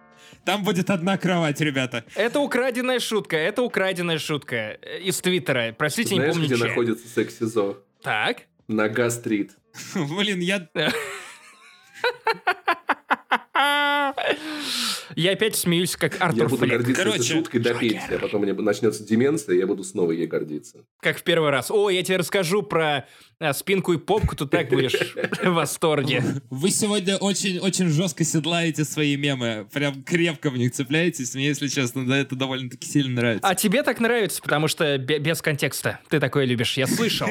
Там 0.45 0.63
будет 0.63 0.89
одна 0.89 1.17
кровать, 1.17 1.61
ребята. 1.61 2.03
Это 2.15 2.39
украденная 2.39 2.99
шутка, 2.99 3.37
это 3.37 3.61
украденная 3.61 4.19
шутка 4.19 4.77
э, 4.81 4.99
из 5.01 5.19
Твиттера. 5.21 5.73
Простите, 5.77 6.15
не 6.15 6.17
Знаешь, 6.17 6.33
помню 6.33 6.47
где 6.47 6.57
чья. 6.57 6.65
находится 6.67 7.07
секс-СИЗО? 7.07 7.77
Так. 8.01 8.43
На 8.67 8.89
Гастрит. 8.89 9.51
Блин, 9.95 10.39
я... 10.39 10.67
Я 15.15 15.31
опять 15.33 15.55
смеюсь, 15.55 15.95
как 15.95 16.15
Я 16.15 16.25
Артур 16.25 16.49
буду 16.49 16.57
Флек. 16.65 16.71
гордиться 16.79 17.03
Короче, 17.03 17.17
этой 17.19 17.27
шуткой 17.27 17.59
до 17.61 17.73
пенсии, 17.75 18.15
а 18.15 18.19
потом 18.19 18.41
у 18.41 18.45
меня 18.45 18.53
начнется 18.55 19.03
деменция, 19.05 19.55
и 19.55 19.59
я 19.59 19.67
буду 19.67 19.83
снова 19.83 20.11
ей 20.11 20.25
гордиться. 20.27 20.79
Как 21.01 21.17
в 21.19 21.23
первый 21.23 21.49
раз. 21.51 21.69
О, 21.69 21.89
я 21.89 22.01
тебе 22.03 22.17
расскажу 22.17 22.63
про 22.63 23.05
а, 23.39 23.53
спинку 23.53 23.93
и 23.93 23.97
попку, 23.97 24.35
ты 24.35 24.47
так 24.47 24.69
будешь 24.69 24.93
в 25.43 25.49
восторге. 25.51 26.23
Вы 26.49 26.71
сегодня 26.71 27.17
очень-очень 27.17 27.89
жестко 27.89 28.23
седлаете 28.23 28.85
свои 28.85 29.15
мемы. 29.15 29.67
Прям 29.71 30.03
крепко 30.03 30.49
в 30.49 30.57
них 30.57 30.71
цепляетесь. 30.73 31.35
Мне, 31.35 31.47
если 31.47 31.67
честно, 31.67 32.05
да, 32.07 32.17
это 32.17 32.35
довольно-таки 32.35 32.87
сильно 32.87 33.15
нравится. 33.21 33.47
А 33.47 33.55
тебе 33.55 33.83
так 33.83 33.99
нравится, 33.99 34.41
потому 34.41 34.67
что 34.67 34.97
бе- 34.97 35.19
без 35.19 35.41
контекста. 35.41 35.99
Ты 36.09 36.19
такое 36.19 36.45
любишь, 36.45 36.75
я 36.77 36.87
слышал. 36.87 37.29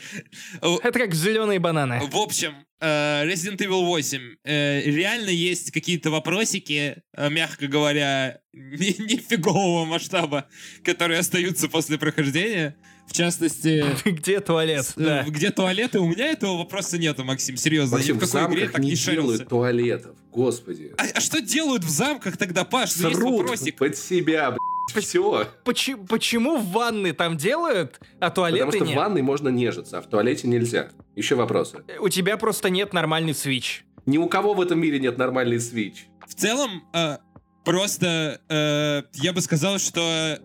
Это 0.60 0.98
как 0.98 1.14
зеленые 1.14 1.58
бананы. 1.58 2.00
В 2.10 2.16
общем, 2.16 2.54
э, 2.80 3.26
Resident 3.26 3.58
Evil 3.58 3.84
8. 3.84 4.36
э, 4.44 4.82
Реально 5.10 5.30
есть 5.30 5.72
какие-то 5.72 6.10
вопросики, 6.10 7.02
э, 7.16 7.30
мягко 7.30 7.66
говоря, 7.66 8.40
не- 8.52 8.94
нифигового 8.98 9.84
масштаба, 9.84 10.46
которые 10.84 11.18
остаются 11.20 11.68
после 11.68 11.98
прохождения. 11.98 12.76
В 13.08 13.12
частности, 13.12 13.84
Где 14.08 14.38
туалет? 14.38 14.86
э, 14.96 15.00
Да. 15.02 15.24
где 15.26 15.50
туалеты? 15.50 15.98
У 15.98 16.06
меня 16.06 16.26
этого 16.28 16.58
вопроса 16.58 16.96
нету, 16.96 17.24
Максим, 17.24 17.56
серьезно. 17.56 17.96
Максим, 17.96 18.18
в 18.20 18.22
в 18.24 18.30
какой 18.32 18.46
игре 18.54 18.60
замках 18.60 18.72
так 18.72 18.82
не 18.84 18.90
не 18.90 18.96
делают 18.96 19.48
туалетов, 19.48 20.16
господи. 20.30 20.94
А, 20.96 21.02
а 21.14 21.20
что 21.20 21.40
делают 21.40 21.82
в 21.82 21.88
замках 21.90 22.36
тогда, 22.36 22.64
Паш? 22.64 22.94
Ну, 22.96 23.08
есть 23.08 23.18
Срут 23.18 23.40
вопросик. 23.40 23.76
под 23.78 23.96
себя, 23.98 24.56
все. 24.96 25.48
Почему, 25.64 26.04
почему 26.06 26.56
в 26.56 26.66
ванны 26.70 27.12
там 27.12 27.36
делают, 27.36 28.00
а 28.20 28.30
туалеты 28.30 28.66
Потому 28.66 28.84
что 28.84 28.86
нет? 28.86 28.94
в 28.94 28.98
ванной 28.98 29.22
можно 29.22 29.48
нежиться, 29.48 29.98
а 29.98 30.02
в 30.02 30.06
туалете 30.08 30.46
нельзя. 30.48 30.90
Еще 31.16 31.34
вопросы. 31.34 31.78
У 32.00 32.08
тебя 32.08 32.36
просто 32.36 32.70
нет 32.70 32.92
нормальный 32.92 33.34
свич. 33.34 33.84
Ни 34.10 34.18
у 34.18 34.26
кого 34.26 34.54
в 34.54 34.60
этом 34.60 34.80
мире 34.80 34.98
нет 34.98 35.18
нормальный 35.18 35.60
свич. 35.60 36.06
В 36.26 36.34
целом, 36.34 36.82
э, 36.92 37.18
просто 37.64 38.40
э, 38.48 39.02
я 39.22 39.32
бы 39.32 39.40
сказал, 39.40 39.78
что 39.78 40.36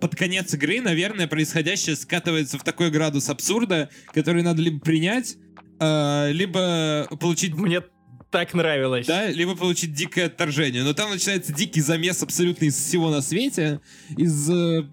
под 0.00 0.14
конец 0.14 0.54
игры, 0.54 0.80
наверное, 0.80 1.26
происходящее 1.26 1.96
скатывается 1.96 2.58
в 2.58 2.62
такой 2.62 2.92
градус 2.92 3.28
абсурда, 3.28 3.90
который 4.14 4.44
надо 4.44 4.62
либо 4.62 4.78
принять, 4.78 5.36
э, 5.80 6.30
либо 6.30 7.08
получить 7.18 7.54
Мне 7.54 7.80
так 8.30 8.54
нравилось. 8.54 9.08
да, 9.08 9.26
либо 9.26 9.56
получить 9.56 9.92
дикое 9.94 10.26
отторжение. 10.26 10.84
Но 10.84 10.94
там 10.94 11.10
начинается 11.10 11.52
дикий 11.52 11.80
замес 11.80 12.22
абсолютно 12.22 12.66
из 12.66 12.76
всего 12.76 13.10
на 13.10 13.20
свете, 13.20 13.80
из 14.16 14.48
э, 14.48 14.84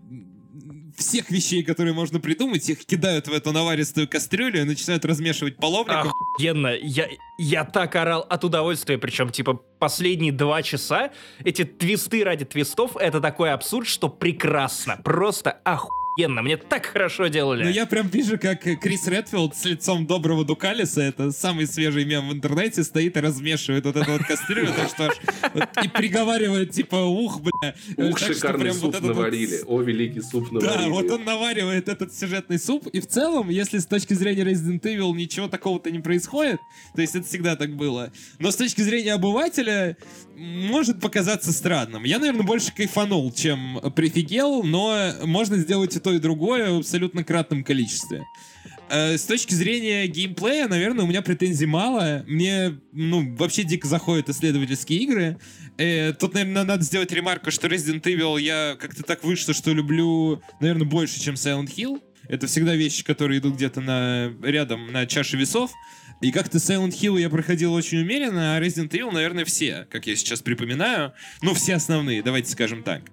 всех 1.00 1.32
вещей, 1.32 1.64
которые 1.64 1.94
можно 1.94 2.20
придумать, 2.20 2.70
их 2.70 2.86
кидают 2.86 3.28
в 3.28 3.34
эту 3.34 3.52
наваристую 3.52 4.08
кастрюлю 4.08 4.62
и 4.62 4.64
начинают 4.64 5.04
размешивать 5.06 5.58
половником. 5.58 6.12
Охуенно. 6.36 6.76
Я, 6.82 7.10
я 7.38 7.66
так 7.66 7.96
орал 7.96 8.26
от 8.30 8.44
удовольствия, 8.44 8.98
причем, 8.98 9.30
типа, 9.30 9.56
последние 9.80 10.32
два 10.32 10.62
часа 10.62 11.12
эти 11.44 11.64
твисты 11.64 12.24
ради 12.24 12.46
твистов, 12.46 12.96
это 12.98 13.20
такой 13.20 13.52
абсурд, 13.52 13.88
что 13.88 14.10
прекрасно. 14.10 15.00
Просто 15.04 15.52
охуенно. 15.64 15.99
Мне 16.18 16.58
так 16.58 16.86
хорошо 16.86 17.28
делали. 17.28 17.64
Ну, 17.64 17.70
я 17.70 17.86
прям 17.86 18.08
вижу, 18.08 18.38
как 18.38 18.62
Крис 18.62 19.08
Редфилд 19.08 19.56
с 19.56 19.64
лицом 19.66 20.06
доброго 20.06 20.44
Дукалиса, 20.44 21.02
это 21.02 21.32
самый 21.32 21.66
свежий 21.66 22.04
мем 22.04 22.30
в 22.30 22.34
интернете, 22.34 22.84
стоит 22.84 23.16
и 23.16 23.20
размешивает 23.20 23.86
вот 23.86 23.96
эту 23.96 24.12
вот 24.12 24.24
кастрюлю, 24.24 24.74
так 24.74 24.90
что 24.90 25.12
и 25.82 25.88
приговаривает, 25.88 26.72
типа, 26.72 26.96
ух, 26.96 27.42
бля. 27.42 27.76
Ух, 27.98 28.20
шикарный 28.20 28.74
суп 28.74 29.00
наварили. 29.02 29.62
О, 29.66 29.82
великий 29.82 30.22
суп 30.22 30.52
наварили. 30.52 30.84
Да, 30.84 30.90
вот 30.90 31.10
он 31.10 31.24
наваривает 31.24 31.88
этот 31.88 32.14
сюжетный 32.14 32.60
суп, 32.60 32.88
и 32.88 33.00
в 33.00 33.08
целом, 33.08 33.50
если 33.50 33.78
с 33.78 33.86
точки 33.86 34.14
зрения 34.14 34.44
Resident 34.44 34.82
Evil 34.82 35.16
ничего 35.16 35.48
такого-то 35.48 35.90
не 35.90 36.00
происходит, 36.00 36.60
то 36.96 37.02
есть 37.02 37.16
это 37.16 37.26
всегда 37.26 37.56
так 37.56 37.76
было, 37.76 38.12
но 38.40 38.52
с 38.52 38.56
точки 38.56 38.82
зрения 38.82 39.14
обывателя 39.14 39.96
может 40.36 41.00
показаться 41.02 41.52
странным. 41.52 42.04
Я, 42.04 42.20
наверное, 42.20 42.44
больше 42.46 42.74
кайфанул, 42.74 43.32
чем 43.32 43.80
прифигел, 43.96 44.64
но 44.64 45.14
можно 45.24 45.58
сделать 45.58 45.96
и 46.00 46.02
то, 46.02 46.14
и 46.14 46.20
другое 46.20 46.72
в 46.72 46.80
абсолютно 46.80 47.24
кратном 47.24 47.64
количестве. 47.64 48.26
Э, 48.90 49.18
С 49.18 49.26
точки 49.26 49.54
зрения 49.54 50.08
геймплея, 50.08 50.68
наверное, 50.68 51.06
у 51.06 51.08
меня 51.08 51.22
претензий 51.22 51.66
мало. 51.66 52.24
Мне, 52.28 52.80
ну, 52.92 53.36
вообще 53.36 53.64
дико 53.64 53.88
заходят 53.88 54.30
исследовательские 54.30 55.00
игры. 55.00 55.38
Э, 55.78 56.14
Тут, 56.14 56.34
наверное, 56.34 56.64
надо 56.64 56.84
сделать 56.84 57.12
ремарку, 57.12 57.52
что 57.52 57.68
Resident 57.68 58.04
Evil 58.04 58.40
я 58.42 58.76
как-то 58.80 59.04
так 59.04 59.24
вышло, 59.24 59.54
что 59.54 59.72
люблю, 59.72 60.42
наверное, 60.60 60.88
больше, 60.88 61.20
чем 61.20 61.36
Silent 61.36 61.68
Hill. 61.76 62.02
Это 62.28 62.48
всегда 62.48 62.76
вещи, 62.76 63.04
которые 63.04 63.40
идут 63.40 63.56
где-то 63.56 63.82
на, 63.82 64.32
рядом 64.44 64.92
на 64.92 65.06
чаше 65.06 65.36
весов. 65.36 65.72
И 66.22 66.32
как-то 66.32 66.58
Silent 66.58 66.92
Hill 66.92 67.20
я 67.20 67.30
проходил 67.30 67.74
очень 67.74 68.00
умеренно, 68.00 68.56
а 68.56 68.62
Resident 68.62 68.90
Evil, 68.90 69.12
наверное, 69.12 69.46
все, 69.46 69.88
как 69.90 70.06
я 70.06 70.16
сейчас 70.16 70.42
припоминаю. 70.42 71.14
Ну, 71.42 71.54
все 71.54 71.76
основные, 71.76 72.22
давайте 72.22 72.52
скажем 72.52 72.84
так. 72.84 73.04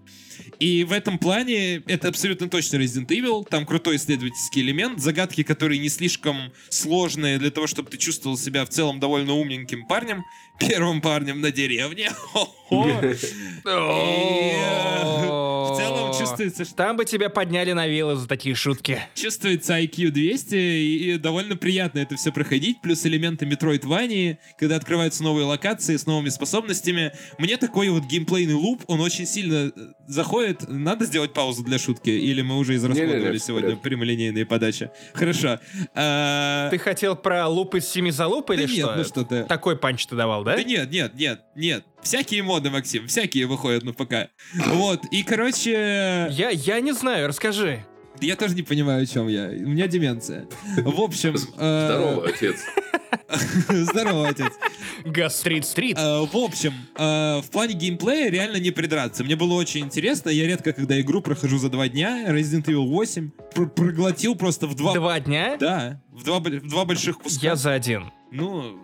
И 0.58 0.84
в 0.84 0.92
этом 0.92 1.18
плане 1.18 1.76
это 1.86 2.08
абсолютно 2.08 2.48
точно 2.48 2.76
Resident 2.76 3.08
Evil. 3.08 3.46
Там 3.48 3.66
крутой 3.66 3.96
исследовательский 3.96 4.62
элемент, 4.62 5.00
загадки, 5.00 5.42
которые 5.42 5.78
не 5.78 5.88
слишком 5.88 6.52
сложные 6.68 7.38
для 7.38 7.50
того, 7.50 7.66
чтобы 7.66 7.90
ты 7.90 7.96
чувствовал 7.96 8.36
себя 8.36 8.64
в 8.64 8.70
целом 8.70 8.98
довольно 8.98 9.34
умненьким 9.34 9.86
парнем. 9.86 10.24
Первым 10.58 11.00
парнем 11.00 11.40
на 11.40 11.52
деревне. 11.52 12.10
В 12.70 13.16
целом 15.76 16.12
чувствуется, 16.18 16.64
что 16.64 16.74
Там 16.74 16.96
бы 16.96 17.04
тебя 17.04 17.28
подняли 17.30 17.72
на 17.72 17.86
вилы 17.86 18.16
за 18.16 18.26
такие 18.28 18.54
шутки. 18.54 19.00
чувствуется 19.14 19.78
IQ 19.78 20.10
200, 20.10 20.54
и, 20.54 21.14
и 21.14 21.18
довольно 21.18 21.56
приятно 21.56 22.00
это 22.00 22.16
все 22.16 22.32
проходить, 22.32 22.80
плюс 22.82 23.04
элементы 23.06 23.46
Metroidvania, 23.46 24.38
когда 24.58 24.76
открываются 24.76 25.22
новые 25.22 25.44
локации 25.46 25.96
с 25.96 26.06
новыми 26.06 26.28
способностями. 26.28 27.12
Мне 27.38 27.56
такой 27.56 27.88
вот 27.90 28.04
геймплейный 28.04 28.54
луп, 28.54 28.82
он 28.86 29.00
очень 29.00 29.26
сильно 29.26 29.72
э, 29.74 29.80
заходит. 30.06 30.68
Надо 30.68 31.04
сделать 31.04 31.32
паузу 31.32 31.62
для 31.64 31.78
шутки, 31.78 32.10
или 32.10 32.42
мы 32.42 32.58
уже 32.58 32.76
израсходовали 32.76 33.38
сегодня 33.38 33.76
прямолинейные 33.76 34.46
подачи? 34.46 34.90
Хорошо. 35.14 35.58
А, 35.94 36.68
Ты 36.70 36.78
хотел 36.78 37.16
про 37.16 37.48
луп 37.48 37.74
из 37.74 37.88
семи 37.88 38.10
залуп 38.10 38.50
или 38.50 38.66
Да 38.66 38.72
нет, 38.72 38.86
что? 38.86 38.96
ну 38.96 39.04
что 39.04 39.24
ты. 39.24 39.44
Такой 39.44 39.76
панч 39.76 40.06
ты 40.06 40.16
давал, 40.16 40.44
да? 40.44 40.56
Да 40.56 40.62
нет, 40.62 40.90
нет, 40.90 41.14
нет, 41.14 41.40
нет. 41.54 41.84
Всякие 42.02 42.42
моды, 42.42 42.70
Максим, 42.70 43.06
всякие 43.08 43.46
выходят 43.46 43.82
на 43.84 43.92
ПК. 43.92 44.30
Вот, 44.54 45.00
и, 45.10 45.22
короче... 45.22 46.28
Я, 46.30 46.50
я 46.50 46.80
не 46.80 46.92
знаю, 46.92 47.26
расскажи. 47.28 47.84
Я 48.20 48.36
тоже 48.36 48.54
не 48.54 48.62
понимаю, 48.62 49.02
о 49.02 49.06
чем 49.06 49.28
я. 49.28 49.46
У 49.48 49.68
меня 49.68 49.86
деменция. 49.88 50.46
В 50.78 51.00
общем... 51.00 51.34
э, 51.34 51.38
Здорово, 51.88 52.28
отец. 52.28 52.56
Здорово, 53.68 54.28
отец. 54.28 54.52
Гастрит-стрит. 55.04 55.98
Э, 55.98 56.20
В 56.24 56.36
общем, 56.36 56.72
э, 56.96 57.40
в 57.42 57.50
плане 57.50 57.74
геймплея 57.74 58.30
реально 58.30 58.56
не 58.56 58.70
придраться. 58.70 59.22
Мне 59.24 59.36
было 59.36 59.54
очень 59.54 59.82
интересно. 59.84 60.30
Я 60.30 60.46
редко, 60.46 60.72
когда 60.72 60.98
игру 61.00 61.20
прохожу 61.20 61.58
за 61.58 61.68
два 61.68 61.88
дня, 61.88 62.24
Resident 62.28 62.64
Evil 62.66 62.86
8, 62.88 63.30
пр- 63.54 63.68
проглотил 63.68 64.34
просто 64.34 64.66
в 64.66 64.74
два... 64.74 64.94
Два 64.94 65.20
дня? 65.20 65.56
Да, 65.58 66.00
в 66.10 66.24
два, 66.24 66.38
в 66.38 66.68
два 66.68 66.84
больших 66.84 67.18
куска. 67.18 67.46
Я 67.46 67.56
за 67.56 67.72
один. 67.72 68.12
Ну, 68.32 68.78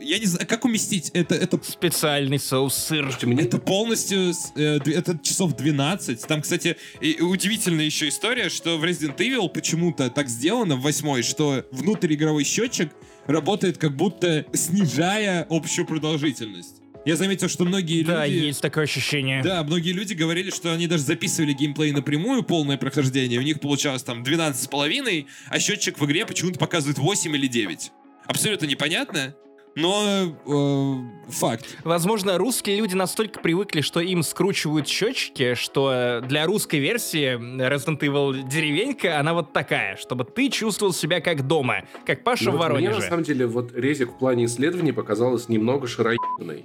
я 0.00 0.18
не 0.18 0.26
знаю, 0.26 0.46
как 0.46 0.64
уместить 0.64 1.10
это... 1.10 1.34
Это 1.34 1.60
Специальный 1.62 2.38
соус 2.38 2.74
сыр. 2.74 3.10
Мне 3.22 3.42
Это 3.44 3.58
полностью, 3.58 4.32
э, 4.56 4.78
это 4.86 5.18
часов 5.22 5.56
12. 5.56 6.26
Там, 6.26 6.42
кстати, 6.42 6.76
и 7.00 7.20
удивительная 7.20 7.84
еще 7.84 8.08
история, 8.08 8.48
что 8.48 8.78
в 8.78 8.84
Resident 8.84 9.16
Evil 9.16 9.48
почему-то 9.48 10.10
так 10.10 10.28
сделано 10.28 10.76
в 10.76 10.82
восьмой, 10.82 11.22
что 11.22 11.64
внутриигровой 11.70 12.44
счетчик 12.44 12.90
работает 13.26 13.78
как 13.78 13.96
будто 13.96 14.44
снижая 14.52 15.46
общую 15.48 15.86
продолжительность. 15.86 16.76
Я 17.04 17.14
заметил, 17.14 17.48
что 17.48 17.64
многие 17.64 18.02
Да, 18.02 18.26
люди... 18.26 18.46
есть 18.46 18.60
такое 18.60 18.84
ощущение. 18.84 19.40
Да, 19.40 19.62
многие 19.62 19.92
люди 19.92 20.12
говорили, 20.14 20.50
что 20.50 20.72
они 20.72 20.88
даже 20.88 21.04
записывали 21.04 21.52
геймплей 21.52 21.92
напрямую, 21.92 22.42
полное 22.42 22.76
прохождение, 22.76 23.38
у 23.38 23.42
них 23.42 23.60
получалось 23.60 24.02
там 24.02 24.24
12 24.24 24.64
с 24.64 24.66
половиной, 24.66 25.28
а 25.48 25.60
счетчик 25.60 26.00
в 26.00 26.04
игре 26.04 26.26
почему-то 26.26 26.58
показывает 26.58 26.98
8 26.98 27.36
или 27.36 27.46
9. 27.46 27.92
Абсолютно 28.26 28.66
непонятно, 28.66 29.36
но 29.76 30.34
э, 30.46 31.30
факт. 31.30 31.64
Возможно, 31.84 32.38
русские 32.38 32.76
люди 32.78 32.94
настолько 32.94 33.40
привыкли, 33.40 33.82
что 33.82 34.00
им 34.00 34.22
скручивают 34.22 34.88
счетчики, 34.88 35.54
что 35.54 36.20
для 36.26 36.46
русской 36.46 36.80
версии 36.80 37.36
Resident 37.36 38.00
Evil 38.00 38.42
деревенька, 38.48 39.20
она 39.20 39.34
вот 39.34 39.52
такая, 39.52 39.96
чтобы 39.96 40.24
ты 40.24 40.48
чувствовал 40.50 40.92
себя 40.92 41.20
как 41.20 41.46
дома, 41.46 41.84
как 42.04 42.24
Паша 42.24 42.46
Ну, 42.46 42.52
в 42.52 42.54
вот 42.54 42.60
Мне, 42.70 42.88
Воронеже. 42.88 43.00
на 43.00 43.08
самом 43.10 43.22
деле, 43.22 43.46
вот 43.46 43.72
резик 43.76 44.10
в 44.12 44.18
плане 44.18 44.46
исследований 44.46 44.92
показалась 44.92 45.48
немного 45.48 45.86
шароебной. 45.86 46.64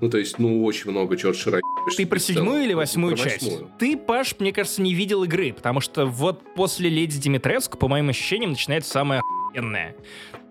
Ну, 0.00 0.10
то 0.10 0.18
есть, 0.18 0.38
ну, 0.38 0.64
очень 0.64 0.90
много 0.90 1.16
чего 1.16 1.32
шароебишь. 1.32 1.94
Ты 1.96 2.04
про 2.06 2.18
седьмую 2.18 2.64
или 2.64 2.72
Ну, 2.72 2.78
восьмую 2.78 3.16
про 3.16 3.22
часть? 3.24 3.42
восьмую. 3.42 3.70
Ты, 3.78 3.96
Паш, 3.96 4.34
мне 4.38 4.52
кажется, 4.52 4.82
не 4.82 4.92
видел 4.92 5.24
игры, 5.24 5.52
потому 5.52 5.80
что 5.80 6.04
вот 6.04 6.42
после 6.54 6.90
Леди 6.90 7.18
Димитреску, 7.18 7.78
по 7.78 7.88
моим 7.88 8.08
ощущениям, 8.10 8.50
начинается 8.50 8.90
самое 8.90 9.20
охуенное. 9.50 9.94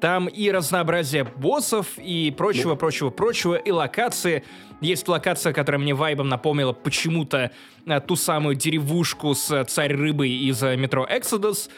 Там 0.03 0.27
и 0.27 0.51
разнообразие 0.51 1.23
боссов, 1.23 1.87
и 1.95 2.27
Ну. 2.29 2.35
прочего, 2.35 2.75
прочего, 2.75 3.09
прочего, 3.09 3.55
и 3.55 3.71
локации. 3.71 4.43
Есть 4.81 5.07
локация, 5.07 5.53
которая 5.53 5.79
мне 5.79 5.93
вайбом 5.93 6.27
напомнила 6.27 6.73
почему-то 6.73 7.51
а, 7.87 8.01
ту 8.01 8.17
самую 8.17 8.55
деревушку 8.55 9.33
с 9.33 9.49
а, 9.49 9.63
царь-рыбой 9.63 10.29
из 10.29 10.61
а, 10.61 10.75
метро 10.75 11.07
Exodus. 11.09 11.69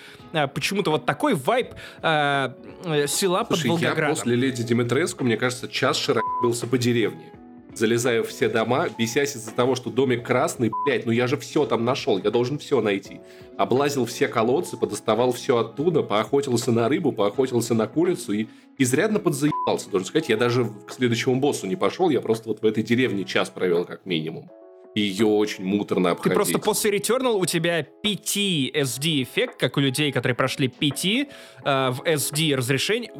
Почему-то 0.55 0.89
вот 0.89 1.05
такой 1.05 1.35
вайб 1.35 1.75
э, 2.01 2.49
села 3.07 3.43
под 3.43 3.59
Слушай, 3.59 3.65
я 3.67 3.71
Волгоградом. 3.89 4.15
после 4.15 4.35
Леди 4.35 4.63
Димитреску, 4.63 5.23
мне 5.23 5.37
кажется, 5.37 5.67
час 5.67 5.95
шароебился 5.95 6.65
по 6.65 6.79
деревне. 6.79 7.31
Залезая 7.75 8.23
в 8.23 8.29
все 8.29 8.47
дома, 8.47 8.87
бесясь 8.97 9.35
из-за 9.35 9.51
того, 9.51 9.75
что 9.75 9.89
домик 9.89 10.25
красный, 10.25 10.71
блядь, 10.85 11.05
ну 11.05 11.11
я 11.11 11.27
же 11.27 11.35
все 11.35 11.65
там 11.65 11.83
нашел, 11.83 12.17
я 12.17 12.31
должен 12.31 12.57
все 12.57 12.79
найти. 12.79 13.19
Облазил 13.57 14.05
все 14.05 14.29
колодцы, 14.29 14.77
подоставал 14.77 15.33
все 15.33 15.57
оттуда, 15.57 16.01
поохотился 16.01 16.71
на 16.71 16.87
рыбу, 16.87 17.11
поохотился 17.11 17.73
на 17.73 17.85
курицу 17.87 18.31
и 18.31 18.47
изрядно 18.77 19.19
подзаебался, 19.19 19.89
должен 19.89 20.07
сказать. 20.07 20.29
Я 20.29 20.37
даже 20.37 20.71
к 20.87 20.93
следующему 20.93 21.35
боссу 21.41 21.67
не 21.67 21.75
пошел, 21.75 22.09
я 22.09 22.21
просто 22.21 22.47
вот 22.47 22.61
в 22.61 22.65
этой 22.65 22.81
деревне 22.81 23.25
час 23.25 23.49
провел 23.49 23.83
как 23.83 24.05
минимум. 24.05 24.49
И 24.95 25.01
ее 25.01 25.25
очень 25.25 25.65
муторно 25.65 26.09
Ты 26.09 26.13
обходить. 26.15 26.35
просто 26.35 26.57
после 26.59 26.91
Returnal 26.91 27.33
у 27.33 27.45
тебя 27.45 27.81
PT 27.81 28.71
SD 28.73 29.23
эффект, 29.23 29.59
как 29.59 29.75
у 29.75 29.81
людей, 29.81 30.11
которые 30.13 30.35
прошли 30.35 30.67
PT 30.69 31.27
э, 31.65 31.89
в 31.91 32.01
SD 32.01 32.55
разрешение. 32.55 33.11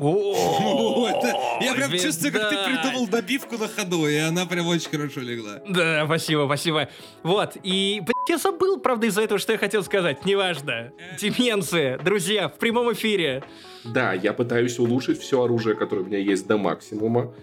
Я 1.61 1.73
прям 1.73 1.91
чувствую, 1.91 2.31
как 2.31 2.49
ты 2.49 2.56
придумал 2.64 3.07
добивку 3.07 3.57
на 3.57 3.68
ходу, 3.68 4.07
и 4.07 4.15
она 4.15 4.45
прям 4.45 4.68
очень 4.68 4.89
хорошо 4.89 5.19
легла. 5.19 5.61
Да, 5.68 6.06
спасибо, 6.06 6.45
спасибо. 6.45 6.89
Вот, 7.23 7.57
и, 7.61 8.02
я 8.30 8.38
забыл, 8.38 8.80
правда, 8.80 9.07
из-за 9.07 9.23
этого, 9.23 9.38
что 9.38 9.52
я 9.52 9.57
хотел 9.57 9.84
сказать. 9.84 10.26
Неважно. 10.26 10.93
Деменция, 11.19 11.97
друзья, 11.97 12.47
в 12.47 12.57
прямом 12.57 12.93
эфире. 12.93 13.43
Да, 13.84 14.14
я 14.14 14.31
пытаюсь 14.31 14.80
улучшить 14.80 15.19
все 15.19 15.43
оружие, 15.43 15.76
которое 15.76 16.02
у 16.03 16.06
меня 16.06 16.19
есть 16.19 16.47
до 16.47 16.57
максимума. 16.57 17.34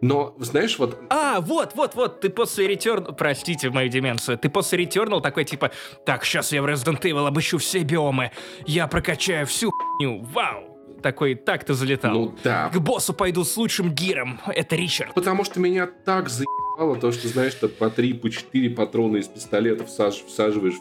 Но, 0.00 0.34
знаешь, 0.38 0.78
вот 0.78 0.98
А, 1.08 1.40
вот, 1.40 1.74
вот, 1.74 1.94
вот, 1.94 2.20
ты 2.20 2.28
после 2.28 2.72
Returnal... 2.74 3.14
Простите 3.14 3.70
мою 3.70 3.88
деменцию. 3.88 4.36
Ты 4.36 4.50
после 4.50 4.84
Returnal 4.84 5.20
такой, 5.22 5.44
типа, 5.44 5.70
так, 6.04 6.24
сейчас 6.24 6.52
я 6.52 6.62
в 6.62 6.66
Resident 6.66 7.00
Evil 7.00 7.26
обыщу 7.26 7.58
все 7.58 7.82
биомы. 7.82 8.30
Я 8.66 8.86
прокачаю 8.86 9.46
всю 9.46 9.70
хуйню. 9.70 10.22
Вау. 10.32 10.64
Такой, 11.02 11.34
так 11.34 11.64
ты 11.64 11.74
залетал. 11.74 12.12
Ну 12.12 12.34
да. 12.42 12.70
К 12.72 12.78
боссу 12.80 13.12
пойду 13.12 13.44
с 13.44 13.56
лучшим 13.56 13.92
гиром. 13.94 14.40
Это 14.46 14.74
Ричард. 14.76 15.14
Потому 15.14 15.44
что 15.44 15.60
меня 15.60 15.86
так 15.86 16.28
заебало 16.28 16.96
то, 16.96 17.12
что, 17.12 17.28
знаешь, 17.28 17.54
ты 17.54 17.68
по 17.68 17.90
3, 17.90 18.14
по 18.14 18.30
4 18.30 18.70
патрона 18.70 19.18
из 19.18 19.28
пистолета 19.28 19.84
всаж- 19.84 20.24
всаживаешь 20.26 20.74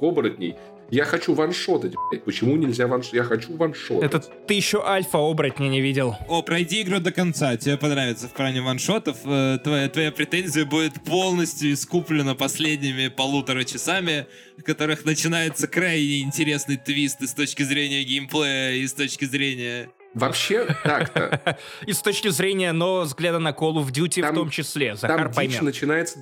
в 0.00 0.04
оборотней. 0.04 0.56
Я 0.90 1.04
хочу 1.04 1.34
ваншотать, 1.34 1.92
блядь. 2.10 2.24
Почему 2.24 2.56
нельзя 2.56 2.86
ваншотать? 2.86 3.14
Я 3.14 3.22
хочу 3.24 3.56
ваншотать. 3.56 4.04
Это 4.12 4.18
ты 4.20 4.54
еще 4.54 4.82
альфа-оборотня 4.84 5.68
не 5.68 5.80
видел. 5.80 6.16
О, 6.28 6.42
пройди 6.42 6.82
игру 6.82 6.98
до 6.98 7.12
конца, 7.12 7.56
тебе 7.56 7.76
понравится 7.76 8.26
в 8.28 8.32
плане 8.32 8.60
ваншотов. 8.60 9.16
Э, 9.24 9.58
Твоя, 9.62 9.88
твоя 9.88 10.10
претензия 10.10 10.64
будет 10.64 10.94
полностью 11.04 11.72
искуплена 11.72 12.34
последними 12.34 13.08
полутора 13.08 13.62
часами, 13.64 14.26
в 14.58 14.62
которых 14.62 15.04
начинается 15.04 15.68
крайне 15.68 16.22
интересный 16.22 16.76
твист 16.76 17.22
и 17.22 17.26
с 17.26 17.34
точки 17.34 17.62
зрения 17.62 18.02
геймплея, 18.02 18.72
и 18.72 18.86
с 18.86 18.92
точки 18.92 19.24
зрения... 19.26 19.90
Вообще, 20.12 20.66
так-то. 20.82 21.56
И 21.86 21.92
с 21.92 22.00
точки 22.00 22.26
зрения 22.30 22.72
нового 22.72 23.04
взгляда 23.04 23.38
на 23.38 23.50
Call 23.50 23.74
of 23.74 23.92
Duty 23.92 24.22
в 24.22 24.26
Там- 24.26 24.34
том 24.34 24.50
числе. 24.50 24.96
Захар 24.96 25.16
Там 25.18 25.28
дичь 25.28 25.36
поймет. 25.36 25.62
начинается... 25.62 26.18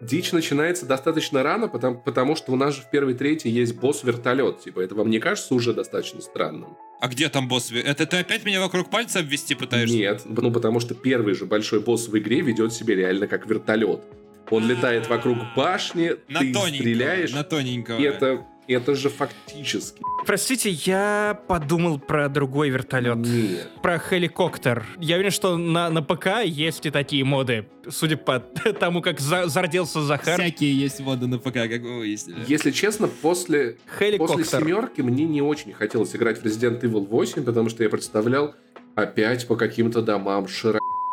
Дичь 0.00 0.32
начинается 0.32 0.84
достаточно 0.84 1.42
рано, 1.42 1.68
потому, 1.68 1.98
потому 1.98 2.36
что 2.36 2.52
у 2.52 2.56
нас 2.56 2.74
же 2.76 2.82
в 2.82 2.90
первой 2.90 3.14
трети 3.14 3.48
есть 3.48 3.76
босс-вертолет. 3.76 4.60
Типа, 4.60 4.80
это 4.80 4.94
вам 4.94 5.08
не 5.08 5.18
кажется 5.18 5.54
уже 5.54 5.72
достаточно 5.72 6.20
странным? 6.20 6.76
А 7.00 7.08
где 7.08 7.28
там 7.28 7.48
босс? 7.48 7.72
Это 7.72 8.04
ты 8.06 8.18
опять 8.18 8.44
меня 8.44 8.60
вокруг 8.60 8.90
пальца 8.90 9.20
обвести 9.20 9.54
пытаешься? 9.54 9.96
Нет, 9.96 10.22
ну 10.24 10.50
потому 10.50 10.80
что 10.80 10.94
первый 10.94 11.34
же 11.34 11.46
большой 11.46 11.80
босс 11.80 12.08
в 12.08 12.18
игре 12.18 12.40
ведет 12.42 12.72
себя 12.72 12.94
реально 12.94 13.26
как 13.26 13.46
вертолет. 13.46 14.02
Он 14.50 14.66
летает 14.68 15.08
вокруг 15.08 15.38
башни, 15.56 16.12
На 16.28 16.40
ты 16.40 16.52
тоненького. 16.52 16.66
стреляешь, 16.76 17.32
На 17.32 17.42
тоненького. 17.42 17.98
и 17.98 18.02
это, 18.02 18.46
это 18.68 18.94
же 18.94 19.08
фактически 19.10 20.02
Простите, 20.26 20.70
я 20.70 21.40
подумал 21.46 21.98
про 22.00 22.28
другой 22.28 22.68
вертолет. 22.70 23.16
нет. 23.18 23.70
Про 23.80 23.98
хеликоптер. 23.98 24.84
Я 24.98 25.14
уверен, 25.16 25.30
что 25.30 25.56
на, 25.56 25.88
на 25.88 26.02
ПК 26.02 26.44
есть 26.44 26.84
и 26.86 26.90
такие 26.90 27.24
моды. 27.24 27.66
Судя 27.88 28.16
по 28.16 28.40
тому, 28.80 29.02
как 29.02 29.20
за- 29.20 29.46
зарделся 29.46 30.02
Захар. 30.02 30.34
Всякие 30.40 30.76
есть 30.76 30.98
моды 31.00 31.26
на 31.28 31.38
ПК, 31.38 31.52
как 31.54 31.80
вы 31.82 31.98
выяснили. 31.98 32.38
Если 32.48 32.72
честно, 32.72 33.06
после, 33.08 33.76
после 34.18 34.44
семерки 34.44 35.00
мне 35.00 35.24
не 35.24 35.42
очень 35.42 35.72
хотелось 35.72 36.14
играть 36.16 36.42
в 36.42 36.44
Resident 36.44 36.80
Evil 36.80 37.06
8, 37.06 37.44
потому 37.44 37.68
что 37.68 37.84
я 37.84 37.88
представлял 37.88 38.54
опять 38.96 39.46
по 39.46 39.54
каким-то 39.56 40.02
домам 40.02 40.48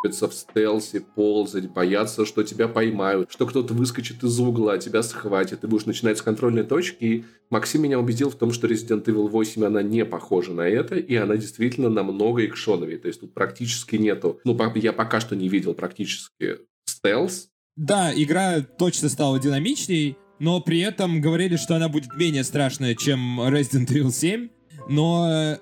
шарабиться 0.04 0.28
в 0.28 0.34
стелсе, 0.34 1.02
ползать, 1.02 1.70
бояться, 1.70 2.26
что 2.26 2.44
тебя 2.44 2.68
поймают, 2.68 3.32
что 3.32 3.46
кто-то 3.46 3.74
выскочит 3.74 4.24
из 4.24 4.40
угла, 4.40 4.78
тебя 4.78 5.04
схватит, 5.04 5.62
ты 5.62 5.68
будешь 5.68 5.86
начинать 5.86 6.18
с 6.18 6.22
контрольной 6.22 6.64
точки. 6.64 7.04
И 7.04 7.26
Максим 7.50 7.84
меня 7.84 8.00
убедил 8.00 8.30
в 8.30 8.36
том, 8.36 8.52
что 8.52 8.68
Resident 8.68 9.06
Evil 9.06 9.30
8, 9.30 9.66
она 9.66 9.82
не 9.82 10.06
похожа 10.06 10.52
на 10.52 10.68
это, 10.68 10.96
и 10.96 11.16
она 11.16 11.38
действительно 11.38 11.90
намного 11.90 12.46
экшоновее. 12.46 12.98
То 12.98 13.08
есть 13.08 13.22
тут 13.22 13.34
практически 13.34 13.96
нету... 13.96 14.40
Ну, 14.44 14.58
я 14.76 14.94
пока 14.94 15.20
что 15.20 15.36
не 15.36 15.50
видел 15.50 15.74
практически 15.74 16.58
стелс, 16.86 17.50
Да, 17.76 18.12
игра 18.16 18.62
точно 18.62 19.10
стала 19.10 19.40
динамичней, 19.40 20.18
но 20.40 20.62
при 20.62 20.80
этом 20.80 21.22
говорили, 21.22 21.56
что 21.56 21.76
она 21.76 21.90
будет 21.90 22.16
менее 22.16 22.44
страшная, 22.44 22.96
чем 22.96 23.40
Resident 23.42 23.88
Evil 23.88 24.12
7. 24.12 24.50
Но 24.90 25.32
э, 25.32 25.58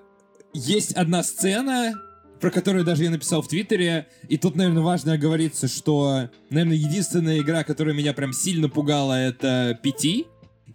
есть 0.53 0.93
одна 0.93 1.21
сцена, 1.21 1.93
про 2.41 2.49
которую 2.49 2.83
даже 2.83 3.03
я 3.03 3.11
написал 3.11 3.43
в 3.43 3.47
Твиттере, 3.47 4.07
и 4.27 4.37
тут, 4.37 4.55
наверное, 4.55 4.81
важно 4.81 5.13
оговориться, 5.13 5.67
что, 5.67 6.29
наверное, 6.49 6.75
единственная 6.75 7.39
игра, 7.39 7.63
которая 7.63 7.93
меня 7.93 8.13
прям 8.13 8.33
сильно 8.33 8.67
пугала, 8.67 9.13
это 9.13 9.79
PT. 9.83 10.25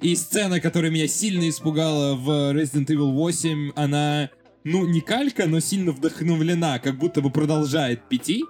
И 0.00 0.14
сцена, 0.14 0.60
которая 0.60 0.90
меня 0.90 1.08
сильно 1.08 1.48
испугала 1.48 2.14
в 2.14 2.54
Resident 2.54 2.86
Evil 2.86 3.12
8, 3.12 3.72
она, 3.74 4.30
ну, 4.62 4.86
не 4.86 5.00
калька, 5.00 5.46
но 5.46 5.58
сильно 5.58 5.90
вдохновлена, 5.90 6.78
как 6.78 6.98
будто 6.98 7.20
бы 7.20 7.30
продолжает 7.30 8.02
PT. 8.10 8.42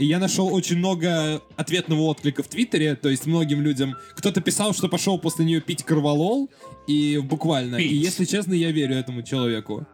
И 0.00 0.04
я 0.04 0.18
нашел 0.18 0.52
очень 0.52 0.78
много 0.78 1.42
ответного 1.56 2.02
отклика 2.02 2.42
в 2.42 2.48
Твиттере, 2.48 2.96
то 2.96 3.08
есть 3.08 3.26
многим 3.26 3.62
людям... 3.62 3.96
Кто-то 4.16 4.40
писал, 4.40 4.72
что 4.72 4.88
пошел 4.88 5.18
после 5.18 5.44
нее 5.44 5.60
пить 5.60 5.84
корвалол, 5.84 6.50
и 6.86 7.18
буквально. 7.18 7.76
И 7.76 7.88
Пить. 7.88 8.04
если 8.04 8.24
честно, 8.24 8.54
я 8.54 8.70
верю 8.72 8.96
этому 8.96 9.22
человеку. 9.22 9.86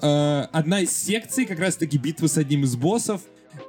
Э, 0.00 0.46
одна 0.52 0.80
из 0.80 0.96
секций, 0.96 1.46
как 1.46 1.58
раз-таки 1.58 1.98
битвы 1.98 2.28
с 2.28 2.36
одним 2.36 2.64
из 2.64 2.76
боссов, 2.76 3.22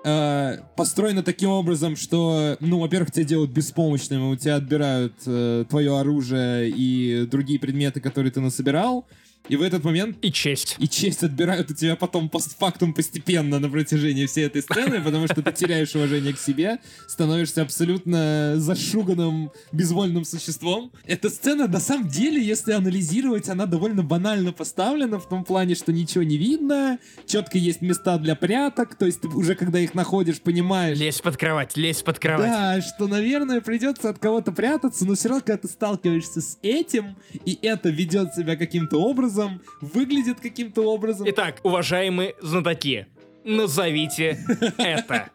э, 0.04 0.58
построена 0.76 1.24
таким 1.24 1.50
образом, 1.50 1.96
что, 1.96 2.58
ну, 2.60 2.80
во-первых, 2.80 3.12
тебя 3.12 3.24
делают 3.24 3.52
беспомощным, 3.52 4.30
у 4.30 4.36
тебя 4.36 4.56
отбирают 4.56 5.14
э, 5.26 5.66
твое 5.70 5.98
оружие 5.98 6.70
и 6.70 7.26
другие 7.26 7.60
предметы, 7.60 8.02
которые 8.02 8.32
ты 8.32 8.42
насобирал, 8.42 9.06
и 9.50 9.56
в 9.56 9.62
этот 9.62 9.84
момент 9.84 10.18
И 10.22 10.32
честь. 10.32 10.76
и 10.80 10.88
честь 10.88 11.24
отбирают 11.24 11.72
у 11.72 11.74
тебя 11.74 11.96
потом 11.96 12.30
постфактум 12.30 12.94
постепенно 12.94 13.60
на 13.60 13.70
протяжении 13.70 14.26
всей 14.26 14.46
этой 14.46 14.62
сцены, 14.62 15.02
потому 15.02 15.26
что 15.28 15.42
ты 15.42 15.52
теряешь 15.52 15.96
уважение 15.96 16.34
к 16.34 16.40
себе, 16.40 16.80
становишься 17.08 17.62
абсолютно 17.62 18.54
зашуганным, 18.58 19.52
безвольным 19.72 20.26
существом. 20.26 20.92
Эта 21.06 21.30
сцена, 21.30 21.68
на 21.68 21.80
самом 21.80 22.08
деле, 22.08 22.42
если 22.42 22.72
анализировать, 22.74 23.50
она 23.50 23.66
довольно 23.66 24.04
банально 24.04 24.52
поставлена 24.54 25.20
в 25.20 25.28
том 25.28 25.44
плане, 25.44 25.76
что 25.76 25.92
ничего 25.92 26.24
не 26.24 26.38
видно, 26.38 27.00
четко 27.26 27.58
есть 27.58 27.82
места 27.82 28.18
для 28.18 28.36
пряток, 28.36 28.96
то 28.96 29.06
есть 29.06 29.22
ты 29.22 29.28
уже 29.28 29.56
когда 29.56 29.80
их 29.80 29.94
находишь, 29.94 30.42
понимаешь, 30.42 30.98
Лезь 30.98 31.22
под 31.22 31.38
кровать, 31.38 31.78
лезь 31.78 32.02
под 32.02 32.20
кровать. 32.20 32.50
да, 32.50 32.82
что, 32.82 33.08
наверное, 33.08 33.62
придется 33.62 34.10
от 34.10 34.20
кого-то 34.20 34.52
прятаться, 34.52 35.06
но 35.06 35.16
все 35.16 35.30
равно, 35.30 35.44
когда 35.46 35.58
ты 35.62 35.68
сталкиваешься 35.68 36.42
с 36.42 36.58
этим, 36.62 37.16
и 37.46 37.58
это 37.62 37.90
ведет 37.90 38.34
себя 38.34 38.56
каким-то 38.56 38.98
образом, 38.98 39.37
выглядит 39.82 40.40
каким-то 40.40 40.82
образом. 40.84 41.28
Итак, 41.30 41.60
уважаемые 41.64 42.36
знатоки, 42.42 43.08
назовите 43.44 44.40
это. 44.78 45.32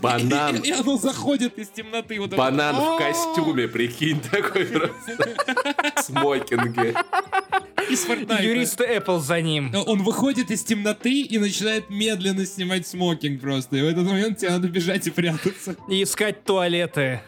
Банан. 0.00 0.56
И, 0.56 0.68
и 0.68 0.70
оно 0.70 0.96
заходит 0.96 1.58
из 1.58 1.68
темноты. 1.68 2.20
Вот 2.20 2.34
Банан 2.34 2.76
в 2.76 2.98
костюме, 2.98 3.68
прикинь, 3.68 4.20
такой 4.20 4.66
просто. 4.66 5.18
Смокинге. 6.02 6.94
Из 7.88 8.06
Fortnite. 8.06 8.42
Юрист 8.44 8.80
Apple 8.80 9.20
за 9.20 9.40
ним. 9.40 9.72
Он 9.86 10.02
выходит 10.04 10.50
из 10.50 10.62
темноты 10.62 11.22
и 11.22 11.38
начинает 11.38 11.90
медленно 11.90 12.46
снимать 12.46 12.86
смокинг 12.86 13.40
просто. 13.40 13.76
И 13.76 13.82
в 13.82 13.84
этот 13.86 14.06
момент 14.06 14.38
тебе 14.38 14.50
надо 14.50 14.68
бежать 14.68 15.06
и 15.06 15.10
прятаться, 15.10 15.74
И 15.88 16.02
искать 16.02 16.44
туалеты. 16.44 17.20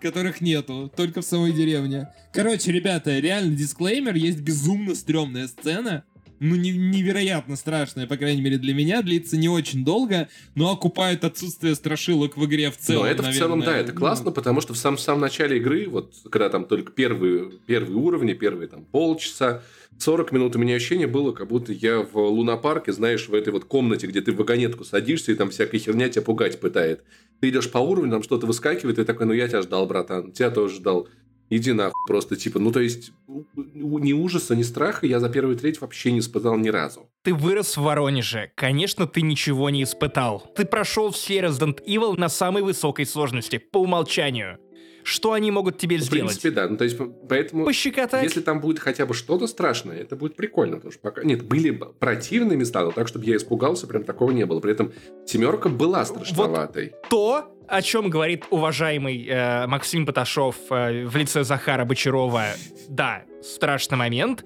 которых 0.00 0.40
нету, 0.40 0.92
только 0.94 1.22
в 1.22 1.24
самой 1.24 1.52
деревне. 1.52 2.08
Короче, 2.32 2.70
ребята, 2.70 3.18
реально 3.18 3.56
дисклеймер, 3.56 4.14
есть 4.14 4.40
безумно 4.40 4.94
стрёмная 4.94 5.48
сцена. 5.48 6.04
Ну, 6.40 6.56
не- 6.56 6.70
невероятно 6.72 7.54
страшная, 7.54 8.06
по 8.06 8.16
крайней 8.16 8.40
мере, 8.40 8.56
для 8.56 8.72
меня. 8.72 9.02
Длится 9.02 9.36
не 9.36 9.48
очень 9.48 9.84
долго, 9.84 10.28
но 10.54 10.72
окупает 10.72 11.22
отсутствие 11.22 11.74
страшилок 11.74 12.36
в 12.38 12.44
игре 12.46 12.70
в 12.70 12.78
целом, 12.78 13.02
Но 13.04 13.10
это 13.10 13.22
в 13.22 13.34
целом, 13.34 13.60
да, 13.60 13.66
наверное. 13.66 13.84
это 13.84 13.92
классно, 13.92 14.30
потому 14.32 14.62
что 14.62 14.72
в 14.72 14.78
самом, 14.78 14.96
самом 14.96 15.20
начале 15.20 15.58
игры, 15.58 15.86
вот 15.86 16.14
когда 16.30 16.48
там 16.48 16.64
только 16.64 16.92
первые, 16.92 17.52
первые 17.66 17.96
уровни, 17.96 18.32
первые 18.32 18.68
там 18.68 18.84
полчаса, 18.86 19.62
40 19.98 20.32
минут 20.32 20.56
у 20.56 20.58
меня 20.58 20.76
ощущение 20.76 21.06
было, 21.06 21.32
как 21.32 21.48
будто 21.48 21.72
я 21.74 22.00
в 22.00 22.16
лунопарке, 22.16 22.92
знаешь, 22.92 23.28
в 23.28 23.34
этой 23.34 23.52
вот 23.52 23.66
комнате, 23.66 24.06
где 24.06 24.22
ты 24.22 24.32
в 24.32 24.36
вагонетку 24.36 24.84
садишься, 24.84 25.32
и 25.32 25.34
там 25.34 25.50
всякая 25.50 25.78
херня 25.78 26.08
тебя 26.08 26.22
пугать 26.22 26.58
пытает. 26.58 27.04
Ты 27.40 27.50
идешь 27.50 27.70
по 27.70 27.78
уровню, 27.78 28.10
там 28.10 28.22
что-то 28.22 28.46
выскакивает, 28.46 28.98
и 28.98 29.04
такой, 29.04 29.26
ну 29.26 29.34
я 29.34 29.46
тебя 29.46 29.60
ждал, 29.60 29.84
братан, 29.86 30.32
тебя 30.32 30.50
тоже 30.50 30.76
ждал. 30.76 31.06
Иди 31.50 31.72
нахуй 31.72 31.92
просто, 32.06 32.36
типа, 32.36 32.60
ну 32.60 32.70
то 32.70 32.80
есть, 32.80 33.12
ни 33.54 34.12
ужаса, 34.12 34.54
ни 34.54 34.62
страха 34.62 35.04
я 35.06 35.18
за 35.18 35.28
первый 35.28 35.56
треть 35.56 35.80
вообще 35.80 36.12
не 36.12 36.20
испытал 36.20 36.56
ни 36.56 36.68
разу. 36.68 37.08
Ты 37.22 37.34
вырос 37.34 37.76
в 37.76 37.82
Воронеже. 37.82 38.52
Конечно, 38.54 39.06
ты 39.08 39.22
ничего 39.22 39.68
не 39.68 39.82
испытал. 39.82 40.48
Ты 40.56 40.64
прошел 40.64 41.10
все 41.10 41.40
Resident 41.40 41.84
Evil 41.84 42.16
на 42.16 42.28
самой 42.28 42.62
высокой 42.62 43.04
сложности, 43.04 43.58
по 43.58 43.78
умолчанию. 43.78 44.58
Что 45.02 45.32
они 45.32 45.50
могут 45.50 45.78
тебе 45.78 45.96
В 45.96 46.02
сделать? 46.02 46.28
принципе, 46.28 46.50
да, 46.50 46.68
ну 46.68 46.76
то 46.76 46.84
есть, 46.84 46.98
поэтому... 47.28 47.64
Пощекотать? 47.64 48.22
Если 48.22 48.42
там 48.42 48.60
будет 48.60 48.78
хотя 48.78 49.06
бы 49.06 49.14
что-то 49.14 49.46
страшное, 49.46 49.96
это 49.96 50.14
будет 50.14 50.36
прикольно. 50.36 50.76
Потому 50.76 50.92
что 50.92 51.00
пока... 51.00 51.22
Нет, 51.24 51.42
были 51.42 51.70
противные 51.70 52.58
места, 52.58 52.84
но 52.84 52.92
так, 52.92 53.08
чтобы 53.08 53.24
я 53.24 53.36
испугался, 53.36 53.86
прям 53.86 54.04
такого 54.04 54.30
не 54.30 54.44
было. 54.44 54.60
При 54.60 54.72
этом 54.72 54.92
семерка 55.26 55.70
была 55.70 56.04
страшноватой. 56.04 56.92
то, 57.08 57.56
о 57.70 57.82
чем 57.82 58.10
говорит 58.10 58.44
уважаемый 58.50 59.26
э, 59.26 59.66
Максим 59.66 60.04
Поташов 60.04 60.56
э, 60.70 61.06
в 61.06 61.16
лице 61.16 61.44
Захара 61.44 61.84
Бочарова. 61.84 62.46
Да, 62.88 63.22
страшный 63.42 63.96
момент. 63.96 64.44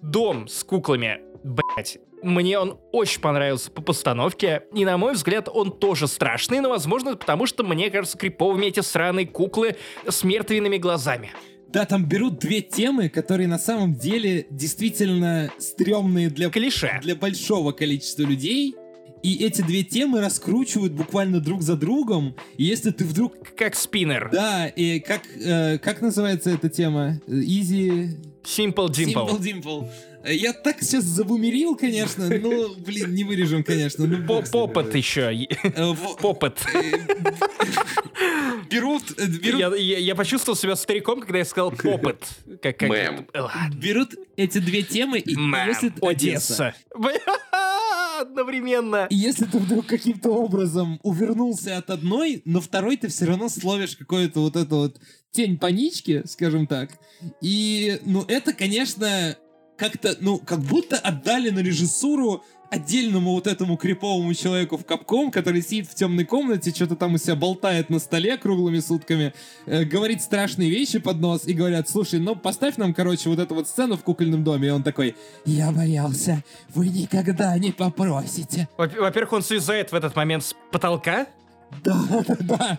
Дом 0.00 0.48
с 0.48 0.62
куклами, 0.62 1.20
блять. 1.42 1.98
Мне 2.22 2.58
он 2.58 2.78
очень 2.92 3.20
понравился 3.20 3.70
по 3.70 3.82
постановке, 3.82 4.62
и 4.74 4.84
на 4.84 4.98
мой 4.98 5.14
взгляд 5.14 5.48
он 5.52 5.72
тоже 5.72 6.06
страшный, 6.06 6.60
но 6.60 6.68
возможно 6.68 7.16
потому, 7.16 7.46
что 7.46 7.64
мне 7.64 7.90
кажется 7.90 8.16
криповыми 8.16 8.66
эти 8.66 8.80
сраные 8.80 9.26
куклы 9.26 9.76
с 10.06 10.22
мертвенными 10.22 10.76
глазами. 10.76 11.30
Да, 11.68 11.86
там 11.86 12.04
берут 12.04 12.38
две 12.38 12.60
темы, 12.62 13.08
которые 13.08 13.46
на 13.46 13.58
самом 13.58 13.94
деле 13.94 14.46
действительно 14.50 15.50
стрёмные 15.58 16.28
для, 16.28 16.50
Клише. 16.50 16.98
для 17.02 17.14
большого 17.14 17.72
количества 17.72 18.22
людей. 18.22 18.74
И 19.22 19.44
эти 19.44 19.60
две 19.62 19.82
темы 19.82 20.20
раскручивают 20.20 20.92
буквально 20.92 21.40
друг 21.40 21.62
за 21.62 21.76
другом. 21.76 22.34
И 22.56 22.64
если 22.64 22.90
ты 22.90 23.04
вдруг... 23.04 23.34
Как 23.56 23.74
спиннер. 23.74 24.30
Да, 24.32 24.66
и 24.68 24.98
как, 25.00 25.22
э, 25.36 25.78
как 25.78 26.00
называется 26.00 26.50
эта 26.50 26.68
тема? 26.68 27.20
Easy... 27.26 28.16
Simple 28.42 28.88
Dimple. 28.88 29.28
Simple 29.28 29.40
Dimple. 29.40 29.90
Э, 30.24 30.34
Я 30.34 30.54
так 30.54 30.80
сейчас 30.82 31.04
забумерил, 31.04 31.76
конечно, 31.76 32.28
но, 32.30 32.74
блин, 32.74 33.14
не 33.14 33.24
вырежем, 33.24 33.62
конечно. 33.62 34.06
Ну. 34.06 34.42
Попот 34.50 34.94
еще. 34.94 35.46
Э, 35.62 35.94
Попот. 36.22 36.58
Берут, 38.70 39.02
э, 39.18 39.26
берут 39.26 39.60
Я, 39.60 39.74
я- 39.76 39.98
я 39.98 40.14
почувствовал 40.14 40.56
себя 40.56 40.76
стариком, 40.76 41.20
когда 41.20 41.38
я 41.38 41.44
сказал 41.44 41.70
попот. 41.72 42.24
Как, 42.62 42.78
как... 42.78 42.88
Мэм. 42.88 43.26
Берут 43.74 44.14
эти 44.36 44.58
две 44.58 44.82
темы, 44.82 45.18
и, 45.18 45.36
Мэм. 45.36 45.68
если 45.68 45.92
Одесса. 46.00 46.74
Одновременно. 48.20 49.06
И 49.08 49.16
если 49.16 49.46
ты 49.46 49.58
вдруг 49.58 49.86
каким-то 49.86 50.30
образом 50.30 51.00
увернулся 51.02 51.78
от 51.78 51.88
одной, 51.88 52.42
но 52.44 52.60
второй 52.60 52.96
ты 52.96 53.08
все 53.08 53.24
равно 53.24 53.48
словишь 53.48 53.96
какую-то 53.96 54.40
вот 54.40 54.56
эту 54.56 54.76
вот 54.76 55.00
тень 55.32 55.58
панички, 55.58 56.22
скажем 56.26 56.66
так. 56.66 56.90
И, 57.40 57.98
ну, 58.04 58.24
это, 58.28 58.52
конечно, 58.52 59.36
как-то, 59.78 60.16
ну, 60.20 60.38
как 60.38 60.60
будто 60.60 60.98
отдали 60.98 61.48
на 61.48 61.60
режиссуру 61.60 62.44
отдельному 62.70 63.32
вот 63.32 63.46
этому 63.46 63.76
криповому 63.76 64.32
человеку 64.34 64.76
в 64.78 64.84
капком, 64.84 65.30
который 65.30 65.60
сидит 65.62 65.88
в 65.88 65.94
темной 65.94 66.24
комнате, 66.24 66.70
что-то 66.70 66.96
там 66.96 67.14
у 67.14 67.18
себя 67.18 67.34
болтает 67.34 67.90
на 67.90 67.98
столе 67.98 68.36
круглыми 68.38 68.78
сутками, 68.80 69.32
э, 69.66 69.84
говорит 69.84 70.22
страшные 70.22 70.70
вещи 70.70 70.98
под 71.00 71.18
нос 71.20 71.42
и 71.46 71.52
говорят, 71.52 71.88
слушай, 71.88 72.20
ну 72.20 72.36
поставь 72.36 72.76
нам, 72.76 72.94
короче, 72.94 73.28
вот 73.28 73.38
эту 73.38 73.54
вот 73.56 73.66
сцену 73.68 73.96
в 73.96 74.02
кукольном 74.04 74.44
доме. 74.44 74.68
И 74.68 74.70
он 74.70 74.82
такой, 74.82 75.16
я 75.44 75.72
боялся, 75.72 76.42
вы 76.74 76.88
никогда 76.88 77.58
не 77.58 77.72
попросите. 77.72 78.68
Во- 78.76 78.86
Во-первых, 78.88 79.32
он 79.32 79.42
слезает 79.42 79.90
в 79.92 79.94
этот 79.94 80.14
момент 80.14 80.44
с 80.44 80.54
потолка. 80.70 81.26
Да, 81.84 81.96
да, 82.26 82.36
да. 82.40 82.78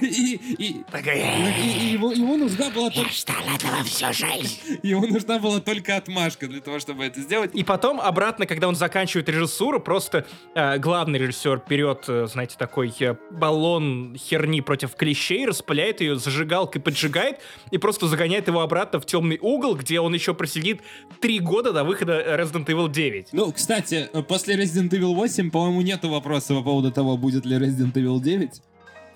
И, 0.00 0.06
и- 0.06 0.54
и- 0.68 0.76
и 0.76 1.92
ему, 1.92 2.10
ему 2.10 2.36
нужна 2.36 2.70
была 2.70 2.90
только, 2.90 3.10
ждал 3.12 3.36
этого 3.54 3.82
всю 3.84 4.12
жизнь. 4.12 4.78
ему 4.82 5.06
нужна 5.06 5.38
была 5.38 5.60
только 5.60 5.96
отмашка 5.96 6.46
для 6.48 6.60
того, 6.60 6.78
чтобы 6.78 7.04
это 7.04 7.20
сделать. 7.20 7.50
И 7.54 7.62
потом 7.62 8.00
обратно, 8.00 8.46
когда 8.46 8.68
он 8.68 8.74
заканчивает 8.74 9.28
режиссуру, 9.28 9.80
просто 9.80 10.26
э, 10.54 10.78
главный 10.78 11.18
режиссер 11.18 11.62
берет, 11.68 12.04
э, 12.08 12.26
знаете, 12.26 12.56
такой 12.58 12.92
э, 13.00 13.16
баллон 13.30 14.16
херни 14.18 14.60
против 14.60 14.94
клещей, 14.96 15.46
распыляет 15.46 16.00
ее 16.00 16.16
зажигалкой, 16.16 16.80
поджигает 16.80 17.40
и 17.70 17.78
просто 17.78 18.08
загоняет 18.08 18.48
его 18.48 18.60
обратно 18.60 18.98
в 19.00 19.06
темный 19.06 19.38
угол, 19.40 19.76
где 19.76 20.00
он 20.00 20.14
еще 20.14 20.34
просидит 20.34 20.80
три 21.20 21.38
года 21.38 21.72
до 21.72 21.84
выхода 21.84 22.36
Resident 22.38 22.66
Evil 22.66 22.90
9. 22.90 23.28
Ну, 23.32 23.52
кстати, 23.52 24.08
после 24.28 24.56
Resident 24.56 24.90
Evil 24.90 25.14
8, 25.14 25.50
по-моему, 25.50 25.82
нету 25.82 26.08
вопроса 26.08 26.54
по 26.54 26.62
поводу 26.62 26.90
того, 26.90 27.16
будет 27.16 27.44
ли 27.46 27.56
Resident 27.56 27.92
Evil 27.92 28.05
9. 28.20 28.62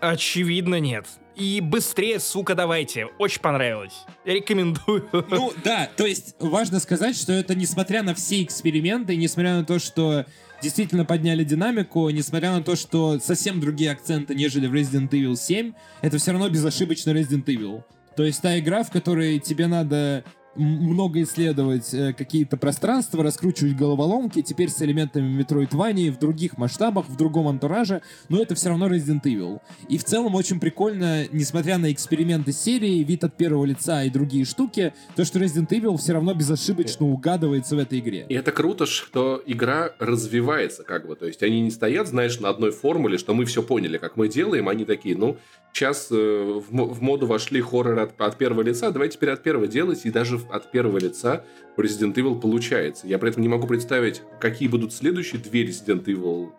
Очевидно, 0.00 0.80
нет. 0.80 1.06
И 1.36 1.60
быстрее, 1.60 2.20
сука, 2.20 2.54
давайте. 2.54 3.06
Очень 3.18 3.40
понравилось. 3.40 3.94
Рекомендую. 4.24 5.08
Ну, 5.30 5.52
да, 5.64 5.88
то 5.96 6.04
есть 6.04 6.34
важно 6.38 6.80
сказать, 6.80 7.16
что 7.16 7.32
это 7.32 7.54
несмотря 7.54 8.02
на 8.02 8.14
все 8.14 8.42
эксперименты, 8.42 9.16
несмотря 9.16 9.56
на 9.56 9.64
то, 9.64 9.78
что 9.78 10.26
действительно 10.62 11.04
подняли 11.04 11.44
динамику, 11.44 12.10
несмотря 12.10 12.52
на 12.52 12.62
то, 12.62 12.76
что 12.76 13.18
совсем 13.20 13.60
другие 13.60 13.90
акценты, 13.90 14.34
нежели 14.34 14.66
в 14.66 14.74
Resident 14.74 15.08
Evil 15.10 15.36
7, 15.36 15.72
это 16.02 16.18
все 16.18 16.32
равно 16.32 16.48
безошибочно 16.48 17.10
Resident 17.10 17.44
Evil. 17.44 17.82
То 18.16 18.24
есть 18.24 18.42
та 18.42 18.58
игра, 18.58 18.82
в 18.82 18.90
которой 18.90 19.38
тебе 19.38 19.66
надо 19.66 20.24
много 20.60 21.22
исследовать 21.22 21.92
э, 21.94 22.12
какие-то 22.12 22.56
пространства, 22.56 23.24
раскручивать 23.24 23.76
головоломки, 23.76 24.42
теперь 24.42 24.68
с 24.68 24.80
элементами 24.82 25.40
Metroidvania 25.42 26.10
в 26.12 26.18
других 26.18 26.58
масштабах, 26.58 27.08
в 27.08 27.16
другом 27.16 27.48
антураже, 27.48 28.02
но 28.28 28.40
это 28.40 28.54
все 28.54 28.68
равно 28.68 28.88
Resident 28.88 29.22
Evil. 29.24 29.60
И 29.88 29.98
в 29.98 30.04
целом 30.04 30.34
очень 30.34 30.60
прикольно, 30.60 31.26
несмотря 31.32 31.78
на 31.78 31.90
эксперименты 31.90 32.52
серии, 32.52 33.02
вид 33.02 33.24
от 33.24 33.36
первого 33.36 33.64
лица 33.64 34.04
и 34.04 34.10
другие 34.10 34.44
штуки, 34.44 34.92
то, 35.16 35.24
что 35.24 35.38
Resident 35.38 35.68
Evil 35.68 35.96
все 35.96 36.12
равно 36.12 36.34
безошибочно 36.34 37.06
угадывается 37.06 37.76
в 37.76 37.78
этой 37.78 37.98
игре. 37.98 38.26
И 38.28 38.34
это 38.34 38.52
круто, 38.52 38.86
что 38.86 39.42
игра 39.46 39.92
развивается, 39.98 40.84
как 40.84 41.06
бы. 41.06 41.16
То 41.16 41.26
есть 41.26 41.42
они 41.42 41.60
не 41.60 41.70
стоят, 41.70 42.08
знаешь, 42.08 42.38
на 42.40 42.48
одной 42.50 42.70
формуле, 42.70 43.18
что 43.18 43.34
мы 43.34 43.44
все 43.44 43.62
поняли, 43.62 43.98
как 43.98 44.16
мы 44.16 44.28
делаем. 44.28 44.68
Они 44.68 44.84
такие, 44.84 45.16
ну, 45.16 45.36
сейчас 45.72 46.08
э, 46.10 46.14
в, 46.14 46.70
в 46.70 47.02
моду 47.02 47.26
вошли 47.26 47.60
хорроры 47.60 48.02
от, 48.02 48.20
от 48.20 48.36
первого 48.38 48.62
лица, 48.62 48.90
давайте 48.90 49.16
теперь 49.16 49.30
от 49.30 49.42
первого 49.42 49.66
делать. 49.66 50.04
И 50.04 50.10
даже 50.10 50.38
в- 50.38 50.49
от 50.52 50.70
первого 50.70 50.98
лица 50.98 51.44
у 51.76 51.82
Resident 51.82 52.14
Evil 52.14 52.40
получается. 52.40 53.06
Я 53.06 53.18
при 53.18 53.30
этом 53.30 53.42
не 53.42 53.48
могу 53.48 53.66
представить, 53.66 54.22
какие 54.40 54.68
будут 54.68 54.92
следующие 54.92 55.40
две 55.40 55.64
Resident 55.64 56.04
Evil. 56.04 56.52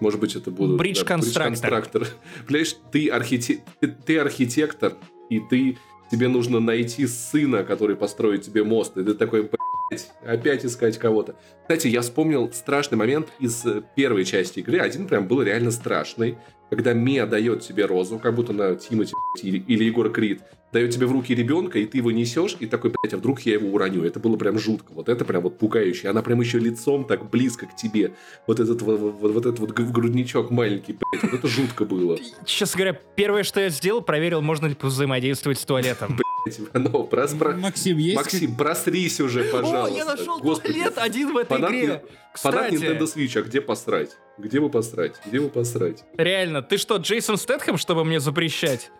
Может 0.00 0.20
быть, 0.20 0.36
это 0.36 0.50
будут... 0.50 0.80
Bridge 0.80 1.06
Constructor. 1.06 1.52
Constructor. 1.52 2.06
Понимаешь, 2.46 2.76
ты, 2.92 3.08
архите- 3.08 3.60
ты, 4.04 4.18
архитектор, 4.18 4.94
и 5.30 5.40
ты 5.40 5.78
тебе 6.10 6.28
нужно 6.28 6.60
найти 6.60 7.06
сына, 7.06 7.64
который 7.64 7.96
построит 7.96 8.42
тебе 8.42 8.62
мост. 8.62 8.96
И 8.96 9.04
ты 9.04 9.14
такой, 9.14 9.48
«Блядь, 9.90 10.10
опять 10.24 10.64
искать 10.64 10.98
кого-то. 10.98 11.36
Кстати, 11.62 11.88
я 11.88 12.02
вспомнил 12.02 12.52
страшный 12.52 12.98
момент 12.98 13.28
из 13.38 13.64
первой 13.94 14.24
части 14.24 14.60
игры. 14.60 14.78
Один 14.78 15.06
прям 15.06 15.26
был 15.26 15.42
реально 15.42 15.70
страшный. 15.70 16.38
Когда 16.70 16.92
Мия 16.92 17.26
дает 17.26 17.60
тебе 17.60 17.86
розу, 17.86 18.18
как 18.18 18.34
будто 18.34 18.52
на 18.52 18.74
Тимати 18.74 19.14
или, 19.42 19.84
Егор 19.84 20.10
Крид, 20.10 20.42
дает 20.72 20.90
тебе 20.90 21.06
в 21.06 21.12
руки 21.12 21.34
ребенка, 21.34 21.78
и 21.78 21.86
ты 21.86 21.98
его 21.98 22.10
несешь, 22.10 22.56
и 22.58 22.66
такой, 22.66 22.90
блядь, 22.90 23.14
а 23.14 23.16
вдруг 23.16 23.40
я 23.40 23.54
его 23.54 23.68
уроню? 23.68 24.04
Это 24.04 24.18
было 24.18 24.36
прям 24.36 24.58
жутко. 24.58 24.92
Вот 24.92 25.08
это 25.08 25.24
прям 25.24 25.42
вот 25.42 25.58
пугающе. 25.58 26.08
Она 26.08 26.22
прям 26.22 26.40
еще 26.40 26.58
лицом 26.58 27.04
так 27.04 27.30
близко 27.30 27.66
к 27.66 27.76
тебе. 27.76 28.14
Вот 28.46 28.58
этот 28.60 28.82
вот, 28.82 28.98
вот, 28.98 29.32
вот 29.32 29.46
этот 29.46 29.58
вот 29.60 29.70
грудничок 29.70 30.50
маленький, 30.50 30.94
блядь, 30.94 31.22
вот 31.22 31.34
это 31.34 31.48
жутко 31.48 31.84
было. 31.84 32.18
Честно 32.44 32.78
говоря, 32.78 33.00
первое, 33.14 33.44
что 33.44 33.60
я 33.60 33.68
сделал, 33.68 34.02
проверил, 34.02 34.42
можно 34.42 34.66
ли 34.66 34.76
взаимодействовать 34.80 35.58
с 35.58 35.64
туалетом. 35.64 36.18
Иванова, 36.48 37.06
прос- 37.06 37.36
про- 37.38 37.56
Максим, 37.56 37.98
есть... 37.98 38.16
Максим, 38.16 38.56
просрись 38.56 39.20
уже, 39.20 39.44
пожалуйста. 39.44 39.94
О, 39.94 39.96
я 39.96 40.04
нашел 40.04 40.38
Господи. 40.40 40.74
туалет 40.74 40.94
один 40.98 41.32
в 41.32 41.36
этой 41.36 41.48
Фанат, 41.48 41.70
игре. 41.70 42.04
фанат 42.34 42.66
Кстати, 42.68 42.74
Nintendo 42.74 43.02
Switch, 43.02 43.38
а 43.38 43.42
где 43.42 43.60
посрать? 43.60 44.10
Где 44.38 44.60
вы 44.60 44.68
посрать? 44.70 45.14
Где 45.26 45.40
вы 45.40 45.48
посрать? 45.48 46.04
реально, 46.16 46.62
ты 46.62 46.76
что, 46.78 46.96
Джейсон 46.96 47.36
Стэтхэм, 47.36 47.76
чтобы 47.78 48.04
мне 48.04 48.20
запрещать? 48.20 48.90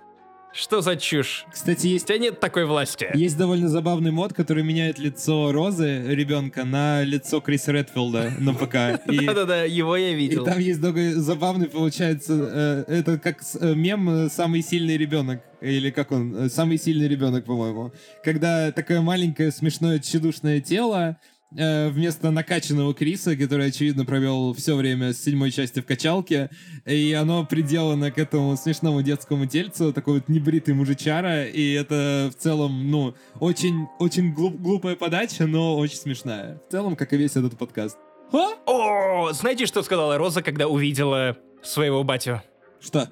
Что 0.56 0.80
за 0.80 0.96
чушь? 0.96 1.44
Кстати, 1.52 1.86
У 1.86 1.90
есть 1.90 2.06
тебя 2.06 2.16
нет 2.16 2.40
такой 2.40 2.64
власти. 2.64 3.10
Есть 3.12 3.36
довольно 3.36 3.68
забавный 3.68 4.10
мод, 4.10 4.32
который 4.32 4.64
меняет 4.64 4.98
лицо 4.98 5.52
Розы, 5.52 6.02
ребенка, 6.06 6.64
на 6.64 7.02
лицо 7.02 7.40
Криса 7.42 7.72
Редфилда 7.72 8.32
на 8.38 8.54
ПК. 8.54 9.06
И, 9.12 9.26
Да-да-да, 9.26 9.64
его 9.64 9.98
я 9.98 10.10
и 10.10 10.14
видел. 10.14 10.44
там 10.44 10.58
есть 10.58 10.80
забавный, 10.80 11.68
получается, 11.68 12.84
э, 12.88 13.00
это 13.00 13.18
как 13.18 13.42
э, 13.60 13.74
мем 13.74 14.08
э, 14.08 14.28
«Самый 14.30 14.62
сильный 14.62 14.96
ребенок». 14.96 15.42
Или 15.60 15.90
как 15.90 16.10
он? 16.10 16.48
«Самый 16.48 16.78
сильный 16.78 17.06
ребенок», 17.06 17.44
по-моему. 17.44 17.92
Когда 18.24 18.72
такое 18.72 19.02
маленькое, 19.02 19.52
смешное, 19.52 19.98
тщедушное 19.98 20.60
тело 20.60 21.18
вместо 21.50 22.30
накачанного 22.30 22.92
Криса, 22.94 23.36
который, 23.36 23.68
очевидно, 23.68 24.04
провел 24.04 24.52
все 24.54 24.74
время 24.74 25.12
с 25.12 25.22
седьмой 25.22 25.50
части 25.50 25.80
в 25.80 25.86
качалке, 25.86 26.50
и 26.84 27.12
оно 27.12 27.46
приделано 27.46 28.10
к 28.10 28.18
этому 28.18 28.56
смешному 28.56 29.02
детскому 29.02 29.46
тельцу, 29.46 29.92
такой 29.92 30.14
вот 30.14 30.28
небритый 30.28 30.74
мужичара, 30.74 31.44
и 31.44 31.72
это 31.72 32.30
в 32.32 32.40
целом, 32.40 32.90
ну, 32.90 33.14
очень, 33.40 33.86
очень 33.98 34.34
глуп- 34.34 34.56
глупая 34.58 34.96
подача, 34.96 35.46
но 35.46 35.76
очень 35.78 35.96
смешная. 35.96 36.60
В 36.68 36.72
целом, 36.72 36.96
как 36.96 37.12
и 37.12 37.16
весь 37.16 37.36
этот 37.36 37.56
подкаст. 37.56 37.96
А? 38.32 38.48
О, 38.66 39.32
знаете, 39.32 39.66
что 39.66 39.82
сказала 39.82 40.18
Роза, 40.18 40.42
когда 40.42 40.66
увидела 40.66 41.36
своего 41.62 42.02
батю? 42.02 42.42
Что? 42.80 43.08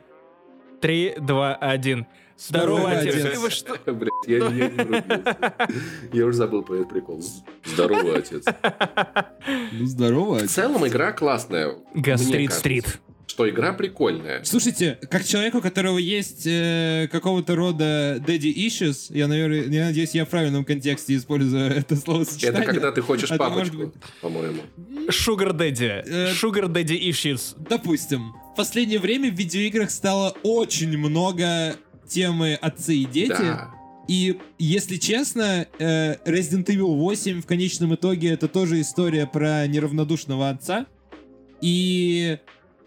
Три, 0.81 1.15
два, 1.19 1.55
один. 1.55 2.07
Здорово, 2.39 2.91
отец. 2.91 3.15
отец. 3.25 3.39
Вы 3.39 3.51
что? 3.51 3.79
Блять, 3.93 4.13
я, 4.27 4.39
я 4.39 4.49
не 4.49 4.69
врубился. 4.69 5.69
Я 6.13 6.27
уже 6.27 6.37
забыл 6.37 6.63
про 6.63 6.77
этот 6.77 6.89
прикол. 6.91 7.23
Здорово, 7.65 8.19
отец. 8.19 8.45
Ну, 9.73 9.87
здорово. 9.87 10.39
В 10.41 10.49
целом 10.51 10.87
игра 10.87 11.13
классная. 11.13 11.77
мне 11.93 12.03
Гастрит 12.03 12.33
кажется. 12.51 12.59
стрит. 12.59 13.01
Что 13.27 13.49
игра 13.49 13.73
прикольная. 13.73 14.45
Слушайте, 14.45 14.99
как 15.11 15.25
человеку, 15.25 15.59
у 15.59 15.61
которого 15.61 15.99
есть 15.99 16.47
э, 16.47 17.09
какого-то 17.11 17.57
рода 17.57 18.17
daddy 18.25 18.55
issues, 18.55 19.07
я, 19.09 19.27
наверное, 19.27 19.65
я 19.65 19.87
надеюсь, 19.87 20.15
я 20.15 20.25
в 20.25 20.29
правильном 20.29 20.65
контексте 20.65 21.17
использую 21.17 21.71
это 21.75 21.97
словосочетание. 21.97 22.63
Это 22.63 22.73
когда 22.73 22.93
ты 22.93 23.01
хочешь 23.01 23.31
А 23.33 23.51
может 23.51 23.75
по-моему. 24.21 24.63
Sugar 25.09 25.53
Daddy. 25.53 26.05
Э, 26.07 26.33
Sugar 26.33 26.67
Daddy 26.67 27.01
issues. 27.09 27.57
Допустим. 27.59 28.35
В 28.53 28.57
последнее 28.57 29.01
время 29.01 29.33
в 29.33 29.35
видеоиграх 29.35 29.91
стало 29.91 30.37
очень 30.45 30.97
много 30.97 31.75
темы 32.07 32.55
отцы 32.55 32.95
и 32.97 33.05
дети. 33.05 33.37
Да. 33.39 33.71
И, 34.07 34.39
если 34.59 34.97
честно, 34.97 35.67
э, 35.79 36.17
Resident 36.27 36.67
Evil 36.67 36.95
8 36.97 37.41
в 37.41 37.47
конечном 37.47 37.95
итоге 37.95 38.31
это 38.31 38.49
тоже 38.49 38.81
история 38.81 39.27
про 39.27 39.67
неравнодушного 39.67 40.51
отца. 40.51 40.87
И 41.61 42.39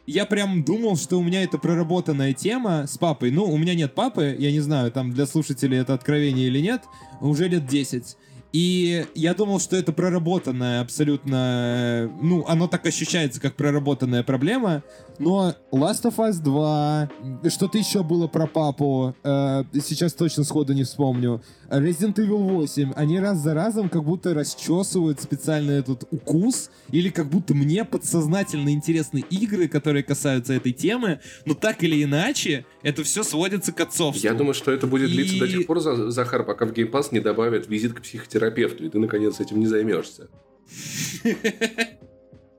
я 0.06 0.26
прям 0.26 0.64
думал, 0.64 0.96
что 0.96 1.18
у 1.18 1.24
меня 1.24 1.44
это 1.44 1.58
проработанная 1.58 2.34
тема 2.34 2.86
с 2.88 2.98
папой. 2.98 3.32
Ну, 3.32 3.46
у 3.46 3.58
меня 3.58 3.74
нет 3.74 3.96
папы, 3.96 4.36
я 4.38 4.52
не 4.52 4.60
знаю, 4.60 4.92
там 4.92 5.12
для 5.12 5.26
слушателей 5.26 5.80
это 5.80 5.94
откровение 5.94 6.48
или 6.48 6.60
нет, 6.60 6.84
уже 7.20 7.48
лет 7.48 7.66
10. 7.66 8.16
И 8.58 9.06
я 9.14 9.36
думал, 9.36 9.60
что 9.60 9.76
это 9.76 9.94
проработанная 9.94 10.82
абсолютно... 10.82 12.10
Ну, 12.24 12.44
оно 12.48 12.68
так 12.68 12.88
ощущается, 12.88 13.40
как 13.40 13.56
проработанная 13.56 14.24
проблема. 14.24 14.82
Но 15.20 15.54
Last 15.72 16.04
of 16.06 16.16
Us 16.16 16.40
2, 16.42 17.10
что-то 17.52 17.78
еще 17.78 18.02
было 18.02 18.26
про 18.28 18.48
папу, 18.48 19.16
э, 19.24 19.64
сейчас 19.84 20.14
точно 20.14 20.44
сходу 20.44 20.74
не 20.74 20.84
вспомню. 20.86 21.44
Resident 21.70 22.16
Evil 22.16 22.38
8, 22.38 22.94
они 22.96 23.20
раз 23.20 23.38
за 23.40 23.54
разом 23.54 23.90
как 23.90 24.04
будто 24.04 24.34
расчесывают 24.34 25.22
специально 25.22 25.72
этот 25.72 26.06
укус, 26.12 26.72
или 26.92 27.10
как 27.10 27.30
будто 27.30 27.54
мне 27.54 27.84
подсознательно 27.86 28.70
интересны 28.70 29.24
игры, 29.30 29.68
которые 29.68 30.02
касаются 30.04 30.54
этой 30.54 30.72
темы, 30.72 31.20
но 31.46 31.54
так 31.54 31.84
или 31.84 32.04
иначе, 32.04 32.66
это 32.84 33.04
все 33.04 33.22
сводится 33.24 33.72
к 33.72 33.82
отцовству. 33.82 34.24
Я 34.28 34.34
думаю, 34.34 34.54
что 34.56 34.72
это 34.72 34.88
будет 34.88 35.12
длиться 35.12 35.36
И- 35.36 35.40
до 35.40 35.48
тех 35.48 35.68
пор, 35.68 35.80
За- 35.80 36.10
Захар, 36.12 36.44
пока 36.44 36.66
в 36.66 36.72
Game 36.72 36.90
Pass 36.92 37.08
не 37.12 37.20
добавят 37.20 37.68
визит 37.68 37.94
к 37.94 38.02
психотерапевту, 38.02 38.47
и 38.86 38.90
ты, 38.90 39.00
наконец, 39.00 39.40
этим 39.40 39.60
не 39.60 39.68
займешься. 39.68 40.30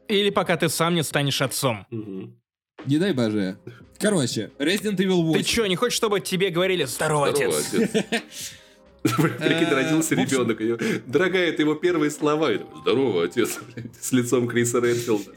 Или 0.09 0.31
пока 0.31 0.57
ты 0.57 0.69
сам 0.69 0.95
не 0.95 1.03
станешь 1.03 1.43
отцом. 1.43 1.87
Не 2.87 2.99
дай 2.99 3.13
боже. 3.13 3.59
Короче, 3.99 4.51
Resident 4.59 4.97
Evil 4.97 5.23
8. 5.23 5.39
Ты 5.39 5.43
чё, 5.43 5.67
не 5.67 5.75
хочешь, 5.77 5.97
чтобы 5.97 6.21
тебе 6.21 6.51
говорили 6.51 6.85
«Здорово, 6.85 7.33
Здорово, 7.35 7.59
отец»? 7.59 7.75
отец. 7.75 8.53
Прикинь, 9.03 9.67
Э, 9.69 9.75
родился 9.75 10.15
общем- 10.15 10.39
ребенок. 10.45 10.61
и, 10.61 11.01
Дорогая, 11.07 11.49
это 11.49 11.63
его 11.63 11.75
первые 11.75 12.11
слова. 12.11 12.51
Здорово, 12.83 13.25
отец. 13.25 13.59
С 14.01 14.13
лицом 14.13 14.47
Криса 14.49 14.79
Редфилда. 14.79 15.33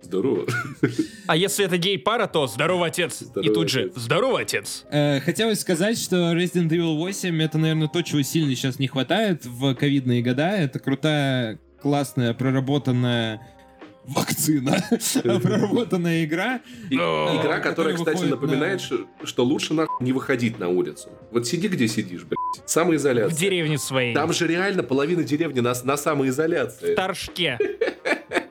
Здорово. 0.00 0.46
А 1.26 1.36
если 1.36 1.64
это 1.64 1.76
гей-пара, 1.76 2.26
то 2.26 2.46
«Здорово, 2.46 2.86
отец». 2.86 3.20
И 3.22 3.24
Здорово, 3.26 3.54
тут 3.54 3.68
же 3.68 3.80
отец. 3.84 3.92
«Здорово, 3.96 4.40
отец». 4.40 4.84
Э, 4.90 5.20
хотелось 5.20 5.60
сказать, 5.60 5.98
что 5.98 6.32
Resident 6.34 6.68
Evil 6.70 6.96
8 6.96 7.42
это, 7.42 7.58
наверное, 7.58 7.88
то, 7.88 8.02
чего 8.02 8.22
сильно 8.22 8.54
сейчас 8.54 8.78
не 8.78 8.86
хватает 8.88 9.44
в 9.44 9.74
ковидные 9.74 10.22
года. 10.22 10.48
Это 10.50 10.78
крутая, 10.78 11.58
классная, 11.82 12.32
проработанная 12.32 13.40
вакцина, 14.06 14.82
проработанная 15.42 16.24
игра. 16.24 16.60
И- 16.90 16.96
О, 16.96 17.38
Игра, 17.40 17.58
которая, 17.58 17.94
кстати, 17.94 18.24
напоминает, 18.24 18.80
на- 18.90 19.26
что- 19.26 19.44
лучше 19.44 19.74
нахуй 19.74 20.02
не 20.06 20.12
выходить 20.12 20.58
на 20.58 20.68
улицу. 20.68 21.10
Вот 21.30 21.46
сиди, 21.46 21.68
где 21.68 21.86
сидишь, 21.88 22.22
блядь. 22.22 22.38
В 22.64 22.70
Самоизоляция. 22.70 23.36
деревне 23.38 23.76
своей. 23.76 24.14
Там 24.14 24.32
же 24.32 24.46
реально 24.46 24.82
половина 24.82 25.22
деревни 25.24 25.60
на, 25.60 25.74
на 25.84 25.96
самоизоляции. 25.98 26.92
В 26.94 26.96
Торжке. 26.96 27.58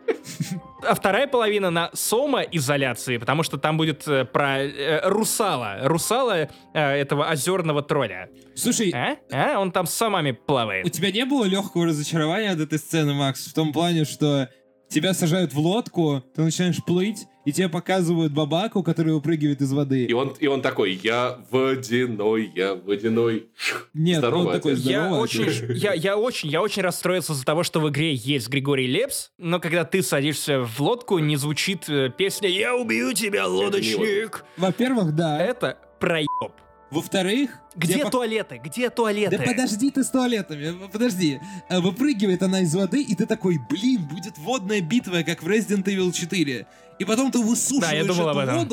А 0.88 0.94
вторая 0.94 1.28
половина 1.28 1.70
на 1.72 1.90
самоизоляции, 1.94 3.18
потому 3.18 3.44
что 3.44 3.58
там 3.58 3.78
будет 3.78 4.08
э, 4.08 4.26
про 4.26 4.60
э, 4.60 5.02
русала. 5.10 5.80
Русала 5.84 6.50
э, 6.74 6.80
этого 6.80 7.30
озерного 7.30 7.82
тролля. 7.82 8.30
Слушай, 8.56 8.92
А? 8.94 9.18
А? 9.32 9.60
Он 9.60 9.72
там 9.72 9.86
с 9.88 9.94
самами 9.94 10.32
у 10.32 10.36
плавает. 10.36 10.92
тебя 10.92 11.12
не 11.12 11.26
было 11.26 11.46
легкого 11.46 11.86
разочарования 11.88 12.52
от 12.52 12.60
этой 12.60 12.78
сцены, 12.78 13.14
Макс? 13.14 13.48
В 13.48 13.54
том 13.54 13.74
плане, 13.74 14.06
что 14.06 14.50
тебя 14.90 15.14
сажают 15.14 15.54
в 15.54 15.60
лодку, 15.60 16.24
ты 16.36 16.42
начинаешь 16.42 16.84
плыть, 16.84 17.28
и 17.46 17.52
тебе 17.54 17.70
показывают 17.70 18.34
бабаку, 18.34 18.84
которая 18.84 19.14
выпрыгивает 19.14 19.62
из 19.62 19.72
воды. 19.72 20.06
И 20.06 20.14
он, 20.14 20.36
и 20.40 20.48
он 20.48 20.62
такой, 20.62 21.00
я 21.02 21.40
водяной, 21.50 22.52
я 22.54 22.76
водяной. 22.76 23.48
Нет, 23.94 24.18
Здорово, 24.18 24.40
он 24.48 24.52
такой. 24.52 24.76
Я 24.76 25.14
очень, 25.14 25.50
я, 25.76 25.94
я 25.94 26.18
очень, 26.18 26.50
я 26.50 26.62
очень 26.62 26.82
расстроился 26.82 27.34
из-за 27.34 27.46
того, 27.46 27.64
что 27.64 27.80
в 27.80 27.90
игре 27.90 28.14
есть 28.14 28.50
Григорий 28.50 28.88
Лепс, 28.88 29.32
но 29.38 29.60
когда 29.60 29.86
ты 29.86 30.04
садишься 30.04 30.62
в 30.62 30.80
лодку, 30.82 31.20
не 31.20 31.38
звучит 31.38 31.88
э, 31.90 32.10
песня 32.10 32.50
«Я 32.50 32.76
убью 32.76 33.14
тебя, 33.14 33.48
лодочник». 33.48 34.44
Во-первых, 34.58 35.16
да. 35.16 35.42
Это 35.42 35.78
проеб. 36.00 36.52
Во-вторых, 36.92 37.52
Где 37.78 38.04
пок- 38.04 38.12
туалеты? 38.12 38.60
Где 38.64 38.90
туалеты? 38.90 39.38
Да 39.38 39.44
подожди 39.44 39.92
ты 39.92 40.04
с 40.04 40.10
туалетами, 40.10 40.88
подожди. 40.92 41.40
А, 41.70 41.80
Выпрыгивает 41.80 42.42
она 42.44 42.62
из 42.62 42.74
воды, 42.76 43.02
и 43.02 43.16
ты 43.16 43.26
такой, 43.26 43.60
блин, 43.70 44.02
будет 44.08 44.38
водная 44.38 44.82
битва, 44.82 45.22
как 45.24 45.44
в 45.44 45.48
Resident 45.48 45.84
Evil 45.84 46.12
4. 46.12 46.66
И 47.00 47.06
потом 47.06 47.32
ты 47.32 47.38
высушиваешь 47.38 47.82
Да, 47.82 47.92
я 47.96 48.02
эту 48.02 48.14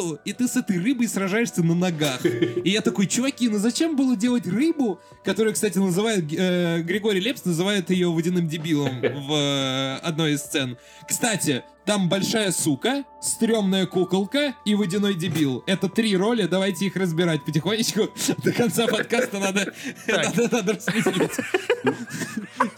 воду, 0.02 0.18
и 0.24 0.32
ты 0.32 0.48
с 0.48 0.56
этой 0.56 0.78
рыбой 0.78 1.06
сражаешься 1.08 1.62
на 1.62 1.74
ногах. 1.74 2.24
И 2.24 2.70
я 2.70 2.80
такой, 2.80 3.06
чуваки, 3.06 3.48
ну 3.50 3.58
зачем 3.58 3.96
было 3.96 4.16
делать 4.16 4.46
рыбу, 4.46 4.98
которую, 5.24 5.52
кстати, 5.52 5.76
называют, 5.76 6.24
э, 6.32 6.80
Григорий 6.80 7.20
Лепс 7.20 7.44
называет 7.44 7.90
ее 7.90 8.10
водяным 8.10 8.48
дебилом 8.48 8.98
в 9.00 9.32
э, 9.34 9.96
одной 9.98 10.32
из 10.32 10.40
сцен. 10.40 10.78
Кстати, 11.06 11.64
там 11.84 12.08
большая 12.08 12.50
сука, 12.52 13.04
стрёмная 13.20 13.86
куколка 13.86 14.54
и 14.64 14.74
водяной 14.74 15.14
дебил. 15.14 15.62
Это 15.66 15.88
три 15.88 16.16
роли, 16.16 16.44
давайте 16.46 16.86
их 16.86 16.96
разбирать 16.96 17.44
потихонечку. 17.44 18.08
До 18.42 18.52
конца 18.52 18.86
подкаста 18.86 19.38
надо, 19.38 19.72
надо, 20.06 20.48
надо 20.50 20.72
распределить. 20.74 21.32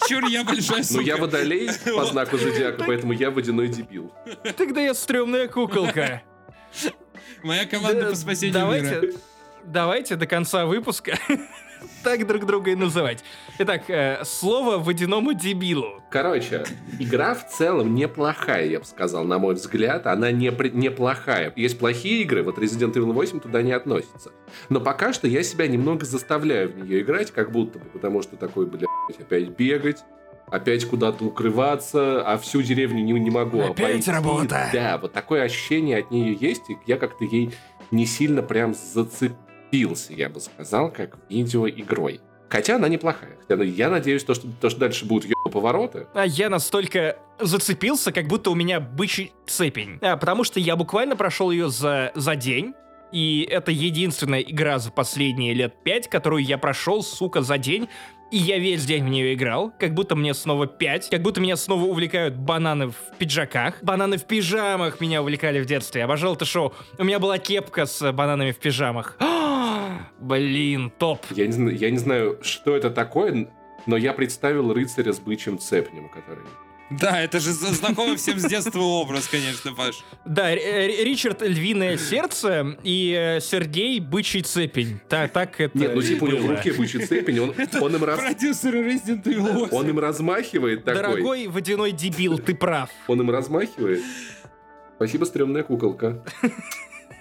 Чур, 0.09 0.24
я 0.27 0.45
большая 0.45 0.78
Ну, 0.78 0.85
сука. 0.85 1.03
я 1.03 1.16
водолей 1.16 1.70
по 1.97 2.05
знаку 2.07 2.37
зодиака, 2.39 2.85
поэтому 2.85 3.12
я 3.12 3.31
водяной 3.31 3.69
дебил. 3.69 4.12
Тогда 4.57 4.81
я 4.81 4.95
стрёмная 4.95 5.49
куколка. 5.49 6.23
Моя 7.43 7.65
команда 7.66 8.03
Да, 8.05 8.11
по 8.11 8.16
спасению 8.16 8.66
мира. 8.83 9.03
Давайте 9.65 10.16
до 10.16 10.27
конца 10.27 10.65
выпуска 10.66 11.19
так 12.03 12.27
друг 12.27 12.47
друга 12.47 12.70
и 12.70 12.74
называть. 12.74 13.23
Итак, 13.59 13.89
э, 13.89 14.23
слово 14.24 14.78
водяному 14.78 15.32
дебилу. 15.32 16.03
Короче, 16.11 16.65
игра 16.98 17.35
в 17.35 17.48
целом 17.48 17.94
неплохая, 17.94 18.66
я 18.66 18.78
бы 18.81 18.85
сказал, 18.85 19.24
на 19.24 19.39
мой 19.39 19.55
взгляд. 19.55 20.07
Она 20.07 20.31
не, 20.31 20.53
при- 20.53 20.70
неплохая. 20.70 21.53
Есть 21.57 21.78
плохие 21.78 22.23
игры, 22.23 22.43
вот 22.43 22.59
Resident 22.59 22.93
Evil 22.94 23.12
8 23.12 23.40
туда 23.40 23.62
не 23.62 23.73
относится. 23.73 24.31
Но 24.69 24.81
пока 24.81 25.12
что 25.12 25.27
я 25.27 25.43
себя 25.43 25.66
немного 25.66 26.05
заставляю 26.05 26.70
в 26.73 26.78
нее 26.78 27.01
играть, 27.03 27.31
как 27.32 27.51
будто 27.51 27.78
бы, 27.78 27.86
потому 27.86 28.23
что 28.23 28.36
такой, 28.36 28.66
блядь, 28.66 28.86
опять 29.19 29.48
бегать, 29.51 30.05
опять 30.48 30.85
куда-то 30.85 31.24
укрываться, 31.24 32.23
а 32.23 32.39
всю 32.39 32.62
деревню 32.62 33.03
не, 33.03 33.12
не 33.15 33.31
могу 33.31 33.61
Опять 33.61 33.78
обойти. 34.07 34.11
работа. 34.11 34.70
Да, 34.73 34.98
вот 34.98 35.12
такое 35.12 35.43
ощущение 35.43 35.98
от 35.98 36.11
нее 36.12 36.35
есть, 36.40 36.70
и 36.70 36.77
я 36.86 36.97
как-то 36.98 37.24
ей 37.24 37.53
не 37.90 38.07
сильно 38.07 38.43
прям 38.43 38.74
зацепился, 39.66 40.12
я 40.12 40.28
бы 40.28 40.40
сказал, 40.40 40.90
как 40.90 41.16
видеоигрой. 41.28 42.20
Хотя 42.48 42.76
она 42.76 42.88
неплохая. 42.88 43.36
Хотя 43.40 43.62
Я 43.64 43.90
надеюсь, 43.90 44.22
то, 44.22 44.34
что, 44.34 44.47
то, 44.60 44.70
что 44.70 44.80
дальше 44.80 45.05
будут 45.05 45.24
ее 45.24 45.34
повороты. 45.52 46.06
А 46.14 46.24
я 46.24 46.48
настолько 46.48 47.18
зацепился, 47.40 48.12
как 48.12 48.28
будто 48.28 48.51
у 48.51 48.55
меня 48.55 48.78
бычий 48.78 49.32
цепень. 49.47 49.98
А, 50.01 50.16
потому 50.16 50.44
что 50.44 50.60
я 50.60 50.76
буквально 50.76 51.16
прошел 51.16 51.51
ее 51.51 51.68
за, 51.70 52.12
за 52.14 52.36
день. 52.36 52.74
И 53.12 53.47
это 53.51 53.72
единственная 53.72 54.40
игра 54.40 54.78
за 54.78 54.90
последние 54.90 55.55
лет 55.55 55.74
пять, 55.82 56.09
которую 56.09 56.44
я 56.44 56.59
прошел, 56.59 57.02
сука, 57.02 57.43
за 57.43 57.59
день. 57.59 57.88
И 58.32 58.39
я 58.39 58.59
весь 58.59 58.85
день 58.85 59.05
в 59.05 59.09
нее 59.09 59.35
играл, 59.35 59.73
как 59.78 59.94
будто 59.94 60.16
мне 60.16 60.35
снова 60.35 60.66
пять, 60.66 61.09
как 61.11 61.23
будто 61.23 61.40
меня 61.40 61.57
снова 61.57 61.85
увлекают 61.85 62.35
бананы 62.35 62.89
в 62.89 62.97
пиджаках. 63.19 63.82
Бананы 63.82 64.16
в 64.16 64.24
пижамах 64.24 65.01
меня 65.01 65.23
увлекали 65.23 65.61
в 65.61 65.66
детстве. 65.66 66.03
Обожал 66.03 66.35
это 66.35 66.44
шоу. 66.44 66.74
У 66.98 67.05
меня 67.05 67.20
была 67.20 67.39
кепка 67.39 67.86
с 67.86 68.12
бананами 68.12 68.51
в 68.51 68.59
пижамах. 68.59 69.16
Блин, 70.19 70.90
топ. 70.98 71.24
Я 71.31 71.47
не, 71.47 71.74
я 71.74 71.90
не 71.90 71.98
знаю, 71.98 72.39
что 72.43 72.77
это 72.77 72.90
такое, 72.90 73.48
но 73.86 73.97
я 73.97 74.12
представил 74.12 74.73
рыцаря 74.73 75.12
с 75.12 75.20
бычьим 75.20 75.59
цепнем, 75.59 76.09
который... 76.09 76.44
Да, 76.91 77.21
это 77.21 77.41
же 77.41 77.53
знакомый 77.53 78.17
всем 78.17 78.39
с 78.39 78.45
детства 78.45 78.81
образ, 78.81 79.27
конечно, 79.27 79.73
Паш. 79.73 80.05
Да, 80.25 80.55
Ричард 80.55 81.43
Львиное 81.43 81.99
сердце 81.99 82.77
и 82.85 83.13
э, 83.17 83.41
Сергей 83.41 83.99
Бычий 83.99 84.43
цепень. 84.43 85.01
Так, 85.09 85.33
так 85.33 85.61
это 85.61 85.77
Нет, 85.77 85.95
ну 85.95 86.03
типа 86.03 86.25
у 86.25 86.27
него 86.29 86.47
в 86.47 86.51
руке 86.51 86.73
бычий 86.73 87.05
цепень, 87.05 87.41
он, 87.41 87.55
он 87.81 87.97
им 87.97 88.05
раз... 88.05 88.21
Продюсер 88.21 88.75
Resident 88.75 89.25
Evil 89.25 89.53
8. 89.53 89.77
Он 89.77 89.89
им 89.89 89.99
размахивает 89.99 90.85
такой. 90.85 91.03
Дорогой 91.03 91.47
водяной 91.49 91.93
дебил, 91.93 92.39
ты 92.39 92.55
прав. 92.55 92.91
Он 93.09 93.21
им 93.21 93.31
размахивает. 93.31 94.03
Спасибо, 94.97 95.25
стрёмная 95.25 95.65
куколка. 95.65 96.23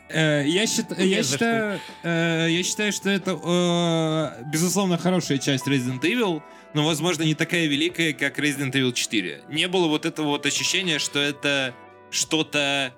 Э, 0.08 0.44
я, 0.46 0.68
считаю, 0.68 1.08
я, 1.08 1.24
считаю, 1.24 1.80
э, 2.04 2.48
я 2.50 2.64
считаю, 2.64 2.92
что 2.94 3.10
это, 3.10 3.32
э, 3.32 4.44
безусловно, 4.52 4.98
хорошая 4.98 5.40
часть 5.40 5.68
Resident 5.68 6.02
Evil, 6.02 6.44
но, 6.76 6.86
возможно, 6.86 7.24
не 7.24 7.34
такая 7.34 7.68
великая, 7.68 8.14
как 8.14 8.38
Resident 8.38 8.74
Evil 8.74 8.92
4. 8.92 9.44
Не 9.50 9.68
было 9.68 9.88
вот 9.88 10.06
этого 10.06 10.28
вот 10.28 10.46
ощущения, 10.46 11.00
что 11.00 11.20
это 11.20 11.74
что-то 12.12 12.94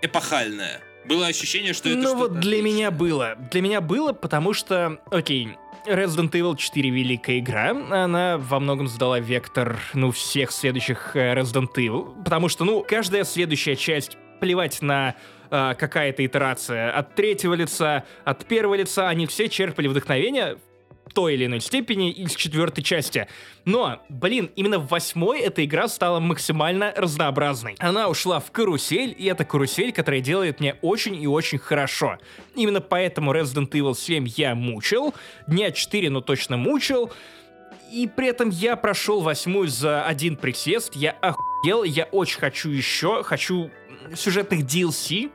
эпохальное. 0.00 0.80
Было 1.04 1.26
ощущение, 1.26 1.72
что 1.72 1.88
это 1.88 1.98
Ну 1.98 2.14
вот 2.14 2.38
для 2.38 2.62
меня 2.62 2.90
было. 2.90 3.36
Для 3.50 3.60
меня 3.60 3.80
было, 3.80 4.12
потому 4.12 4.52
что, 4.52 5.00
окей, 5.10 5.50
Resident 5.86 6.30
Evil 6.30 6.56
4 6.56 6.88
великая 6.90 7.40
игра. 7.40 7.70
Она 7.70 8.38
во 8.38 8.60
многом 8.60 8.86
задала 8.86 9.18
вектор, 9.18 9.78
ну, 9.92 10.12
всех 10.12 10.52
следующих 10.52 11.16
Resident 11.16 11.74
Evil. 11.76 12.22
Потому 12.22 12.48
что, 12.48 12.64
ну, 12.64 12.84
каждая 12.86 13.24
следующая 13.24 13.74
часть 13.74 14.16
плевать 14.40 14.82
на 14.82 15.16
э, 15.50 15.74
какая-то 15.76 16.24
итерация 16.24 16.92
от 16.92 17.14
третьего 17.16 17.54
лица, 17.54 18.04
от 18.24 18.44
первого 18.46 18.74
лица, 18.74 19.08
они 19.08 19.26
все 19.26 19.48
черпали 19.48 19.88
вдохновение 19.88 20.58
той 21.12 21.34
или 21.34 21.46
иной 21.46 21.60
степени 21.60 22.10
из 22.10 22.34
четвертой 22.34 22.82
части. 22.82 23.28
Но, 23.64 24.02
блин, 24.08 24.50
именно 24.56 24.78
в 24.78 24.88
восьмой 24.88 25.40
эта 25.40 25.64
игра 25.64 25.88
стала 25.88 26.20
максимально 26.20 26.92
разнообразной. 26.96 27.76
Она 27.78 28.08
ушла 28.08 28.40
в 28.40 28.50
карусель, 28.50 29.14
и 29.16 29.26
это 29.26 29.44
карусель, 29.44 29.92
которая 29.92 30.20
делает 30.20 30.60
мне 30.60 30.74
очень 30.82 31.14
и 31.20 31.26
очень 31.26 31.58
хорошо. 31.58 32.18
Именно 32.54 32.80
поэтому 32.80 33.32
Resident 33.32 33.70
Evil 33.70 33.96
7 33.96 34.26
я 34.36 34.54
мучил, 34.54 35.14
дня 35.46 35.70
4, 35.70 36.10
но 36.10 36.20
точно 36.20 36.56
мучил, 36.56 37.12
и 37.90 38.08
при 38.08 38.28
этом 38.28 38.50
я 38.50 38.76
прошел 38.76 39.20
восьмую 39.20 39.68
за 39.68 40.04
один 40.04 40.36
присест, 40.36 40.96
я 40.96 41.12
охуел, 41.12 41.84
я 41.84 42.04
очень 42.04 42.40
хочу 42.40 42.70
еще, 42.70 43.22
хочу 43.22 43.70
сюжетных 44.14 44.60
DLC. 44.60 45.30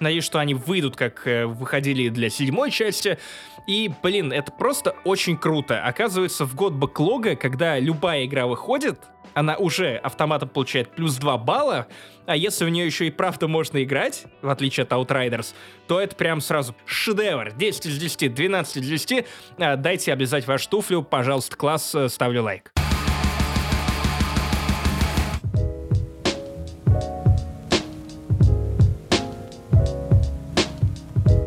Надеюсь, 0.00 0.24
что 0.24 0.38
они 0.38 0.54
выйдут, 0.54 0.96
как 0.96 1.26
э, 1.26 1.46
выходили 1.46 2.08
для 2.08 2.28
седьмой 2.30 2.70
части. 2.70 3.18
И, 3.66 3.90
блин, 4.02 4.32
это 4.32 4.52
просто 4.52 4.94
очень 5.04 5.36
круто. 5.36 5.82
Оказывается, 5.82 6.44
в 6.44 6.54
год 6.54 6.74
бэклога, 6.74 7.34
когда 7.34 7.78
любая 7.78 8.24
игра 8.24 8.46
выходит, 8.46 9.00
она 9.34 9.56
уже 9.56 9.96
автоматом 9.96 10.48
получает 10.48 10.90
плюс 10.90 11.16
2 11.16 11.36
балла, 11.38 11.86
а 12.26 12.36
если 12.36 12.64
в 12.64 12.70
нее 12.70 12.86
еще 12.86 13.06
и 13.06 13.10
правда 13.10 13.48
можно 13.48 13.82
играть, 13.82 14.24
в 14.40 14.48
отличие 14.48 14.84
от 14.84 14.92
Outriders, 14.92 15.54
то 15.86 16.00
это 16.00 16.16
прям 16.16 16.40
сразу 16.40 16.74
шедевр. 16.86 17.52
10 17.52 17.86
из 17.86 17.98
10, 17.98 18.34
12 18.34 18.76
из 18.78 18.88
10. 18.88 19.26
А, 19.58 19.76
дайте 19.76 20.12
облизать 20.12 20.46
вашу 20.46 20.70
туфлю, 20.70 21.02
пожалуйста, 21.02 21.56
класс, 21.56 21.94
э, 21.94 22.08
ставлю 22.08 22.44
лайк. 22.44 22.72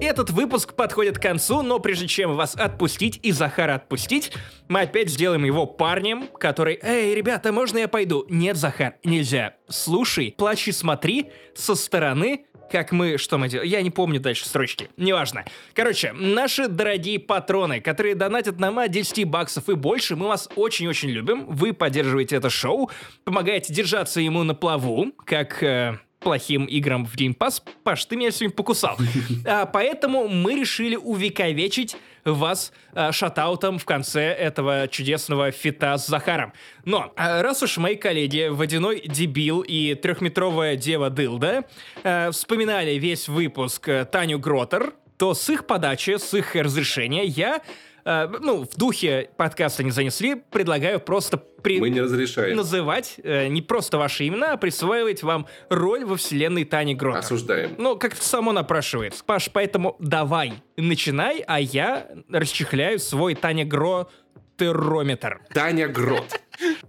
Этот 0.10 0.32
выпуск 0.32 0.74
подходит 0.74 1.20
к 1.20 1.22
концу, 1.22 1.62
но 1.62 1.78
прежде 1.78 2.08
чем 2.08 2.36
вас 2.36 2.56
отпустить 2.56 3.20
и 3.22 3.32
Захара 3.32 3.76
отпустить, 3.76 4.32
мы 4.68 4.82
опять 4.82 5.08
сделаем 5.08 5.46
его 5.46 5.68
парнем, 5.68 6.30
который 6.40 6.80
«Эй, 6.82 7.14
ребята, 7.14 7.52
можно 7.52 7.78
я 7.78 7.88
пойду?» 7.88 8.26
«Нет, 8.28 8.58
Захар, 8.58 8.96
нельзя. 9.04 9.54
Слушай, 9.68 10.34
плачь 10.36 10.68
и 10.68 10.72
смотри 10.72 11.30
со 11.54 11.76
стороны, 11.76 12.48
как 12.72 12.92
мы... 12.92 13.20
Что 13.20 13.38
мы 13.38 13.50
делаем? 13.50 13.70
Я 13.70 13.84
не 13.84 13.92
помню 13.92 14.20
дальше 14.20 14.48
строчки. 14.48 14.90
Неважно. 14.98 15.46
Короче, 15.76 16.12
наши 16.14 16.68
дорогие 16.68 17.20
патроны, 17.20 17.80
которые 17.80 18.16
донатят 18.16 18.60
нам 18.60 18.80
от 18.80 18.90
10 18.90 19.26
баксов 19.26 19.70
и 19.70 19.76
больше, 19.76 20.16
мы 20.16 20.28
вас 20.28 20.50
очень-очень 20.56 21.10
любим. 21.10 21.46
Вы 21.46 21.72
поддерживаете 21.72 22.38
это 22.38 22.50
шоу, 22.50 22.90
помогаете 23.26 23.72
держаться 23.72 24.22
ему 24.22 24.42
на 24.42 24.56
плаву, 24.56 25.12
как... 25.24 25.62
Э, 25.62 26.00
плохим 26.20 26.66
играм 26.66 27.06
в 27.06 27.16
Game 27.16 27.36
Pass. 27.36 27.62
Паш, 27.84 28.06
ты 28.06 28.16
меня 28.16 28.32
сегодня 28.32 28.56
покусал. 28.56 28.98
А, 29.46 29.66
поэтому 29.66 30.28
мы 30.28 30.60
решили 30.60 30.96
увековечить 30.96 31.96
вас 32.26 32.72
а, 32.94 33.12
шатаутом 33.12 33.80
в 33.80 33.86
конце 33.86 34.22
этого 34.22 34.88
чудесного 34.88 35.52
фита 35.52 35.98
с 35.98 36.08
Захаром. 36.08 36.54
Но 36.86 37.14
а, 37.16 37.42
раз 37.42 37.64
уж 37.64 37.78
мои 37.78 37.96
коллеги 37.96 38.48
Водяной 38.50 39.02
Дебил 39.06 39.62
и 39.62 39.96
трехметровая 39.96 40.76
Дева 40.76 41.10
Дылда 41.10 41.66
а, 42.04 42.32
вспоминали 42.32 42.92
весь 42.96 43.28
выпуск 43.28 43.88
а, 43.88 44.06
Таню 44.06 44.40
Гротер, 44.40 44.94
то 45.18 45.34
с 45.34 45.50
их 45.50 45.68
подачи, 45.68 46.18
с 46.18 46.34
их 46.34 46.56
разрешения 46.56 47.26
я 47.26 47.62
э, 48.06 48.28
ну, 48.42 48.66
в 48.66 48.76
духе 48.76 49.30
подкаста 49.38 49.84
не 49.84 49.92
занесли, 49.92 50.36
предлагаю 50.36 51.00
просто 51.00 51.38
при... 51.38 51.80
Мы 51.80 51.90
не 51.90 52.02
разрешаем. 52.02 52.58
называть 52.58 53.16
э, 53.24 53.48
не 53.48 53.62
просто 53.62 53.98
ваши 53.98 54.28
имена, 54.28 54.54
а 54.54 54.58
присваивать 54.58 55.24
вам 55.24 55.48
роль 55.70 56.06
во 56.06 56.16
вселенной 56.16 56.66
Тани 56.66 56.96
Гротер. 56.96 57.20
Осуждаем. 57.20 57.76
Ну, 57.78 57.98
как-то 57.98 58.24
само 58.24 58.52
напрашивается. 58.52 59.24
Паш, 59.24 59.50
поэтому 59.52 59.96
давай, 60.00 60.54
начинай, 60.78 61.44
а 61.48 61.60
я 61.60 62.08
расчехляю 62.30 63.00
свой 63.00 63.36
Таня 63.36 63.66
Гро 63.66 64.10
террометр. 64.58 65.42
Таня 65.54 65.88
Грот. 65.88 66.40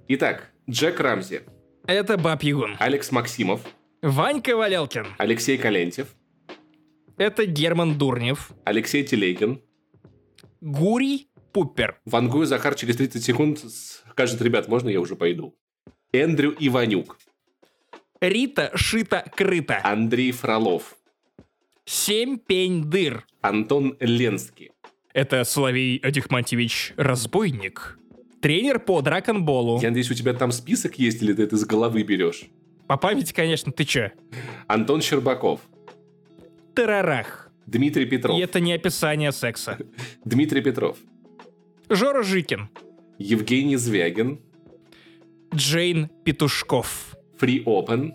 Итак, 0.08 0.50
Джек 0.68 1.00
Рамзи. 1.00 1.42
Это 1.86 2.16
Баб 2.18 2.42
Ягун. 2.42 2.76
Алекс 2.78 3.10
Максимов. 3.10 3.60
Ванька 4.02 4.56
Валялкин. 4.56 5.06
Алексей 5.18 5.58
Калентьев. 5.58 6.08
Это 7.16 7.44
Герман 7.44 7.98
Дурнев. 7.98 8.50
Алексей 8.64 9.04
Телегин. 9.04 9.60
Гурий 10.60 11.28
Пупер. 11.52 12.00
Вангую 12.04 12.46
Захар 12.46 12.74
через 12.74 12.96
30 12.96 13.24
секунд 13.24 13.58
скажет, 13.58 14.40
ребят, 14.42 14.68
можно 14.68 14.88
я 14.88 15.00
уже 15.00 15.16
пойду? 15.16 15.56
Эндрю 16.12 16.54
Иванюк. 16.58 17.18
Рита 18.20 18.70
Шита-Крыта. 18.74 19.80
Андрей 19.82 20.32
Фролов. 20.32 20.96
Семь 21.86 22.38
пень 22.38 22.84
дыр. 22.84 23.26
Антон 23.40 23.96
Ленский. 24.00 24.70
Это 25.12 25.42
Соловей 25.44 25.96
Адихматьевич 25.98 26.92
Разбойник. 26.96 27.98
Тренер 28.42 28.78
по 28.78 29.00
драконболу. 29.00 29.80
Я 29.80 29.88
надеюсь, 29.88 30.10
у 30.10 30.14
тебя 30.14 30.34
там 30.34 30.52
список 30.52 30.98
есть, 30.98 31.22
или 31.22 31.32
ты 31.32 31.42
это 31.44 31.56
из 31.56 31.64
головы 31.64 32.02
берешь? 32.02 32.44
По 32.86 32.96
памяти, 32.96 33.32
конечно, 33.32 33.72
ты 33.72 33.84
чё? 33.84 34.10
Антон 34.66 35.00
Щербаков. 35.00 35.60
Тарарах. 36.74 37.49
Дмитрий 37.66 38.06
Петров. 38.06 38.38
И 38.38 38.40
это 38.42 38.60
не 38.60 38.72
описание 38.72 39.32
секса. 39.32 39.78
Дмитрий 40.24 40.62
Петров. 40.62 40.96
Жора 41.88 42.22
Жикин. 42.22 42.68
Евгений 43.18 43.76
Звягин. 43.76 44.40
Джейн 45.54 46.08
Петушков. 46.24 47.16
Free 47.40 47.64
Open. 47.64 48.12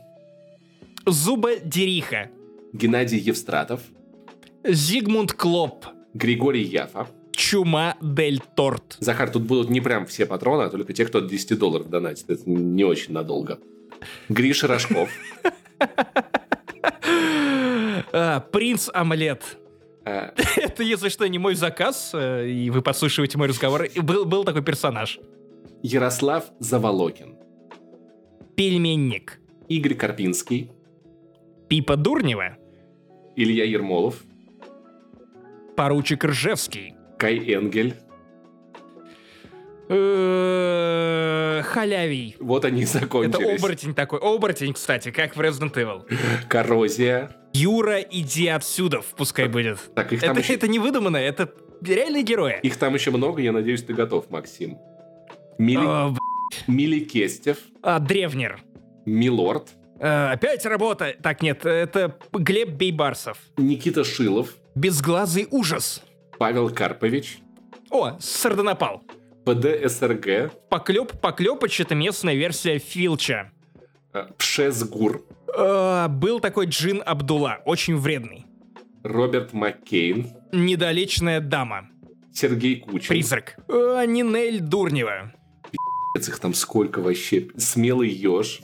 Зуба 1.05 1.57
Дериха. 1.57 2.29
Геннадий 2.73 3.19
Евстратов. 3.19 3.81
Зигмунд 4.63 5.33
Клоп. 5.33 5.85
Григорий 6.13 6.63
Яфа. 6.63 7.07
Чума 7.31 7.95
Дель 8.01 8.41
Торт. 8.55 8.97
Захар, 8.99 9.29
тут 9.29 9.43
будут 9.43 9.69
не 9.69 9.81
прям 9.81 10.05
все 10.05 10.25
патроны, 10.25 10.63
а 10.63 10.69
только 10.69 10.93
те, 10.93 11.05
кто 11.05 11.19
от 11.19 11.27
10 11.27 11.59
долларов 11.59 11.89
донатит. 11.89 12.29
Это 12.29 12.49
не 12.49 12.83
очень 12.83 13.13
надолго. 13.13 13.59
Гриша 14.29 14.67
Рожков. 14.67 15.09
А, 18.17 18.39
Принц 18.39 18.89
Омлет. 18.93 19.57
А, 20.05 20.33
Это, 20.55 20.83
если 20.83 21.09
что, 21.09 21.27
не 21.27 21.37
мой 21.37 21.55
заказ, 21.55 22.11
э, 22.13 22.47
и 22.47 22.69
вы 22.69 22.81
подслушиваете 22.81 23.37
мой 23.37 23.49
разговор. 23.49 23.83
И 23.83 23.99
был, 23.99 24.23
был 24.23 24.45
такой 24.45 24.63
персонаж. 24.63 25.19
Ярослав 25.83 26.45
Заволокин. 26.59 27.35
Пельменник. 28.55 29.41
Игорь 29.67 29.95
Карпинский. 29.95 30.71
Пипа 31.67 31.97
Дурнева. 31.97 32.57
Илья 33.35 33.65
Ермолов. 33.65 34.23
Поручик 35.75 36.23
Ржевский. 36.23 36.95
Кай 37.19 37.37
Энгель. 37.53 37.95
Э, 39.87 41.61
Халявий. 41.63 42.35
Вот 42.39 42.65
они 42.65 42.81
и 42.81 42.83
Это 42.83 42.99
закончились. 42.99 43.59
оборотень 43.59 43.93
такой. 43.93 44.19
Оборотень, 44.19 44.73
кстати, 44.73 45.11
как 45.11 45.35
в 45.35 45.41
Resident 45.41 45.73
Evil. 45.73 46.03
Коррозия. 46.47 47.35
Юра, 47.53 47.99
иди 48.01 48.47
отсюда, 48.47 49.01
пускай 49.15 49.47
будет. 49.47 49.79
Так, 49.95 50.11
их 50.13 50.21
там, 50.21 50.31
Это, 50.31 50.39
еще, 50.41 50.55
это 50.55 50.67
не 50.67 50.79
выдумано, 50.79 51.17
это 51.17 51.53
реальные 51.81 52.23
герои. 52.23 52.59
их 52.63 52.75
там 52.77 52.93
еще 52.93 53.11
много, 53.11 53.41
я 53.41 53.51
надеюсь, 53.51 53.83
ты 53.83 53.93
готов, 53.93 54.29
Максим. 54.29 54.77
Мили, 55.57 55.79
А, 55.85 56.09
б- 56.09 56.17
Мили 56.67 56.99
Кестев, 56.99 57.59
а, 57.81 57.99
Древнер. 57.99 58.59
Милорд, 59.05 59.69
А, 60.01 60.31
опять 60.33 60.65
работа. 60.65 61.15
Так, 61.21 61.41
нет, 61.41 61.65
это 61.65 62.17
Глеб 62.33 62.69
Бейбарсов. 62.71 63.37
Никита 63.57 64.03
Шилов, 64.03 64.53
Безглазый 64.75 65.47
ужас. 65.51 66.01
Павел 66.37 66.69
Карпович, 66.69 67.37
О, 67.89 68.17
Сардонапал. 68.19 69.03
ПД 69.45 69.89
СРГ, 69.91 70.51
Поклеп, 70.69 71.13
Поклепыч— 71.21 71.79
это 71.81 71.95
местная 71.95 72.33
версия 72.35 72.79
Филча. 72.79 73.51
э, 74.13 74.25
Пшезгур, 74.37 75.23
А, 75.57 76.07
был 76.07 76.39
такой 76.39 76.65
Джин 76.65 77.01
Абдулла, 77.05 77.59
очень 77.65 77.95
вредный. 77.97 78.45
Роберт 79.03 79.53
Маккейн, 79.53 80.27
Недолечная 80.51 81.39
дама. 81.41 81.89
Сергей 82.33 82.77
Кучин. 82.81 83.07
Призрак. 83.09 83.55
А, 83.69 84.03
Нинель 84.05 84.59
Дурнева. 84.59 85.31
Их 86.17 86.39
там 86.39 86.53
сколько 86.53 86.99
вообще? 87.01 87.47
Смелый 87.57 88.09
еж. 88.09 88.61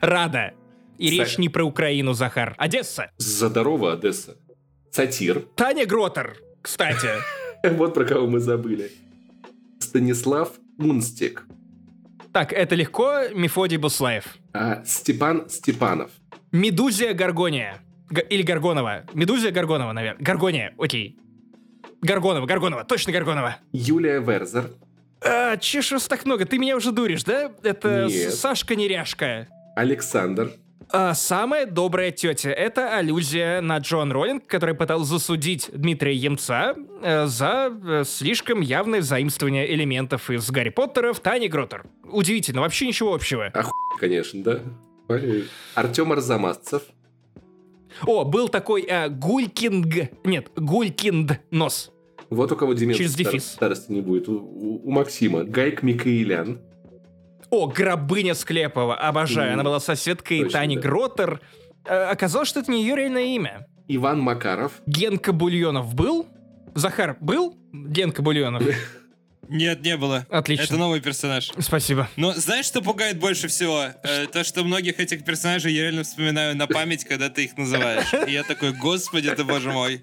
Рада. 0.00 0.52
И 0.98 1.10
речь 1.10 1.38
не 1.38 1.48
про 1.48 1.64
Украину, 1.64 2.12
Захар. 2.12 2.54
Одесса. 2.58 3.10
Задорова, 3.18 3.94
Одесса. 3.94 4.36
Сатир. 4.90 5.40
Таня 5.56 5.86
Гротер, 5.86 6.36
кстати. 6.62 7.08
Вот 7.76 7.94
про 7.94 8.04
кого 8.04 8.26
мы 8.26 8.40
забыли. 8.40 8.90
Станислав 9.80 10.50
Мунстик. 10.78 11.46
Так, 12.32 12.52
это 12.52 12.74
легко. 12.74 13.22
Мефодий 13.34 13.78
Буслаев. 13.78 14.36
А, 14.52 14.82
Степан 14.84 15.48
Степанов. 15.48 16.10
Медузия 16.52 17.14
Гаргония. 17.14 17.78
Г- 18.10 18.26
или 18.30 18.42
Гаргонова. 18.42 19.04
Медузия 19.14 19.50
Гаргонова, 19.52 19.92
наверное. 19.92 20.22
Гаргония, 20.24 20.74
окей. 20.78 21.18
Гаргонова, 22.02 22.46
Гаргонова, 22.46 22.84
точно 22.84 23.12
Гаргонова. 23.12 23.56
Юлия 23.72 24.20
Верзер. 24.20 24.70
А, 25.24 25.56
че 25.56 25.80
ж 25.82 25.92
вас 25.92 26.06
так 26.08 26.24
много? 26.26 26.44
Ты 26.44 26.58
меня 26.58 26.76
уже 26.76 26.92
дуришь, 26.92 27.24
да? 27.24 27.50
Это 27.62 28.06
Нет. 28.08 28.34
Сашка 28.34 28.76
Неряшка. 28.76 29.48
Александр. 29.74 30.52
А 30.92 31.14
самая 31.14 31.66
добрая 31.66 32.10
тетя— 32.12 32.50
это 32.50 32.96
аллюзия 32.96 33.60
на 33.60 33.78
Джон 33.78 34.12
Роллинг, 34.12 34.46
который 34.46 34.74
пытался 34.74 35.04
засудить 35.14 35.68
Дмитрия 35.72 36.14
Емца 36.14 36.74
э, 37.02 37.26
за 37.26 37.72
э, 37.86 38.04
слишком 38.06 38.60
явное 38.60 39.02
заимствование 39.02 39.72
элементов 39.74 40.30
из 40.30 40.48
Гарри 40.50 40.70
Поттера 40.70 41.12
в 41.12 41.20
Тани 41.20 41.48
Гротер. 41.48 41.86
Удивительно, 42.04 42.60
вообще 42.60 42.86
ничего 42.86 43.14
общего. 43.14 43.52
Конечно, 43.98 44.42
да. 44.44 44.60
Артем 45.74 46.12
Арзамасцев. 46.12 46.82
О, 48.06 48.24
был 48.24 48.48
такой 48.48 48.82
э, 48.82 49.08
Гулькинг... 49.08 50.10
Нет, 50.24 50.50
Гулькинд 50.56 51.40
Нос. 51.50 51.90
Вот 52.30 52.52
у 52.52 52.56
кого 52.56 52.74
деменции 52.74 52.98
Через 53.04 53.12
стар- 53.14 53.24
дефис. 53.32 53.46
старости 53.50 53.90
не 53.92 54.00
будет. 54.02 54.28
У, 54.28 54.34
у- 54.36 54.80
у 54.84 54.90
Максима. 54.90 55.44
Гайк 55.44 55.82
Микаэлян. 55.82 56.60
О, 57.50 57.66
Грабыня 57.68 58.34
Склепова, 58.34 58.96
обожаю. 58.96 59.54
Она 59.54 59.62
была 59.62 59.80
соседкой 59.80 60.42
точно, 60.42 60.58
Тани 60.60 60.76
да. 60.76 60.82
Гротер. 60.82 61.40
Э, 61.84 62.10
оказалось, 62.10 62.48
что 62.48 62.60
это 62.60 62.70
не 62.70 62.82
ее 62.82 62.96
реальное 62.96 63.24
имя. 63.24 63.66
Иван 63.88 64.20
Макаров. 64.20 64.72
Генка 64.86 65.32
Бульонов 65.32 65.94
был? 65.94 66.26
Захар 66.74 67.16
был? 67.20 67.56
Генка 67.72 68.22
Бульонов. 68.22 68.62
Нет, 69.48 69.82
не 69.82 69.96
было. 69.96 70.26
Отлично. 70.30 70.64
Это 70.64 70.76
новый 70.76 71.00
персонаж. 71.00 71.50
Спасибо. 71.58 72.08
Но 72.16 72.32
знаешь, 72.32 72.66
что 72.66 72.82
пугает 72.82 73.18
больше 73.18 73.48
всего? 73.48 73.86
Э, 74.02 74.26
то, 74.26 74.44
что 74.44 74.64
многих 74.64 75.00
этих 75.00 75.24
персонажей 75.24 75.72
я 75.72 75.82
реально 75.82 76.02
вспоминаю 76.02 76.56
на 76.56 76.66
память, 76.66 77.04
когда 77.04 77.28
ты 77.28 77.44
их 77.44 77.56
называешь. 77.56 78.12
И 78.26 78.32
я 78.32 78.42
такой, 78.42 78.72
господи 78.72 79.30
ты, 79.34 79.44
боже 79.44 79.70
мой. 79.72 80.00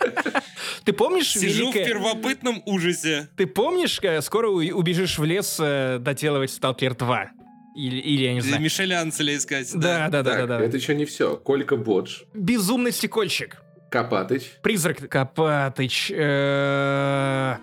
Ты 0.84 0.94
помнишь 0.94 1.30
Сижу 1.32 1.72
в 1.72 1.74
великое... 1.74 1.86
первобытном 1.86 2.64
ужасе. 2.65 3.30
Ты 3.36 3.48
помнишь, 3.48 3.99
э, 4.02 4.22
скоро 4.22 4.49
убежишь 4.49 5.18
в 5.18 5.24
лес 5.24 5.57
э, 5.60 5.98
доделывать 5.99 6.52
Сталкер 6.52 6.95
2? 6.95 7.32
Или, 7.76 7.98
или 7.98 8.24
я 8.24 8.34
не 8.34 8.41
знаю. 8.41 8.61
Мишеля 8.61 9.02
Анцеля 9.02 9.36
искать. 9.36 9.70
Да, 9.74 10.07
да, 10.10 10.22
да, 10.22 10.32
так, 10.32 10.48
да, 10.48 10.60
да. 10.60 10.65
это 10.65 10.78
еще 10.78 10.94
не 10.95 11.06
все. 11.06 11.36
Колька 11.38 11.76
Бодж. 11.76 12.22
Безумный 12.34 12.91
стекольщик. 12.91 13.57
Копатыч. 13.90 14.44
Призрак 14.61 15.07
Копатыч. 15.10 16.11
э, 16.15 17.56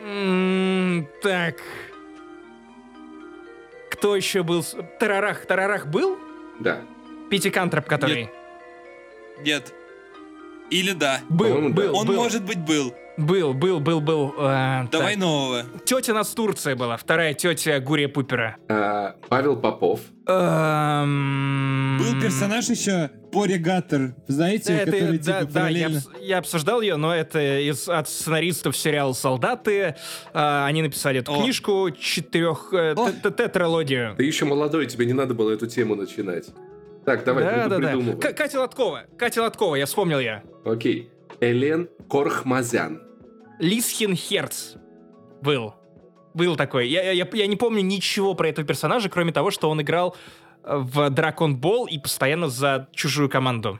м, 0.00 1.06
Так. 1.22 1.56
Кто 3.90 4.16
еще 4.16 4.42
был? 4.42 4.64
Тарарах. 4.98 5.44
Тарарах 5.46 5.86
был? 5.86 6.18
Да. 6.58 6.80
Пятикантроп, 7.30 7.86
который. 7.86 8.30
Нет. 9.44 9.72
Или 10.70 10.92
да. 10.92 11.20
Был, 11.28 11.68
был, 11.70 11.96
Он 11.96 12.06
был, 12.06 12.16
может 12.16 12.44
быть 12.44 12.58
был. 12.58 12.94
Был, 13.20 13.54
был, 13.54 13.80
был, 13.80 14.00
был. 14.00 14.34
э, 14.38 14.86
Давай 14.90 15.12
так. 15.14 15.18
нового. 15.18 15.62
Тетя 15.84 16.12
нас 16.14 16.28
Турция 16.30 16.76
была, 16.76 16.96
вторая 16.96 17.34
тетя 17.34 17.78
Гурия 17.80 18.08
Пупера. 18.08 18.56
А, 18.68 19.14
Павел 19.28 19.56
Попов. 19.56 20.00
Эм, 20.26 21.98
Был 21.98 22.20
персонаж 22.20 22.68
еще 22.68 23.10
Поригатор, 23.32 24.14
знаете, 24.26 24.72
Это- 24.74 24.90
который 24.92 25.18
да, 25.18 25.40
типа 25.40 25.52
да, 25.52 25.60
я, 25.60 25.64
параллельно... 25.86 25.98
обс- 25.98 26.22
я 26.22 26.38
обсуждал 26.38 26.80
ее, 26.80 26.96
но 26.96 27.14
это 27.14 27.60
из, 27.60 27.88
от 27.88 28.08
сценаристов 28.08 28.76
сериала 28.76 29.12
«Солдаты». 29.12 29.94
А, 30.32 30.66
они 30.66 30.82
написали 30.82 31.20
эту 31.20 31.32
О. 31.32 31.38
книжку, 31.42 31.90
четырех... 31.98 32.70
э, 32.72 32.94
тетралогию. 33.36 34.14
Ты 34.16 34.24
еще 34.24 34.44
молодой, 34.46 34.86
тебе 34.86 35.06
не 35.06 35.12
надо 35.12 35.34
было 35.34 35.50
эту 35.52 35.66
тему 35.68 35.94
начинать. 35.94 36.46
Так, 37.04 37.24
давай, 37.24 37.44
да, 37.44 37.68
да, 37.68 37.78
да. 37.78 37.96
К- 38.16 38.34
Катя 38.36 38.60
Лоткова. 38.60 39.02
Катя 39.16 39.42
Лоткова, 39.42 39.76
я 39.76 39.86
вспомнил 39.86 40.18
я. 40.20 40.42
Окей. 40.64 41.10
Элен 41.40 41.88
Корхмазян. 42.10 43.00
Лисхин 43.60 44.16
Херц 44.16 44.74
был. 45.42 45.74
Был 46.32 46.56
такой. 46.56 46.88
Я, 46.88 47.12
я, 47.12 47.28
я 47.30 47.46
не 47.46 47.56
помню 47.56 47.82
ничего 47.82 48.34
про 48.34 48.48
этого 48.48 48.66
персонажа, 48.66 49.08
кроме 49.08 49.32
того, 49.32 49.50
что 49.50 49.68
он 49.68 49.82
играл 49.82 50.16
э, 50.64 50.76
в 50.78 51.10
Дракон 51.10 51.56
Бол 51.56 51.86
и 51.86 51.98
постоянно 51.98 52.48
за 52.48 52.88
чужую 52.92 53.28
команду. 53.28 53.78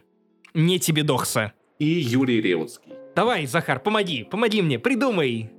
Не 0.52 0.78
тебе 0.78 1.02
дохса. 1.02 1.52
И 1.78 1.86
Юрий 1.86 2.40
Реутский. 2.40 2.92
Давай, 3.16 3.46
Захар, 3.46 3.80
помоги, 3.80 4.24
помоги 4.24 4.62
мне, 4.62 4.78
придумай. 4.78 5.50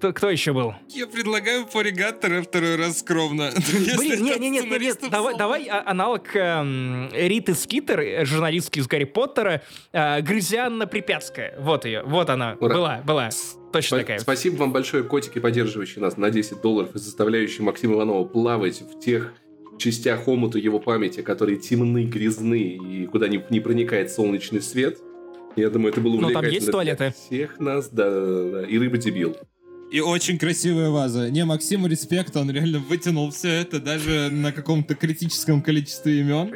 Кто, 0.00 0.14
кто 0.14 0.30
еще 0.30 0.54
был? 0.54 0.72
Я 0.88 1.06
предлагаю 1.06 1.66
Поригатора 1.66 2.40
второй 2.40 2.76
раз 2.76 3.00
скромно. 3.00 3.50
Блин, 3.98 4.24
нет, 4.24 4.40
нет, 4.40 4.64
нет, 4.64 4.80
нет, 4.80 4.98
давай, 5.10 5.36
давай 5.36 5.66
а- 5.66 5.82
аналог 5.84 6.34
эм, 6.34 7.10
Риты 7.12 7.54
Скитер, 7.54 8.00
э, 8.00 8.24
журналистки 8.24 8.78
из 8.78 8.86
Гарри 8.86 9.04
Поттера, 9.04 9.60
э, 9.92 10.22
Грызианна 10.22 10.86
Припятская. 10.86 11.54
Вот 11.58 11.84
ее, 11.84 12.02
вот 12.02 12.30
она, 12.30 12.56
Ура. 12.60 12.74
была, 12.74 13.02
была, 13.04 13.28
точно 13.74 13.98
такая. 13.98 14.18
Спасибо 14.20 14.60
вам 14.60 14.72
большое, 14.72 15.04
котики, 15.04 15.38
поддерживающие 15.38 16.00
нас 16.00 16.16
на 16.16 16.30
10 16.30 16.62
долларов 16.62 16.94
и 16.94 16.98
заставляющие 16.98 17.62
Максима 17.62 17.96
Иванова 17.96 18.24
плавать 18.24 18.80
в 18.80 19.00
тех 19.00 19.34
частях 19.76 20.26
омута 20.28 20.56
его 20.58 20.80
памяти, 20.80 21.20
которые 21.20 21.58
темны, 21.58 22.04
грязны 22.04 22.56
и 22.58 23.04
куда 23.04 23.28
не, 23.28 23.44
не 23.50 23.60
проникает 23.60 24.10
солнечный 24.10 24.62
свет. 24.62 24.98
Я 25.56 25.68
думаю, 25.68 25.92
это 25.92 26.00
было 26.00 26.14
Но 26.14 26.30
там 26.30 26.36
увлекательно 26.36 26.54
есть 26.54 26.64
для 26.64 26.72
туалеты. 26.72 27.14
всех 27.26 27.60
нас, 27.60 27.90
да, 27.90 28.08
да, 28.08 28.42
да. 28.50 28.62
И 28.62 28.78
рыба-дебил. 28.78 29.36
И 29.90 29.98
очень 30.00 30.38
Красивая 30.38 30.90
ваза. 30.90 31.30
Не, 31.30 31.44
Максиму 31.44 31.88
респект, 31.88 32.36
он 32.36 32.48
реально 32.50 32.78
вытянул 32.78 33.30
все 33.32 33.48
это 33.48 33.80
даже 33.80 34.30
на 34.30 34.52
каком-то 34.52 34.94
критическом 34.94 35.62
количестве 35.62 36.20
имен. 36.20 36.54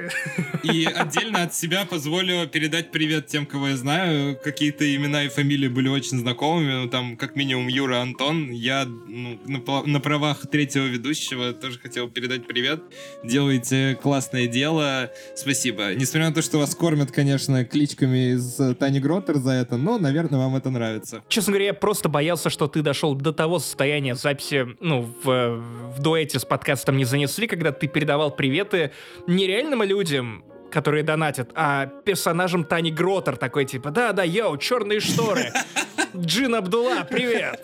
И 0.63 0.85
отдельно 0.85 1.43
от 1.43 1.55
себя 1.55 1.85
позволю 1.85 2.47
передать 2.47 2.93
привет 2.93 3.27
тем, 3.27 3.45
кого 3.45 3.69
я 3.69 3.77
знаю. 3.77 4.39
Какие-то 4.43 4.85
имена 4.95 5.25
и 5.25 5.29
фамилии 5.29 5.67
были 5.67 5.89
очень 5.89 6.19
знакомыми. 6.19 6.85
Ну, 6.85 6.89
там, 6.89 7.17
как 7.17 7.35
минимум, 7.35 7.67
Юра 7.67 8.01
Антон. 8.03 8.53
Я 8.53 8.85
ну, 8.87 9.41
на, 9.47 9.83
на 9.85 10.01
правах 10.01 10.47
третьего 10.49 10.85
ведущего 10.85 11.53
тоже 11.53 11.81
хотел 11.81 12.09
передать 12.09 12.47
привет. 12.47 12.83
Делаете 13.25 13.99
классное 14.01 14.47
дело. 14.47 15.11
Спасибо. 15.35 15.95
Несмотря 15.95 16.29
на 16.29 16.35
то, 16.35 16.43
что 16.43 16.59
вас 16.59 16.75
кормят, 16.77 17.11
конечно, 17.11 17.65
кличками 17.65 18.35
из 18.35 18.61
э, 18.61 18.75
Тани 18.75 19.01
Гротер 19.01 19.39
за 19.39 19.51
это, 19.51 19.77
но, 19.77 19.99
наверное, 19.99 20.39
вам 20.39 20.55
это 20.55 20.71
нравится. 20.71 21.25
Честно 21.29 21.53
говоря, 21.53 21.67
я 21.67 21.75
просто 21.75 22.09
боялся, 22.09 22.49
что 22.49 22.69
ты 22.69 22.81
дошел 22.81 23.15
до 23.25 23.33
того 23.33 23.59
состояния 23.59 24.15
записи, 24.15 24.67
ну, 24.81 25.09
в, 25.25 25.57
в 25.97 26.01
дуэте 26.01 26.39
с 26.39 26.45
подкастом 26.45 26.97
не 26.97 27.05
занесли, 27.05 27.47
когда 27.49 27.73
ты 27.73 27.89
передавал 27.89 28.31
приветы 28.31 28.93
нереальным 29.27 29.83
людям, 29.83 30.45
которые 30.71 31.03
донатят, 31.03 31.51
а 31.55 31.87
персонажам 31.87 32.65
Тани 32.65 32.93
Гротер 32.93 33.37
такой 33.37 33.65
типа, 33.65 33.91
да-да, 33.91 34.23
йоу, 34.25 34.57
черные 34.59 35.01
шторы, 35.01 35.53
Джин 36.17 36.55
Абдулла, 36.55 37.07
привет! 37.11 37.61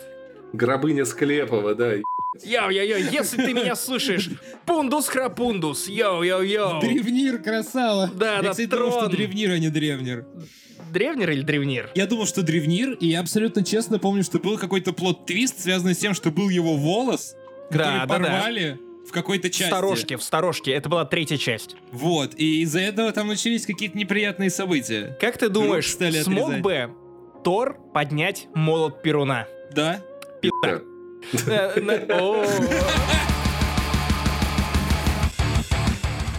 Гробыня 0.51 1.05
Склепова, 1.05 1.75
да. 1.75 1.93
Йоу-йоу-йоу, 2.43 3.11
если 3.11 3.37
ты 3.37 3.53
меня 3.53 3.75
слышишь, 3.75 4.29
пундус 4.65 5.07
храпундус, 5.09 5.87
йоу-йоу-йоу. 5.87 6.81
Древнир, 6.81 7.37
красава! 7.39 8.09
Да, 8.15 8.37
Я, 8.37 8.41
да, 8.41 8.49
кстати, 8.51 8.67
думал, 8.67 8.91
что 8.91 8.99
трон. 9.01 9.11
древнир, 9.11 9.51
а 9.51 9.59
не 9.59 9.69
древнир. 9.69 10.25
Древнер 10.91 11.29
или 11.31 11.41
древнир? 11.41 11.89
Я 11.95 12.07
думал, 12.07 12.25
что 12.25 12.41
древнир, 12.41 12.91
и 12.93 13.07
я 13.07 13.19
абсолютно 13.19 13.63
честно 13.63 13.99
помню, 13.99 14.23
что 14.23 14.39
был 14.39 14.57
какой-то 14.57 14.91
plot 14.93 15.19
twist, 15.19 15.59
связанный 15.61 15.93
с 15.95 15.97
тем, 15.99 16.13
что 16.13 16.31
был 16.31 16.49
его 16.49 16.75
волос, 16.77 17.35
который 17.69 17.85
Да, 17.99 18.05
да, 18.05 18.05
да. 18.05 18.13
порвали 18.25 18.79
в 19.07 19.11
какой-то 19.11 19.47
В 19.47 19.51
части. 19.51 19.69
сторожке, 19.71 20.17
в 20.17 20.23
сторожке. 20.23 20.71
Это 20.71 20.87
была 20.89 21.05
третья 21.05 21.37
часть. 21.37 21.75
Вот, 21.91 22.33
и 22.35 22.61
из-за 22.61 22.79
этого 22.81 23.11
там 23.11 23.27
начались 23.27 23.65
какие-то 23.65 23.97
неприятные 23.97 24.49
события. 24.49 25.17
Как 25.19 25.37
ты 25.37 25.49
думаешь, 25.49 25.89
стали 25.91 26.21
смог 26.21 26.43
отрезать. 26.53 26.61
бы 26.63 26.89
Тор 27.43 27.77
поднять 27.93 28.47
молот 28.53 29.01
Перуна? 29.01 29.47
Да? 29.73 30.01
Да. 30.63 30.81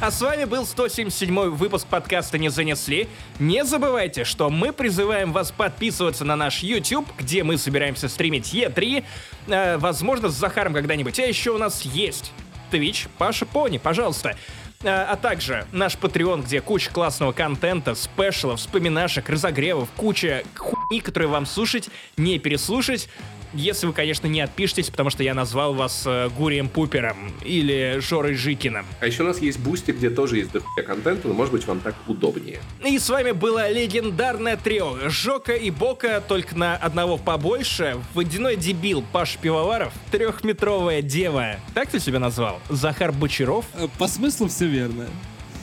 А 0.02 0.10
с 0.10 0.20
вами 0.20 0.46
был 0.46 0.66
177 0.66 1.50
выпуск 1.50 1.86
подкаста 1.86 2.36
«Не 2.36 2.48
занесли». 2.48 3.08
Не 3.38 3.64
забывайте, 3.64 4.24
что 4.24 4.50
мы 4.50 4.72
призываем 4.72 5.32
вас 5.32 5.52
подписываться 5.52 6.24
на 6.24 6.34
наш 6.34 6.64
YouTube, 6.64 7.06
где 7.16 7.44
мы 7.44 7.56
собираемся 7.56 8.08
стримить 8.08 8.52
Е3. 8.52 9.04
Э, 9.46 9.76
возможно, 9.76 10.28
с 10.28 10.34
Захаром 10.34 10.74
когда-нибудь. 10.74 11.20
А 11.20 11.22
еще 11.22 11.52
у 11.52 11.58
нас 11.58 11.82
есть 11.82 12.32
Twitch, 12.72 13.08
Паша 13.16 13.46
Пони, 13.46 13.78
пожалуйста. 13.78 14.36
А, 14.82 15.06
а 15.12 15.16
также 15.16 15.66
наш 15.70 15.94
Patreon, 15.94 16.42
где 16.42 16.60
куча 16.60 16.90
классного 16.90 17.30
контента, 17.30 17.94
спешалов, 17.94 18.58
вспоминашек, 18.58 19.28
разогревов, 19.28 19.88
куча 19.96 20.42
хуйни, 20.56 21.00
которые 21.00 21.28
вам 21.28 21.46
слушать, 21.46 21.90
не 22.16 22.40
переслушать. 22.40 23.08
Если 23.54 23.86
вы, 23.86 23.92
конечно, 23.92 24.26
не 24.26 24.40
отпишетесь, 24.40 24.88
потому 24.90 25.10
что 25.10 25.22
я 25.22 25.34
назвал 25.34 25.74
вас 25.74 26.04
э, 26.06 26.28
Гурием 26.36 26.68
Пупером 26.68 27.32
или 27.44 27.98
Жорой 28.00 28.34
Жикиным. 28.34 28.86
А 29.00 29.06
еще 29.06 29.22
у 29.22 29.26
нас 29.26 29.40
есть 29.40 29.58
Boosty, 29.58 29.90
где 29.90 30.08
тоже 30.10 30.38
есть 30.38 30.52
дохуя 30.52 30.84
контента, 30.84 31.28
но 31.28 31.34
может 31.34 31.52
быть 31.52 31.66
вам 31.66 31.80
так 31.80 31.94
удобнее. 32.06 32.60
И 32.84 32.98
с 32.98 33.08
вами 33.10 33.32
было 33.32 33.70
легендарное 33.70 34.56
трио 34.56 34.96
Жока 35.08 35.52
и 35.54 35.70
Бока, 35.70 36.20
только 36.20 36.56
на 36.56 36.76
одного 36.76 37.18
побольше, 37.18 37.98
водяной 38.14 38.56
дебил 38.56 39.04
Паш 39.12 39.36
Пивоваров, 39.36 39.92
трехметровая 40.10 41.02
дева. 41.02 41.56
Так 41.74 41.90
ты 41.90 42.00
себя 42.00 42.18
назвал? 42.18 42.60
Захар 42.70 43.12
Бочаров? 43.12 43.66
Э, 43.74 43.86
По 43.98 44.08
смыслу 44.08 44.48
все 44.48 44.66
верно. 44.66 45.06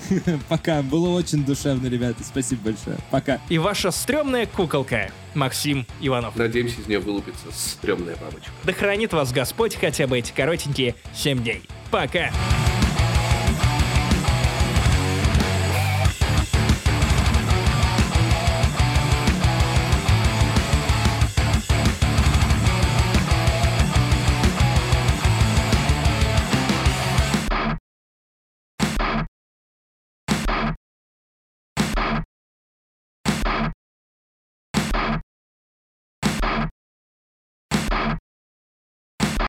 Пока. 0.49 0.81
Было 0.81 1.09
очень 1.09 1.45
душевно, 1.45 1.87
ребята. 1.87 2.23
Спасибо 2.23 2.71
большое. 2.71 2.97
Пока. 3.11 3.39
И 3.49 3.57
ваша 3.57 3.91
стрёмная 3.91 4.45
куколка 4.45 5.11
Максим 5.33 5.85
Иванов. 6.01 6.35
Надеемся, 6.35 6.81
из 6.81 6.87
нее 6.87 6.99
вылупится 6.99 7.45
стрёмная 7.51 8.15
бабочка. 8.15 8.49
Да 8.63 8.73
хранит 8.73 9.13
вас 9.13 9.31
Господь 9.31 9.75
хотя 9.75 10.07
бы 10.07 10.17
эти 10.17 10.31
коротенькие 10.31 10.95
7 11.13 11.41
дней. 11.41 11.61
Пока! 11.91 12.31